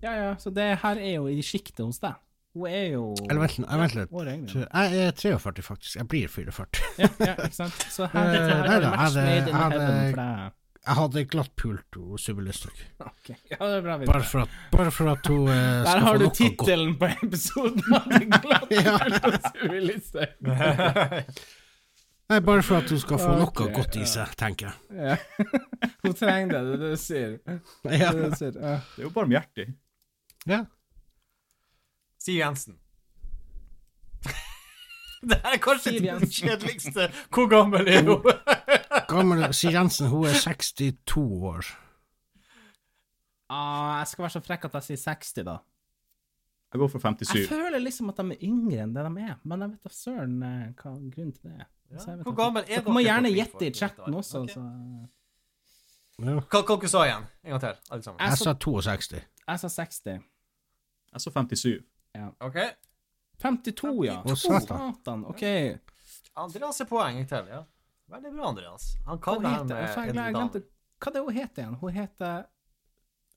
Ja, 0.03 0.13
ja, 0.17 0.35
så 0.35 0.51
det 0.53 0.79
her 0.83 0.97
er 0.99 1.13
jo 1.15 1.29
i 1.31 1.37
sjiktet 1.47 1.85
hos 1.87 2.01
deg. 2.03 2.15
Hun 2.57 2.67
er 2.67 2.89
jo 2.93 3.15
Eller 3.31 3.41
vent, 3.41 3.59
vent 3.71 3.95
litt. 3.95 4.11
Jeg 4.57 5.07
er 5.07 5.13
43, 5.13 5.63
faktisk. 5.63 5.95
Jeg 5.97 6.09
blir 6.09 6.27
44. 6.29 6.83
Ja, 6.99 7.09
ja, 7.21 7.35
ikke 7.37 7.55
sant? 7.55 7.73
Så 7.89 8.09
her, 8.11 8.35
Eh, 8.35 8.49
her 8.49 8.67
nei 8.67 8.75
er 8.75 8.81
det 8.81 8.91
match 8.91 9.15
made 9.15 9.49
in 9.49 9.55
heaven 9.55 10.11
for 10.11 10.23
deg. 10.23 10.53
Jeg 10.83 10.97
hadde 10.99 11.23
glatt 11.31 11.53
pult 11.57 11.95
henne, 11.95 12.19
Sylvi 12.19 12.43
Listhaug. 12.49 12.79
Okay. 12.99 13.37
Ja, 13.53 13.59
det 13.61 13.77
er 13.77 13.83
bra. 13.87 13.97
Bare 14.09 14.25
for 14.27 14.43
at, 14.43 14.55
bare 14.73 14.91
for 14.91 15.11
at 15.13 15.27
hun 15.31 15.45
eh, 15.47 15.55
Der 15.55 15.85
skal 15.87 16.01
har 16.03 16.17
få 16.17 16.23
du 16.25 16.31
tittelen 16.35 16.97
på 16.99 17.11
episoden. 17.23 17.83
Ja. 18.73 18.97
hos 19.29 19.51
Sylvi 19.53 19.81
Listhaug. 19.87 20.35
Nei, 22.33 22.41
bare 22.41 22.63
for 22.65 22.81
at 22.81 22.91
hun 22.91 22.99
skal 23.03 23.19
få 23.21 23.33
noe 23.39 23.53
godt 23.77 23.97
i 24.01 24.03
ja. 24.03 24.09
seg, 24.09 24.35
tenker 24.41 24.71
jeg. 24.71 24.77
Ja. 24.97 25.17
Hun 26.07 26.15
trenger 26.17 26.55
det, 26.55 26.61
det 26.65 26.73
er 26.73 26.79
det 26.81 26.91
du 26.95 27.01
sier. 27.03 27.33
Det 27.45 27.99
Ja. 27.99 28.07
er 28.09 28.17
det 28.17 28.31
du 28.33 28.37
sier. 28.39 28.55
Ja. 28.57 28.77
Det 28.95 29.03
er 29.03 29.07
jo 29.07 29.11
barmhjertig. 29.15 29.67
ja. 30.49 30.63
Siv 32.23 32.39
Jensen. 32.39 32.79
Det 35.23 35.39
her 35.45 35.55
er 35.55 35.61
kanskje 35.63 35.93
den 36.03 36.25
kjedeligste. 36.31 37.09
Hvor 37.35 37.47
gammel 37.51 37.87
er 37.91 38.03
hun? 38.07 38.25
Gammel 39.13 39.45
Siv 39.55 39.75
Jensen, 39.77 40.09
hun 40.13 40.27
er 40.29 40.39
62 40.41 41.17
år. 41.53 41.69
Ah, 43.53 43.99
jeg 44.01 44.09
skal 44.13 44.25
være 44.25 44.35
så 44.39 44.43
frekk 44.45 44.65
at 44.69 44.79
jeg 44.81 44.89
sier 44.91 45.01
60, 45.13 45.45
da. 45.49 45.59
Jeg 46.73 46.81
går 46.81 46.89
for 46.89 47.05
57. 47.05 47.35
Jeg 47.37 47.49
føler 47.51 47.83
liksom 47.83 48.09
at 48.09 48.21
de 48.23 48.33
er 48.33 48.45
yngre 48.49 48.85
enn 48.87 48.95
det 48.97 49.03
de 49.05 49.25
er, 49.27 49.35
men 49.45 49.65
jeg 49.65 49.75
vet 49.75 49.89
da 49.89 49.91
søren 49.93 50.39
eh, 50.49 50.69
hva 50.79 50.93
grunnen 50.95 51.35
til 51.37 51.51
det 51.51 51.57
er. 51.59 51.67
Ja. 51.93 52.15
Hvor 52.25 52.37
gammel 52.39 52.63
er 52.65 52.81
Dere 52.81 52.95
må 52.97 53.03
gjerne 53.05 53.33
gjette 53.35 53.67
i 53.67 53.73
chatten 53.77 54.15
også. 54.17 54.47
Okay. 54.47 54.55
Så. 54.55 54.63
Ja. 56.23 56.39
Hva 56.41 56.63
hva 56.65 56.77
du 56.81 56.89
sa 56.89 57.03
igjen? 57.05 57.27
En 57.45 57.55
gang 57.55 57.63
til, 57.67 57.83
alle 57.91 58.07
sammen. 58.07 58.23
Jeg 58.25 58.41
sa 58.41 58.55
62. 58.65 59.21
Jeg 59.43 59.61
sa 59.61 59.73
60. 59.75 60.09
Jeg 61.13 61.25
sa 61.27 61.35
57. 61.37 61.75
Ja. 62.17 62.31
OK. 62.41 62.59
52, 63.43 63.93
ja. 64.07 64.17
Å. 64.25 64.37
Satan. 64.39 65.27
OK. 65.29 65.45
Andreas 66.41 66.81
er 66.81 66.89
poeng 66.89 67.21
til, 67.29 67.53
ja. 67.53 67.63
Veldig 68.13 68.33
bra, 68.35 68.49
Andreas. 68.53 68.87
Han 69.07 69.19
Hva 69.19 69.25
kan 69.25 69.43
det 69.43 69.53
her 69.53 69.65
med 69.65 69.77
jeg, 69.79 70.15
jeg 70.17 70.35
glemte. 70.37 70.63
Hva 71.03 71.11
er 71.11 71.15
det 71.17 71.23
hun 71.27 71.37
heter 71.37 71.63
igjen? 71.63 71.77
Hun 71.81 71.95
heter 71.97 72.43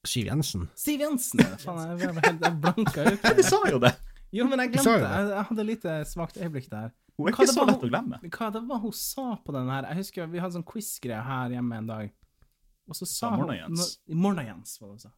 Siv 0.06 0.28
Jensen. 0.30 0.66
Siv 0.78 1.02
Jensen. 1.02 1.42
Faen, 1.64 1.96
jeg 1.98 2.12
helt 2.14 2.44
jeg 2.46 2.60
blanka 2.62 3.06
ut. 3.08 3.24
Du 3.40 3.44
sa 3.48 3.62
jo 3.72 3.80
det! 3.82 3.94
Jo, 4.36 4.46
men 4.52 4.60
jeg 4.66 4.74
glemte 4.76 4.98
det. 5.02 5.10
Jeg, 5.16 5.30
jeg 5.32 5.48
hadde 5.50 5.64
et 5.64 5.70
lite 5.72 5.96
svakt 6.12 6.38
øyeblikk 6.38 6.68
der. 6.74 6.92
Hun 7.16 7.30
er 7.30 7.34
ikke 7.38 7.48
så 7.48 7.64
lett 7.66 7.80
hun- 7.80 7.88
å 7.88 7.90
glemme. 7.94 8.20
Hva 8.36 8.50
det 8.54 8.62
var 8.68 8.82
hun 8.84 8.94
sa 9.00 9.26
på 9.46 9.56
den 9.56 9.72
her? 9.72 9.88
Jeg 9.90 10.02
husker 10.04 10.28
vi 10.34 10.42
hadde 10.44 10.58
sånn 10.60 10.68
quiz-greie 10.68 11.24
her 11.24 11.56
hjemme 11.56 11.80
en 11.80 11.88
dag. 11.90 12.12
Og 12.92 12.98
så 13.00 13.08
sa 13.10 13.32
Ja, 13.32 13.38
hun 13.40 13.46
Morna 13.46 13.56
Jens. 13.62 13.88
Morna 14.26 14.44
Jens, 14.46 14.76
var 14.82 14.92
det 14.92 14.98
hun 15.00 15.04
sa. 15.08 15.14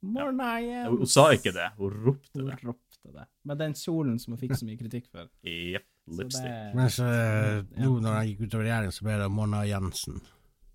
Morna 0.00 0.50
Jens. 0.62 0.88
Hun, 0.94 1.02
hun 1.02 1.10
sa 1.18 1.26
ikke 1.36 1.52
det, 1.58 1.66
hun 1.76 1.98
ropte 2.06 2.38
det. 2.46 2.54
Hun 2.62 2.70
ropte 2.70 3.12
det. 3.18 3.26
Med 3.50 3.58
den 3.60 3.74
kjolen 3.76 4.16
som 4.22 4.32
hun 4.36 4.40
fikk 4.40 4.54
så 4.56 4.64
mye 4.70 4.78
kritikk 4.80 5.10
for. 5.10 5.28
Jepp. 5.44 5.89
Så 6.08 6.16
Lipstick. 6.22 6.44
det- 6.44 6.74
Mens 6.74 6.98
uh, 6.98 7.06
Ja. 7.06 7.62
nå 7.84 8.00
når 8.00 8.14
jeg 8.20 8.28
gikk 8.32 8.40
ut 8.46 8.54
av 8.54 8.60
regjering, 8.60 8.92
så 8.92 9.04
ble 9.06 9.18
det 9.20 9.28
Mona 9.30 9.64
Jensen. 9.66 10.20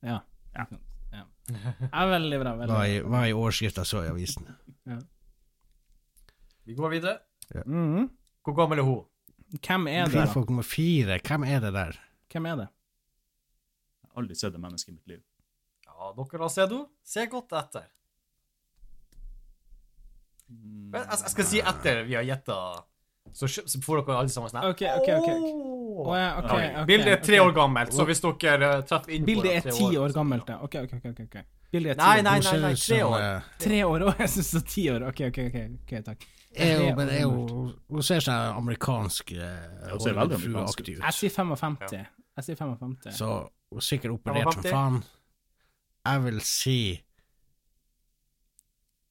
Ja. 0.04 0.20
ja. 0.56 0.66
ja. 1.12 1.24
veldig 2.10 2.40
bra. 2.40 2.56
Veldig 2.62 2.76
Var 2.76 2.86
i, 2.86 3.00
var 3.02 3.26
i 3.26 3.34
overskrifta 3.34 3.86
så 3.86 4.04
i 4.06 4.10
avisen. 4.14 4.48
Vi 6.66 6.74
går 6.74 6.90
videre. 6.90 7.20
Mhm. 7.66 8.10
Hvor 8.46 8.56
gammel 8.58 8.80
er 8.80 8.84
hun? 8.88 9.04
Hvem 9.62 9.88
er 9.88 10.06
det, 10.06 10.14
da? 10.14 10.26
folk 10.34 10.50
nummer 10.50 10.64
fire, 10.66 11.20
hvem 11.24 11.44
er 11.44 11.60
det 11.62 11.74
der? 11.74 12.00
Hvem 12.32 12.46
er 12.50 12.56
det? 12.56 12.68
Jeg 14.04 14.10
har 14.12 14.22
aldri 14.22 14.36
sett 14.36 14.54
det 14.54 14.62
mennesket 14.62 14.90
i 14.90 14.96
mitt 14.96 15.08
liv. 15.08 15.22
Ja, 15.86 16.12
dere 16.18 16.42
har 16.42 16.50
sett 16.50 16.70
henne. 16.74 16.88
Se 17.04 17.26
godt 17.32 17.54
etter. 17.54 17.86
Mm. 20.50 20.90
Men 20.94 21.00
Jeg, 21.02 21.10
jeg 21.24 21.34
skal 21.34 21.48
si 21.50 21.62
etter 21.62 22.04
vi 22.06 22.14
har 22.18 22.26
gjetta, 22.28 22.58
så, 23.36 23.50
så 23.52 23.82
får 23.84 24.00
dere 24.02 24.18
alle 24.22 24.32
sammen 24.32 24.52
sånn 24.52 24.62
her. 24.62 24.72
okay, 24.72 24.92
okay, 25.02 25.18
ok. 25.20 25.30
Åh! 25.96 26.10
Ja, 26.16 26.30
okay, 26.40 26.48
okay, 26.48 26.70
ok, 26.82 26.88
Bildet 26.90 27.12
er 27.14 27.22
tre 27.24 27.40
år 27.44 27.52
gammelt, 27.56 27.92
så 27.96 28.06
hvis 28.08 28.22
dere 28.24 28.70
eh, 28.70 28.82
treffer 28.88 29.16
inn 29.16 29.28
Bildet 29.28 29.60
er 29.60 29.76
ti 29.76 29.90
år 30.00 30.16
gammelt, 30.16 30.50
ja. 30.52 30.58
Ok, 30.64 30.78
ok, 30.86 30.96
ok. 31.00 31.22
ok. 31.28 31.38
Bildet 31.76 31.96
er 31.96 32.00
ti 32.00 32.06
Nei, 32.06 32.16
år. 32.20 32.24
nei, 32.28 32.38
nei, 32.46 32.56
nei, 32.64 32.74
tre 32.80 33.00
år. 33.04 33.28
Tre 33.66 33.80
år, 33.90 34.06
og 34.08 34.24
jeg 34.24 34.32
syns 34.36 34.52
det 34.56 34.62
er 34.62 34.68
ti 34.72 34.86
år. 34.94 35.08
Ok, 35.12 35.22
ok, 35.30 35.40
ok, 35.84 35.94
takk. 36.10 36.26
er 36.56 36.74
jo, 36.80 36.92
men 36.96 37.12
er 37.12 37.24
jo, 37.26 37.66
hun 37.92 38.06
ser 38.08 38.24
sånn 38.24 38.60
amerikansk 38.62 39.36
eh, 39.36 39.48
hun 39.92 40.04
ser 40.04 40.16
veldig 40.16 40.40
amerikansk 40.40 40.46
Hollywood-fruaktig 40.48 40.98
Jeg 41.02 41.18
sier 41.20 41.36
55. 41.36 42.06
Jeg 42.36 42.48
sier 42.50 42.60
55. 42.60 43.18
Så 43.20 43.32
hun 43.72 43.82
er 43.84 43.88
sikkert 43.90 44.16
operert 44.16 44.56
som 44.56 44.68
faen. 44.70 45.02
Jeg 46.06 46.24
vil 46.28 46.40
si 46.46 46.80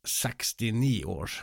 69 0.05 1.05
år. 1.09 1.37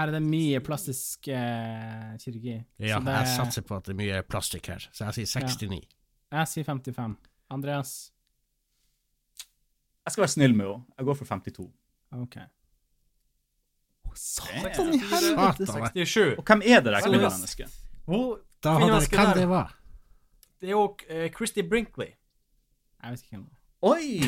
Her 0.00 0.08
er 0.08 0.16
det 0.16 0.22
mye 0.24 0.60
plastisk 0.64 1.28
eh, 1.28 2.12
kirurgi. 2.22 2.54
Ja, 2.80 2.96
Så 2.96 3.04
det, 3.04 3.16
jeg 3.18 3.32
satser 3.34 3.64
på 3.68 3.76
at 3.76 3.84
det 3.84 3.92
er 3.92 3.98
mye 3.98 4.22
plastikk 4.24 4.70
her, 4.72 4.86
så 4.96 5.10
jeg 5.10 5.26
sier 5.26 5.44
69. 5.44 5.82
jeg 6.32 6.48
sier 6.48 6.64
55. 6.64 7.18
Andreas? 7.52 7.90
Jeg 10.06 10.14
skal 10.14 10.22
være 10.22 10.32
snill 10.32 10.56
med 10.56 10.66
henne. 10.70 10.84
Jeg 10.96 11.04
går 11.10 11.18
for 11.18 11.24
52. 11.28 11.66
OK. 12.22 12.36
Satan 14.16 14.72
Damn. 14.76 14.94
i 14.94 15.02
helvete! 15.10 15.66
67. 15.66 16.38
Og 16.38 16.44
hvem 16.44 16.62
er 16.64 16.80
det 16.80 16.92
der 16.94 17.04
kvinnemennesket? 17.04 17.76
Da 18.08 18.14
hadde 18.14 18.80
Kvinnemennesket 18.80 19.20
hvem 19.20 19.36
det 19.36 19.48
var. 19.48 19.76
det 20.60 20.66
er 20.66 20.70
jo 20.70 20.86
uh, 20.88 21.28
Christy 21.36 21.60
Brinkley. 21.68 22.14
Jeg 23.02 23.10
vet 23.10 23.22
ikke 23.22 23.36
hvem 23.36 23.44
det 23.44 23.52
er. 23.52 23.60
Oi! 23.82 24.22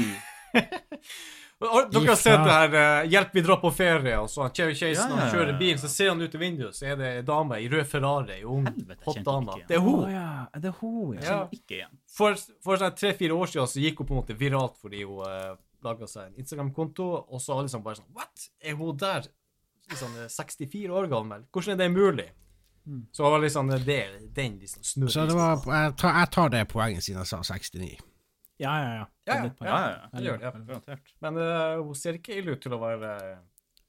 Dere 1.62 2.08
har 2.08 2.18
sett 2.18 2.44
det 2.44 2.54
her 2.54 2.74
eh, 2.74 3.08
'Hjelp, 3.10 3.34
vi 3.36 3.42
drar 3.46 3.60
på 3.62 3.70
ferie', 3.74 4.16
og 4.18 4.30
så 4.30 4.42
han 4.46 4.54
Chevy 4.56 4.74
Chase 4.74 5.08
når 5.08 5.20
han 5.20 5.32
kjører 5.34 5.58
bilen, 5.58 5.78
så 5.78 5.90
ser 5.92 6.08
han 6.12 6.22
ut 6.22 6.34
i 6.34 6.40
vinduet, 6.40 6.76
så 6.76 6.86
er 6.92 6.96
det 6.98 7.10
ei 7.18 7.24
dame 7.26 7.58
i 7.62 7.68
rød 7.72 7.86
Ferrari, 7.86 8.38
ei 8.40 8.44
ung, 8.44 8.66
hot 9.06 9.20
dame. 9.26 9.58
Det 9.68 9.78
er 9.78 9.84
hun. 9.84 10.06
ja, 10.10 10.28
er 10.52 10.64
det 10.64 10.74
hun, 10.80 11.14
ja? 11.18 11.26
Ja. 11.28 11.38
Ikke 11.54 11.78
igjen. 11.78 11.94
For, 12.12 12.38
for 12.64 12.82
sånn 12.82 12.96
tre-fire 12.98 13.36
år 13.36 13.52
siden 13.52 13.70
så 13.70 13.84
gikk 13.84 14.02
hun 14.02 14.10
på 14.10 14.16
en 14.16 14.22
måte 14.24 14.38
viralt 14.38 14.76
fordi 14.82 15.04
hun 15.06 15.22
uh, 15.22 15.54
laga 15.86 16.06
seg 16.10 16.30
en 16.30 16.42
Instagram-konto, 16.42 17.08
og 17.28 17.42
så 17.42 17.56
alle 17.56 17.68
liksom 17.70 17.86
bare 17.86 18.00
sånn 18.02 18.12
What? 18.16 18.48
Er 18.62 18.78
hun 18.78 18.96
der 18.98 19.26
liksom, 19.90 20.14
eh, 20.22 20.30
64 20.30 20.94
år 20.98 21.10
gammel? 21.10 21.46
Hvordan 21.52 21.74
er 21.78 21.84
det 21.84 21.90
mulig? 21.94 22.30
Så 23.12 23.22
det 23.22 23.30
var 23.30 23.38
liksom 23.38 23.68
det, 23.86 24.00
den 24.34 24.58
liksom 24.58 24.82
snur. 24.82 25.08
Så 25.08 25.26
det 25.26 25.34
var, 25.34 25.60
jeg 25.66 25.96
tar, 25.96 26.16
jeg 26.18 26.30
tar 26.34 26.48
det 26.50 26.62
poenget 26.68 27.04
siden 27.04 27.20
jeg 27.22 27.30
sa 27.30 27.38
69. 27.46 27.92
Ja, 28.62 28.74
ja, 28.78 28.92
ja. 29.00 29.06
Ja, 29.26 29.34
ja. 29.34 29.50
Ja, 29.62 29.66
ja, 29.66 29.88
ja. 29.92 30.10
Det 30.12 30.24
gjør 30.26 30.38
det, 30.38 30.46
ja. 30.48 30.52
Garantert. 30.72 31.16
Men 31.22 31.40
uh, 31.42 31.80
hun 31.84 31.94
ser 31.98 32.18
ikke 32.18 32.36
ille 32.40 32.56
ut 32.56 32.62
til 32.64 32.74
å 32.74 32.80
være 32.82 33.16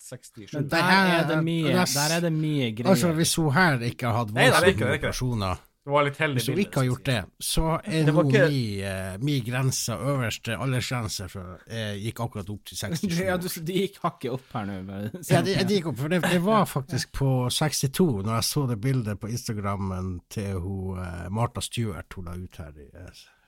67. 0.04 0.54
Men 0.54 0.70
der 0.72 0.90
er 0.94 1.28
det 1.30 1.44
mye, 1.46 1.70
er 1.72 1.86
der 1.94 2.16
er 2.18 2.24
det 2.26 2.34
mye 2.36 2.72
greier. 2.76 2.90
Altså, 2.92 3.14
hvis 3.16 3.36
hun 3.40 3.54
her 3.56 3.86
ikke 3.88 4.10
har 4.10 4.24
hatt 4.26 4.34
voldsomme 4.36 4.98
operasjoner, 4.98 5.62
Det 5.84 5.92
var 5.92 6.06
litt 6.08 6.20
heldig 6.20 6.40
hvis 6.40 6.46
hun 6.48 6.60
ikke 6.64 6.80
har 6.80 6.86
gjort 6.88 7.08
det, 7.10 7.16
så 7.44 7.64
er 7.84 8.06
Det 8.08 8.14
nå 8.14 8.22
ikke- 8.24 8.44
min, 8.50 8.84
eh, 8.88 9.18
min 9.20 9.44
grense, 9.44 9.98
øverste 10.12 10.56
aldersgrense, 10.56 11.26
eh, 11.68 11.96
gikk 12.00 12.20
akkurat 12.24 12.50
opp 12.54 12.64
til 12.66 12.78
67 12.84 13.20
ja, 13.20 13.36
du, 13.38 13.48
de 13.50 13.74
gikk 13.82 13.98
hakket 14.04 14.32
opp 14.32 14.54
her 14.54 14.66
nå. 14.66 14.78
Ja, 15.34 15.42
de, 15.42 15.56
de, 15.56 15.76
gikk 15.76 15.88
opp, 15.92 15.98
for 16.00 16.08
det, 16.08 16.22
det 16.24 16.40
var 16.46 16.64
faktisk 16.72 17.12
på 17.12 17.50
62, 17.52 18.24
når 18.24 18.34
jeg 18.40 18.44
så 18.48 18.68
det 18.70 18.80
bildet 18.82 19.20
på 19.20 19.28
Instagrammen 19.28 20.22
til 20.30 20.60
hun, 20.60 21.00
eh, 21.04 21.28
Martha 21.30 21.60
Stewart 21.62 22.14
hun 22.16 22.26
la 22.32 22.38
ut 22.40 22.56
her. 22.64 22.72
I, 22.80 22.88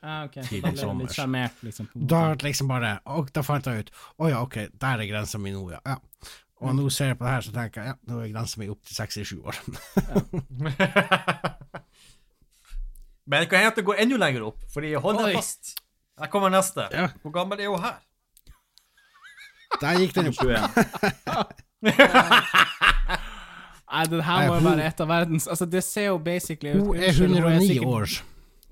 eh, 0.05 0.09
Ja, 0.09 0.15
ok. 0.29 0.35
Så 0.37 0.47
Tidlig 0.51 0.61
da 0.63 0.69
ble 0.69 0.77
du 0.77 0.81
sommer. 0.85 1.03
litt 1.09 1.15
sjarmert, 1.17 1.61
liksom. 1.65 1.85
på 1.91 2.05
da 2.13 2.21
liksom 2.45 2.67
bare, 2.69 2.91
og 3.17 3.31
da 3.33 3.41
fant 3.45 3.65
jeg 3.71 3.85
ut, 3.85 3.89
å 4.21 4.29
ja, 4.29 4.41
ok, 4.45 4.55
der 4.85 5.01
er 5.03 5.09
grensa 5.09 5.41
mi 5.41 5.51
nå, 5.55 5.63
ja. 5.73 5.81
ja. 5.85 5.97
Og 6.65 6.71
nå 6.77 6.85
ser 6.93 7.11
jeg 7.11 7.17
på 7.19 7.25
det 7.27 7.33
her, 7.33 7.43
så 7.45 7.51
tenker 7.55 7.81
jeg, 7.83 7.87
ja, 7.91 7.95
nå 8.13 8.21
er 8.23 8.29
grensa 8.31 8.61
mi 8.61 8.69
opp 8.71 8.81
til 8.87 8.95
67 8.95 9.41
år. 9.43 9.55
Men 13.27 13.41
det 13.41 13.49
kan 13.49 13.57
hende 13.59 13.71
at 13.73 13.79
det 13.79 13.85
går 13.87 13.95
enda 14.05 14.17
lenger 14.21 14.43
opp, 14.51 14.59
fordi 14.73 14.93
hold 15.01 15.17
er 15.19 15.31
deg 15.31 15.39
fast. 15.41 15.73
Her 16.21 16.29
kommer 16.31 16.49
neste. 16.53 16.85
Ja. 16.93 17.07
Hvor 17.23 17.31
gammel 17.35 17.59
er 17.59 17.67
hun 17.73 17.81
her? 17.83 17.97
Der 19.81 19.97
gikk 19.99 20.13
den 20.15 20.29
opp. 20.29 20.37
21. 20.39 20.55
Nei, 23.95 24.03
det 24.11 24.21
her 24.25 24.47
må 24.49 24.55
jo 24.57 24.63
være 24.65 24.85
et 24.89 25.01
av 25.03 25.07
verdens 25.07 25.45
Altså, 25.51 25.65
det 25.69 25.83
ser 25.85 26.07
jo 26.09 26.15
basically 26.19 26.71
ut 26.73 26.81
Hun 26.81 26.95
er 26.97 27.11
109 27.13 27.67
sikkert- 27.67 27.87
år. 27.87 28.15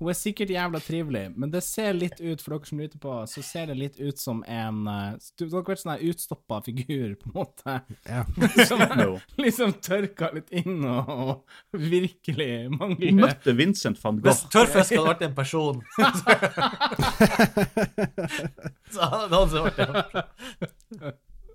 Hun 0.04 0.10
er 0.12 0.16
sikkert 0.18 0.50
jævla 0.52 0.76
trivelig, 0.84 1.22
men 1.40 1.48
det 1.48 1.62
ser 1.64 1.94
litt 1.96 2.18
ut, 2.20 2.42
for 2.44 2.52
dere 2.58 2.68
som 2.68 2.76
lytter 2.82 3.00
på, 3.00 3.12
så 3.30 3.40
ser 3.46 3.70
det 3.70 3.76
litt 3.78 3.96
ut 4.02 4.18
som 4.20 4.42
en 4.44 4.82
uh, 4.84 5.14
Dere 5.40 5.62
vet 5.64 5.80
sånn 5.80 6.02
utstoppa 6.10 6.58
figur, 6.66 7.14
på 7.22 7.30
en 7.30 7.36
måte. 7.38 7.78
Ja. 8.04 8.24
Som 8.68 8.84
No. 9.00 9.16
liksom 9.40 9.72
tørka 9.88 10.28
litt 10.36 10.52
inn 10.52 10.84
og, 10.84 11.08
og 11.08 11.40
virkelig 11.72 12.68
Hun 12.68 12.76
mangler 12.78 13.12
møtte 13.16 13.52
Vincent 13.56 13.96
van 14.02 14.18
Hvis 14.22 14.44
tørrfisk 14.52 14.92
hadde 14.92 15.08
vært 15.08 15.22
en 15.24 15.34
person 15.36 15.80
Så 18.94 19.00
hadde 19.08 19.28
det 19.32 19.62
vært 19.64 19.78
det. 19.80 19.88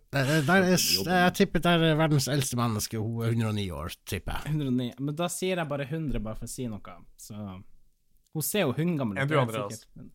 Der, 0.09 0.25
der 0.41 0.73
er, 0.73 0.73
jeg 0.73 1.33
tipper 1.37 1.61
der 1.61 1.83
er 1.91 1.99
verdens 1.99 2.25
eldste 2.33 2.57
menneske, 2.57 2.97
hun 2.97 3.21
er 3.21 3.29
109 3.35 3.67
år, 3.77 3.93
tipper 4.09 4.39
jeg. 4.39 4.55
109. 4.55 4.97
Men 4.97 5.13
da 5.19 5.27
sier 5.29 5.61
jeg 5.61 5.69
bare 5.69 5.85
100, 5.85 6.17
bare 6.25 6.33
for 6.39 6.49
å 6.49 6.51
si 6.51 6.65
noe. 6.65 6.81
Så 7.21 7.37
Hun 8.35 8.41
ser 8.45 8.61
jo 8.67 8.73
hundegammel 8.77 9.17
ut. 9.17 9.31
Andreas? 9.31 9.79
sikkert, 9.79 9.95
men 9.95 10.11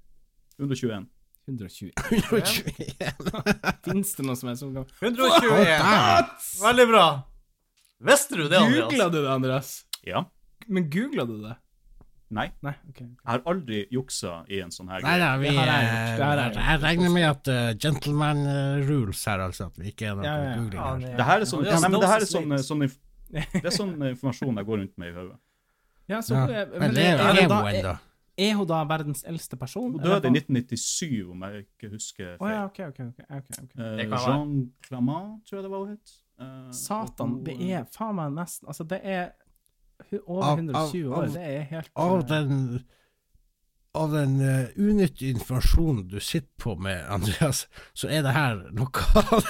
121. 0.64 1.06
121. 1.46 1.92
Fins 3.84 4.14
det 4.16 4.24
noe 4.26 4.36
som 4.38 4.48
er 4.52 4.56
så 4.60 4.68
gammelt? 4.72 4.92
121. 5.02 6.28
Veldig 6.62 6.86
bra. 6.92 7.04
Visste 8.04 8.36
du 8.38 8.44
det, 8.48 8.58
Andreas? 8.60 8.88
Googla 8.88 9.06
du 9.12 9.18
det, 9.22 9.30
Andreas? 9.34 9.68
Ja. 10.06 10.24
Men 10.66 10.88
googla 10.92 11.24
du 11.28 11.36
det? 11.42 11.54
Nei. 12.34 12.46
Nei, 12.64 12.72
okay. 12.88 13.04
Jeg 13.06 13.28
har 13.30 13.42
aldri 13.50 13.82
juksa 13.94 14.30
i 14.50 14.58
en 14.64 14.72
sånn 14.74 14.88
her 14.90 15.00
greie. 15.04 15.10
Nei 15.12 15.18
da, 15.20 15.28
vi 15.38 15.50
Det 15.52 15.58
har 15.58 15.66
jeg 16.40 16.54
jeg. 16.56 16.64
Jeg 16.64 16.78
regner 16.82 17.10
med 17.14 17.26
at 17.28 17.44
uh, 17.52 17.56
gentleman 17.78 18.40
eh, 18.50 18.80
rules 18.88 19.20
her, 19.28 19.38
altså. 19.44 19.68
At 19.70 19.76
vi 19.78 19.84
ikke 19.92 20.08
er 20.10 20.14
noe 20.18 20.24
Ja, 20.26 20.32
ja, 20.34 20.38
ja. 20.48 20.54
googling 20.58 20.80
her. 20.80 20.86
det- 21.04 21.12
Det 21.20 21.26
her 21.28 21.38
er 21.44 21.48
sånn, 21.50 21.62
men 21.84 21.98
det 22.00 22.08
her 22.10 22.20
er 22.24 22.28
sånn, 22.30 22.48
sånn, 22.64 22.82
det 23.30 23.68
er 23.68 23.74
sånn 23.76 23.92
informasjon 24.14 24.56
jeg 24.62 24.66
går 24.70 24.76
rundt 24.82 24.96
med 24.98 25.06
i 25.12 25.14
hodet. 25.18 25.36
Ja, 26.09 26.20
så 26.22 26.34
Ja. 26.34 26.46
Men 26.46 26.80
men 26.80 26.94
det, 26.94 27.05
er, 27.05 27.16
er 27.16 27.40
hun 27.40 27.48
da, 27.48 27.61
hun 27.61 27.68
er, 27.68 27.78
ennå? 27.80 27.94
er 28.38 28.55
hun 28.59 28.66
da 28.66 28.80
verdens 28.84 29.24
eldste 29.26 29.57
person? 29.57 29.92
Hun 29.92 30.00
døde 30.00 30.28
i 30.28 30.30
1997, 30.30 31.30
om 31.30 31.42
jeg 31.42 31.64
ikke 31.64 31.90
husker 31.94 32.24
feil. 32.24 32.40
Oh, 32.40 32.50
ja, 32.50 32.64
ok, 32.64 32.78
ok. 32.88 33.00
ok, 33.00 33.24
okay. 33.30 33.38
ok. 33.40 33.78
Eh, 33.78 33.84
Det 33.84 34.09
kan 34.09 34.11
være. 34.11 34.34
Jean 34.34 34.72
Clamant, 34.86 35.46
tror 35.48 35.59
jeg 35.59 35.62
det 35.62 35.70
var 35.70 35.78
hun 35.78 35.90
het. 35.90 36.14
Uh, 36.40 36.72
Satan, 36.74 37.44
det 37.46 37.55
er 37.70 37.84
faen 37.94 38.16
meg 38.18 38.32
nesten 38.34 38.66
Altså, 38.66 38.82
det 38.90 39.00
er 39.02 39.28
over 40.26 40.57
120 40.57 41.12
av- 41.12 41.18
år. 41.18 41.26
Det 41.30 41.44
er 41.46 41.61
helt 41.70 41.90
Av 41.96 42.16
eh, 42.18 42.24
den 42.28 42.84
av 43.95 44.11
den 44.14 44.32
uh, 44.42 44.66
unyttige 44.76 45.30
informasjonen 45.34 46.09
du 46.11 46.16
sitter 46.20 46.51
på 46.62 46.74
med, 46.82 47.05
Andreas, 47.14 47.64
så 47.95 48.09
er 48.11 48.24
det 48.26 48.32
her 48.34 48.57
noe 48.74 49.05
av 49.20 49.47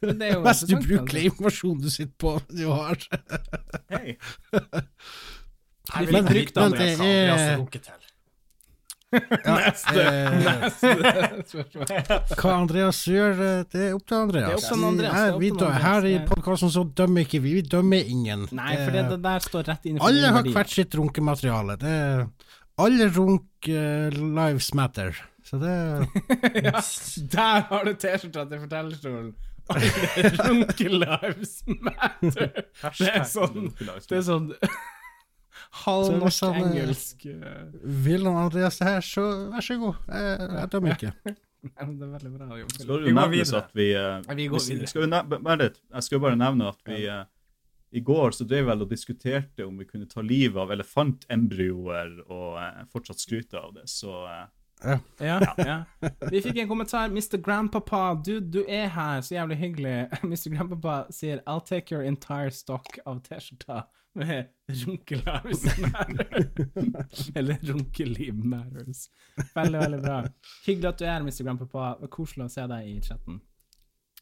det 0.00 0.30
er 0.30 0.40
mest 0.46 0.64
ubrukelige 0.72 1.32
informasjonen 1.32 1.82
du 1.84 1.90
sitter 1.92 2.14
på 2.22 2.36
du 2.48 2.64
har. 2.70 2.96
Hei! 3.92 4.16
Jeg 5.92 6.06
vil 6.08 6.14
ikke 6.14 6.22
men 6.22 6.32
vite 6.32 6.54
det 6.54 6.64
Andreas 6.64 7.00
Andreas 7.02 7.40
er- 7.42 7.50
har 7.50 8.02
neste, 9.12 9.92
til. 9.92 11.04
Eh, 11.04 11.42
spørsmål. 11.50 12.36
hva 12.38 12.52
Andreas 12.54 13.00
gjør, 13.08 13.32
eh, 13.44 13.64
det 13.72 13.82
er 13.90 13.96
opp 13.96 14.06
til 14.08 14.16
Andreas. 14.16 14.46
Det 14.46 14.54
er 14.54 14.56
opp 14.56 14.68
til 14.72 14.86
Andreas, 14.88 15.12
er 15.12 15.26
Her, 15.26 15.38
vi, 15.42 15.50
da, 15.60 15.68
her 15.84 16.06
i 16.08 16.14
podkasten 16.30 16.72
så 16.72 16.84
dømmer 16.96 17.26
ikke 17.26 17.42
vi. 17.44 17.52
Vi 17.58 17.64
dømmer 17.74 18.08
ingen. 18.14 18.46
Nei, 18.56 18.70
for 18.80 18.94
det, 18.96 19.04
det 19.10 19.18
der 19.26 19.44
står 19.44 19.68
rett 19.68 19.84
innenfor 19.90 20.08
Alle 20.08 20.32
har 20.38 20.48
hvert 20.54 20.72
sitt 20.72 20.96
runkemateriale. 20.96 21.76
Det, 21.82 21.92
alle 22.80 23.08
runk 23.12 23.68
uh, 23.68 24.08
lives 24.12 24.72
matter. 24.74 25.16
Så 25.44 25.58
det 25.58 25.72
ja, 26.64 26.80
der 27.32 27.66
har 27.68 27.84
du 27.84 27.92
T-skjorta 27.92 28.46
til 28.48 28.62
fortellerstolen. 28.62 29.34
Alle 29.72 30.30
runke 30.38 30.88
lives 31.04 31.60
matter. 31.66 32.50
Det 32.98 33.10
er 33.12 33.28
sånn 33.28 33.70
Det 33.78 33.86
er 33.88 33.92
sånn 33.92 34.00
Så 34.02 34.16
hvis 34.16 34.28
han, 34.28 34.50
eh, 34.58 34.80
halvnorsk-engelsk 35.84 37.26
eh, 37.30 37.60
Vil 38.04 38.26
noen 38.26 38.42
Andreas 38.46 38.80
det 38.80 38.88
her, 38.88 39.04
så 39.06 39.24
vær 39.52 39.64
så 39.64 39.78
god. 39.80 40.00
Jeg, 40.08 40.48
jeg 40.56 40.72
dømmer 40.74 40.96
ikke. 40.96 41.12
Nei, 41.22 41.84
men 41.86 41.94
Det 41.98 42.06
er 42.08 42.12
veldig 42.16 42.32
bra 42.34 42.58
gjort. 42.58 42.74
Skal 42.76 42.90
du 42.90 43.06
Vi 43.06 43.14
vi, 43.78 43.86
vi 44.42 44.48
går 44.50 44.66
vi 44.82 44.90
skal 44.90 45.06
skal 46.08 46.24
bare 46.24 46.40
nevne 46.40 46.72
at 46.72 46.90
vi 46.90 47.04
i 47.92 48.00
går 48.00 48.30
så 48.30 48.44
drev 48.48 48.66
vel 48.70 48.84
og 48.84 48.90
diskuterte 48.90 49.66
om 49.66 49.76
vi 49.78 49.84
kunne 49.84 50.08
ta 50.08 50.24
livet 50.24 50.56
av 50.62 50.72
elefantembryoer 50.72 52.14
og 52.24 52.58
eh, 52.62 52.82
fortsatt 52.92 53.20
skryte 53.20 53.60
av 53.60 53.74
det, 53.76 53.84
så 53.92 54.14
eh, 54.30 54.44
Ja, 55.20 55.36
ja. 55.58 55.76
Vi 56.30 56.40
fikk 56.42 56.56
en 56.58 56.70
kommentar. 56.70 57.12
Mr. 57.12 57.36
Grandpapa, 57.38 58.14
du, 58.24 58.40
du 58.40 58.64
er 58.64 58.88
her. 58.90 59.20
Så 59.22 59.36
jævlig 59.36 59.60
hyggelig. 59.60 59.92
Mr. 60.24 60.48
Grandpapa 60.56 60.96
sier 61.14 61.44
I'll 61.46 61.62
take 61.62 61.94
your 61.94 62.02
entire 62.02 62.50
stock 62.50 62.98
av 63.06 63.20
T-skjorta 63.28 63.84
med 64.18 64.48
runkelives 64.66 65.62
matters. 65.78 67.30
Eller 67.38 67.62
runkeliv 67.62 68.34
matters. 68.34 69.06
Veldig, 69.54 69.78
veldig 69.78 70.02
bra. 70.02 70.18
Hyggelig 70.66 70.90
at 70.90 70.98
du 70.98 71.06
er 71.06 71.14
her, 71.14 71.24
Mr. 71.28 71.44
Grandpapa. 71.44 71.88
Det 71.94 72.08
var 72.08 72.14
Koselig 72.18 72.48
å 72.48 72.54
se 72.56 72.66
deg 72.74 72.88
i 72.90 73.00
chatten. 73.04 73.40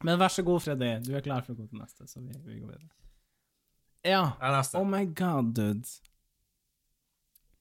Men 0.02 0.20
vær 0.20 0.32
så 0.32 0.42
god, 0.42 0.62
Freddy. 0.64 0.96
Du 1.06 1.14
er 1.14 1.24
klar 1.24 1.46
for 1.46 1.54
å 1.54 1.62
gå 1.62 1.70
til 1.70 1.80
neste, 1.80 2.08
så 2.08 2.20
vi, 2.20 2.34
vi 2.44 2.60
går 2.60 2.74
videre. 2.74 2.90
Ja. 4.04 4.30
Jeg 4.40 4.52
leste. 4.56 4.78
Oh 4.78 4.86
my 4.86 5.04
god, 5.14 5.54
dude. 5.54 5.84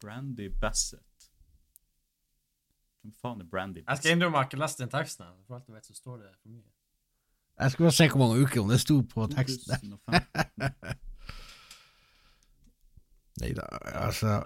Brandy 0.02 0.48
Bassett 0.62 1.04
Hvem 3.04 3.14
faen 3.22 3.42
er 3.42 3.46
Brandy 3.52 3.82
Jeg 3.88 3.98
skal 3.98 4.12
innrømme 4.12 4.16
innrømme 4.16 4.38
jeg 4.38 4.44
har 4.44 4.50
ikke 4.50 4.60
lest 4.62 4.78
den 4.80 4.90
teksten. 4.90 5.26
her. 5.26 5.34
For 5.48 5.56
alt 5.56 5.68
jeg 5.68 5.76
vet, 5.76 5.86
så 5.86 5.94
står 5.96 6.18
det 6.18 6.30
for 6.42 6.50
mye. 6.50 6.64
Jeg 7.60 7.72
skal 7.72 7.84
bare 7.84 7.92
se 7.98 8.08
hvor 8.10 8.20
mange 8.24 8.44
uker 8.44 8.62
om 8.62 8.70
det 8.70 8.80
sto 8.80 9.02
på 9.02 9.28
teksten. 9.28 9.74
2015. 9.76 10.96
Nei 13.42 13.54
da, 13.56 13.66
altså 14.08 14.44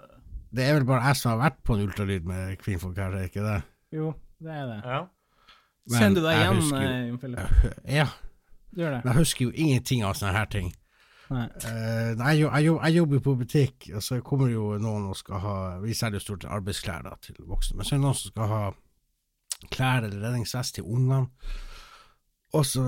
Det 0.54 0.64
er 0.68 0.74
vel 0.78 0.84
bare 0.86 1.02
jeg 1.08 1.16
som 1.18 1.32
har 1.34 1.40
vært 1.50 1.62
på 1.66 1.74
en 1.74 1.82
ultralyd 1.88 2.26
med 2.30 2.56
kvinnfolk 2.62 2.98
her, 2.98 3.10
er 3.10 3.18
det 3.24 3.30
ikke 3.32 3.42
det? 3.46 3.56
Jo, 3.94 4.12
det 4.42 4.52
er 4.54 4.66
det. 4.70 4.76
Ja. 4.86 5.00
Men 5.90 5.98
Kjenner 6.00 6.14
du 6.20 6.26
deg 6.26 6.36
jeg 6.36 6.44
igjen, 6.44 6.60
husker 6.60 6.82
jo- 6.82 6.90
eh, 6.90 7.08
Jon 7.08 7.18
Philip? 7.18 7.38
Ja, 7.98 8.06
Du 8.74 8.80
gjør 8.80 8.90
det? 8.94 9.00
men 9.04 9.12
jeg 9.12 9.18
husker 9.18 9.44
jo 9.44 9.50
ingenting 9.54 10.04
av 10.06 10.14
sånne 10.18 10.32
her 10.38 10.44
ting. 10.50 10.72
Nei. 11.30 11.46
Uh, 11.64 12.10
jeg, 12.18 12.40
jeg, 12.44 12.64
jeg 12.68 12.94
jobber 12.98 13.16
jo 13.16 13.22
på 13.24 13.34
butikk, 13.40 13.86
og 13.96 14.02
så 14.04 14.18
kommer 14.20 14.50
jo 14.52 14.74
noen 14.78 15.06
og 15.08 15.16
skal 15.16 15.40
ha 15.40 15.54
Vi 15.84 15.94
selger 15.96 16.20
jo 16.20 16.24
stort 16.26 16.44
arbeidsklær 16.44 17.06
da, 17.06 17.14
til 17.24 17.38
voksne, 17.48 17.78
men 17.80 17.86
så 17.88 17.94
er 17.94 17.98
det 18.02 18.04
noen 18.04 18.18
som 18.20 18.34
skal 18.34 18.50
ha 18.52 18.64
klær 19.72 20.04
eller 20.04 20.26
redningsvest 20.26 20.74
til 20.80 20.84
ungene. 20.84 21.22
Og 22.54 22.66
så 22.66 22.84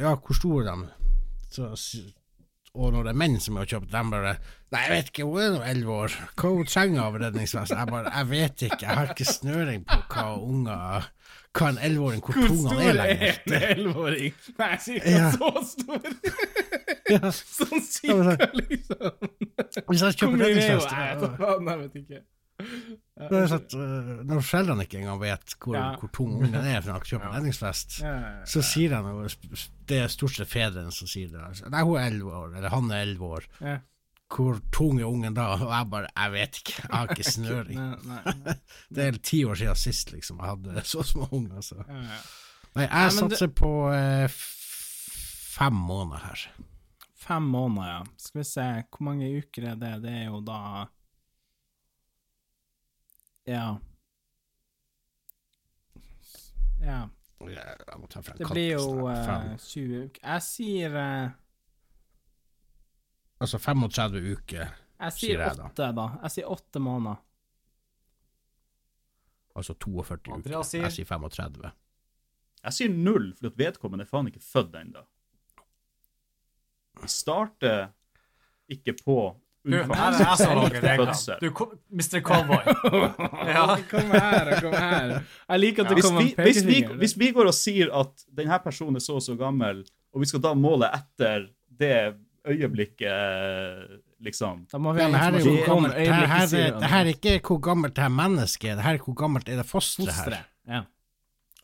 Ja, 0.00 0.14
hvor 0.16 0.34
store 0.38 0.64
er 0.64 0.80
de? 0.80 0.88
Så, 1.52 1.68
og 2.74 2.92
når 2.94 3.02
det 3.08 3.10
er 3.12 3.18
menn 3.18 3.36
som 3.42 3.56
har 3.58 3.66
kjøpt 3.66 3.90
dem, 3.92 4.10
bare 4.14 4.36
Nei, 4.70 4.80
jeg 4.86 4.90
vet 4.94 5.08
ikke, 5.10 5.24
hun 5.26 5.40
er 5.42 5.48
nå 5.56 5.62
elleve 5.66 5.94
år. 6.04 6.12
Hva 6.38 6.50
hun 6.54 6.68
trenger 6.70 7.00
av 7.02 7.16
redningsvest? 7.18 7.72
Jeg 7.74 7.90
bare 7.90 8.12
Jeg 8.14 8.28
vet 8.30 8.62
ikke, 8.68 8.84
jeg 8.86 8.96
har 9.00 9.10
ikke 9.10 9.26
snøring 9.26 9.82
på 9.90 9.96
hva 10.14 10.26
unger 10.38 11.08
Hva 11.58 11.70
en 11.72 11.80
elleveåring 11.82 12.22
Hvor 12.22 12.38
tung 12.38 12.60
han 12.70 12.82
er 12.86 12.94
lenger. 13.00 13.40
en 13.50 13.56
elleveåring? 13.72 14.36
Nei, 14.62 14.70
cirka 14.86 15.10
Ja. 15.16 15.30
så 15.34 15.50
stor. 15.66 16.06
Ja. 17.10 17.30
sånn 17.58 17.82
cirka, 17.86 18.50
liksom. 18.56 19.30
Hvis 19.90 20.04
jeg 20.06 20.18
kjøper 20.20 20.36
er 20.36 20.44
redningsvest 20.44 20.92
Nei, 20.94 21.74
jeg 21.74 21.80
vet 21.84 21.98
ikke. 22.04 22.20
Ja, 22.60 23.28
Det 23.30 23.38
er 23.38 23.46
sånn 23.48 23.62
at, 23.62 23.74
uh, 23.74 24.08
når 24.28 24.42
foreldrene 24.44 24.84
ikke 24.84 24.98
engang 25.00 25.20
vet 25.22 25.54
hvor, 25.64 25.76
Ja. 25.78 25.84
hvor 25.96 26.10
tung 26.12 26.34
ungen 26.36 26.58
er 26.60 26.82
for 26.84 26.92
å 26.98 27.00
kjøpe 27.08 27.30
redningsvest, 27.32 28.00
ja, 28.04 28.16
så 28.44 28.60
sier 28.64 28.92
de 28.92 28.98
noe 29.06 29.30
Det 29.88 30.00
er 30.04 30.12
stort 30.12 30.34
sett 30.36 30.50
fedrene 30.52 30.92
som 30.92 31.08
sier 31.08 31.30
det. 31.32 31.40
Altså. 31.40 31.70
Nei, 31.72 31.80
hun 31.88 31.96
er 31.96 32.10
elleve 32.10 32.34
år, 32.42 32.52
eller 32.58 32.74
han 32.74 32.90
er 32.92 33.06
elleve 33.06 33.30
år. 33.38 33.48
ja. 33.64 33.78
hvor 34.30 34.60
tung 34.70 35.00
er 35.00 35.08
ungen 35.08 35.34
da? 35.34 35.48
Og 35.56 35.72
jeg 35.72 35.88
bare 35.90 36.06
Jeg 36.14 36.32
vet 36.36 36.58
ikke. 36.60 36.74
Jeg 36.84 36.92
har 36.92 37.08
ikke 37.16 37.30
snøring. 37.32 37.80
Nei, 38.06 38.34
nei. 38.44 38.54
Det 38.94 39.06
er 39.08 39.16
ti 39.18 39.40
år 39.44 39.58
siden 39.58 39.74
sist 39.80 40.12
liksom 40.12 40.38
jeg 40.38 40.46
hadde 40.52 40.84
så 40.92 41.02
små 41.02 41.26
unger. 41.32 41.56
Altså. 41.56 41.80
Nei, 42.76 42.84
jeg 42.86 43.12
satser 43.16 43.46
det- 43.48 43.54
på 43.58 43.72
eh, 43.90 44.28
fem 45.56 45.74
måneder 45.74 46.22
her. 46.28 46.44
Fem 47.30 47.42
måneder, 47.46 47.86
ja. 47.92 48.00
Skal 48.18 48.40
vi 48.40 48.44
se, 48.48 48.64
hvor 48.90 49.04
mange 49.06 49.28
uker 49.38 49.68
er 49.70 49.76
det? 49.78 49.90
Det 50.02 50.10
er 50.18 50.24
jo 50.32 50.40
da 50.42 50.58
Ja. 53.46 53.64
Ja. 56.82 57.08
Det 57.40 58.48
blir 58.50 58.72
jo 58.74 59.06
uh, 59.08 59.56
20 59.56 60.02
uker. 60.04 60.20
Jeg 60.26 60.42
sier 60.44 60.96
uh, 60.96 61.30
Altså 63.40 63.56
35 63.58 64.20
uker, 64.34 64.66
Jeg 65.00 65.12
Sier 65.16 65.30
sier 65.30 65.40
jeg 65.46 65.56
da. 65.56 65.68
åtte, 65.70 65.86
da. 65.96 66.04
Jeg 66.26 66.34
sier 66.34 66.50
8 66.52 66.82
måneder. 66.84 67.22
altså 69.56 69.74
42 69.74 70.18
uker. 70.28 70.62
Sier- 70.62 70.82
Jeg 70.84 70.92
sier 70.98 71.04
35. 71.08 71.70
Jeg 72.64 72.72
sier 72.76 72.92
null, 72.92 73.30
for 73.40 73.56
vedkommende 73.56 74.04
er 74.04 74.10
faen 74.10 74.26
ikke 74.28 74.40
født 74.44 74.74
ennå. 74.82 75.06
Starter 77.06 77.88
ikke 78.70 78.94
på 79.04 79.18
Du, 79.66 79.74
er 79.76 79.82
Mr. 81.92 82.20
Cowboy. 82.24 82.64
Ja. 83.50 83.76
Kom 83.90 84.10
her, 84.14 84.60
kom 84.62 84.72
her. 84.72 85.10
Jeg 85.50 85.60
liker 85.60 85.84
at 85.84 85.88
det 85.90 85.96
Hvis 85.98 86.06
kommer 86.06 86.22
vi, 86.22 86.30
en 86.30 86.44
hvis, 86.46 86.60
vi, 86.64 86.72
pekefinger. 86.72 86.96
hvis 87.02 87.14
vi 87.20 87.28
går 87.36 87.50
og 87.50 87.54
sier 87.54 87.92
at 88.00 88.24
denne 88.38 88.58
personen 88.64 88.96
er 88.96 89.04
så 89.04 89.18
og 89.18 89.22
så 89.26 89.36
gammel, 89.36 89.82
og 90.14 90.22
vi 90.24 90.26
skal 90.30 90.40
da 90.46 90.54
måle 90.56 90.88
etter 90.96 91.44
det 91.80 91.92
øyeblikket, 92.48 94.00
liksom 94.24 94.64
Da 94.72 94.78
må 94.80 94.92
vi 94.96 95.00
Ja, 95.02 95.08
ha 95.12 95.18
her 95.28 95.36
er 95.38 95.66
gammelt 95.66 95.94
det 95.94 96.06
her, 96.08 96.26
her, 96.26 96.56
er- 96.56 96.78
det 96.80 96.88
her 96.90 97.00
er 97.04 97.12
ikke 97.14 97.40
hvor 97.46 97.60
gammelt 97.68 97.94
det 97.96 98.02
her 98.02 98.08
mennesket 98.16 98.70
er, 98.70 98.74
det 98.80 98.84
her 98.84 98.94
er 98.96 99.04
hvor 99.04 99.14
gammelt 99.16 99.48
er 99.48 99.56
det 99.60 99.66
fosteret 99.68 100.14
her. 100.14 100.44
Ja. 100.68 100.82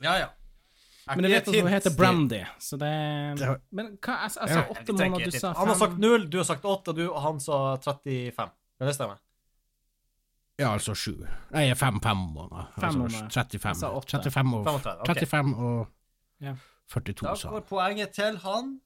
ja, 0.03 0.15
ja. 0.21 0.27
Men 1.07 1.25
jeg 1.29 1.33
vet 1.37 1.49
at 1.49 1.55
hun 1.61 1.69
heter? 1.71 1.93
Brandy, 1.95 2.41
så 2.59 2.77
det 2.81 2.89
Det 3.39 3.51
Men 3.71 3.93
hva, 4.03 4.17
jeg, 4.25 4.33
jeg 4.41 4.57
sa 4.57 4.63
åtte 4.75 4.97
måneder, 4.97 5.31
du 5.31 5.37
sa 5.39 5.53
fem. 5.53 5.59
Han 5.61 5.69
har 5.71 5.79
sagt 5.79 6.01
null, 6.03 6.25
du 6.31 6.39
har 6.41 6.49
sagt 6.49 6.67
åtte, 6.67 6.95
du, 6.97 7.05
og 7.07 7.21
han 7.23 7.39
sa 7.41 7.59
35. 7.85 8.51
Kan 8.79 8.91
det 8.91 8.95
stemme? 8.97 9.19
Ja, 10.59 10.73
altså 10.73 10.95
sju. 10.97 11.13
Nei, 11.53 11.69
fem, 11.77 12.01
fem 12.03 12.17
måneder. 12.17 12.73
Fem 12.75 12.89
altså, 12.89 12.99
måneder. 12.99 13.29
35. 13.31 13.79
Sa 13.83 13.93
35 14.01 14.57
og, 14.57 14.65
35, 14.65 14.99
ok. 15.05 15.13
35 15.13 15.55
og 15.57 15.87
Ja. 16.41 16.57
42, 16.93 17.27
Da 17.27 17.51
går 17.51 17.65
poenget 17.67 18.11
til 18.15 18.37
han. 18.43 18.77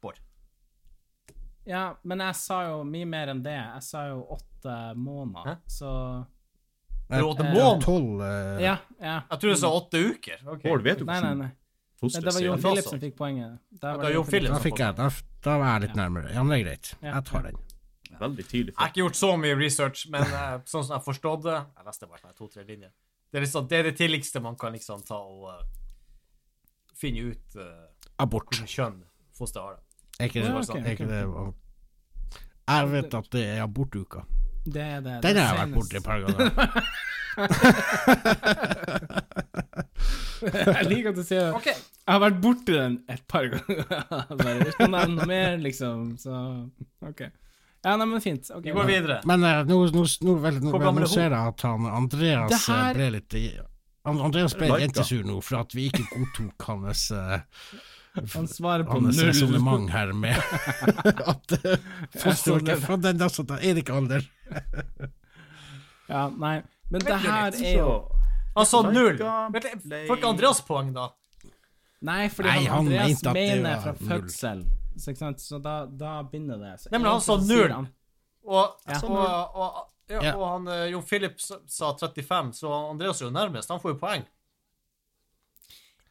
Bård. 0.00 0.20
Ja, 1.66 1.94
men 2.02 2.20
jeg 2.20 2.36
sa 2.36 2.60
jo 2.68 2.82
mye 2.88 3.08
mer 3.08 3.32
enn 3.32 3.42
det. 3.44 3.56
Jeg 3.56 3.82
sa 3.82 4.06
jo 4.08 4.22
åtte 4.36 4.76
måneder, 4.96 5.54
Hæ? 5.54 5.56
så 5.68 5.90
Det 7.08 7.18
er 7.18 7.26
åtte 7.28 7.44
Eh, 7.44 7.52
måneder. 7.52 7.82
Tolv 7.84 8.22
eh, 8.22 8.62
Ja, 8.64 8.76
ja. 9.00 9.18
Jeg 9.30 9.40
tror 9.40 9.50
du 9.50 9.60
sa 9.60 9.70
åtte 9.76 10.00
uker. 10.00 10.40
Okay. 10.46 10.64
Bård, 10.64 10.82
vet 10.82 10.98
du 10.98 11.04
Nei, 11.04 11.20
nei, 11.20 11.34
nei. 11.42 11.50
Det, 12.00 12.20
det 12.20 12.32
var 12.34 12.40
Jon? 12.40 12.60
Philip 12.60 12.84
som 12.84 13.00
fikk 13.00 13.14
poenget. 13.16 13.60
Da, 13.70 13.94
Ja, 13.94 13.96
var 13.96 14.10
Jon 14.10 14.26
Philip. 14.26 14.52
Da 14.52 14.58
fikk 14.60 14.80
jeg, 14.82 14.96
da, 14.98 15.06
da 15.44 15.54
var 15.60 15.70
jeg 15.74 15.86
litt 15.86 15.94
nærmere. 15.96 16.32
Ja, 16.34 16.42
men 16.42 16.52
det 16.52 16.58
er 16.58 16.66
greit. 16.66 16.90
Ja. 17.00 17.14
Jeg 17.14 17.24
tar 17.30 17.46
den. 17.48 17.62
Veldig 18.20 18.44
tidlig. 18.46 18.74
Jeg 18.74 18.80
har 18.80 18.92
ikke 18.92 19.00
gjort 19.00 19.18
så 19.18 19.30
mye 19.40 19.54
research, 19.58 20.04
men 20.12 20.26
uh, 20.28 20.58
sånn 20.68 20.84
som 20.84 20.92
jeg 20.92 20.98
har 21.00 21.04
forstått 21.06 21.46
det 21.46 21.56
Jeg 21.56 21.86
leste 21.88 22.10
bare 22.10 22.34
to-tre 22.38 22.66
linjer. 22.68 22.92
Det 23.30 23.40
er, 23.40 23.46
liksom, 23.46 23.66
det 23.70 23.78
er 23.78 23.88
det 23.88 23.96
tidligste 23.98 24.42
man 24.44 24.58
kan 24.60 24.76
liksom 24.76 25.02
ta 25.08 25.18
og 25.18 25.48
uh, 25.50 25.64
finne 26.94 27.32
ut 27.32 27.58
uh, 27.58 27.88
Abort. 28.22 28.60
kjønn 28.70 29.00
fosteret 29.34 29.74
har. 29.74 29.80
Er 30.20 30.30
ikke 30.30 30.44
det, 30.44 30.46
Ja, 30.46 30.54
er 30.54 30.62
okay, 30.62 30.94
okay. 30.94 31.06
det 31.10 31.22
Jeg 32.68 32.90
vet 32.92 33.14
at 33.18 33.30
det 33.34 33.44
er 33.56 33.62
abortuka. 33.64 34.22
Det 34.64 34.82
er 34.82 35.00
det. 35.04 35.22
Den 35.24 35.36
har 35.36 35.44
jeg 35.44 35.56
vært 35.60 35.74
borti 35.76 35.96
et 35.98 36.04
par 36.04 36.18
ganger. 36.24 36.50
jeg 40.44 40.84
liker 40.88 41.08
at 41.10 41.16
du 41.18 41.22
sier 41.24 41.40
det. 41.48 41.54
Okay. 41.58 41.74
Jeg 42.04 42.12
har 42.12 42.20
vært 42.22 42.38
borti 42.44 42.72
den 42.76 42.94
et 43.12 43.24
par 43.30 43.44
ganger. 43.52 43.84
Bare, 44.40 44.58
Hvis 44.62 44.78
man 44.80 44.90
nevner 44.96 45.16
noe 45.18 45.26
mer, 45.30 45.50
liksom, 45.62 45.96
så 46.20 46.32
OK. 47.04 47.20
Ja, 47.84 47.90
nei, 48.00 48.06
men 48.08 48.20
fint. 48.24 48.44
Okay. 48.48 48.70
Vi 48.70 48.74
går 48.76 48.86
videre. 48.88 49.16
Men 49.28 49.44
uh, 49.44 49.60
nå, 49.68 49.76
nå, 49.92 50.02
nå, 50.24 50.32
vel, 50.40 50.56
nå, 50.64 50.70
vel, 50.72 50.88
nå 50.88 50.92
er 51.04 51.08
ser 51.12 51.30
jeg 51.36 51.44
at 51.52 51.60
han 51.68 51.82
Andreas 51.90 52.68
her- 52.70 52.88
eh, 52.88 52.94
ble 52.96 53.06
litt 53.18 53.32
Andreas 54.04 54.54
ble 54.56 54.68
jentesur 54.82 55.22
nå 55.24 55.38
for 55.44 55.54
at 55.62 55.70
vi 55.76 55.82
ikke 55.90 56.04
godtok 56.12 56.58
hans 56.68 57.02
uh, 57.16 57.38
Han 58.34 58.46
svarer 58.48 58.84
på 58.86 58.92
hans 59.00 59.16
null. 59.18 59.26
resonnement 59.26 59.90
her 59.90 60.12
med 60.12 60.36
at 61.32 61.52
uh, 61.66 62.76
fra 62.84 62.96
den 62.96 63.18
da 63.18 63.26
så 63.28 63.42
da 63.42 63.56
er 63.58 63.74
det 63.74 63.82
ikke 63.82 63.96
alder. 63.98 64.22
Ja, 66.08 66.28
nei. 66.30 66.60
Men 66.92 67.00
det 67.00 67.16
her 67.24 67.50
er 67.58 67.72
jo 67.78 67.94
Han 68.54 68.66
sa 68.70 68.82
null. 68.86 69.18
Får 69.18 70.14
ikke 70.18 70.28
Andreas 70.30 70.60
poeng, 70.62 70.92
da? 70.94 71.08
Nei, 72.04 72.28
fordi 72.30 72.50
Nei, 72.52 72.64
han, 72.68 72.84
Andreas 72.84 73.08
mente 73.08 73.28
at 73.30 73.34
det 73.34 73.40
mener 73.56 73.80
fra 73.82 73.94
null. 73.98 74.08
fødsel. 74.12 74.62
Så, 74.94 75.10
ikke 75.10 75.22
sant? 75.24 75.40
så 75.42 75.58
da, 75.64 75.72
da 75.90 76.18
begynner 76.22 76.60
det. 76.60 76.74
Så 76.84 76.92
Nei, 76.92 77.00
han 77.08 77.20
sa 77.24 77.36
null. 77.40 77.72
han- 77.72 77.88
Og, 78.44 78.76
Ja. 78.86 78.98
og, 79.08 79.56
og, 79.56 79.90
ja, 80.10 80.20
Ja. 80.22 80.34
og 80.36 80.44
han, 80.52 80.68
eh, 80.68 80.90
Jon 80.92 81.02
Philip 81.02 81.40
sa 81.40 81.56
sa 81.66 81.94
35, 81.96 82.52
så 82.52 82.90
Andreas 82.90 83.22
er 83.22 83.24
jo 83.26 83.30
nærmest. 83.32 83.70
Han 83.72 83.80
får 83.80 83.94
jo 83.94 83.98
poeng. 83.98 84.24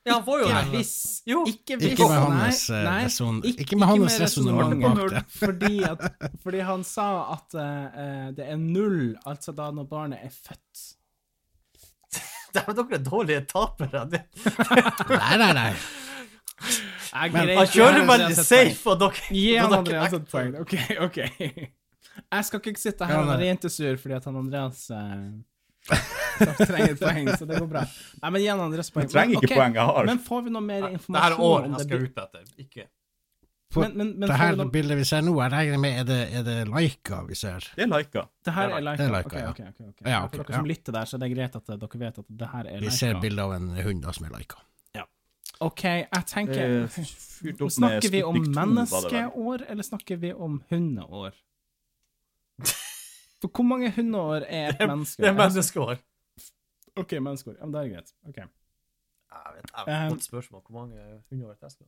Ja, 0.04 0.14
han 0.14 0.24
får 0.26 0.42
jo 0.42 0.48
en 0.52 0.72
viss. 0.72 0.90
hvis. 0.92 1.22
Jo. 1.32 1.44
Ikke 1.48 1.78
hvis. 1.80 1.94
Ikke 1.94 2.08
med 2.10 2.20
hans, 2.20 2.64
resonnement 2.70 3.46
nei, 3.46 3.54
ikke 3.64 3.78
med 3.80 3.88
hans 3.88 4.18
resonnementet. 4.20 4.82
resonnement 4.84 5.00
bak 5.00 5.14
det. 5.14 5.22
Fordi, 5.40 5.78
at, 5.88 6.04
fordi 6.44 6.64
han 6.68 6.84
sa 6.88 7.08
at 7.38 7.56
eh, 7.64 8.26
det 8.36 8.50
er 8.52 8.60
null, 8.60 9.14
altså 9.26 9.56
da 9.56 9.70
når 9.72 9.88
barnet 9.88 10.26
er 10.28 10.34
født. 10.36 10.84
Dere 12.54 12.76
er 12.84 13.06
dårlige 13.06 13.46
tapere. 13.50 14.04
Nei, 15.24 15.38
nei, 15.40 15.54
nei. 15.58 15.70
Jeg 17.14 17.32
Men 17.34 17.50
Han 17.58 17.68
kjører 17.72 17.98
jeg 17.98 18.08
veldig 18.08 18.36
safe, 18.38 18.84
og 18.92 19.00
dere 19.02 19.34
Gi 19.36 19.48
han 19.58 19.74
Andreas 19.76 20.14
et 20.16 20.28
poeng. 20.32 20.54
OK, 20.62 20.76
OK. 21.04 21.18
Jeg 21.24 22.46
skal 22.48 22.62
ikke 22.62 22.80
sitte 22.82 23.08
her 23.10 23.24
og 23.24 23.28
være 23.32 23.48
jentesur 23.50 23.98
fordi 24.00 24.16
at 24.20 24.28
han 24.30 24.38
Andreas 24.40 24.86
eh, 25.94 26.66
trenger 26.66 26.92
et 26.94 27.00
poeng, 27.02 27.30
så 27.38 27.46
det 27.48 27.60
går 27.60 27.68
bra. 27.70 27.82
Nei, 28.24 28.30
men 28.32 28.42
igjen 28.42 28.60
Andres 28.64 28.90
poeng. 28.94 29.06
Jeg 29.10 29.12
trenger 29.14 29.36
ikke 29.42 29.50
okay, 29.52 29.58
poeng 29.60 29.74
jeg 29.76 29.88
har. 29.92 30.06
Men 30.10 30.20
får 30.24 30.44
vi 30.46 30.54
noe 30.56 30.62
mer 30.64 30.82
Det 30.82 30.84
her 30.84 30.90
er 30.90 31.00
informasjon 31.00 31.48
år 31.48 31.66
jeg 31.68 31.88
skal 31.88 32.06
ut 32.08 32.22
etter. 32.28 32.46
Ikke 32.66 32.86
Men- 33.76 33.98
men- 33.98 34.10
men 34.20 34.30
det 34.30 34.36
her 34.38 34.52
vi 34.54 34.58
noe- 34.62 34.72
bildet 34.72 34.98
vi 34.98 35.04
ser 35.04 35.22
nå, 35.26 35.32
jeg 35.42 35.52
regner 35.52 35.80
med 35.82 36.00
er 36.00 36.04
det, 36.06 36.20
er 36.34 36.44
det 36.44 36.58
Laika 36.70 37.24
vi 37.28 37.34
ser? 37.36 37.60
Det 37.76 37.84
er 37.84 37.88
Laika. 37.90 38.28
Det 38.46 38.54
her 38.54 38.68
Det 38.70 38.76
er 38.78 38.82
Laika. 38.86 39.08
Laika, 39.12 39.28
Ok, 39.28 39.34
ja. 39.40 39.50
okay, 39.50 39.66
ok, 39.68 39.80
ok. 39.90 40.02
Ja, 40.06 40.20
For 40.28 40.44
dere 40.44 40.54
som 40.60 40.66
lytter 40.66 40.92
der, 40.94 41.06
så 41.10 41.18
det 41.20 41.32
er 41.32 41.36
greit 41.36 41.56
at 41.56 41.66
dere 41.66 42.00
vet 42.00 42.20
at 42.20 42.26
det 42.30 42.48
her 42.54 42.68
er 42.70 42.80
Vi 42.80 42.90
ser 42.92 43.14
Laika. 43.14 43.22
bilde 43.22 43.40
av 43.42 43.52
en 43.54 43.68
hund 43.84 44.02
da 44.04 44.12
som 44.12 44.26
er 44.26 44.30
Laika. 44.30 44.58
OK, 45.62 45.84
jeg 45.84 46.26
tenker 46.28 46.84
Eh, 46.84 46.88
Snakker 47.70 48.10
vi 48.12 48.22
om 48.24 48.36
Sputnik 48.36 48.54
2, 48.56 48.92
var 48.92 49.02
det 49.02 49.12
vel. 49.12 49.22
menneskeår, 49.24 49.62
eller 49.70 49.84
snakker 49.84 50.18
vi 50.20 50.34
om 50.34 50.62
hundeår? 50.70 51.32
For 53.44 53.52
hvor 53.52 53.66
mange 53.68 53.90
hundeår 53.92 54.46
er 54.48 54.70
et 54.72 54.84
menneske? 54.88 55.20
Det 55.20 55.28
er 55.34 55.36
menneskeår. 55.36 55.98
OK, 56.96 57.16
menneskeår. 57.20 57.58
Ja, 57.60 57.66
men 57.66 57.74
det 57.74 57.82
er 57.82 57.90
greit. 57.92 58.14
Ok. 58.30 58.38
Jeg 59.34 59.56
vet, 59.58 59.72
jeg 59.74 59.98
har 59.98 60.06
Um, 60.06 60.14
fått 60.14 60.28
spørsmål 60.30 60.62
hvor 60.62 60.76
mange 60.78 61.02
hundeår 61.30 61.56
jeg 61.62 61.72
skal 61.74 61.88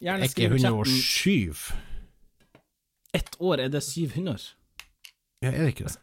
Gjerne 0.00 0.24
Er 0.26 0.28
ikke 0.28 0.48
hundeår 0.52 0.90
syv? 0.90 1.54
Ett 3.14 3.36
år, 3.40 3.64
er 3.64 3.68
det 3.68 3.82
syv 3.82 4.12
hunder? 4.16 4.44
Ja, 5.42 5.52
er 5.54 5.64
det 5.64 5.72
ikke 5.74 5.88
det? 5.88 5.96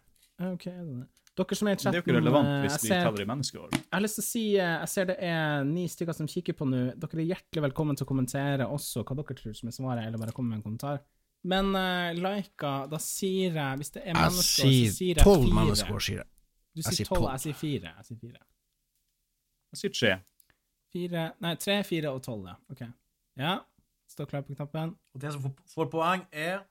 OK, 0.47 0.67
er 0.67 0.81
det 0.81 0.95
det? 0.95 1.07
Dere 1.37 1.55
som 1.59 1.67
er 1.69 1.75
i 1.75 1.77
chatten 1.77 1.93
Det 1.93 1.99
er 1.99 2.01
jo 2.01 2.05
ikke 2.07 2.17
relevant 2.17 2.47
eh, 2.49 2.61
hvis 2.63 2.77
vi 2.83 2.89
taler 2.89 3.03
teller 3.05 3.21
i 3.21 3.27
menneskeår. 3.29 3.67
Jeg 3.75 3.93
har 3.93 4.01
lyst 4.01 4.17
til 4.17 4.23
å 4.23 4.27
si 4.27 4.45
eh, 4.57 4.71
Jeg 4.81 4.89
ser 4.93 5.09
det 5.11 5.17
er 5.27 5.67
ni 5.69 5.83
stykker 5.93 6.17
som 6.17 6.29
kikker 6.31 6.57
på 6.57 6.65
nå. 6.65 6.79
Dere 6.97 7.21
er 7.21 7.29
hjertelig 7.35 7.63
velkommen 7.67 7.99
til 7.99 8.07
å 8.07 8.09
kommentere 8.09 8.65
også 8.73 9.03
hva 9.05 9.17
dere 9.19 9.37
tror 9.37 9.53
som 9.59 9.69
er 9.69 9.75
svaret, 9.75 10.07
eller 10.07 10.21
bare 10.23 10.33
komme 10.33 10.55
med 10.55 10.61
en 10.61 10.65
kommentar. 10.65 11.03
Men 11.47 11.71
uh, 11.75 12.11
Laika, 12.17 12.71
da 12.91 12.99
sier 13.01 13.55
jeg 13.55 13.79
Hvis 13.79 13.93
det 13.95 14.01
er 14.03 14.09
Jeg 14.11 14.17
menneskeår, 14.17 14.43
så 14.43 14.67
sier 14.67 14.91
sier 14.95 15.13
jeg 15.15 15.23
tolv 15.23 15.53
mennesker, 15.55 15.99
sier 16.03 16.21
jeg. 16.21 16.29
Du 16.75 16.81
Jeg 16.81 16.87
sier 16.89 16.97
sier 16.99 17.11
tolv, 17.11 17.27
jeg 17.31 17.43
sier 17.45 17.57
fire. 17.57 17.91
Jeg 17.97 18.07
sier 18.09 18.19
fire. 18.21 18.41
Jeg 19.73 19.81
sier 19.81 19.93
tre. 19.99 20.13
Fire 20.93 21.25
Nei, 21.43 21.53
tre, 21.61 21.77
fire 21.87 22.13
og 22.13 22.23
tolv, 22.25 22.47
ja. 22.51 22.57
OK. 22.73 22.83
Ja. 23.39 23.53
Står 24.11 24.29
klar 24.31 24.43
på 24.47 24.55
knappen. 24.55 24.95
Og 25.15 25.21
det 25.21 25.33
som 25.35 25.47
får, 25.73 25.89
poeng, 25.91 26.23
er 26.31 26.61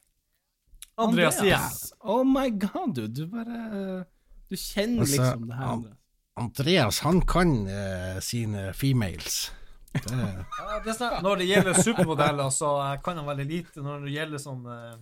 Andreas 0.97 1.40
igjen. 1.44 1.66
Oh 2.01 2.23
my 2.24 2.48
god, 2.57 2.94
du. 2.97 3.07
Du 3.12 3.27
bare 3.28 4.05
Du 4.48 4.57
kjenner 4.57 5.05
Altså, 5.05 5.16
liksom 5.16 5.48
det 5.51 5.59
her. 5.59 5.73
Andreas. 5.74 6.03
Andreas, 6.36 6.98
han 7.05 7.20
kan 7.20 7.53
uh, 7.66 8.20
sine 8.20 8.73
females. 8.74 9.53
Det, 9.92 10.02
Ja, 10.12 10.78
det 10.84 10.90
er 10.92 10.96
sånn, 10.98 11.22
når 11.24 11.36
det 11.40 11.46
gjelder 11.50 11.78
supermodeller, 11.82 12.50
så 12.52 12.70
kan 13.04 13.16
han 13.20 13.26
veldig 13.28 13.46
lite. 13.48 13.80
Når 13.84 14.04
det 14.06 14.12
gjelder 14.16 14.42
sånn 14.42 14.66
uh, 14.66 14.96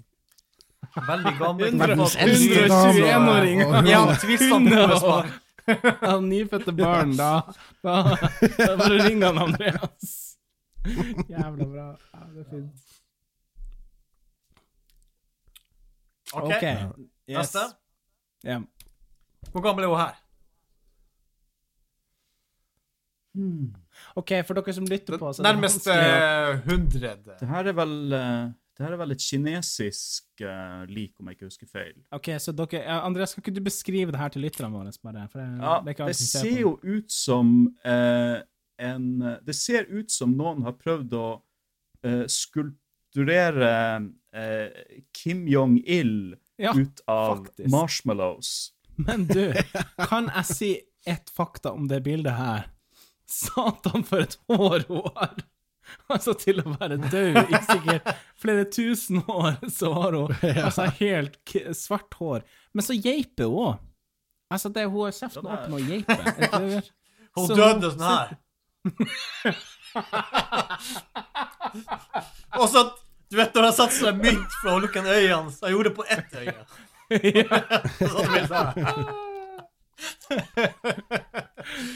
veldig 1.08 1.32
gammel 1.40 1.78
Verdens 1.80 2.14
fotball- 2.14 2.28
eldste 2.28 2.68
dame. 2.68 3.34
dame. 3.64 3.88
Ja, 3.90 4.02
tvistene. 4.22 4.84
Ja, 5.64 6.18
nyfødte 6.20 6.72
barn, 6.76 7.14
da 7.16 7.30
Da, 7.82 7.94
da 8.58 8.76
bare 8.76 8.98
ringer 9.06 9.26
han 9.32 9.38
Andreas. 9.46 10.10
Jævla 10.84 11.64
bra. 11.72 11.86
Ja, 12.12 12.20
det 12.34 12.42
er 12.44 12.50
fint. 12.50 12.82
OK, 16.34 16.44
okay. 16.50 16.76
Yes. 17.30 17.38
neste. 17.38 17.62
Yeah. 18.44 18.62
Hvor 19.52 19.62
gammel 19.64 19.84
er 19.84 19.88
hun 19.94 20.00
her? 20.02 20.14
OK, 24.20 24.34
for 24.48 24.58
dere 24.58 24.74
som 24.76 24.88
lytter 24.90 25.18
på, 25.20 25.32
så 25.32 25.42
det 25.42 25.48
Nærmest 25.48 25.88
hundre. 25.88 26.12
eh, 26.18 26.60
hundrede. 26.68 27.38
Det 27.40 27.48
her 27.48 27.72
er 27.72 27.76
vel 27.78 27.96
eh, 28.18 28.52
det 28.74 28.82
her 28.82 28.94
er 28.96 28.98
vel 28.98 29.14
et 29.14 29.22
kinesisk 29.22 30.42
uh, 30.42 30.82
lik, 30.90 31.12
om 31.20 31.28
jeg 31.30 31.36
ikke 31.36 31.46
husker 31.46 31.68
feil. 31.70 31.94
OK, 32.10 32.32
så 32.42 32.50
dere 32.58 32.80
ja, 32.82 32.96
Andreas, 33.06 33.34
kan 33.36 33.44
ikke 33.44 33.54
du 33.54 33.62
beskrive 33.62 34.10
det 34.10 34.18
her 34.18 34.32
til 34.34 34.42
lytterne 34.42 34.74
våre, 34.74 34.90
bare? 34.98 35.28
For 35.30 35.38
det, 35.38 35.46
Ja, 35.62 35.76
det, 35.86 35.94
det 36.10 36.16
ser 36.18 36.58
jo 36.58 36.72
ut 36.82 37.12
som 37.14 37.52
uh, 37.86 38.40
en 38.82 39.06
Det 39.46 39.54
ser 39.54 39.86
ut 39.86 40.10
som 40.10 40.34
noen 40.34 40.66
har 40.66 40.74
prøvd 40.74 41.14
å 41.14 41.28
uh, 41.38 42.24
skulpturere 42.26 43.70
eh, 44.34 44.82
Kim 45.14 45.46
Jong-il 45.48 46.34
Ja, 46.58 46.74
ut 46.74 47.00
av 47.06 47.44
faktisk. 47.46 47.70
marshmallows. 47.70 48.72
Men 48.96 49.26
du, 49.30 49.52
kan 50.10 50.30
jeg 50.34 50.50
si 50.50 50.72
ett 51.06 51.30
fakta 51.30 51.72
om 51.74 51.86
det 51.90 52.02
bildet 52.02 52.34
her? 52.34 52.68
Satan, 53.30 54.04
for 54.06 54.18
et 54.24 54.34
hår 54.50 54.80
hun 54.88 55.02
har! 55.16 55.34
Altså, 56.08 56.32
til 56.38 56.60
å 56.62 56.64
være 56.74 56.96
død 56.96 57.36
i 57.44 57.46
sikkert 57.64 58.08
flere 58.40 58.64
tusen 58.72 59.22
år, 59.30 59.52
så 59.72 59.92
har 59.94 60.12
hun 60.16 60.32
altså 60.66 60.82
helt 61.00 61.34
k 61.48 61.50
svart 61.76 62.14
hår. 62.20 62.40
Men 62.74 62.82
så 62.86 62.94
geiper 62.96 63.44
hun 63.50 63.58
òg. 63.68 63.74
Altså, 64.54 64.68
det, 64.72 64.82
hun 64.90 65.04
har 65.06 65.12
kjeften 65.16 65.46
åpen 65.48 65.72
og 65.76 65.82
geiper. 65.88 66.22
Er 66.34 66.38
hun 67.36 67.46
Så 67.48 67.54
døde 67.58 67.88
sånn 67.94 68.08
her. 68.08 68.28
Og 72.60 72.66
så, 72.70 72.80
du 73.32 73.36
vet 73.38 73.54
når 73.56 73.64
han 73.68 73.76
satte 73.76 73.96
seg 73.96 74.14
mynt 74.20 74.52
for 74.60 74.70
å 74.76 74.80
lukke 74.84 75.00
øynene, 75.04 75.50
så 75.54 75.60
jeg 75.68 75.72
gjorde 75.76 75.88
det 75.90 75.96
på 75.96 76.08
ett 76.16 76.30
øye. 76.40 76.60
Sånn 78.04 78.32
jeg. 78.38 78.46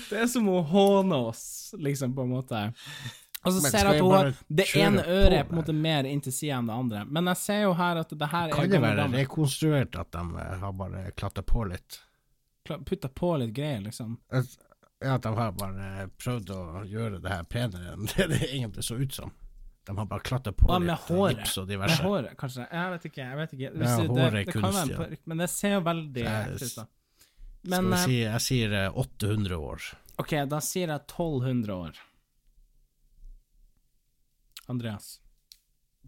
Det 0.09 0.21
er 0.23 0.29
som 0.31 0.47
å 0.49 0.61
håne 0.65 1.17
oss, 1.29 1.75
liksom, 1.79 2.15
på 2.17 2.25
en 2.25 2.31
måte. 2.33 2.61
Og 3.47 3.55
så 3.55 3.61
ser 3.63 3.87
jeg 3.87 3.99
at 3.99 4.03
hun 4.03 4.15
har 4.15 4.31
Det 4.49 4.67
ene 4.81 5.03
øret 5.05 5.37
er 5.39 5.45
på 5.47 5.55
en 5.55 5.61
måte 5.61 5.75
mer 5.77 6.09
inntil 6.09 6.35
sida 6.35 6.59
enn 6.59 6.71
det 6.71 6.75
andre. 6.75 7.03
Men 7.07 7.31
jeg 7.33 7.41
ser 7.43 7.61
jo 7.67 7.75
her 7.79 8.01
at 8.03 8.11
det 8.11 8.31
her 8.33 8.51
er 8.51 8.57
Kan 8.57 8.73
det 8.73 8.81
være 8.83 9.03
dame. 9.03 9.21
rekonstruert 9.23 9.99
at 10.01 10.11
de 10.15 10.25
eh, 10.43 10.55
har 10.63 10.73
bare 10.81 11.05
klatret 11.17 11.47
på 11.47 11.67
litt? 11.71 12.01
Putta 12.69 13.09
på 13.09 13.37
litt 13.41 13.55
greier, 13.57 13.81
liksom. 13.81 14.19
Ja, 15.01 15.15
at 15.15 15.23
de 15.23 15.31
har 15.37 15.53
bare 15.57 16.09
prøvd 16.19 16.51
å 16.53 16.63
gjøre 16.91 17.21
det 17.23 17.31
her 17.31 17.47
penere 17.49 17.95
enn 17.95 18.11
det 18.11 18.27
det 18.35 18.43
egentlig 18.51 18.85
så 18.85 18.99
ut 18.99 19.15
som. 19.15 19.31
De 19.89 19.95
har 19.97 20.09
bare 20.11 20.21
klatret 20.21 20.57
på 20.59 20.69
ja, 20.69 20.77
litt 20.83 21.07
håret. 21.09 21.39
gips 21.39 21.55
og 21.63 21.71
Med 21.71 21.95
håret, 22.03 22.35
kanskje. 22.37 22.67
Jeg 22.69 22.91
vet 22.93 23.07
ikke. 23.09 23.23
jeg 23.23 23.39
vet 23.39 23.53
ikke. 23.57 23.65
Ja, 23.65 23.71
Hvis 23.73 23.89
det, 23.89 24.09
håret 24.11 24.27
er 24.27 24.35
det, 24.35 24.45
det 24.45 24.53
kan 24.53 24.75
være 24.75 25.07
en 25.07 25.17
men 25.25 25.45
det 25.45 25.49
ser 25.49 25.79
jo 25.79 25.81
veldig 25.87 26.13
Det 26.19 26.27
ekte 26.35 26.67
ut, 26.67 26.75
da. 26.75 26.85
Skal 27.63 27.89
vi 27.89 27.95
eh, 27.95 28.05
si, 28.05 28.19
jeg 28.23 28.45
sier 28.45 28.77
eh, 28.85 29.01
800 29.03 29.57
år. 29.57 29.89
OK, 30.23 30.35
da 30.51 30.61
sier 30.65 30.93
jeg 30.93 31.01
1200 31.05 31.75
år. 31.75 31.99
Andreas. 34.69 35.17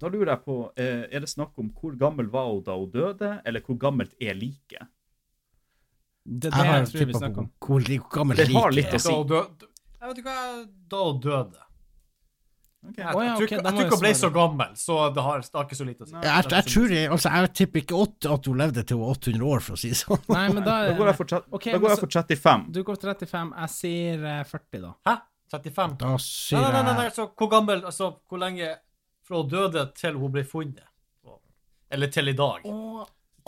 Da 0.00 0.08
lurer 0.08 0.34
jeg 0.34 0.44
på, 0.44 0.56
eh, 0.80 1.04
er 1.10 1.24
det 1.24 1.28
snakk 1.30 1.58
om 1.60 1.70
hvor 1.76 1.96
gammel 2.00 2.30
var 2.32 2.48
hun 2.48 2.62
da 2.64 2.76
hun 2.78 2.90
døde, 2.92 3.34
eller 3.44 3.64
hvor 3.66 3.78
gammelt 3.80 4.14
er 4.20 4.38
liket? 4.38 4.88
Det 6.24 6.50
er 6.52 6.56
det 6.56 6.66
jeg, 6.68 6.86
tror 6.92 7.08
vi 7.10 7.18
snakker 7.18 7.42
om. 7.42 7.50
hvor, 7.58 7.84
hvor 7.88 8.14
gammelt 8.14 8.40
liket 8.48 9.00
er. 9.00 9.24
døde 9.28 9.68
Jeg 10.00 10.08
vet 10.08 10.18
ikke 10.22 10.32
hva 10.32 10.64
Da 10.92 11.02
hun 11.04 11.20
døde. 11.24 11.66
Ok. 12.80 12.96
Jeg, 12.96 13.04
ja, 13.04 13.32
ikke 13.36 13.56
jeg 13.58 13.60
tror 13.60 13.82
ikke 13.84 13.96
hun 13.98 14.00
ble 14.00 14.10
så 14.16 14.28
gammel, 14.32 14.70
så 14.80 14.94
det 15.12 15.22
har, 15.24 15.42
det 15.44 15.58
har 15.58 15.66
ikke 15.66 15.76
så 15.76 15.84
lite 15.84 16.06
å 16.06 16.08
si. 16.08 16.14
Jeg, 16.16 16.44
jeg, 16.54 16.64
tror 16.72 16.94
jeg, 16.94 17.08
altså, 17.12 17.32
jeg 17.34 17.50
tipper 17.60 17.82
ikke 17.82 17.98
at 18.32 18.46
hun 18.48 18.60
levde 18.62 18.84
til 18.88 18.96
hun 18.96 19.02
var 19.04 19.18
800 19.18 19.48
år, 19.50 19.64
for 19.66 19.76
å 19.76 19.80
si 19.82 19.90
det 19.92 19.98
sånn. 20.00 20.22
Nei, 20.32 20.44
men 20.54 20.64
da, 20.64 20.76
Da 20.88 20.94
går 20.96 21.10
jeg 21.10 21.18
for, 21.18 21.34
okay, 21.36 21.58
Ok, 21.58 21.66
da 21.74 21.80
går 21.82 21.92
jeg 21.92 22.00
for 22.00 22.14
35. 22.16 22.64
Du 22.72 22.80
går 22.88 23.02
35. 23.02 23.52
Jeg 23.60 23.74
sier 23.74 24.24
eh, 24.32 24.40
40, 24.48 24.80
da. 24.86 24.92
Hæ? 25.10 25.16
35? 25.50 25.98
Da 26.00 26.14
sier 26.24 26.56
jeg 26.56 26.64
nei, 26.64 26.72
nei, 26.72 26.82
nei, 26.86 26.94
nei, 26.96 27.04
jeg 27.08 27.16
så 27.18 27.26
hvor 27.34 27.50
gammel 27.50 27.84
Altså, 27.90 28.10
hvor 28.30 28.40
lenge 28.40 28.70
fra 29.26 29.40
hun 29.42 29.50
døde 29.50 29.84
til 29.98 30.16
hun 30.22 30.32
ble 30.38 30.44
funnet? 30.46 30.86
Eller 31.90 32.12
til 32.14 32.30
i 32.30 32.36
dag? 32.38 32.64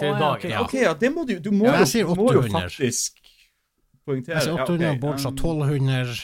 Til 0.02 0.09
i 0.10 0.18
dag, 0.18 0.44
ja. 0.50 0.60
OK, 0.64 0.76
ja, 0.82 0.92
det 0.98 1.12
må 1.14 1.24
du 1.28 1.36
Du 1.40 1.52
må, 1.54 1.70
Ja, 1.70 1.80
jeg 1.86 2.02
jo, 2.02 2.16
må 2.18 2.32
jo 2.34 2.42
faktisk 2.50 3.20
poengtere. 4.04 4.40
jeg 4.40 4.48
sier 4.48 4.62
800, 4.64 4.82
Ja, 4.82 4.92
okay, 4.92 5.00
Bård 5.00 5.20
sa 5.22 5.30
um, 5.30 5.36
1200, 5.38 6.22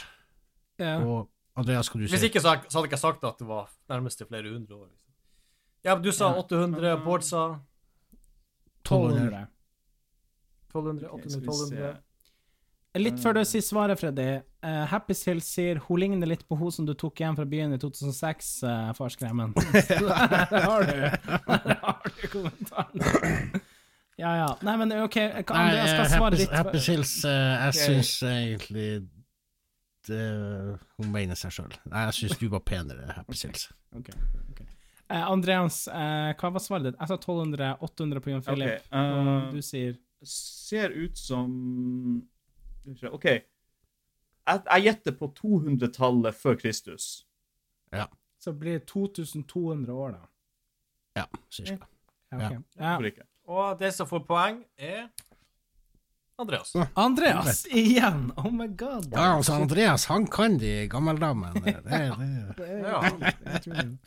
Ja. 0.83 0.97
og 0.99 1.29
Andreas, 1.59 1.89
skal 1.89 2.01
du 2.01 2.09
Hvis 2.09 2.25
ikke, 2.27 2.41
så, 2.41 2.55
så 2.65 2.79
hadde 2.79 2.87
jeg 2.87 2.93
ikke 2.93 3.01
sagt 3.01 3.23
at 3.27 3.39
det 3.41 3.47
var 3.49 3.69
nærmest 3.91 4.21
til 4.21 4.27
flere 4.27 4.51
hundre 4.51 4.75
år. 4.75 4.87
Liksom. 4.89 5.09
Ja, 5.85 5.95
men 5.95 6.03
du 6.03 6.11
sa 6.11 6.33
800, 6.35 6.97
Bård 7.05 7.23
sa 7.23 7.45
1200. 8.83 9.47
1200, 10.69 11.09
800, 11.09 11.39
1200. 11.39 11.97
Litt 12.97 13.19
før 13.21 13.37
du 13.37 13.43
sier 13.45 13.61
svaret, 13.61 13.99
Freddy. 14.01 14.39
Uh, 14.65 14.83
Happy 14.89 15.13
Sill 15.13 15.39
sier 15.45 15.77
hun 15.85 16.01
ligner 16.01 16.27
litt 16.27 16.41
på 16.49 16.57
hun 16.57 16.73
som 16.73 16.87
du 16.87 16.95
tok 16.97 17.21
igjen 17.21 17.37
fra 17.37 17.45
byen 17.47 17.75
i 17.75 17.79
2006, 17.79 18.49
uh, 18.65 18.89
farskremen. 18.97 19.53
Der 19.53 20.65
har 20.65 20.87
du 20.87 20.95
Der 20.97 21.77
har 21.85 22.09
du 22.09 22.25
kommentaren. 22.33 23.61
Ja, 24.19 24.33
ja. 24.35 24.49
Nei, 24.65 24.75
men 24.81 24.91
OK, 24.99 25.15
Andreas 25.21 25.93
skal 25.93 26.03
eh, 26.03 26.11
svare 26.11 26.41
ditt. 26.41 26.51
Happy 26.51 26.81
Sills, 26.83 27.13
uh, 27.23 27.31
jeg 27.31 27.75
okay. 27.75 27.85
syns 27.85 28.11
egentlig 28.27 28.89
det, 30.09 30.25
Hun 30.99 31.11
mener 31.13 31.37
seg 31.39 31.53
sjøl. 31.55 31.71
Nei, 31.89 32.03
jeg 32.09 32.17
syns 32.17 32.41
du 32.41 32.49
var 32.51 32.65
penere, 32.65 33.07
Happy 33.17 33.37
Sills. 33.37 33.69
Ok, 33.97 34.11
ok. 34.51 34.59
Eh, 35.09 35.23
Andreas, 35.25 35.87
eh, 35.89 36.31
hva 36.37 36.51
var 36.53 36.61
svaret 36.61 36.91
ditt? 36.91 36.97
Jeg 36.99 37.09
sa 37.09 37.15
1200, 37.17 37.69
800 37.81 38.21
på 38.21 38.29
Jon 38.29 38.43
Philip. 38.45 38.75
Okay, 38.75 38.99
eh, 38.99 39.15
og 39.17 39.55
du 39.55 39.63
sier 39.65 39.97
Ser 40.29 40.91
ut 40.91 41.15
som 41.17 41.47
OK. 43.07 43.25
Jeg, 43.29 44.61
jeg 44.65 44.83
gjetter 44.83 45.15
på 45.15 45.29
200-tallet 45.37 46.35
før 46.35 46.57
Kristus. 46.59 47.05
Ja. 47.95 48.09
Så 48.43 48.51
blir 48.51 48.81
det 48.81 48.85
2200 48.91 49.95
år, 49.95 50.17
da. 50.17 50.27
Ja, 51.21 51.25
cirka. 51.49 51.87
Ja, 52.35 52.51
ok. 52.99 53.07
ja. 53.15 53.29
Og 53.49 53.79
det 53.79 53.93
som 53.95 54.09
får 54.11 54.25
poeng, 54.27 54.59
er 54.77 55.07
Andreas. 56.39 56.73
Andreas, 56.95 57.65
igjen! 57.65 58.31
Oh 58.37 58.51
my 58.51 58.67
god. 58.67 59.09
Ja, 59.11 59.35
altså, 59.37 59.53
Andreas, 59.59 60.05
han 60.05 60.27
kan 60.27 60.57
de 60.59 60.87
gammeldamene. 60.87 61.53
Det, 61.65 61.75
det, 61.83 61.99
Det 62.57 62.69
Ja. 62.85 63.01
helt 63.01 63.41
utrolig. 63.55 63.97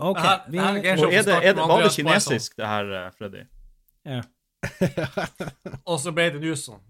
Det 0.00 0.20
her- 0.20 0.50
det 0.50 0.60
her 0.60 0.68
er 0.68 0.80
er 0.80 1.22
det, 1.22 1.46
er 1.46 1.52
det, 1.52 1.56
var 1.68 1.82
det 1.82 1.92
kinesisk, 1.92 2.56
det 2.56 2.66
her, 2.66 2.92
eh, 3.06 3.10
Freddy? 3.18 3.42
ja. 4.04 4.20
Og 5.88 6.00
så 6.00 6.12
ble 6.12 6.26
det 6.34 6.40
nå 6.42 6.54
sånn. 6.56 6.80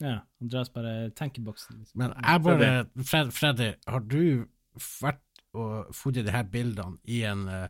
ja. 0.00 0.20
Andreas 0.42 0.68
bare 0.70 1.10
tenker 1.10 1.42
i 1.42 1.44
boksen. 1.44 1.78
Liksom. 1.78 1.98
men 1.98 2.12
jeg 2.22 2.42
bare 2.42 2.86
Fred, 3.04 3.30
Freddy, 3.32 3.72
har 3.86 4.00
du 4.00 4.46
vært 5.00 5.20
og 5.54 5.94
funnet 5.94 6.26
de 6.26 6.32
her 6.34 6.42
bildene 6.50 6.98
i 7.06 7.20
en 7.22 7.44
uh, 7.48 7.66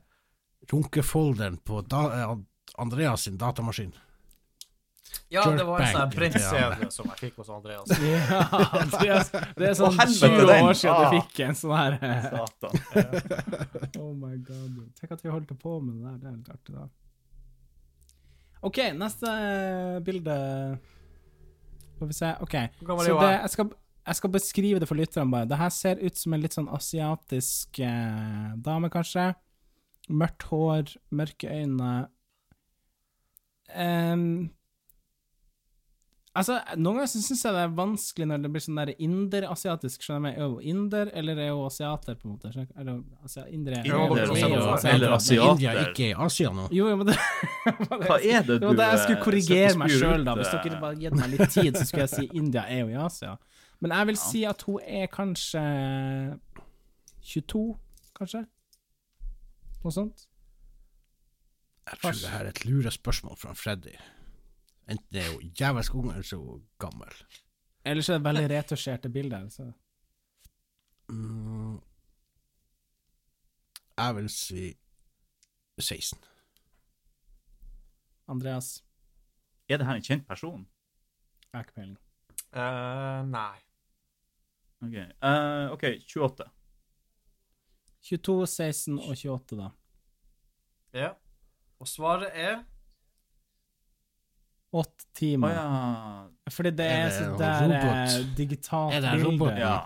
runkefolderen 0.73 1.59
på 1.65 1.83
da, 1.89 2.01
eh, 2.23 2.37
Andreas 2.79 3.23
sin 3.29 3.37
datamaskin? 3.39 3.93
Ja, 5.31 5.45
det 5.51 5.63
var 5.67 5.81
en 5.81 5.93
sånn 5.95 6.11
print-CD 6.11 6.89
som 6.91 7.07
jeg 7.13 7.19
fikk 7.21 7.37
hos 7.41 7.51
Andreas. 7.55 7.91
Ja, 8.03 8.41
Andreas, 8.81 9.31
det 9.57 9.69
er 9.69 9.77
sånn 9.79 9.93
Å, 9.93 9.99
helvete, 10.01 10.31
20 10.35 10.49
den. 10.51 10.67
år 10.69 10.77
siden 10.81 10.95
Ah. 10.95 11.05
du 11.05 11.17
fikk 11.21 11.41
en 11.47 11.59
sånn 11.59 11.75
her 11.79 11.97
eh, 12.03 12.27
Satan. 12.35 12.73
Oh 14.03 14.11
my 14.19 14.35
god. 14.43 14.81
Tenk 14.99 15.15
at 15.17 15.23
vi 15.25 15.31
holdt 15.33 15.55
på 15.63 15.77
med 15.81 15.95
det 15.97 16.03
der. 16.05 16.19
Det 16.19 16.29
er 16.29 16.37
litt 16.41 16.51
artig, 16.55 16.75
da. 16.75 16.89
OK, 18.65 18.79
neste 18.99 19.31
eh, 19.31 19.97
bilde 20.05 20.35
Får 21.99 22.11
vi 22.11 22.17
se. 22.17 22.31
OK. 22.43 22.55
Så 22.83 23.15
det, 23.21 23.31
jeg, 23.39 23.51
skal, 23.55 23.69
jeg 24.09 24.19
skal 24.19 24.33
beskrive 24.35 24.81
det 24.83 24.89
for 24.91 24.99
lytterne, 24.99 25.31
bare. 25.31 25.47
Det 25.51 25.59
her 25.61 25.71
ser 25.71 26.01
ut 26.03 26.19
som 26.19 26.35
en 26.35 26.43
litt 26.43 26.57
sånn 26.57 26.67
asiatisk 26.75 27.79
eh, 27.87 28.49
dame, 28.67 28.91
kanskje. 28.93 29.29
Mørkt 30.11 30.49
hår, 30.51 30.91
mørke 31.15 31.49
øyne. 31.55 31.93
Em, 33.73 34.51
altså, 36.35 36.59
noen 36.77 36.99
ganger 36.99 37.11
så 37.11 37.23
syns 37.25 37.45
jeg 37.47 37.55
det 37.57 37.63
er 37.65 37.73
vanskelig 37.79 38.27
når 38.29 38.43
det 38.45 38.51
blir 38.55 38.65
sånn 38.65 38.81
der 38.81 38.93
inder-asiatisk. 39.07 40.03
Skjønner 40.05 40.35
jeg, 40.35 40.41
Er 40.43 40.51
hun 40.53 40.61
inder, 40.75 41.11
eller 41.15 41.41
er 41.47 41.53
hun 41.55 41.67
asiater, 41.71 42.19
på 42.21 42.29
en 42.29 42.35
måte? 42.35 42.51
Eller? 42.53 42.69
Er 42.77 43.25
asia 43.25 43.47
indre? 43.49 43.81
Inder 43.85 43.89
er 43.89 43.95
jo- 43.95 44.05
og- 44.11 44.19
eller 44.19 45.07
India 45.07 45.15
asiater. 45.15 45.83
ikke 45.91 46.11
i 46.11 46.15
Asia 46.27 46.51
nå? 46.51 46.69
Jo, 46.71 46.89
jo, 46.89 46.97
men 46.97 47.07
det 47.07 47.17
Hva 48.05 48.19
er 48.21 48.43
det 48.43 48.47
Det 48.47 48.61
du 48.61 48.67
var 48.67 48.75
da 48.77 48.91
jeg 48.91 48.99
skulle 48.99 49.19
eh, 49.19 49.25
korrigere 49.25 49.77
meg 49.79 49.91
sjøl, 49.91 50.25
da. 50.25 50.35
Hvis 50.35 50.53
eh? 50.55 50.63
dere 50.65 50.81
bare 50.81 50.97
gitt 51.01 51.15
meg 51.17 51.31
litt 51.31 51.51
tid, 51.51 51.77
så 51.77 51.87
skulle 51.87 52.09
jeg 52.09 52.11
si 52.11 52.31
India 52.37 52.67
er 52.69 52.85
jo 52.85 52.89
i 52.89 52.99
Asia. 53.07 53.37
Men 53.81 53.91
jeg 53.91 54.07
vil 54.07 54.17
si 54.17 54.45
at 54.45 54.63
hun 54.63 54.81
er 54.87 55.07
kanskje 55.13 56.39
22, 57.25 57.65
kanskje? 58.17 58.47
Noe 59.85 59.93
sånt? 59.93 60.27
Jeg 61.91 61.99
tror 62.01 62.13
det 62.13 62.31
her 62.31 62.45
er 62.45 62.49
et 62.49 62.65
lurespørsmål 62.65 63.37
fra 63.37 63.53
Freddy. 63.53 63.97
Enten 64.91 65.17
er 65.17 65.33
hun 65.33 65.53
jævelsk 65.61 65.95
ung, 65.95 66.11
eller 66.11 66.23
så 66.23 66.37
er 66.37 66.41
hun 66.41 66.67
gammel. 66.79 67.13
Ellers 67.85 68.09
er 68.09 68.19
det 68.19 68.25
veldig 68.25 68.51
retusjerte 68.51 69.09
bilder. 69.09 69.49
Så. 69.49 69.73
Mm, 71.09 71.81
jeg 73.99 74.17
vil 74.17 74.29
si 74.29 74.77
16. 75.79 76.19
Andreas? 78.29 78.85
Er 79.69 79.77
det 79.77 79.87
her 79.87 79.95
en 79.95 80.03
kjent 80.03 80.27
person? 80.27 80.69
Jeg 81.53 81.59
har 81.59 81.63
ikke 81.63 81.73
peiling. 81.73 81.99
Uh, 82.55 83.31
nei. 83.31 83.59
Okay. 84.81 85.07
Uh, 85.23 85.73
ok, 85.73 85.85
28. 86.17 86.49
22, 88.05 88.47
16 88.47 88.99
og 88.99 89.17
28, 89.17 89.61
da. 89.61 89.69
Ja. 90.95 91.13
Og 91.85 91.89
svaret 91.91 92.31
er 92.33 92.63
Åtte 94.75 95.05
Å 95.05 95.11
timer. 95.15 95.53
ja. 95.55 96.29
Fordi 96.51 96.71
det 96.75 96.87
er, 96.91 97.05
Er 97.05 97.11
det 97.11 97.19
så 97.19 97.37
der 97.39 97.61
eh, 97.63 97.85
robot? 97.85 98.37
digitalt 98.37 98.95
Er 98.97 99.01
det 99.05 99.11
en 99.13 99.21
bilde. 99.21 99.31
robot? 99.31 99.59
ja. 99.59 99.77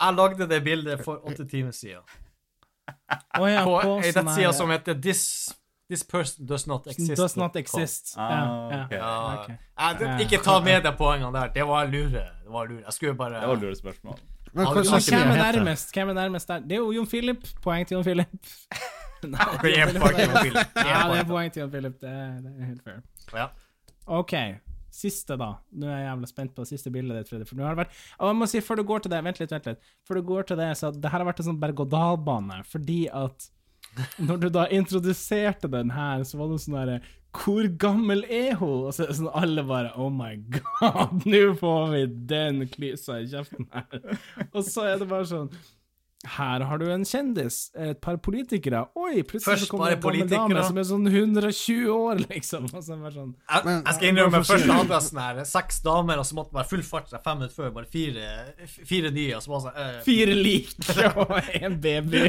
Jeg 0.00 0.14
lagde 0.14 0.46
det 0.50 0.58
bildet 0.64 1.00
for 1.04 1.22
åtte 1.26 1.46
timer 1.50 1.72
siden. 1.74 2.02
Oh, 3.38 3.46
ja, 3.50 3.64
På 3.66 3.78
på 3.82 3.94
ei 4.02 4.12
sånn 4.12 4.28
nettside 4.28 4.52
som 4.54 4.70
heter 4.70 4.94
This, 5.02 5.22
This 5.88 6.04
person 6.04 6.46
does 6.46 6.66
not 6.68 6.86
exist. 6.86 7.16
Does 7.16 7.36
not 7.40 7.56
exist. 7.56 8.12
Ah, 8.16 8.30
ja, 8.30 8.44
ja. 8.76 8.84
ok. 8.84 8.92
Ja. 8.92 9.12
Ok. 9.40 9.48
Nei, 9.78 9.92
det- 9.98 10.26
ikke 10.26 10.42
ta 10.44 10.60
med 10.60 10.82
deg 10.84 10.96
poengene 10.98 11.32
der. 11.32 11.48
Det 11.54 11.64
var 11.66 11.86
lure. 11.86 12.26
Det 12.44 12.52
var 12.52 12.66
lure. 12.68 12.82
Jeg 12.84 12.92
skulle 12.92 13.14
bare 13.14 13.40
Det 13.40 13.48
var 13.48 13.56
lure 13.56 13.74
spørsmål. 13.76 14.18
Men 14.54 14.66
skal 14.84 15.00
hvem 15.00 15.30
er 15.32 15.52
nærmest? 15.52 15.92
Hvem 15.94 16.08
er 16.08 16.14
nærmest 16.14 16.48
der? 16.48 16.58
Det 16.60 16.72
er 16.72 16.76
jo 16.84 16.90
Jon 16.92 17.06
Philip. 17.06 17.42
Poeng 17.62 17.86
til 17.86 17.94
Jon 17.96 18.04
Philip. 18.04 18.28
Nei, 19.24 19.48
Det 19.64 19.74
er 19.74 19.92
poeng 19.98 20.14
til 20.16 20.24
Jon 20.28 20.38
Philip. 20.38 20.78
Ja, 20.78 21.02
det 21.10 21.18
er 21.18 21.28
poeng 21.28 21.52
til 21.54 21.62
Jon 21.64 21.74
Philip. 21.74 21.98
Det 22.00 22.14
er, 22.14 22.32
det 22.44 22.54
er 22.54 22.70
helt 22.70 22.86
fair. 22.86 23.02
Ja. 23.34 23.48
OK. 24.18 24.34
Siste, 24.98 25.36
da. 25.38 25.50
Nå 25.76 25.86
er 25.90 25.98
jeg 26.00 26.06
jævla 26.08 26.30
spent 26.30 26.54
på 26.56 26.64
det 26.64 26.70
siste 26.72 26.90
bildet 26.94 27.20
ditt, 27.20 27.30
Fredrik. 27.30 27.50
For 27.50 27.58
nå 27.58 27.66
har 27.66 27.76
det 27.76 27.82
vært 27.84 27.98
Og 28.18 28.30
jeg 28.30 28.38
må 28.40 28.48
si, 28.50 28.62
før 28.64 28.80
du 28.80 28.86
går 28.88 29.04
til 29.04 29.12
det 29.12 29.20
Vent 29.26 29.42
litt, 29.42 29.52
vent 29.54 29.68
litt. 29.68 29.92
Før 30.08 30.18
du 30.18 30.24
går 30.30 30.48
til 30.48 30.60
det, 30.62 30.70
så 30.80 30.90
det 30.94 31.12
her 31.12 31.22
har 31.22 31.28
vært 31.28 31.42
en 31.44 31.48
sånn 31.50 31.60
berg-og-dal-bane, 31.62 32.62
fordi 32.66 33.02
at 33.12 33.50
når 34.20 34.40
du 34.42 34.48
da 34.52 34.66
introduserte 34.74 35.70
den 35.70 35.92
her, 35.94 36.24
så 36.26 36.38
var 36.40 36.50
det 36.50 36.58
sånn 36.62 36.76
derre 36.78 36.98
Hvor 37.38 37.68
gammel 37.80 38.24
er 38.24 38.56
hun? 38.60 38.88
Og 38.88 38.94
så 38.94 39.04
er 39.04 39.12
det 39.12 39.18
sånn 39.20 39.30
alle 39.36 39.64
bare 39.68 39.92
Oh 40.00 40.10
my 40.12 40.34
god, 40.56 41.24
nå 41.30 41.42
får 41.60 41.90
vi 41.94 42.02
den 42.32 42.62
klysa 42.72 43.20
i 43.22 43.28
kjeften 43.30 43.68
her. 43.74 44.16
Og 44.52 44.62
så 44.66 44.88
er 44.88 45.02
det 45.02 45.10
bare 45.10 45.28
sånn 45.28 45.50
her 46.26 46.60
har 46.66 46.78
du 46.78 46.88
en 46.90 47.04
kjendis, 47.06 47.70
et 47.78 48.00
par 48.02 48.16
politikere. 48.18 48.80
Oi, 48.98 49.22
plutselig 49.22 49.52
Først 49.52 49.66
så 49.68 49.70
kommer 49.70 49.92
det 49.94 49.98
en 50.02 50.02
gammel 50.02 50.56
dame 50.58 50.64
som 50.66 50.78
er 50.80 50.86
sånn 50.88 51.06
120 51.06 51.86
år, 51.94 52.18
liksom. 52.32 52.64
Og 52.74 52.82
så 52.82 52.96
bare 52.98 53.12
sånn 53.14 53.34
Jeg, 53.38 53.64
Men- 53.64 53.84
jeg 53.84 53.94
skal 53.94 54.08
innrømme 54.08 54.32
Hvorfor 54.34 54.58
sier 54.58 54.66
først 54.66 54.72
hadde 54.80 54.94
jeg 54.96 55.02
sånn 55.06 55.20
her 55.22 55.44
seks 55.44 55.78
damer, 55.84 56.18
og 56.18 56.26
så 56.26 56.34
måtte 56.34 56.50
det 56.50 56.58
være 56.58 56.68
full 56.72 56.82
fart 56.82 57.14
fem 57.22 57.38
minutter 57.38 57.54
før. 57.54 57.70
Bare 57.76 57.86
fire, 57.86 58.26
fire 58.66 59.10
nye, 59.14 59.36
og 59.36 59.42
så 59.42 59.48
bare 59.54 59.60
sånn 59.68 59.78
øh. 59.84 60.02
Fire 60.08 60.34
lik 60.34 60.74
og 61.14 61.30
en 61.62 61.80
baby. 61.80 62.24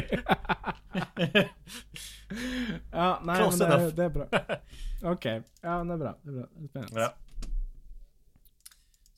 ja, 2.94 3.18
nei, 3.26 3.38
men 3.42 3.58
det, 3.58 3.96
det 3.96 4.04
er 4.06 4.14
bra. 4.14 4.28
OK. 5.12 5.26
Ja, 5.64 5.82
men 5.82 5.88
det 5.90 5.94
er 5.98 6.02
bra. 6.04 6.14
Det 6.22 6.30
er 6.30 6.38
bra. 6.38 6.46
Det 6.46 6.62
er 6.62 6.68
spennende. 6.70 7.00
Ja. 7.00 7.10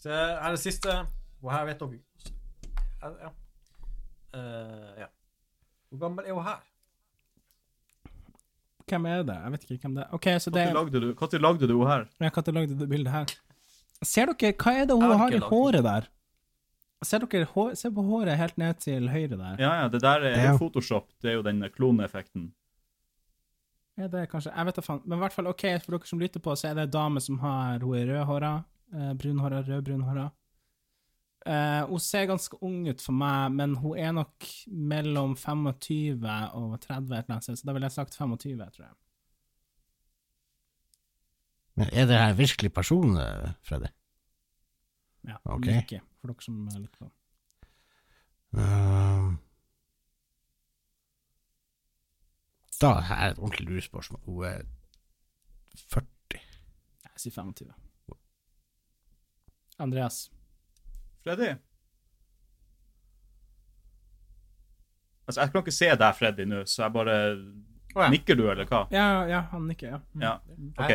Så 0.02 0.08
her 0.16 0.40
er 0.40 0.50
det 0.56 0.64
siste, 0.64 0.96
og 1.42 1.52
her 1.52 1.68
vet 1.68 1.78
dere 1.84 2.00
Ja. 3.02 3.28
Eh, 4.34 5.00
ja. 5.02 5.08
Hvor 5.90 5.98
gammel 6.06 6.24
er 6.28 6.32
hun 6.36 6.44
her? 6.46 6.60
Hvem 8.92 9.06
er 9.08 9.22
det? 9.24 9.36
Jeg 9.44 9.52
vet 9.52 9.62
ikke 9.70 9.86
hvem 9.86 9.94
det 9.96 10.02
er. 10.04 10.14
Okay, 10.16 10.38
så 10.42 10.50
det 10.52 10.64
Når 10.68 10.74
lagde 10.78 11.00
du, 11.00 11.06
når 11.14 11.38
lagde 11.44 11.68
du 11.68 11.76
her? 11.86 12.06
Ja, 12.20 12.30
når 12.36 12.52
lagde 12.58 12.78
du 12.78 12.86
bildet 12.86 13.12
her. 13.12 13.34
Ser 14.02 14.32
dere, 14.32 14.52
hva 14.58 14.72
er 14.80 14.88
det 14.90 14.96
hun 14.98 15.04
har 15.06 15.18
har 15.22 15.36
i 15.36 15.38
håret 15.38 15.84
der? 15.86 16.08
Ser 17.04 17.18
dere, 17.24 17.44
hår, 17.54 17.74
Se 17.78 17.90
på 17.90 18.02
håret 18.06 18.36
helt 18.38 18.58
ned 18.58 18.74
til 18.82 19.08
høyre 19.08 19.36
der. 19.38 19.56
Ja, 19.62 19.70
ja, 19.82 19.88
det 19.88 20.02
der 20.02 20.20
er 20.26 20.36
Ja. 20.42 20.50
jo 20.52 20.58
Photoshop. 20.58 21.08
Det 21.22 21.30
er 21.30 21.34
jo 21.34 21.42
den 21.42 21.62
kloneeffekten. 21.70 22.52
Er 23.96 24.08
det 24.08 24.28
kanskje 24.30 24.52
Jeg 24.56 24.66
vet 24.66 24.76
da 24.76 24.80
faen. 24.82 25.00
Men 25.04 25.18
i 25.18 25.20
hvert 25.20 25.32
fall, 25.32 25.46
OK, 25.46 25.64
for 25.84 25.92
dere 25.96 26.06
som 26.06 26.18
lytter 26.18 26.40
på, 26.40 26.54
så 26.56 26.68
er 26.70 26.74
det 26.74 26.82
ei 26.88 26.90
dame 26.90 27.20
som 27.20 27.38
har 27.38 27.78
Hun 27.80 27.96
er 27.96 28.06
rødhåra. 28.06 28.64
Eh, 28.94 29.12
brunhåra, 29.14 29.62
rødbrunhåra. 29.62 30.30
Eh, 31.46 31.84
hun 31.88 31.98
ser 32.00 32.26
ganske 32.30 32.58
ung 32.62 32.84
ut 32.86 33.00
for 33.02 33.12
meg, 33.18 33.54
men 33.56 33.74
hun 33.82 33.98
er 33.98 34.12
nok 34.14 34.46
mellom 34.70 35.32
25 35.36 36.22
og 36.54 36.76
30, 36.80 37.16
et 37.16 37.24
eller 37.24 37.34
annet 37.34 37.48
så 37.48 37.66
da 37.66 37.74
ville 37.74 37.88
jeg 37.88 37.96
sagt 37.96 38.14
25, 38.18 38.62
tror 38.76 38.84
jeg. 38.86 38.94
Men 41.80 41.88
er 41.90 42.06
det 42.06 42.18
her 42.20 42.34
virkelig 42.38 42.72
person, 42.72 43.16
eh, 43.16 43.52
Freddy? 43.62 43.90
Ja, 45.26 45.36
Okay. 45.44 45.72
like, 45.72 46.00
for 46.20 46.28
dere 46.28 46.42
som 46.42 46.68
er 46.68 46.78
litt 46.82 46.98
på. 46.98 47.10
Uh, 48.52 49.32
da 52.82 52.90
er 53.00 53.30
et 53.30 53.38
ordentlig 53.38 53.68
lurespørsmål. 53.68 54.20
Hun 54.26 54.44
er 54.44 54.62
40. 55.88 56.06
Jeg 57.04 57.22
sier 57.22 57.32
25. 57.32 57.72
Andreas. 59.78 60.30
Freddy? 61.22 61.52
Altså, 65.26 65.40
jeg 65.40 65.52
kan 65.52 65.62
ikke 65.62 65.74
se 65.74 65.88
deg, 66.02 66.16
Freddy, 66.18 66.46
nå, 66.50 66.64
så 66.66 66.82
jeg 66.82 66.94
bare 66.96 67.16
oh, 67.94 68.02
ja. 68.02 68.10
Nikker 68.12 68.38
du, 68.38 68.44
eller 68.50 68.66
hva? 68.68 68.82
Ja, 68.94 69.06
ja, 69.30 69.44
han 69.52 69.68
nikker, 69.70 69.94
ja. 69.94 70.00
Mm. 70.12 70.24
Ja. 70.26 70.34
OK. 70.82 70.92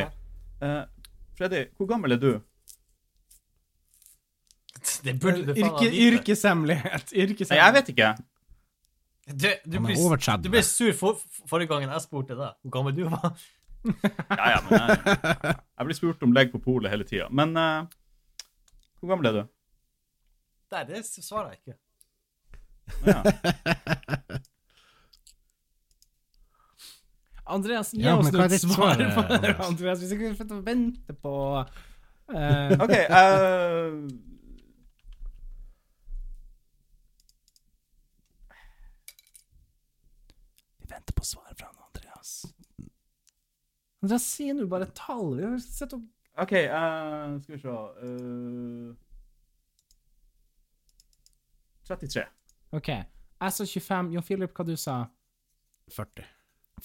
Uh, 0.61 1.11
Freddy, 1.37 1.63
hvor 1.77 1.89
gammel 1.89 2.17
er 2.17 2.21
du? 2.21 2.31
Det 5.03 5.13
burde 5.19 5.43
du 5.45 5.53
faen 5.53 5.69
ha 5.71 5.83
Yrke, 5.83 5.91
Yrkeshemmelighet. 6.07 7.13
yrkeshemmelighet. 7.13 7.51
Nei, 7.51 7.61
jeg 7.61 7.75
vet 7.77 7.93
ikke. 7.93 8.11
Du, 9.27 9.47
du, 9.67 9.79
blir, 9.83 10.37
du 10.43 10.49
ble 10.51 10.61
sur 10.63 10.93
for, 10.95 11.19
forrige 11.49 11.67
gangen 11.73 11.91
jeg 11.91 12.03
spurte 12.05 12.35
deg 12.37 12.53
hvor 12.63 12.71
gammel 12.77 12.95
du 12.95 13.03
var. 13.11 13.33
Ja, 13.87 14.45
ja, 14.53 14.59
men 14.67 14.79
jeg, 14.79 15.17
jeg 15.55 15.87
blir 15.87 15.97
spurt 15.97 16.23
om 16.23 16.33
legg 16.35 16.51
på 16.53 16.61
polet 16.63 16.91
hele 16.91 17.07
tida. 17.07 17.27
Men 17.31 17.51
uh, 17.59 17.87
hvor 18.99 19.11
gammel 19.11 19.29
er 19.29 19.39
du? 19.39 19.43
Nei, 20.71 20.83
det 20.89 21.03
svarer 21.07 21.53
jeg 21.53 21.59
ikke. 21.61 21.77
Ja. 23.07 23.21
Andreas, 27.47 27.93
gi 27.95 28.01
Ja, 28.03 28.17
oss 28.19 28.31
ditt 28.31 28.61
svar 28.65 28.91
Andreas? 28.99 29.59
Andreas. 29.69 29.99
Hvis 30.01 30.11
ikke 30.15 30.31
vi 30.33 30.35
får 30.39 30.61
vente 30.65 31.13
på 31.23 31.33
uh, 31.63 32.71
OK. 32.83 32.91
eh, 32.91 33.93
Vi 40.77 40.85
venter 40.89 41.13
på 41.13 41.23
svar 41.25 41.53
fra 41.57 41.65
han, 41.67 41.75
Andreas. 41.87 42.45
Andreas, 44.01 44.27
si 44.27 44.51
nå 44.53 44.67
bare 44.69 44.87
et 44.89 44.95
tall. 44.97 45.33
Vi 45.39 45.45
har 45.47 45.57
sett 45.63 45.95
opp 45.97 46.05
OK, 46.37 46.51
eh, 46.53 47.39
skal 47.41 47.55
vi 47.55 47.61
se 47.63 47.71
eh, 48.05 48.91
33. 51.87 52.23
OK. 52.77 52.87
Jeg 52.89 53.53
sa 53.53 53.65
25. 53.65 54.11
Jon 54.15 54.23
Philip, 54.27 54.53
hva 54.57 54.65
du 54.67 54.75
sa 54.79 54.97
40. 55.95 56.25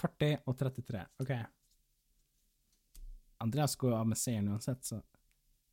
40 0.00 0.36
og 0.46 0.56
33. 0.60 1.02
OK. 1.24 1.32
Andreas 3.42 3.74
går 3.76 3.96
av 3.98 4.06
med 4.06 4.18
seieren 4.20 4.52
uansett, 4.54 4.84
så 4.86 5.00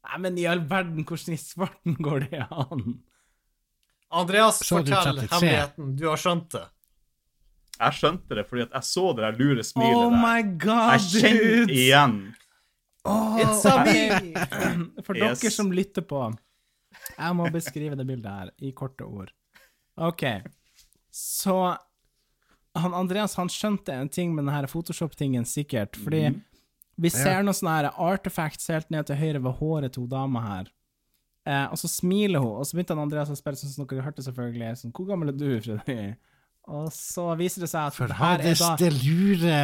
Nei, 0.10 0.18
men 0.24 0.38
i 0.40 0.46
all 0.48 0.62
verden, 0.64 1.04
hvordan 1.06 1.36
i 1.36 1.38
svarten 1.38 1.98
går 2.00 2.24
det 2.32 2.40
an? 2.50 2.84
Andreas, 4.16 4.62
fortell 4.64 4.96
33. 4.96 5.28
hemmeligheten. 5.34 5.90
Du 6.00 6.06
har 6.08 6.18
skjønt 6.18 6.48
det. 6.56 6.64
Jeg 7.80 7.96
skjønte 8.00 8.38
det 8.40 8.46
fordi 8.48 8.64
at 8.66 8.74
jeg 8.80 8.88
så 8.90 9.04
det 9.16 9.26
der 9.28 9.36
lure 9.40 9.64
smilet 9.68 10.00
Oh 10.00 10.08
der. 10.10 10.22
my 10.24 10.40
god, 10.64 10.96
Jeg 10.96 11.04
kjente 11.14 11.52
dude! 11.60 11.76
igjen. 11.76 12.16
It's 13.44 13.66
a 13.70 13.76
For 15.06 15.16
Yes. 15.20 15.40
dere 15.44 15.52
som 15.54 15.70
lytter 15.72 16.04
på, 16.08 16.24
jeg 17.20 17.38
må 17.38 17.50
beskrive 17.54 18.00
det 18.00 18.08
bildet 18.08 18.32
her 18.32 18.52
i 18.64 18.72
korte 18.76 19.06
ord. 19.06 19.32
OK. 20.00 20.24
Så 21.12 21.56
han 22.80 22.96
Andreas 22.96 23.36
han 23.40 23.52
skjønte 23.52 23.94
en 23.94 24.10
ting 24.10 24.34
med 24.36 24.46
denne 24.48 24.70
Photoshop-tingen, 24.70 25.46
sikkert. 25.50 26.00
Fordi 26.00 26.30
vi 27.00 27.12
ser 27.14 27.44
noen 27.44 27.56
sånne 27.56 27.94
artifacts 27.96 28.70
helt 28.72 28.90
ned 28.94 29.08
til 29.10 29.20
høyre 29.20 29.44
ved 29.44 29.58
håret 29.60 29.96
til 29.96 30.08
dama 30.12 30.44
her. 30.46 30.72
Eh, 31.48 31.66
og 31.72 31.80
så 31.80 31.90
smiler 31.90 32.44
hun, 32.44 32.60
og 32.60 32.68
så 32.68 32.76
begynte 32.76 32.94
han 32.96 33.06
Andreas 33.06 33.32
å 33.32 33.38
spørre, 33.38 33.58
sånn 33.58 33.72
som 33.72 33.88
dere 33.88 34.04
hørte 34.06 34.26
selvfølgelig, 34.26 34.74
sånn, 34.82 34.94
hvor 34.96 35.08
gammel 35.08 35.32
er 35.32 35.38
du, 35.40 35.48
Fredrik? 35.64 36.20
Og 36.70 36.92
så 36.94 37.24
viser 37.40 37.64
det 37.64 37.70
seg 37.72 37.88
at 37.90 37.96
For 37.98 38.12
her 38.20 38.44
er 38.46 38.58
da 38.60 38.74
det 38.78 38.92
lure 39.00 39.56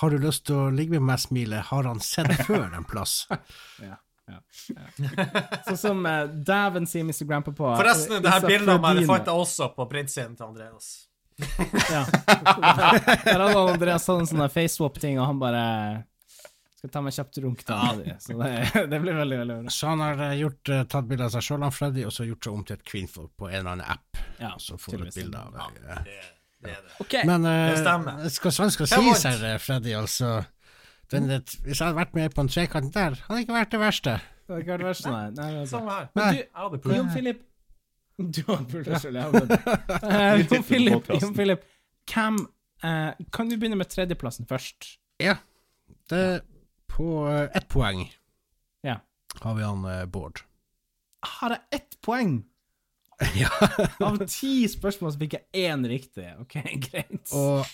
Har 0.00 0.14
du 0.14 0.22
lyst 0.22 0.46
til 0.48 0.56
å 0.56 0.70
ligge 0.72 0.96
med 0.96 1.04
meg, 1.10 1.20
smilet? 1.20 1.66
Har 1.68 1.84
han 1.84 2.00
sett 2.00 2.30
før 2.46 2.70
en 2.70 2.86
plass? 2.88 3.26
Ja, 3.84 3.98
ja, 4.30 4.38
ja. 4.72 5.26
Sånn 5.68 5.80
som 5.80 6.06
uh, 6.08 6.24
dæven 6.28 6.88
sier 6.88 7.04
Mr. 7.04 7.26
Grandpa 7.28 7.52
på 7.52 7.66
Forresten, 7.74 8.18
eh, 8.18 8.24
det 8.24 8.32
her 8.32 8.46
bildet 8.46 8.72
av 8.76 8.80
meg 8.84 9.02
det 9.02 9.08
fant 9.10 9.28
jeg 9.28 9.44
også 9.44 9.70
på 9.76 9.88
printscenen 9.90 10.38
til 10.38 10.48
Andreas. 10.52 10.94
Ja. 11.90 12.04
Der 13.26 13.40
hadde 13.42 13.58
Andreas 13.58 14.06
hatt 14.06 14.20
en 14.22 14.28
sånn 14.30 14.42
der 14.44 14.52
faceswap-ting, 14.54 15.18
og 15.18 15.26
han 15.28 15.40
bare 15.42 15.64
skal 16.84 16.92
ta 16.92 17.00
meg 17.00 17.14
kjapt 17.16 17.38
runk 17.40 17.64
til 17.64 17.78
Freddy. 17.80 18.14
Så 18.20 18.34
det, 18.36 18.50
det 18.92 19.00
blir 19.00 19.16
veldig, 19.16 19.38
veldig 19.38 19.56
bra. 19.62 19.72
Så 19.72 19.88
han 19.88 20.02
har 20.04 20.20
eh, 20.26 20.34
gjort, 20.42 20.68
uh, 20.68 20.82
tatt 20.84 21.06
bilde 21.08 21.24
av 21.24 21.32
seg 21.32 21.46
sjøl, 21.46 21.62
han 21.64 21.72
Freddy, 21.72 22.04
og 22.04 22.12
så 22.12 22.26
gjort 22.28 22.44
seg 22.44 22.58
om 22.58 22.64
til 22.68 22.76
et 22.76 22.84
kvinnfolk 22.90 23.30
på 23.40 23.48
en 23.48 23.56
eller 23.56 23.70
annen 23.72 23.92
app. 23.94 24.24
Ja, 24.36 24.52
Så 24.60 24.76
får 24.80 24.98
du 24.98 25.06
et 25.08 25.16
bilde 25.16 25.40
av 25.40 25.56
ja, 25.56 25.68
Det, 26.04 26.18
Det 26.60 26.74
er 26.74 26.82
det. 26.82 26.96
Okay. 27.00 27.24
Men 27.30 27.48
uh, 27.48 27.54
Det 27.72 27.78
stemmer. 27.80 28.26
skal 28.36 28.56
svensker 28.58 28.90
sies 28.90 29.24
her, 29.30 29.46
eh, 29.48 29.56
Freddy, 29.62 29.94
altså. 29.96 30.34
Den, 31.12 31.28
det, 31.28 31.40
hvis 31.64 31.80
jeg 31.80 31.86
hadde 31.86 31.98
vært 31.98 32.14
med 32.16 32.32
på 32.34 32.44
en 32.44 32.48
trekant 32.48 32.94
der, 32.94 33.18
hadde 33.26 33.36
det 33.36 33.44
ikke 33.44 33.56
vært 33.58 33.74
det 33.74 33.80
verste. 33.82 34.14
Det 34.44 34.52
hadde 34.52 34.62
ikke 34.64 34.72
vært 34.76 34.86
verst, 34.88 35.08
nei. 35.08 35.24
nei 35.36 35.50
nei 35.56 35.66
Samme 35.68 35.98
her. 35.98 36.08
Men 36.14 36.24
du, 36.24 36.38
Jeg 36.40 36.48
hadde 36.62 36.80
prøvd. 36.84 36.96
Jon 36.96 37.12
Philip 37.14 37.44
Du 38.18 38.40
har 38.48 38.64
pult 38.70 38.88
deg 38.92 40.48
på 40.50 40.62
Philip. 40.68 41.12
Jon 41.20 41.36
Philip 41.36 41.64
hvem 42.12 42.40
eh, 42.84 43.24
Kan 43.32 43.50
du 43.50 43.56
begynne 43.56 43.78
med 43.80 43.88
tredjeplassen 43.92 44.48
først? 44.48 44.98
Ja. 45.22 45.38
Det, 46.10 46.42
på 46.90 47.24
uh, 47.26 47.48
ett 47.56 47.68
poeng 47.72 48.04
Ja. 48.84 48.98
har 49.40 49.54
vi 49.54 49.62
han 49.64 49.84
uh, 49.84 50.04
Bård. 50.04 50.44
Har 51.24 51.56
jeg 51.56 51.80
ett 51.80 51.96
poeng? 52.04 52.42
ja. 53.40 53.50
Av 54.04 54.18
ti 54.28 54.66
spørsmål 54.68 55.14
så 55.14 55.22
fikk 55.22 55.38
jeg 55.38 55.70
én 55.70 55.86
riktig. 55.88 56.26
OK, 56.42 56.58
greit. 56.86 57.32
Og 57.32 57.64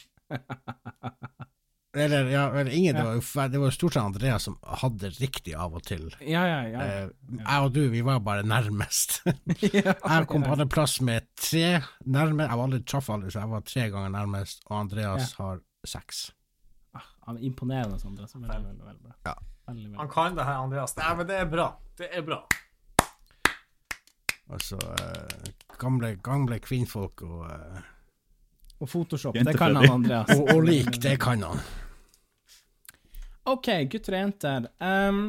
Eller, 1.92 2.28
ja, 2.30 2.44
eller 2.54 2.70
ingen, 2.70 2.94
det 2.94 3.02
var 3.02 3.16
jo 3.18 3.48
det 3.50 3.58
var 3.58 3.66
jo 3.66 3.74
stort 3.74 3.94
sett 3.96 4.02
Andreas 4.02 4.44
som 4.46 4.56
hadde 4.62 5.08
riktig 5.16 5.56
av 5.58 5.74
og 5.74 5.82
til. 5.82 6.04
Ja, 6.22 6.44
ja, 6.46 6.60
ja. 6.70 6.84
Eh, 6.86 7.08
jeg 7.32 7.64
og 7.64 7.72
du, 7.74 7.80
vi 7.90 8.02
var 8.06 8.20
bare 8.22 8.44
nærmest. 8.46 9.22
ja. 9.74 9.96
Jeg 9.96 10.28
kom 10.30 10.46
på 10.46 10.54
andreplass 10.54 11.00
med 11.02 11.26
tre 11.34 11.80
nærme 12.06 12.46
Jeg 12.46 12.60
var 12.60 12.68
aldri 12.68 12.82
traff 12.86 13.10
aldri, 13.10 13.32
så 13.34 13.42
jeg 13.42 13.52
var 13.56 13.66
tre 13.66 13.88
ganger 13.90 14.14
nærmest, 14.14 14.62
og 14.68 14.76
Andreas 14.84 15.34
har 15.40 15.58
seks. 15.82 16.28
Ah, 16.94 17.10
han 17.26 17.40
er 17.40 17.50
imponerende, 17.50 17.98
Sondre. 17.98 18.30
Veldig, 18.30 18.54
veldig, 18.54 18.86
veldig 18.86 19.02
bra. 19.08 19.18
Ja. 19.26 19.34
Veldig, 19.66 19.84
veldig. 19.88 20.00
Han 20.04 20.14
kan 20.14 20.38
det 20.38 20.46
her, 20.46 20.62
Andreas. 20.62 20.96
Nei, 21.02 21.12
men 21.18 21.30
det 21.32 21.42
er 21.42 21.52
bra. 21.58 21.68
Det 21.98 22.12
er 22.14 22.26
bra. 22.30 22.40
Altså 24.50 24.78
eh, 24.78 25.50
gamle, 25.78 26.14
gamle 26.22 26.62
kvinnfolk 26.62 27.22
og, 27.26 27.44
eh, 27.50 27.82
Og 28.80 28.88
Photoshop, 28.88 29.34
det 29.34 29.58
kan 29.58 29.76
han, 29.76 29.90
Andreas. 29.90 30.30
og, 30.38 30.54
og 30.54 30.62
lik, 30.70 31.02
det 31.02 31.18
kan 31.20 31.42
han. 31.42 31.58
OK, 33.51 33.68
gutter 33.90 34.14
og 34.14 34.20
jenter. 34.24 34.66
Um, 34.78 35.22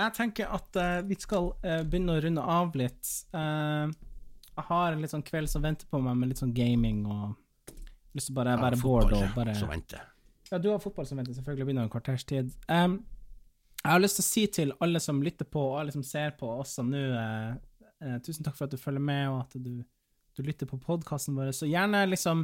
jeg 0.00 0.14
tenker 0.16 0.50
at 0.56 0.78
uh, 0.80 1.00
vi 1.06 1.16
skal 1.20 1.52
uh, 1.62 1.82
begynne 1.86 2.16
å 2.16 2.22
runde 2.24 2.44
av 2.56 2.76
litt. 2.78 3.10
Uh, 3.34 3.90
jeg 4.56 4.66
har 4.70 4.94
en 4.94 5.04
litt 5.04 5.12
sånn 5.12 5.24
kveld 5.26 5.50
som 5.52 5.62
venter 5.64 5.88
på 5.90 6.00
meg, 6.02 6.18
med 6.18 6.32
litt 6.32 6.40
sånn 6.40 6.54
gaming 6.56 7.04
og 7.06 7.76
lyst 8.16 8.30
til 8.30 8.36
bare 8.36 8.56
å 8.56 8.62
være 8.64 8.80
bored 8.80 9.14
og 9.16 9.36
bare 9.36 9.54
som 9.56 9.70
venter. 9.70 10.02
Ja, 10.50 10.58
du 10.58 10.72
har 10.72 10.82
fotball 10.82 11.06
som 11.06 11.20
venter, 11.20 11.36
selvfølgelig 11.36 11.68
begynner 11.68 11.86
om 11.86 11.90
en 11.90 11.94
kvarters 11.94 12.26
tid. 12.26 12.50
Um, 12.66 12.98
jeg 13.80 13.92
har 13.92 14.02
lyst 14.02 14.18
til 14.18 14.24
å 14.26 14.28
si 14.28 14.46
til 14.58 14.74
alle 14.84 15.00
som 15.00 15.22
lytter 15.24 15.48
på, 15.48 15.62
og 15.70 15.78
alle 15.84 15.94
som 15.94 16.02
ser 16.04 16.34
på 16.36 16.48
også 16.58 16.84
nå, 16.84 17.04
tusen 18.26 18.44
takk 18.44 18.58
for 18.58 18.66
at 18.66 18.74
du 18.74 18.80
følger 18.80 19.00
med, 19.04 19.30
og 19.30 19.38
at 19.44 19.54
du, 19.62 19.78
du 20.36 20.42
lytter 20.44 20.68
på 20.68 20.80
podkasten 20.82 21.38
vår. 21.38 21.54
Så 21.56 21.68
gjerne 21.70 22.02
liksom 22.10 22.42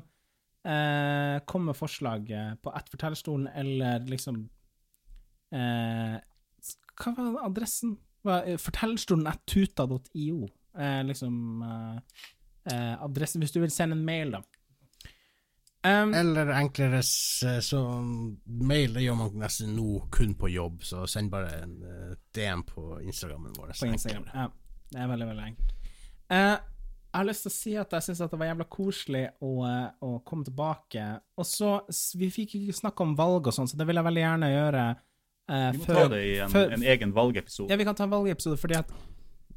eh, 0.67 1.39
kom 1.47 1.65
med 1.71 1.77
forslag 1.79 2.29
på 2.63 2.73
ett 2.77 2.89
fortellerstolen, 2.93 3.47
eller 3.55 4.01
liksom 4.11 4.49
eh, 5.53 6.17
Hva 6.97 7.15
var 7.17 7.45
adressen? 7.47 7.97
Eh, 8.27 8.57
Fortellerstolen 8.59 9.27
at 9.31 9.45
tuta.io. 9.47 10.49
Eh, 10.79 11.03
liksom 11.07 11.63
eh, 11.63 11.97
eh, 12.75 12.95
adressen 13.03 13.41
Hvis 13.45 13.53
du 13.55 13.61
vil 13.63 13.71
sende 13.73 13.97
en 13.97 14.05
mail, 14.05 14.31
da. 14.37 14.43
Um, 15.87 16.11
Eller 16.19 16.49
enklere 16.57 16.99
s- 16.99 17.45
sånn 17.63 18.09
Mail 18.67 18.97
det 18.97 19.05
gjør 19.05 19.19
man 19.21 19.37
nesten 19.39 19.77
nå 19.77 20.01
kun 20.11 20.33
på 20.35 20.49
jobb, 20.51 20.81
så 20.83 21.05
send 21.07 21.31
bare 21.31 21.61
en 21.63 21.77
DM 22.35 22.65
på 22.67 22.97
Instagrammen 23.05 23.53
vår. 23.55 23.71
på 23.79 23.87
Instagram. 23.93 24.25
Ja, 24.35 24.49
det 24.91 24.99
er 25.05 25.07
veldig, 25.13 25.29
veldig 25.29 25.45
enkelt. 25.45 25.93
Eh, 26.35 26.57
jeg 27.17 27.23
har 27.23 27.29
lyst 27.31 27.43
til 27.47 27.51
å 27.51 27.55
si 27.57 27.73
at 27.81 27.91
jeg 27.97 28.05
syns 28.05 28.19
det 28.21 28.39
var 28.39 28.47
jævla 28.51 28.65
koselig 28.69 29.25
å, 29.41 29.51
eh, 29.65 29.89
å 30.05 30.11
komme 30.29 30.45
tilbake. 30.45 31.05
Og 31.41 31.45
så 31.49 31.81
Vi 32.19 32.29
fikk 32.31 32.55
ikke 32.61 32.75
snakke 32.77 33.01
om 33.07 33.17
valg 33.17 33.47
og 33.49 33.55
sånn, 33.57 33.69
så 33.71 33.77
det 33.81 33.87
vil 33.89 33.97
jeg 33.97 34.05
veldig 34.05 34.25
gjerne 34.27 34.51
gjøre. 34.53 34.85
eh, 35.49 35.73
Vi 35.73 35.79
må 35.79 35.85
før- 35.87 35.95
ta 36.03 36.09
det 36.09 36.23
i 36.27 36.39
en, 36.45 36.51
før- 36.51 36.73
en 36.73 36.83
egen 36.83 37.13
valgepisode. 37.15 37.71
Ja, 37.71 37.77
vi 37.77 37.85
kan 37.85 37.95
ta 37.95 38.05
en 38.05 38.11
valgepisode, 38.11 38.59
fordi 38.59 38.77
at 38.77 38.91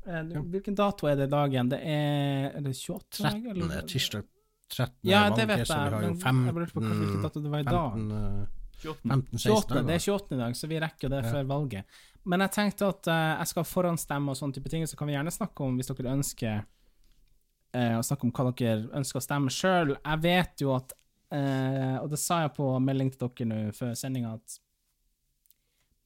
eh, 0.08 0.24
Hvilken 0.24 0.76
dato 0.76 1.08
er 1.08 1.16
det 1.16 1.28
i 1.28 1.32
dag 1.36 1.52
igjen? 1.52 1.70
Det 1.70 1.80
er, 1.84 2.52
er 2.56 2.62
det 2.62 2.76
28? 2.76 3.20
i 3.20 3.24
dag, 3.24 3.44
13. 3.44 3.62
eller? 3.72 3.82
tirsdag 3.88 4.24
13. 4.70 4.96
Ja, 5.04 5.30
det 5.30 5.48
vet 5.48 5.58
jeg. 5.58 5.68
vi 5.68 5.74
har 5.74 5.90
jo 6.02 6.08
men 6.08 6.18
15, 6.18 6.46
jeg 6.46 6.54
lurte 6.56 6.74
på 6.74 6.82
hvilken 6.82 7.22
dato 7.24 7.42
det 7.42 7.52
var 7.52 7.60
i 7.60 7.64
dag. 7.64 7.92
15, 7.94 8.12
eh, 8.12 8.46
28. 8.80 9.10
15 9.10 9.38
16 9.40 9.52
28, 9.52 9.86
det 9.88 9.96
er 9.96 10.00
28 10.00 10.32
i 10.32 10.38
dag, 10.40 10.54
så 10.56 10.68
vi 10.70 10.80
rekker 10.80 11.10
det 11.10 11.24
Ja. 11.26 11.32
før 11.32 11.44
valget. 11.48 11.84
Men 12.26 12.40
jeg 12.40 12.52
tenkte 12.52 12.88
at 12.88 13.08
uh, 13.08 13.38
jeg 13.40 13.48
skal 13.48 13.64
forhåndsstemme 13.64 14.30
og 14.30 14.36
sånne 14.38 14.54
type 14.54 14.70
ting, 14.70 14.84
så 14.86 14.96
kan 14.96 15.08
vi 15.08 15.14
gjerne 15.16 15.32
snakke 15.34 15.62
om, 15.66 15.76
hvis 15.78 15.88
dere 15.88 16.14
ønsker 16.16 16.66
eh, 17.76 17.98
å 17.98 18.06
snakke 18.06 18.28
om 18.28 18.34
hva 18.36 18.50
dere 18.52 18.88
ønsker 19.00 19.20
å 19.20 19.26
stemme 19.26 19.54
sjøl. 19.54 19.96
Jeg 19.98 20.24
vet 20.24 20.64
jo 20.64 20.74
at 20.78 20.96
eh, 21.36 21.98
Og 22.02 22.10
det 22.14 22.22
sa 22.22 22.44
jeg 22.46 22.56
på 22.58 22.72
melding 22.84 23.12
til 23.14 23.28
dere 23.28 23.50
nå 23.52 23.60
før 23.78 23.94
sendinga, 23.98 24.38
at 24.40 24.58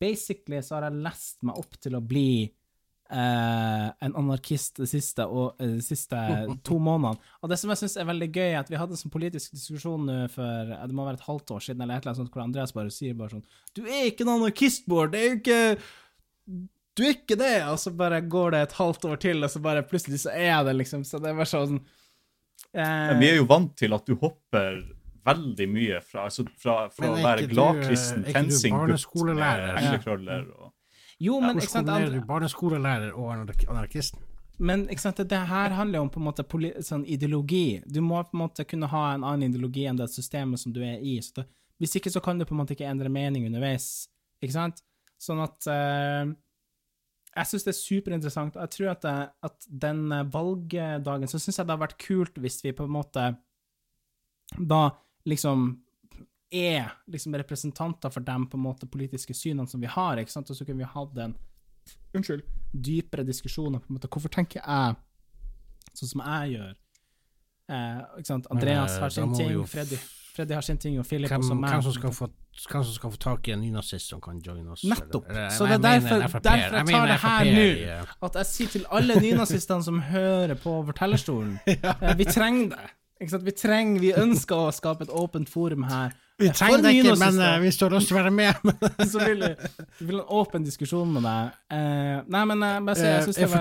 basically 0.04 0.60
så 0.64 0.78
har 0.78 0.90
jeg 0.90 1.06
lest 1.06 1.40
meg 1.48 1.60
opp 1.62 1.78
til 1.80 1.96
å 1.96 2.04
bli 2.04 2.44
eh, 2.44 3.88
en 4.08 4.18
anarkist 4.20 4.82
de 4.82 4.88
siste, 4.90 5.24
og, 5.24 5.56
de 5.62 5.80
siste 5.86 6.20
to 6.68 6.80
månedene. 6.84 7.22
Og 7.40 7.52
det 7.52 7.60
som 7.62 7.72
jeg 7.72 7.84
syns 7.84 7.96
er 8.02 8.10
veldig 8.10 8.30
gøy, 8.34 8.50
er 8.50 8.60
at 8.60 8.72
vi 8.74 8.80
hadde 8.80 8.98
en 8.98 9.04
sånn 9.06 9.14
politisk 9.14 9.56
diskusjon 9.56 10.08
nå 10.10 10.20
for 10.34 10.76
det 10.76 10.98
må 10.98 11.08
være 11.08 11.22
et 11.22 11.28
halvt 11.30 11.56
år 11.56 11.68
siden, 11.70 11.86
eller 11.86 11.96
et 11.96 12.04
eller 12.04 12.14
annet 12.14 12.24
sånt, 12.26 12.34
hvor 12.36 12.44
Andreas 12.44 12.76
bare 12.76 12.94
sier 12.94 13.16
bare 13.20 13.38
sånn 13.38 13.48
Du 13.78 13.86
er 13.86 14.10
ikke 14.10 14.28
en 14.28 14.36
anarkist, 14.36 14.88
Bård! 14.92 15.14
Det 15.16 15.22
er 15.22 15.30
jo 15.30 15.40
ikke 15.40 15.62
Du 16.94 17.04
er 17.06 17.16
ikke 17.16 17.38
det! 17.40 17.56
Og 17.72 17.80
så 17.82 17.94
bare 17.98 18.20
går 18.22 18.54
det 18.54 18.62
et 18.68 18.76
halvt 18.78 19.06
år 19.10 19.22
til, 19.24 19.44
og 19.46 19.50
så 19.50 19.62
bare 19.64 19.84
plutselig 19.88 20.20
så 20.26 20.34
er 20.34 20.60
det, 20.68 20.76
liksom. 20.82 21.06
Så 21.08 21.20
det 21.22 21.32
er 21.32 21.40
bare 21.40 21.50
sånn 21.50 21.80
eh, 22.74 23.14
vi 23.20 23.32
er 23.32 23.40
jo 23.40 23.48
vant 23.50 23.74
til 23.80 23.96
at 23.98 24.06
du 24.06 24.14
hopper 24.22 24.84
veldig 25.24 25.68
mye 25.72 26.02
fra, 26.04 26.28
altså 26.28 26.46
fra, 26.60 26.90
fra 26.92 27.14
å 27.14 27.18
være 27.24 27.48
gladkristen 27.52 28.26
eh, 28.28 28.36
TenSing-gutt 28.36 28.84
med 28.84 28.92
barneskolelærer? 28.92 30.52
og 30.60 30.72
Jo, 31.24 31.40
men 31.42 31.58
ikke 31.62 31.72
sant, 31.72 31.90
Andre- 31.90 32.20
du 32.20 32.28
barneskolelærer 32.28 33.16
og 33.16 33.32
anarkisten? 33.72 34.22
Men 34.64 34.86
ikke 34.92 35.02
sant, 35.02 35.18
det 35.18 35.40
her 35.50 35.74
handler 35.74 35.98
jo 35.98 36.06
om 36.06 36.12
på 36.14 36.22
en 36.22 36.28
måte 36.28 36.44
poli 36.46 36.70
sånn 36.86 37.08
ideologi. 37.10 37.82
Du 37.90 38.04
må 38.06 38.20
på 38.22 38.36
en 38.38 38.44
måte 38.44 38.66
kunne 38.70 38.86
ha 38.92 39.06
en 39.16 39.24
annen 39.26 39.50
ideologi 39.50 39.88
enn 39.90 39.98
det 39.98 40.12
systemet 40.14 40.62
som 40.62 40.76
du 40.76 40.84
er 40.86 41.02
i. 41.02 41.16
Så 41.26 41.40
det, 41.40 41.48
hvis 41.82 41.96
ikke 41.98 42.12
så 42.14 42.22
kan 42.24 42.38
du 42.38 42.46
på 42.46 42.54
en 42.54 42.62
måte 42.62 42.76
ikke 42.76 42.86
endre 42.88 43.10
mening 43.10 43.48
underveis. 43.50 44.06
Ikke 44.44 44.54
sant? 44.54 44.84
Sånn 45.24 45.42
at 45.42 45.66
eh, 45.72 46.30
Jeg 47.34 47.50
syns 47.50 47.66
det 47.66 47.72
er 47.72 47.80
superinteressant. 47.80 48.58
Jeg 48.62 48.74
tror 48.76 48.92
at, 48.92 49.06
det, 49.06 49.16
at 49.50 49.70
den 49.86 50.04
eh, 50.14 50.28
valgdagen 50.34 51.30
så 51.30 51.40
syns 51.42 51.58
jeg 51.58 51.66
det 51.66 51.74
hadde 51.74 51.86
vært 51.88 52.02
kult 52.02 52.38
hvis 52.44 52.60
vi 52.66 52.76
på 52.78 52.86
en 52.86 52.94
måte 52.94 53.32
da 54.60 54.84
liksom 55.26 55.72
er 56.54 56.92
liksom 57.10 57.34
representanter 57.36 58.12
for 58.14 58.22
de 58.22 58.36
på 58.46 58.58
en 58.60 58.64
måte 58.68 58.86
politiske 58.86 59.34
synene 59.34 59.68
som 59.68 59.82
vi 59.82 59.90
har, 59.90 60.20
ikke 60.22 60.32
sant? 60.32 60.50
og 60.50 60.58
så 60.58 60.66
kunne 60.68 60.84
vi 60.84 60.92
hatt 60.92 61.18
en 61.18 61.34
unnskyld, 62.14 62.44
dypere 62.74 63.26
diskusjon 63.26 63.80
på 63.80 63.90
en 63.90 63.98
måte. 63.98 64.10
Hvorfor 64.12 64.30
tenker 64.34 64.62
jeg 64.62 65.94
sånn 65.98 66.12
som 66.12 66.22
jeg 66.22 66.58
gjør? 66.58 66.76
Eh, 67.74 68.04
ikke 68.20 68.30
sant? 68.30 68.52
Andreas 68.54 68.98
eh, 68.98 69.02
har 69.02 69.16
sin 69.16 69.34
ting, 69.34 69.58
Freddy, 69.70 69.98
Freddy 70.36 70.54
har 70.58 70.62
sin 70.66 70.78
ting, 70.82 70.96
og 71.00 71.06
Philip 71.06 71.30
Hvem, 71.30 71.42
også 71.44 71.54
meg. 71.60 71.70
hvem, 71.70 71.82
som 71.86 71.94
skal 71.94 72.10
få, 72.18 72.28
hvem 72.72 72.84
som 72.84 72.94
skal 72.96 73.12
få 73.14 73.18
tak 73.22 73.48
i 73.48 73.52
en 73.54 73.62
nynazist 73.62 74.10
som 74.10 74.20
kan 74.22 74.40
joine 74.42 74.72
oss? 74.74 74.82
Nettopp. 74.84 75.30
Eller- 75.30 75.40
eller- 75.46 75.58
Så 75.58 75.64
det 75.68 75.70
er 75.70 75.74
jeg 75.78 75.82
derfor, 76.02 76.20
derfor 76.24 76.40
jeg 76.42 76.44
tar 76.90 77.06
det 77.08 77.20
her 77.22 77.44
nå. 77.54 77.68
eh, 78.00 78.06
At 78.24 78.34
jeg 78.42 78.46
sier 78.46 78.68
til 78.68 78.86
alle 78.92 79.16
nynazistene 79.22 79.84
som 79.84 80.00
hører 80.02 80.56
på 80.56 80.84
fortellerstolen 80.90 81.60
ja. 81.68 81.94
Vi 82.18 82.24
trenger 82.26 82.70
det. 82.70 82.78
Vi 83.44 83.52
trenger, 83.56 84.00
vi 84.02 84.12
ønsker 84.20 84.56
å 84.68 84.72
skape 84.74 85.02
et 85.06 85.10
åpent 85.10 85.48
forum 85.48 85.84
her. 85.88 86.12
Vi 86.40 86.50
trenger 86.50 86.82
det 86.82 86.94
ikke, 86.98 87.16
men 87.20 87.38
uh, 87.40 87.60
vi 87.62 87.70
har 87.70 87.90
lyst 87.94 88.08
til 88.10 88.18
å 88.18 88.20
være 88.20 88.32
med 88.34 88.46
jeg, 88.50 88.56
jeg 89.08 89.18
vil 90.08 90.18
ha 90.18 90.24
en 90.26 90.30
åpen 90.34 90.64
diskusjon 90.66 91.12
med 91.14 91.22
deg. 91.24 91.52
Uh, 91.72 92.22
nei, 92.28 92.44
men 92.50 92.64
uh, 92.64 92.80
bare 92.82 92.96
jeg, 92.98 93.28
jeg 93.38 93.48
Eh, 93.48 93.54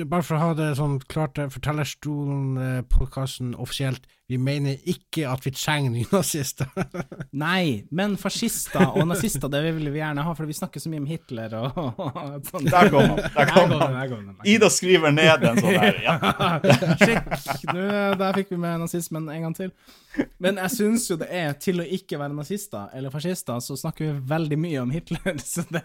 en- 0.00 0.08
Bare 0.08 0.22
for 0.24 0.34
å 0.34 0.38
ha 0.40 0.54
det 0.54 0.76
sånn 0.80 0.98
klart, 1.06 1.38
eh, 1.38 1.46
Fortellerstolen-podkasten 1.52 3.54
offisielt, 3.60 4.06
vi 4.26 4.38
mener 4.40 4.78
ikke 4.88 5.26
at 5.28 5.44
vi 5.44 5.50
trenger 5.52 5.92
nynazister. 5.92 6.70
Nei, 7.44 7.84
men 7.92 8.14
fascister 8.16 8.94
og 8.96 9.04
nazister, 9.10 9.50
det 9.52 9.60
vil 9.66 9.90
vi 9.92 10.00
gjerne 10.00 10.24
ha, 10.24 10.32
for 10.36 10.48
vi 10.48 10.56
snakker 10.56 10.80
så 10.80 10.88
mye 10.92 11.02
om 11.02 11.08
Hitler 11.10 11.52
og, 11.58 11.76
og 11.76 12.48
sånn. 12.48 12.70
Der 12.70 12.88
kom 12.94 13.12
han! 13.12 13.20
Der 13.34 14.08
kom. 14.08 14.32
Ida 14.48 14.70
skriver 14.72 15.12
ned 15.12 15.44
en 15.44 15.60
sånn 15.60 15.76
der. 15.76 16.00
Ja. 16.06 16.16
Sjekk! 17.04 17.30
Nå, 17.68 17.84
der 18.22 18.40
fikk 18.40 18.54
vi 18.54 18.62
med 18.64 18.80
nazismen 18.86 19.28
en 19.28 19.48
gang 19.48 19.58
til. 19.60 19.74
Men 20.40 20.56
jeg 20.62 20.72
syns 20.72 21.08
jo 21.10 21.18
det 21.20 21.28
er 21.28 21.52
til 21.60 21.84
å 21.84 21.88
ikke 21.96 22.16
være 22.22 22.32
nazister 22.32 22.94
eller 22.96 23.12
fascister, 23.12 23.60
så 23.60 23.76
snakker 23.76 24.08
vi 24.08 24.28
veldig 24.32 24.60
mye 24.64 24.84
om 24.86 24.94
Hitler, 24.94 25.40
så 25.44 25.66
det 25.68 25.84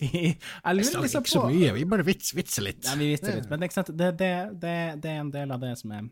Jeg 0.00 0.34
lurer 0.74 1.04
liksom 1.06 1.22
ikke 1.22 1.36
så 1.36 1.44
på 1.44 1.52
mye, 1.54 1.74
vi 1.78 1.86
bare 1.86 2.06
vits, 2.08 2.34
vitser 2.34 2.66
litt. 2.66 2.82
Ja, 2.88 2.98
vi 2.98 3.12
vitser 3.14 3.38
litt, 3.38 3.50
men? 3.52 3.62
Det, 3.62 4.10
det, 4.18 4.32
det, 4.58 4.78
det 5.04 5.12
er 5.12 5.20
en 5.20 5.30
del 5.30 5.54
av 5.54 5.62
det 5.62 5.76
som 5.78 5.94
er 5.94 6.08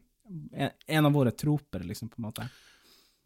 en- 0.89 1.05
av 1.07 1.13
våre 1.13 1.31
troper, 1.33 1.81
liksom, 1.85 2.09
på 2.09 2.19
en 2.19 2.27
måte. 2.31 2.49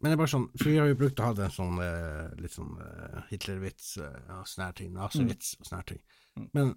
Men 0.01 0.09
det 0.11 0.15
er 0.17 0.21
bare 0.25 0.33
sånn, 0.33 0.49
for 0.57 0.69
vi 0.69 0.77
har 0.77 0.87
jo 0.87 0.95
brukt 0.99 1.19
å 1.19 1.23
ha 1.29 1.43
en 1.45 1.53
sånn 1.53 1.77
eh, 1.79 2.33
litt 2.41 2.51
sånn 2.51 2.73
eh, 2.81 3.21
Hitler-vits 3.29 3.97
eh, 4.03 4.17
og 4.35 4.45
sånne 4.49 4.65
her 4.65 4.73
ting, 4.73 4.93
nazivits 4.93 5.55
og 5.59 5.65
sånne 5.65 5.79
her 5.79 5.89
ting. 5.93 6.01
Mm. 6.37 6.49
Men 6.53 6.73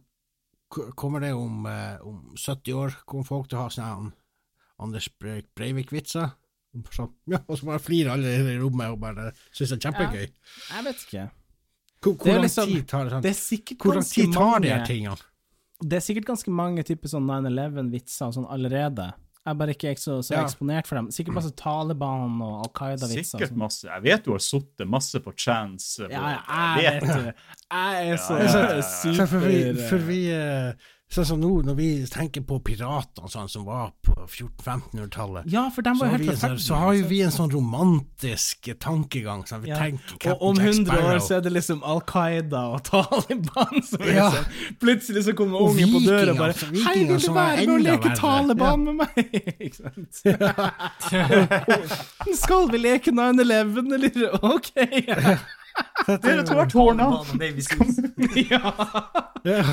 kommer 0.95 1.21
det 1.21 1.33
om, 1.35 1.67
eh, 1.67 1.99
om 2.07 2.35
70 2.37 2.73
år, 2.75 2.95
kommer 3.07 3.25
folk 3.27 3.49
til 3.49 3.59
å 3.59 3.63
ha 3.63 3.69
sånne 3.69 4.13
Anders 4.79 5.09
Bre- 5.19 5.45
Breivik-vitser? 5.57 6.31
Sånn. 6.93 7.13
Ja, 7.27 7.39
og 7.49 7.57
så 7.59 7.65
bare 7.71 7.81
flirer 7.81 8.13
alle 8.13 8.35
i 8.53 8.59
rommet 8.61 8.93
og 8.93 9.01
bare 9.01 9.31
syns 9.51 9.71
det 9.73 9.79
er 9.79 9.85
kjempegøy. 9.91 10.27
Jeg 10.27 10.85
vet 10.85 11.05
ikke. 11.07 11.31
Hvor, 12.03 12.15
hvor 12.21 12.35
lang 12.35 12.43
liksom- 12.45 12.69
tid 12.75 12.89
tar 12.89 13.05
det 13.05 13.13
sånn? 13.15 13.23
Det 13.23 13.31
er 13.31 13.41
sikkert 13.41 13.79
Hvor 13.79 13.95
lang 13.97 14.05
tid 14.05 14.33
tar 14.35 14.61
de 14.61 14.69
her 14.69 14.85
tingene? 14.87 15.17
Det 15.81 15.97
er 15.97 16.05
sikkert 16.05 16.27
ganske 16.31 16.53
mange 16.53 16.85
typer 16.85 17.09
sånn 17.09 17.27
9-11-vitser 17.27 18.33
sånn 18.37 18.47
allerede. 18.49 19.15
Jeg 19.47 19.53
er 19.55 19.59
bare 19.61 19.71
ikke 19.77 19.93
så, 20.03 20.17
så 20.27 20.35
Ja. 20.35 20.43
eksponert 20.43 20.89
for 20.89 20.97
dem. 20.99 21.07
Sikkert 21.15 21.35
masse 21.37 21.53
Taliban 21.55 22.41
og 22.43 22.65
Al 22.65 22.73
Qaida-vitser. 22.75 23.39
Sikkert 23.39 23.57
masse. 23.57 23.87
Jeg 23.87 24.03
vet 24.03 24.25
du 24.27 24.33
har 24.33 24.43
sittet 24.43 24.89
masse 24.91 25.21
på 25.23 25.33
chance. 25.39 26.03
på- 26.03 26.11
Ja, 26.11 26.33
jeg 26.83 27.01
vet 27.03 27.15
det. 27.15 27.35
Jeg 27.71 28.11
er 28.11 28.17
så 28.17 28.35
Ja, 28.35 28.43
ja, 28.43 28.67
ja, 28.67 28.75
ja. 28.75 28.81
super... 28.83 29.27
for 29.27 29.39
vi, 29.47 29.89
for 29.89 29.99
vi 29.99 30.21
eh, 30.35 30.73
Sånn 31.07 31.23
som 31.25 31.39
nå, 31.39 31.49
når 31.63 31.75
vi 31.79 31.85
tenker 32.11 32.43
på 32.43 32.57
piratene 32.67 33.29
sånn, 33.31 33.47
som 33.49 33.63
var 33.65 33.93
på 34.03 34.11
1400-1500-tallet, 34.27 35.45
Ja, 35.53 35.69
så, 35.71 35.81
så, 35.95 36.35
sånn- 36.35 36.59
så 36.59 36.75
har 36.81 36.95
jo 36.99 37.05
vi 37.07 37.21
en 37.23 37.31
sånn 37.31 37.53
romantisk 37.53 38.67
tankegang. 38.83 39.45
Sånn, 39.47 39.63
vi 39.63 39.69
Ja. 39.71 39.77
tenker 39.79 40.33
Og 40.35 40.43
om 40.43 40.57
Captain 40.57 40.85
100 40.87 40.99
år 41.07 41.19
så 41.23 41.37
er 41.37 41.41
det 41.47 41.53
liksom 41.53 41.81
Al 41.85 42.01
Qaida 42.01 42.65
og 42.75 42.83
Taliban 42.91 43.83
som 43.87 44.03
Ja. 44.03 44.31
liksom, 44.33 44.45
Plutselig 44.83 45.23
så 45.29 45.33
kommer 45.39 45.61
Og 45.63 45.71
ungen 45.77 45.93
på 45.95 46.01
døra 46.05 46.31
og 46.33 46.39
bare 46.39 46.53
Hei, 46.85 47.05
vil 47.07 47.19
du 47.21 47.33
være 47.33 47.57
med 47.57 47.69
og 47.69 47.81
leke 47.87 48.09
verre. 48.09 48.17
Taliban 48.19 48.85
med 48.85 48.95
meg? 48.97 49.15
Ikke 49.63 49.77
sant? 49.77 50.15
Skal 52.43 52.69
vi 52.73 52.79
leke 52.83 53.11
9-11, 53.15 53.95
eller? 53.95 54.11
OK. 54.57 54.75
Dere 56.07 56.45
to 56.47 56.59
er 56.63 56.69
tårna! 56.71 57.09
Ja. 58.47 58.71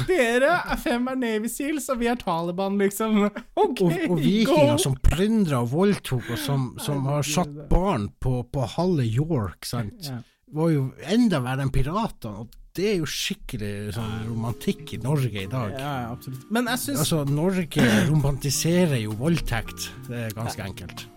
Dere 0.05 0.49
er 0.69 0.77
fem 0.81 1.07
er 1.09 1.15
Navy 1.17 1.49
Seals, 1.49 1.88
og 1.89 1.97
vi 2.01 2.09
er 2.11 2.17
Taliban, 2.19 2.75
liksom. 2.81 3.23
Okay, 3.57 4.03
Og, 4.05 4.11
og 4.13 4.19
vikinger 4.21 4.77
som 4.81 4.97
plyndra 5.01 5.63
og 5.63 5.71
voldtok, 5.73 6.27
og 6.35 6.38
som, 6.41 6.67
som 6.81 7.05
har 7.09 7.25
satt 7.25 7.53
barn 7.71 8.09
på, 8.21 8.43
på 8.53 8.67
halve 8.75 9.05
York, 9.07 9.65
sant, 9.65 10.11
var 10.53 10.69
jo 10.73 10.89
enda 11.09 11.41
verre 11.41 11.65
enn 11.65 11.73
piratene. 11.73 12.43
Og 12.43 12.59
det 12.77 12.88
er 12.91 12.99
jo 13.01 13.09
skikkelig 13.09 13.93
sånn 13.97 14.13
romantikk 14.31 14.95
i 14.97 15.01
Norge 15.01 15.43
i 15.43 15.49
dag. 15.49 15.73
Ja, 15.77 15.95
ja, 16.05 16.11
absolutt. 16.13 16.45
Men 16.53 16.69
jeg 16.71 16.81
syns 16.88 17.03
Altså, 17.05 17.23
Norge 17.30 17.89
romantiserer 18.09 18.97
jo 19.03 19.17
voldtekt. 19.17 19.91
Det 20.09 20.27
er 20.27 20.38
ganske 20.38 20.65
enkelt. 20.69 21.07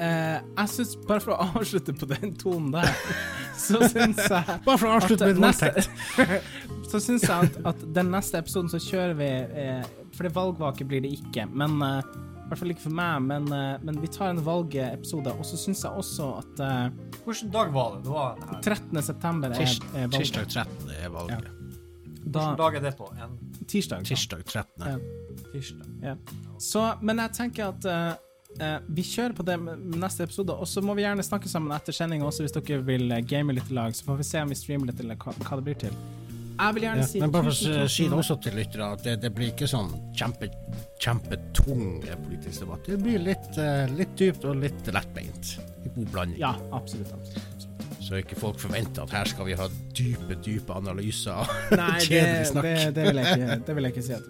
Eh, 0.00 0.38
Jeg 0.58 0.68
syns, 0.74 0.94
bare 1.08 1.20
for 1.24 1.34
å 1.34 1.48
avslutte 1.58 1.94
på 1.98 2.08
den 2.10 2.34
tonen 2.40 2.70
der, 2.74 2.88
så 3.66 3.80
syns 3.90 4.18
jeg 4.22 4.56
Bare 4.66 4.78
for 4.78 4.88
å 4.88 4.96
avslutte 4.98 5.28
med 5.32 5.42
neste- 5.42 5.72
voldtekt. 5.74 6.54
Så 6.88 6.96
syns 7.04 7.26
jeg 7.28 7.48
at, 7.50 7.56
at 7.68 7.80
den 7.92 8.08
neste 8.14 8.38
episoden 8.40 8.70
så 8.72 8.78
kjører 8.80 9.12
vi 9.18 9.26
eh, 9.60 9.82
For 10.16 10.24
det 10.24 10.30
valgvake 10.32 10.86
blir 10.88 11.02
det 11.04 11.10
ikke, 11.18 11.44
men 11.52 11.74
eh, 11.84 11.98
I 12.08 12.46
hvert 12.48 12.60
fall 12.62 12.72
ikke 12.72 12.84
for 12.86 12.94
meg, 12.96 13.26
men, 13.26 13.50
eh, 13.52 13.74
men 13.84 13.98
vi 14.00 14.08
tar 14.14 14.30
en 14.32 14.40
valgepisode. 14.46 15.34
Og 15.36 15.44
så 15.44 15.58
syns 15.60 15.82
jeg 15.84 15.92
også 16.00 16.30
at 16.38 16.62
eh, 16.64 16.86
Hvilken 17.26 17.52
dag 17.52 17.74
var 17.74 17.98
det? 17.98 18.00
Det 18.06 18.14
var 18.14 18.40
13. 18.64 19.02
september 19.10 19.52
er, 19.52 19.60
er 19.66 20.08
valget. 20.08 20.16
Tirsdag 20.16 20.48
13. 20.54 20.94
er 20.96 21.12
valget. 21.12 21.50
Da, 22.24 22.46
Hvilken 22.46 22.56
dag 22.62 22.78
er 22.80 22.86
det 22.88 22.94
på? 23.02 23.10
En 23.20 23.36
tirsdag. 23.68 24.00
da. 24.00 24.08
Tirsdag 24.14 24.46
13. 24.48 24.88
Ja. 24.88 25.44
tirsdag? 25.52 25.92
Ja. 26.08 26.16
Så, 26.70 26.86
men 27.04 27.20
jeg 27.26 27.36
tenker 27.36 27.68
at 27.74 27.84
eh, 27.84 28.08
eh, 28.60 28.78
vi 28.88 29.04
kjører 29.06 29.34
på 29.38 29.44
det 29.46 29.56
neste 29.98 30.26
episode, 30.28 30.54
og 30.54 30.68
så 30.68 30.82
må 30.84 30.94
vi 30.98 31.04
gjerne 31.06 31.24
snakke 31.26 31.50
sammen 31.50 31.74
etter 31.76 31.96
sending 31.96 32.24
også, 32.26 32.44
hvis 32.46 32.56
dere 32.56 32.80
vil 32.86 33.10
eh, 33.14 33.24
game 33.26 33.54
litt 33.56 33.70
i 33.70 33.76
lag. 33.78 33.96
Så 33.96 34.06
får 34.08 34.20
vi 34.22 34.26
se 34.30 34.42
om 34.44 34.54
vi 34.54 34.58
streamer 34.58 34.90
litt, 34.90 35.02
eller 35.04 35.18
hva, 35.20 35.34
hva 35.44 35.60
det 35.60 35.66
blir 35.68 35.78
til. 35.86 36.00
Jeg 36.58 36.74
vil 36.74 36.84
gjerne 36.88 37.02
Ja, 37.04 37.06
si 37.06 37.20
men 37.22 37.30
bare 37.34 37.52
for 37.52 37.82
å 37.84 37.90
si 37.94 38.08
det 38.10 38.16
også 38.18 38.36
til 38.42 38.56
lyttere, 38.58 38.88
at 38.96 39.04
det, 39.06 39.12
det 39.22 39.30
blir 39.34 39.52
ikke 39.52 39.68
sånn 39.70 39.92
kjempe, 40.18 40.48
kjempetung 40.98 41.84
eh, 42.02 42.18
politisk 42.24 42.64
debatt. 42.64 42.88
Det 42.88 42.98
blir 43.02 43.22
litt, 43.22 43.52
eh, 43.62 43.84
litt 43.94 44.16
dypt 44.18 44.46
og 44.48 44.58
litt 44.64 44.90
lettbeint. 44.90 45.54
En 45.84 45.94
god 45.94 46.10
blanding. 46.16 46.40
Ja, 46.42 46.56
absolutt. 46.74 47.14
absolutt. 47.14 47.68
Så 48.02 48.18
ikke 48.22 48.38
folk 48.40 48.58
forventer 48.62 49.04
at 49.04 49.12
her 49.12 49.28
skal 49.28 49.46
vi 49.46 49.54
ha 49.58 49.68
dype, 49.94 50.38
dype 50.42 50.74
analyser. 50.74 51.46
Det, 51.70 51.88
Kjedelig 52.08 52.50
snakk. 52.50 52.66
det, 52.66 52.76
det, 52.96 53.06
vil 53.10 53.22
ikke, 53.22 53.58
det 53.66 53.76
vil 53.76 53.88
jeg 53.88 53.94
ikke 53.94 54.06
si 54.08 54.14
at 54.16 54.28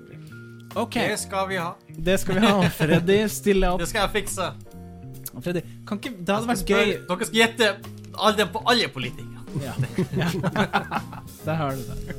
det 0.87 1.07
Det 1.11 1.19
skal 1.19 1.49
vi 1.49 1.57
ha. 1.57 1.71
det 1.89 2.19
skal 2.23 2.39
vi 2.39 2.47
ha. 2.47 2.69
Freddy, 2.71 3.19
stille 3.29 3.71
opp. 3.73 3.81
Det 3.83 3.89
skal 3.91 4.07
jeg 4.07 4.15
fikse. 4.23 4.51
Freddy, 5.39 5.63
kan 5.87 6.01
ikke 6.01 6.15
Det 6.19 6.35
hadde 6.35 6.49
vært 6.49 6.71
gøy 6.71 6.93
Dere 7.07 7.27
skal 7.29 7.39
gjette 7.39 7.69
alle 8.19 8.47
på 8.51 8.63
alle 8.67 8.89
politikere. 8.91 9.43
ja. 9.63 9.75
ja. 10.19 10.31
Der 11.47 11.55
har 11.55 11.71
du 11.71 11.83
det. 11.87 12.17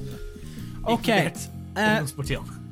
OK. 0.83 1.09
Eh, 1.09 2.05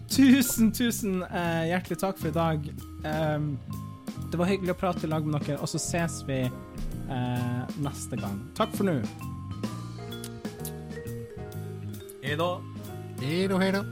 tusen, 0.09 0.71
tusen 0.71 1.23
eh, 1.23 1.67
hjertelig 1.71 1.99
takk 1.99 2.17
for 2.17 2.31
i 2.31 2.35
dag. 2.35 2.69
Um, 3.03 3.57
det 4.31 4.39
var 4.39 4.49
hyggelig 4.49 4.73
å 4.73 4.79
prate 4.79 5.07
i 5.07 5.11
lag 5.11 5.27
med 5.27 5.39
dere, 5.43 5.59
og 5.61 5.69
så 5.71 5.79
ses 5.79 6.21
vi 6.27 6.39
eh, 6.47 7.61
neste 7.83 8.19
gang. 8.19 8.39
Takk 8.57 8.73
for 8.75 8.87
nå. 8.87 8.97
Hei 12.23 12.35
da. 12.39 12.49
Hei 13.21 13.45
da, 13.51 13.61
hei 13.61 13.71
da. 13.75 13.83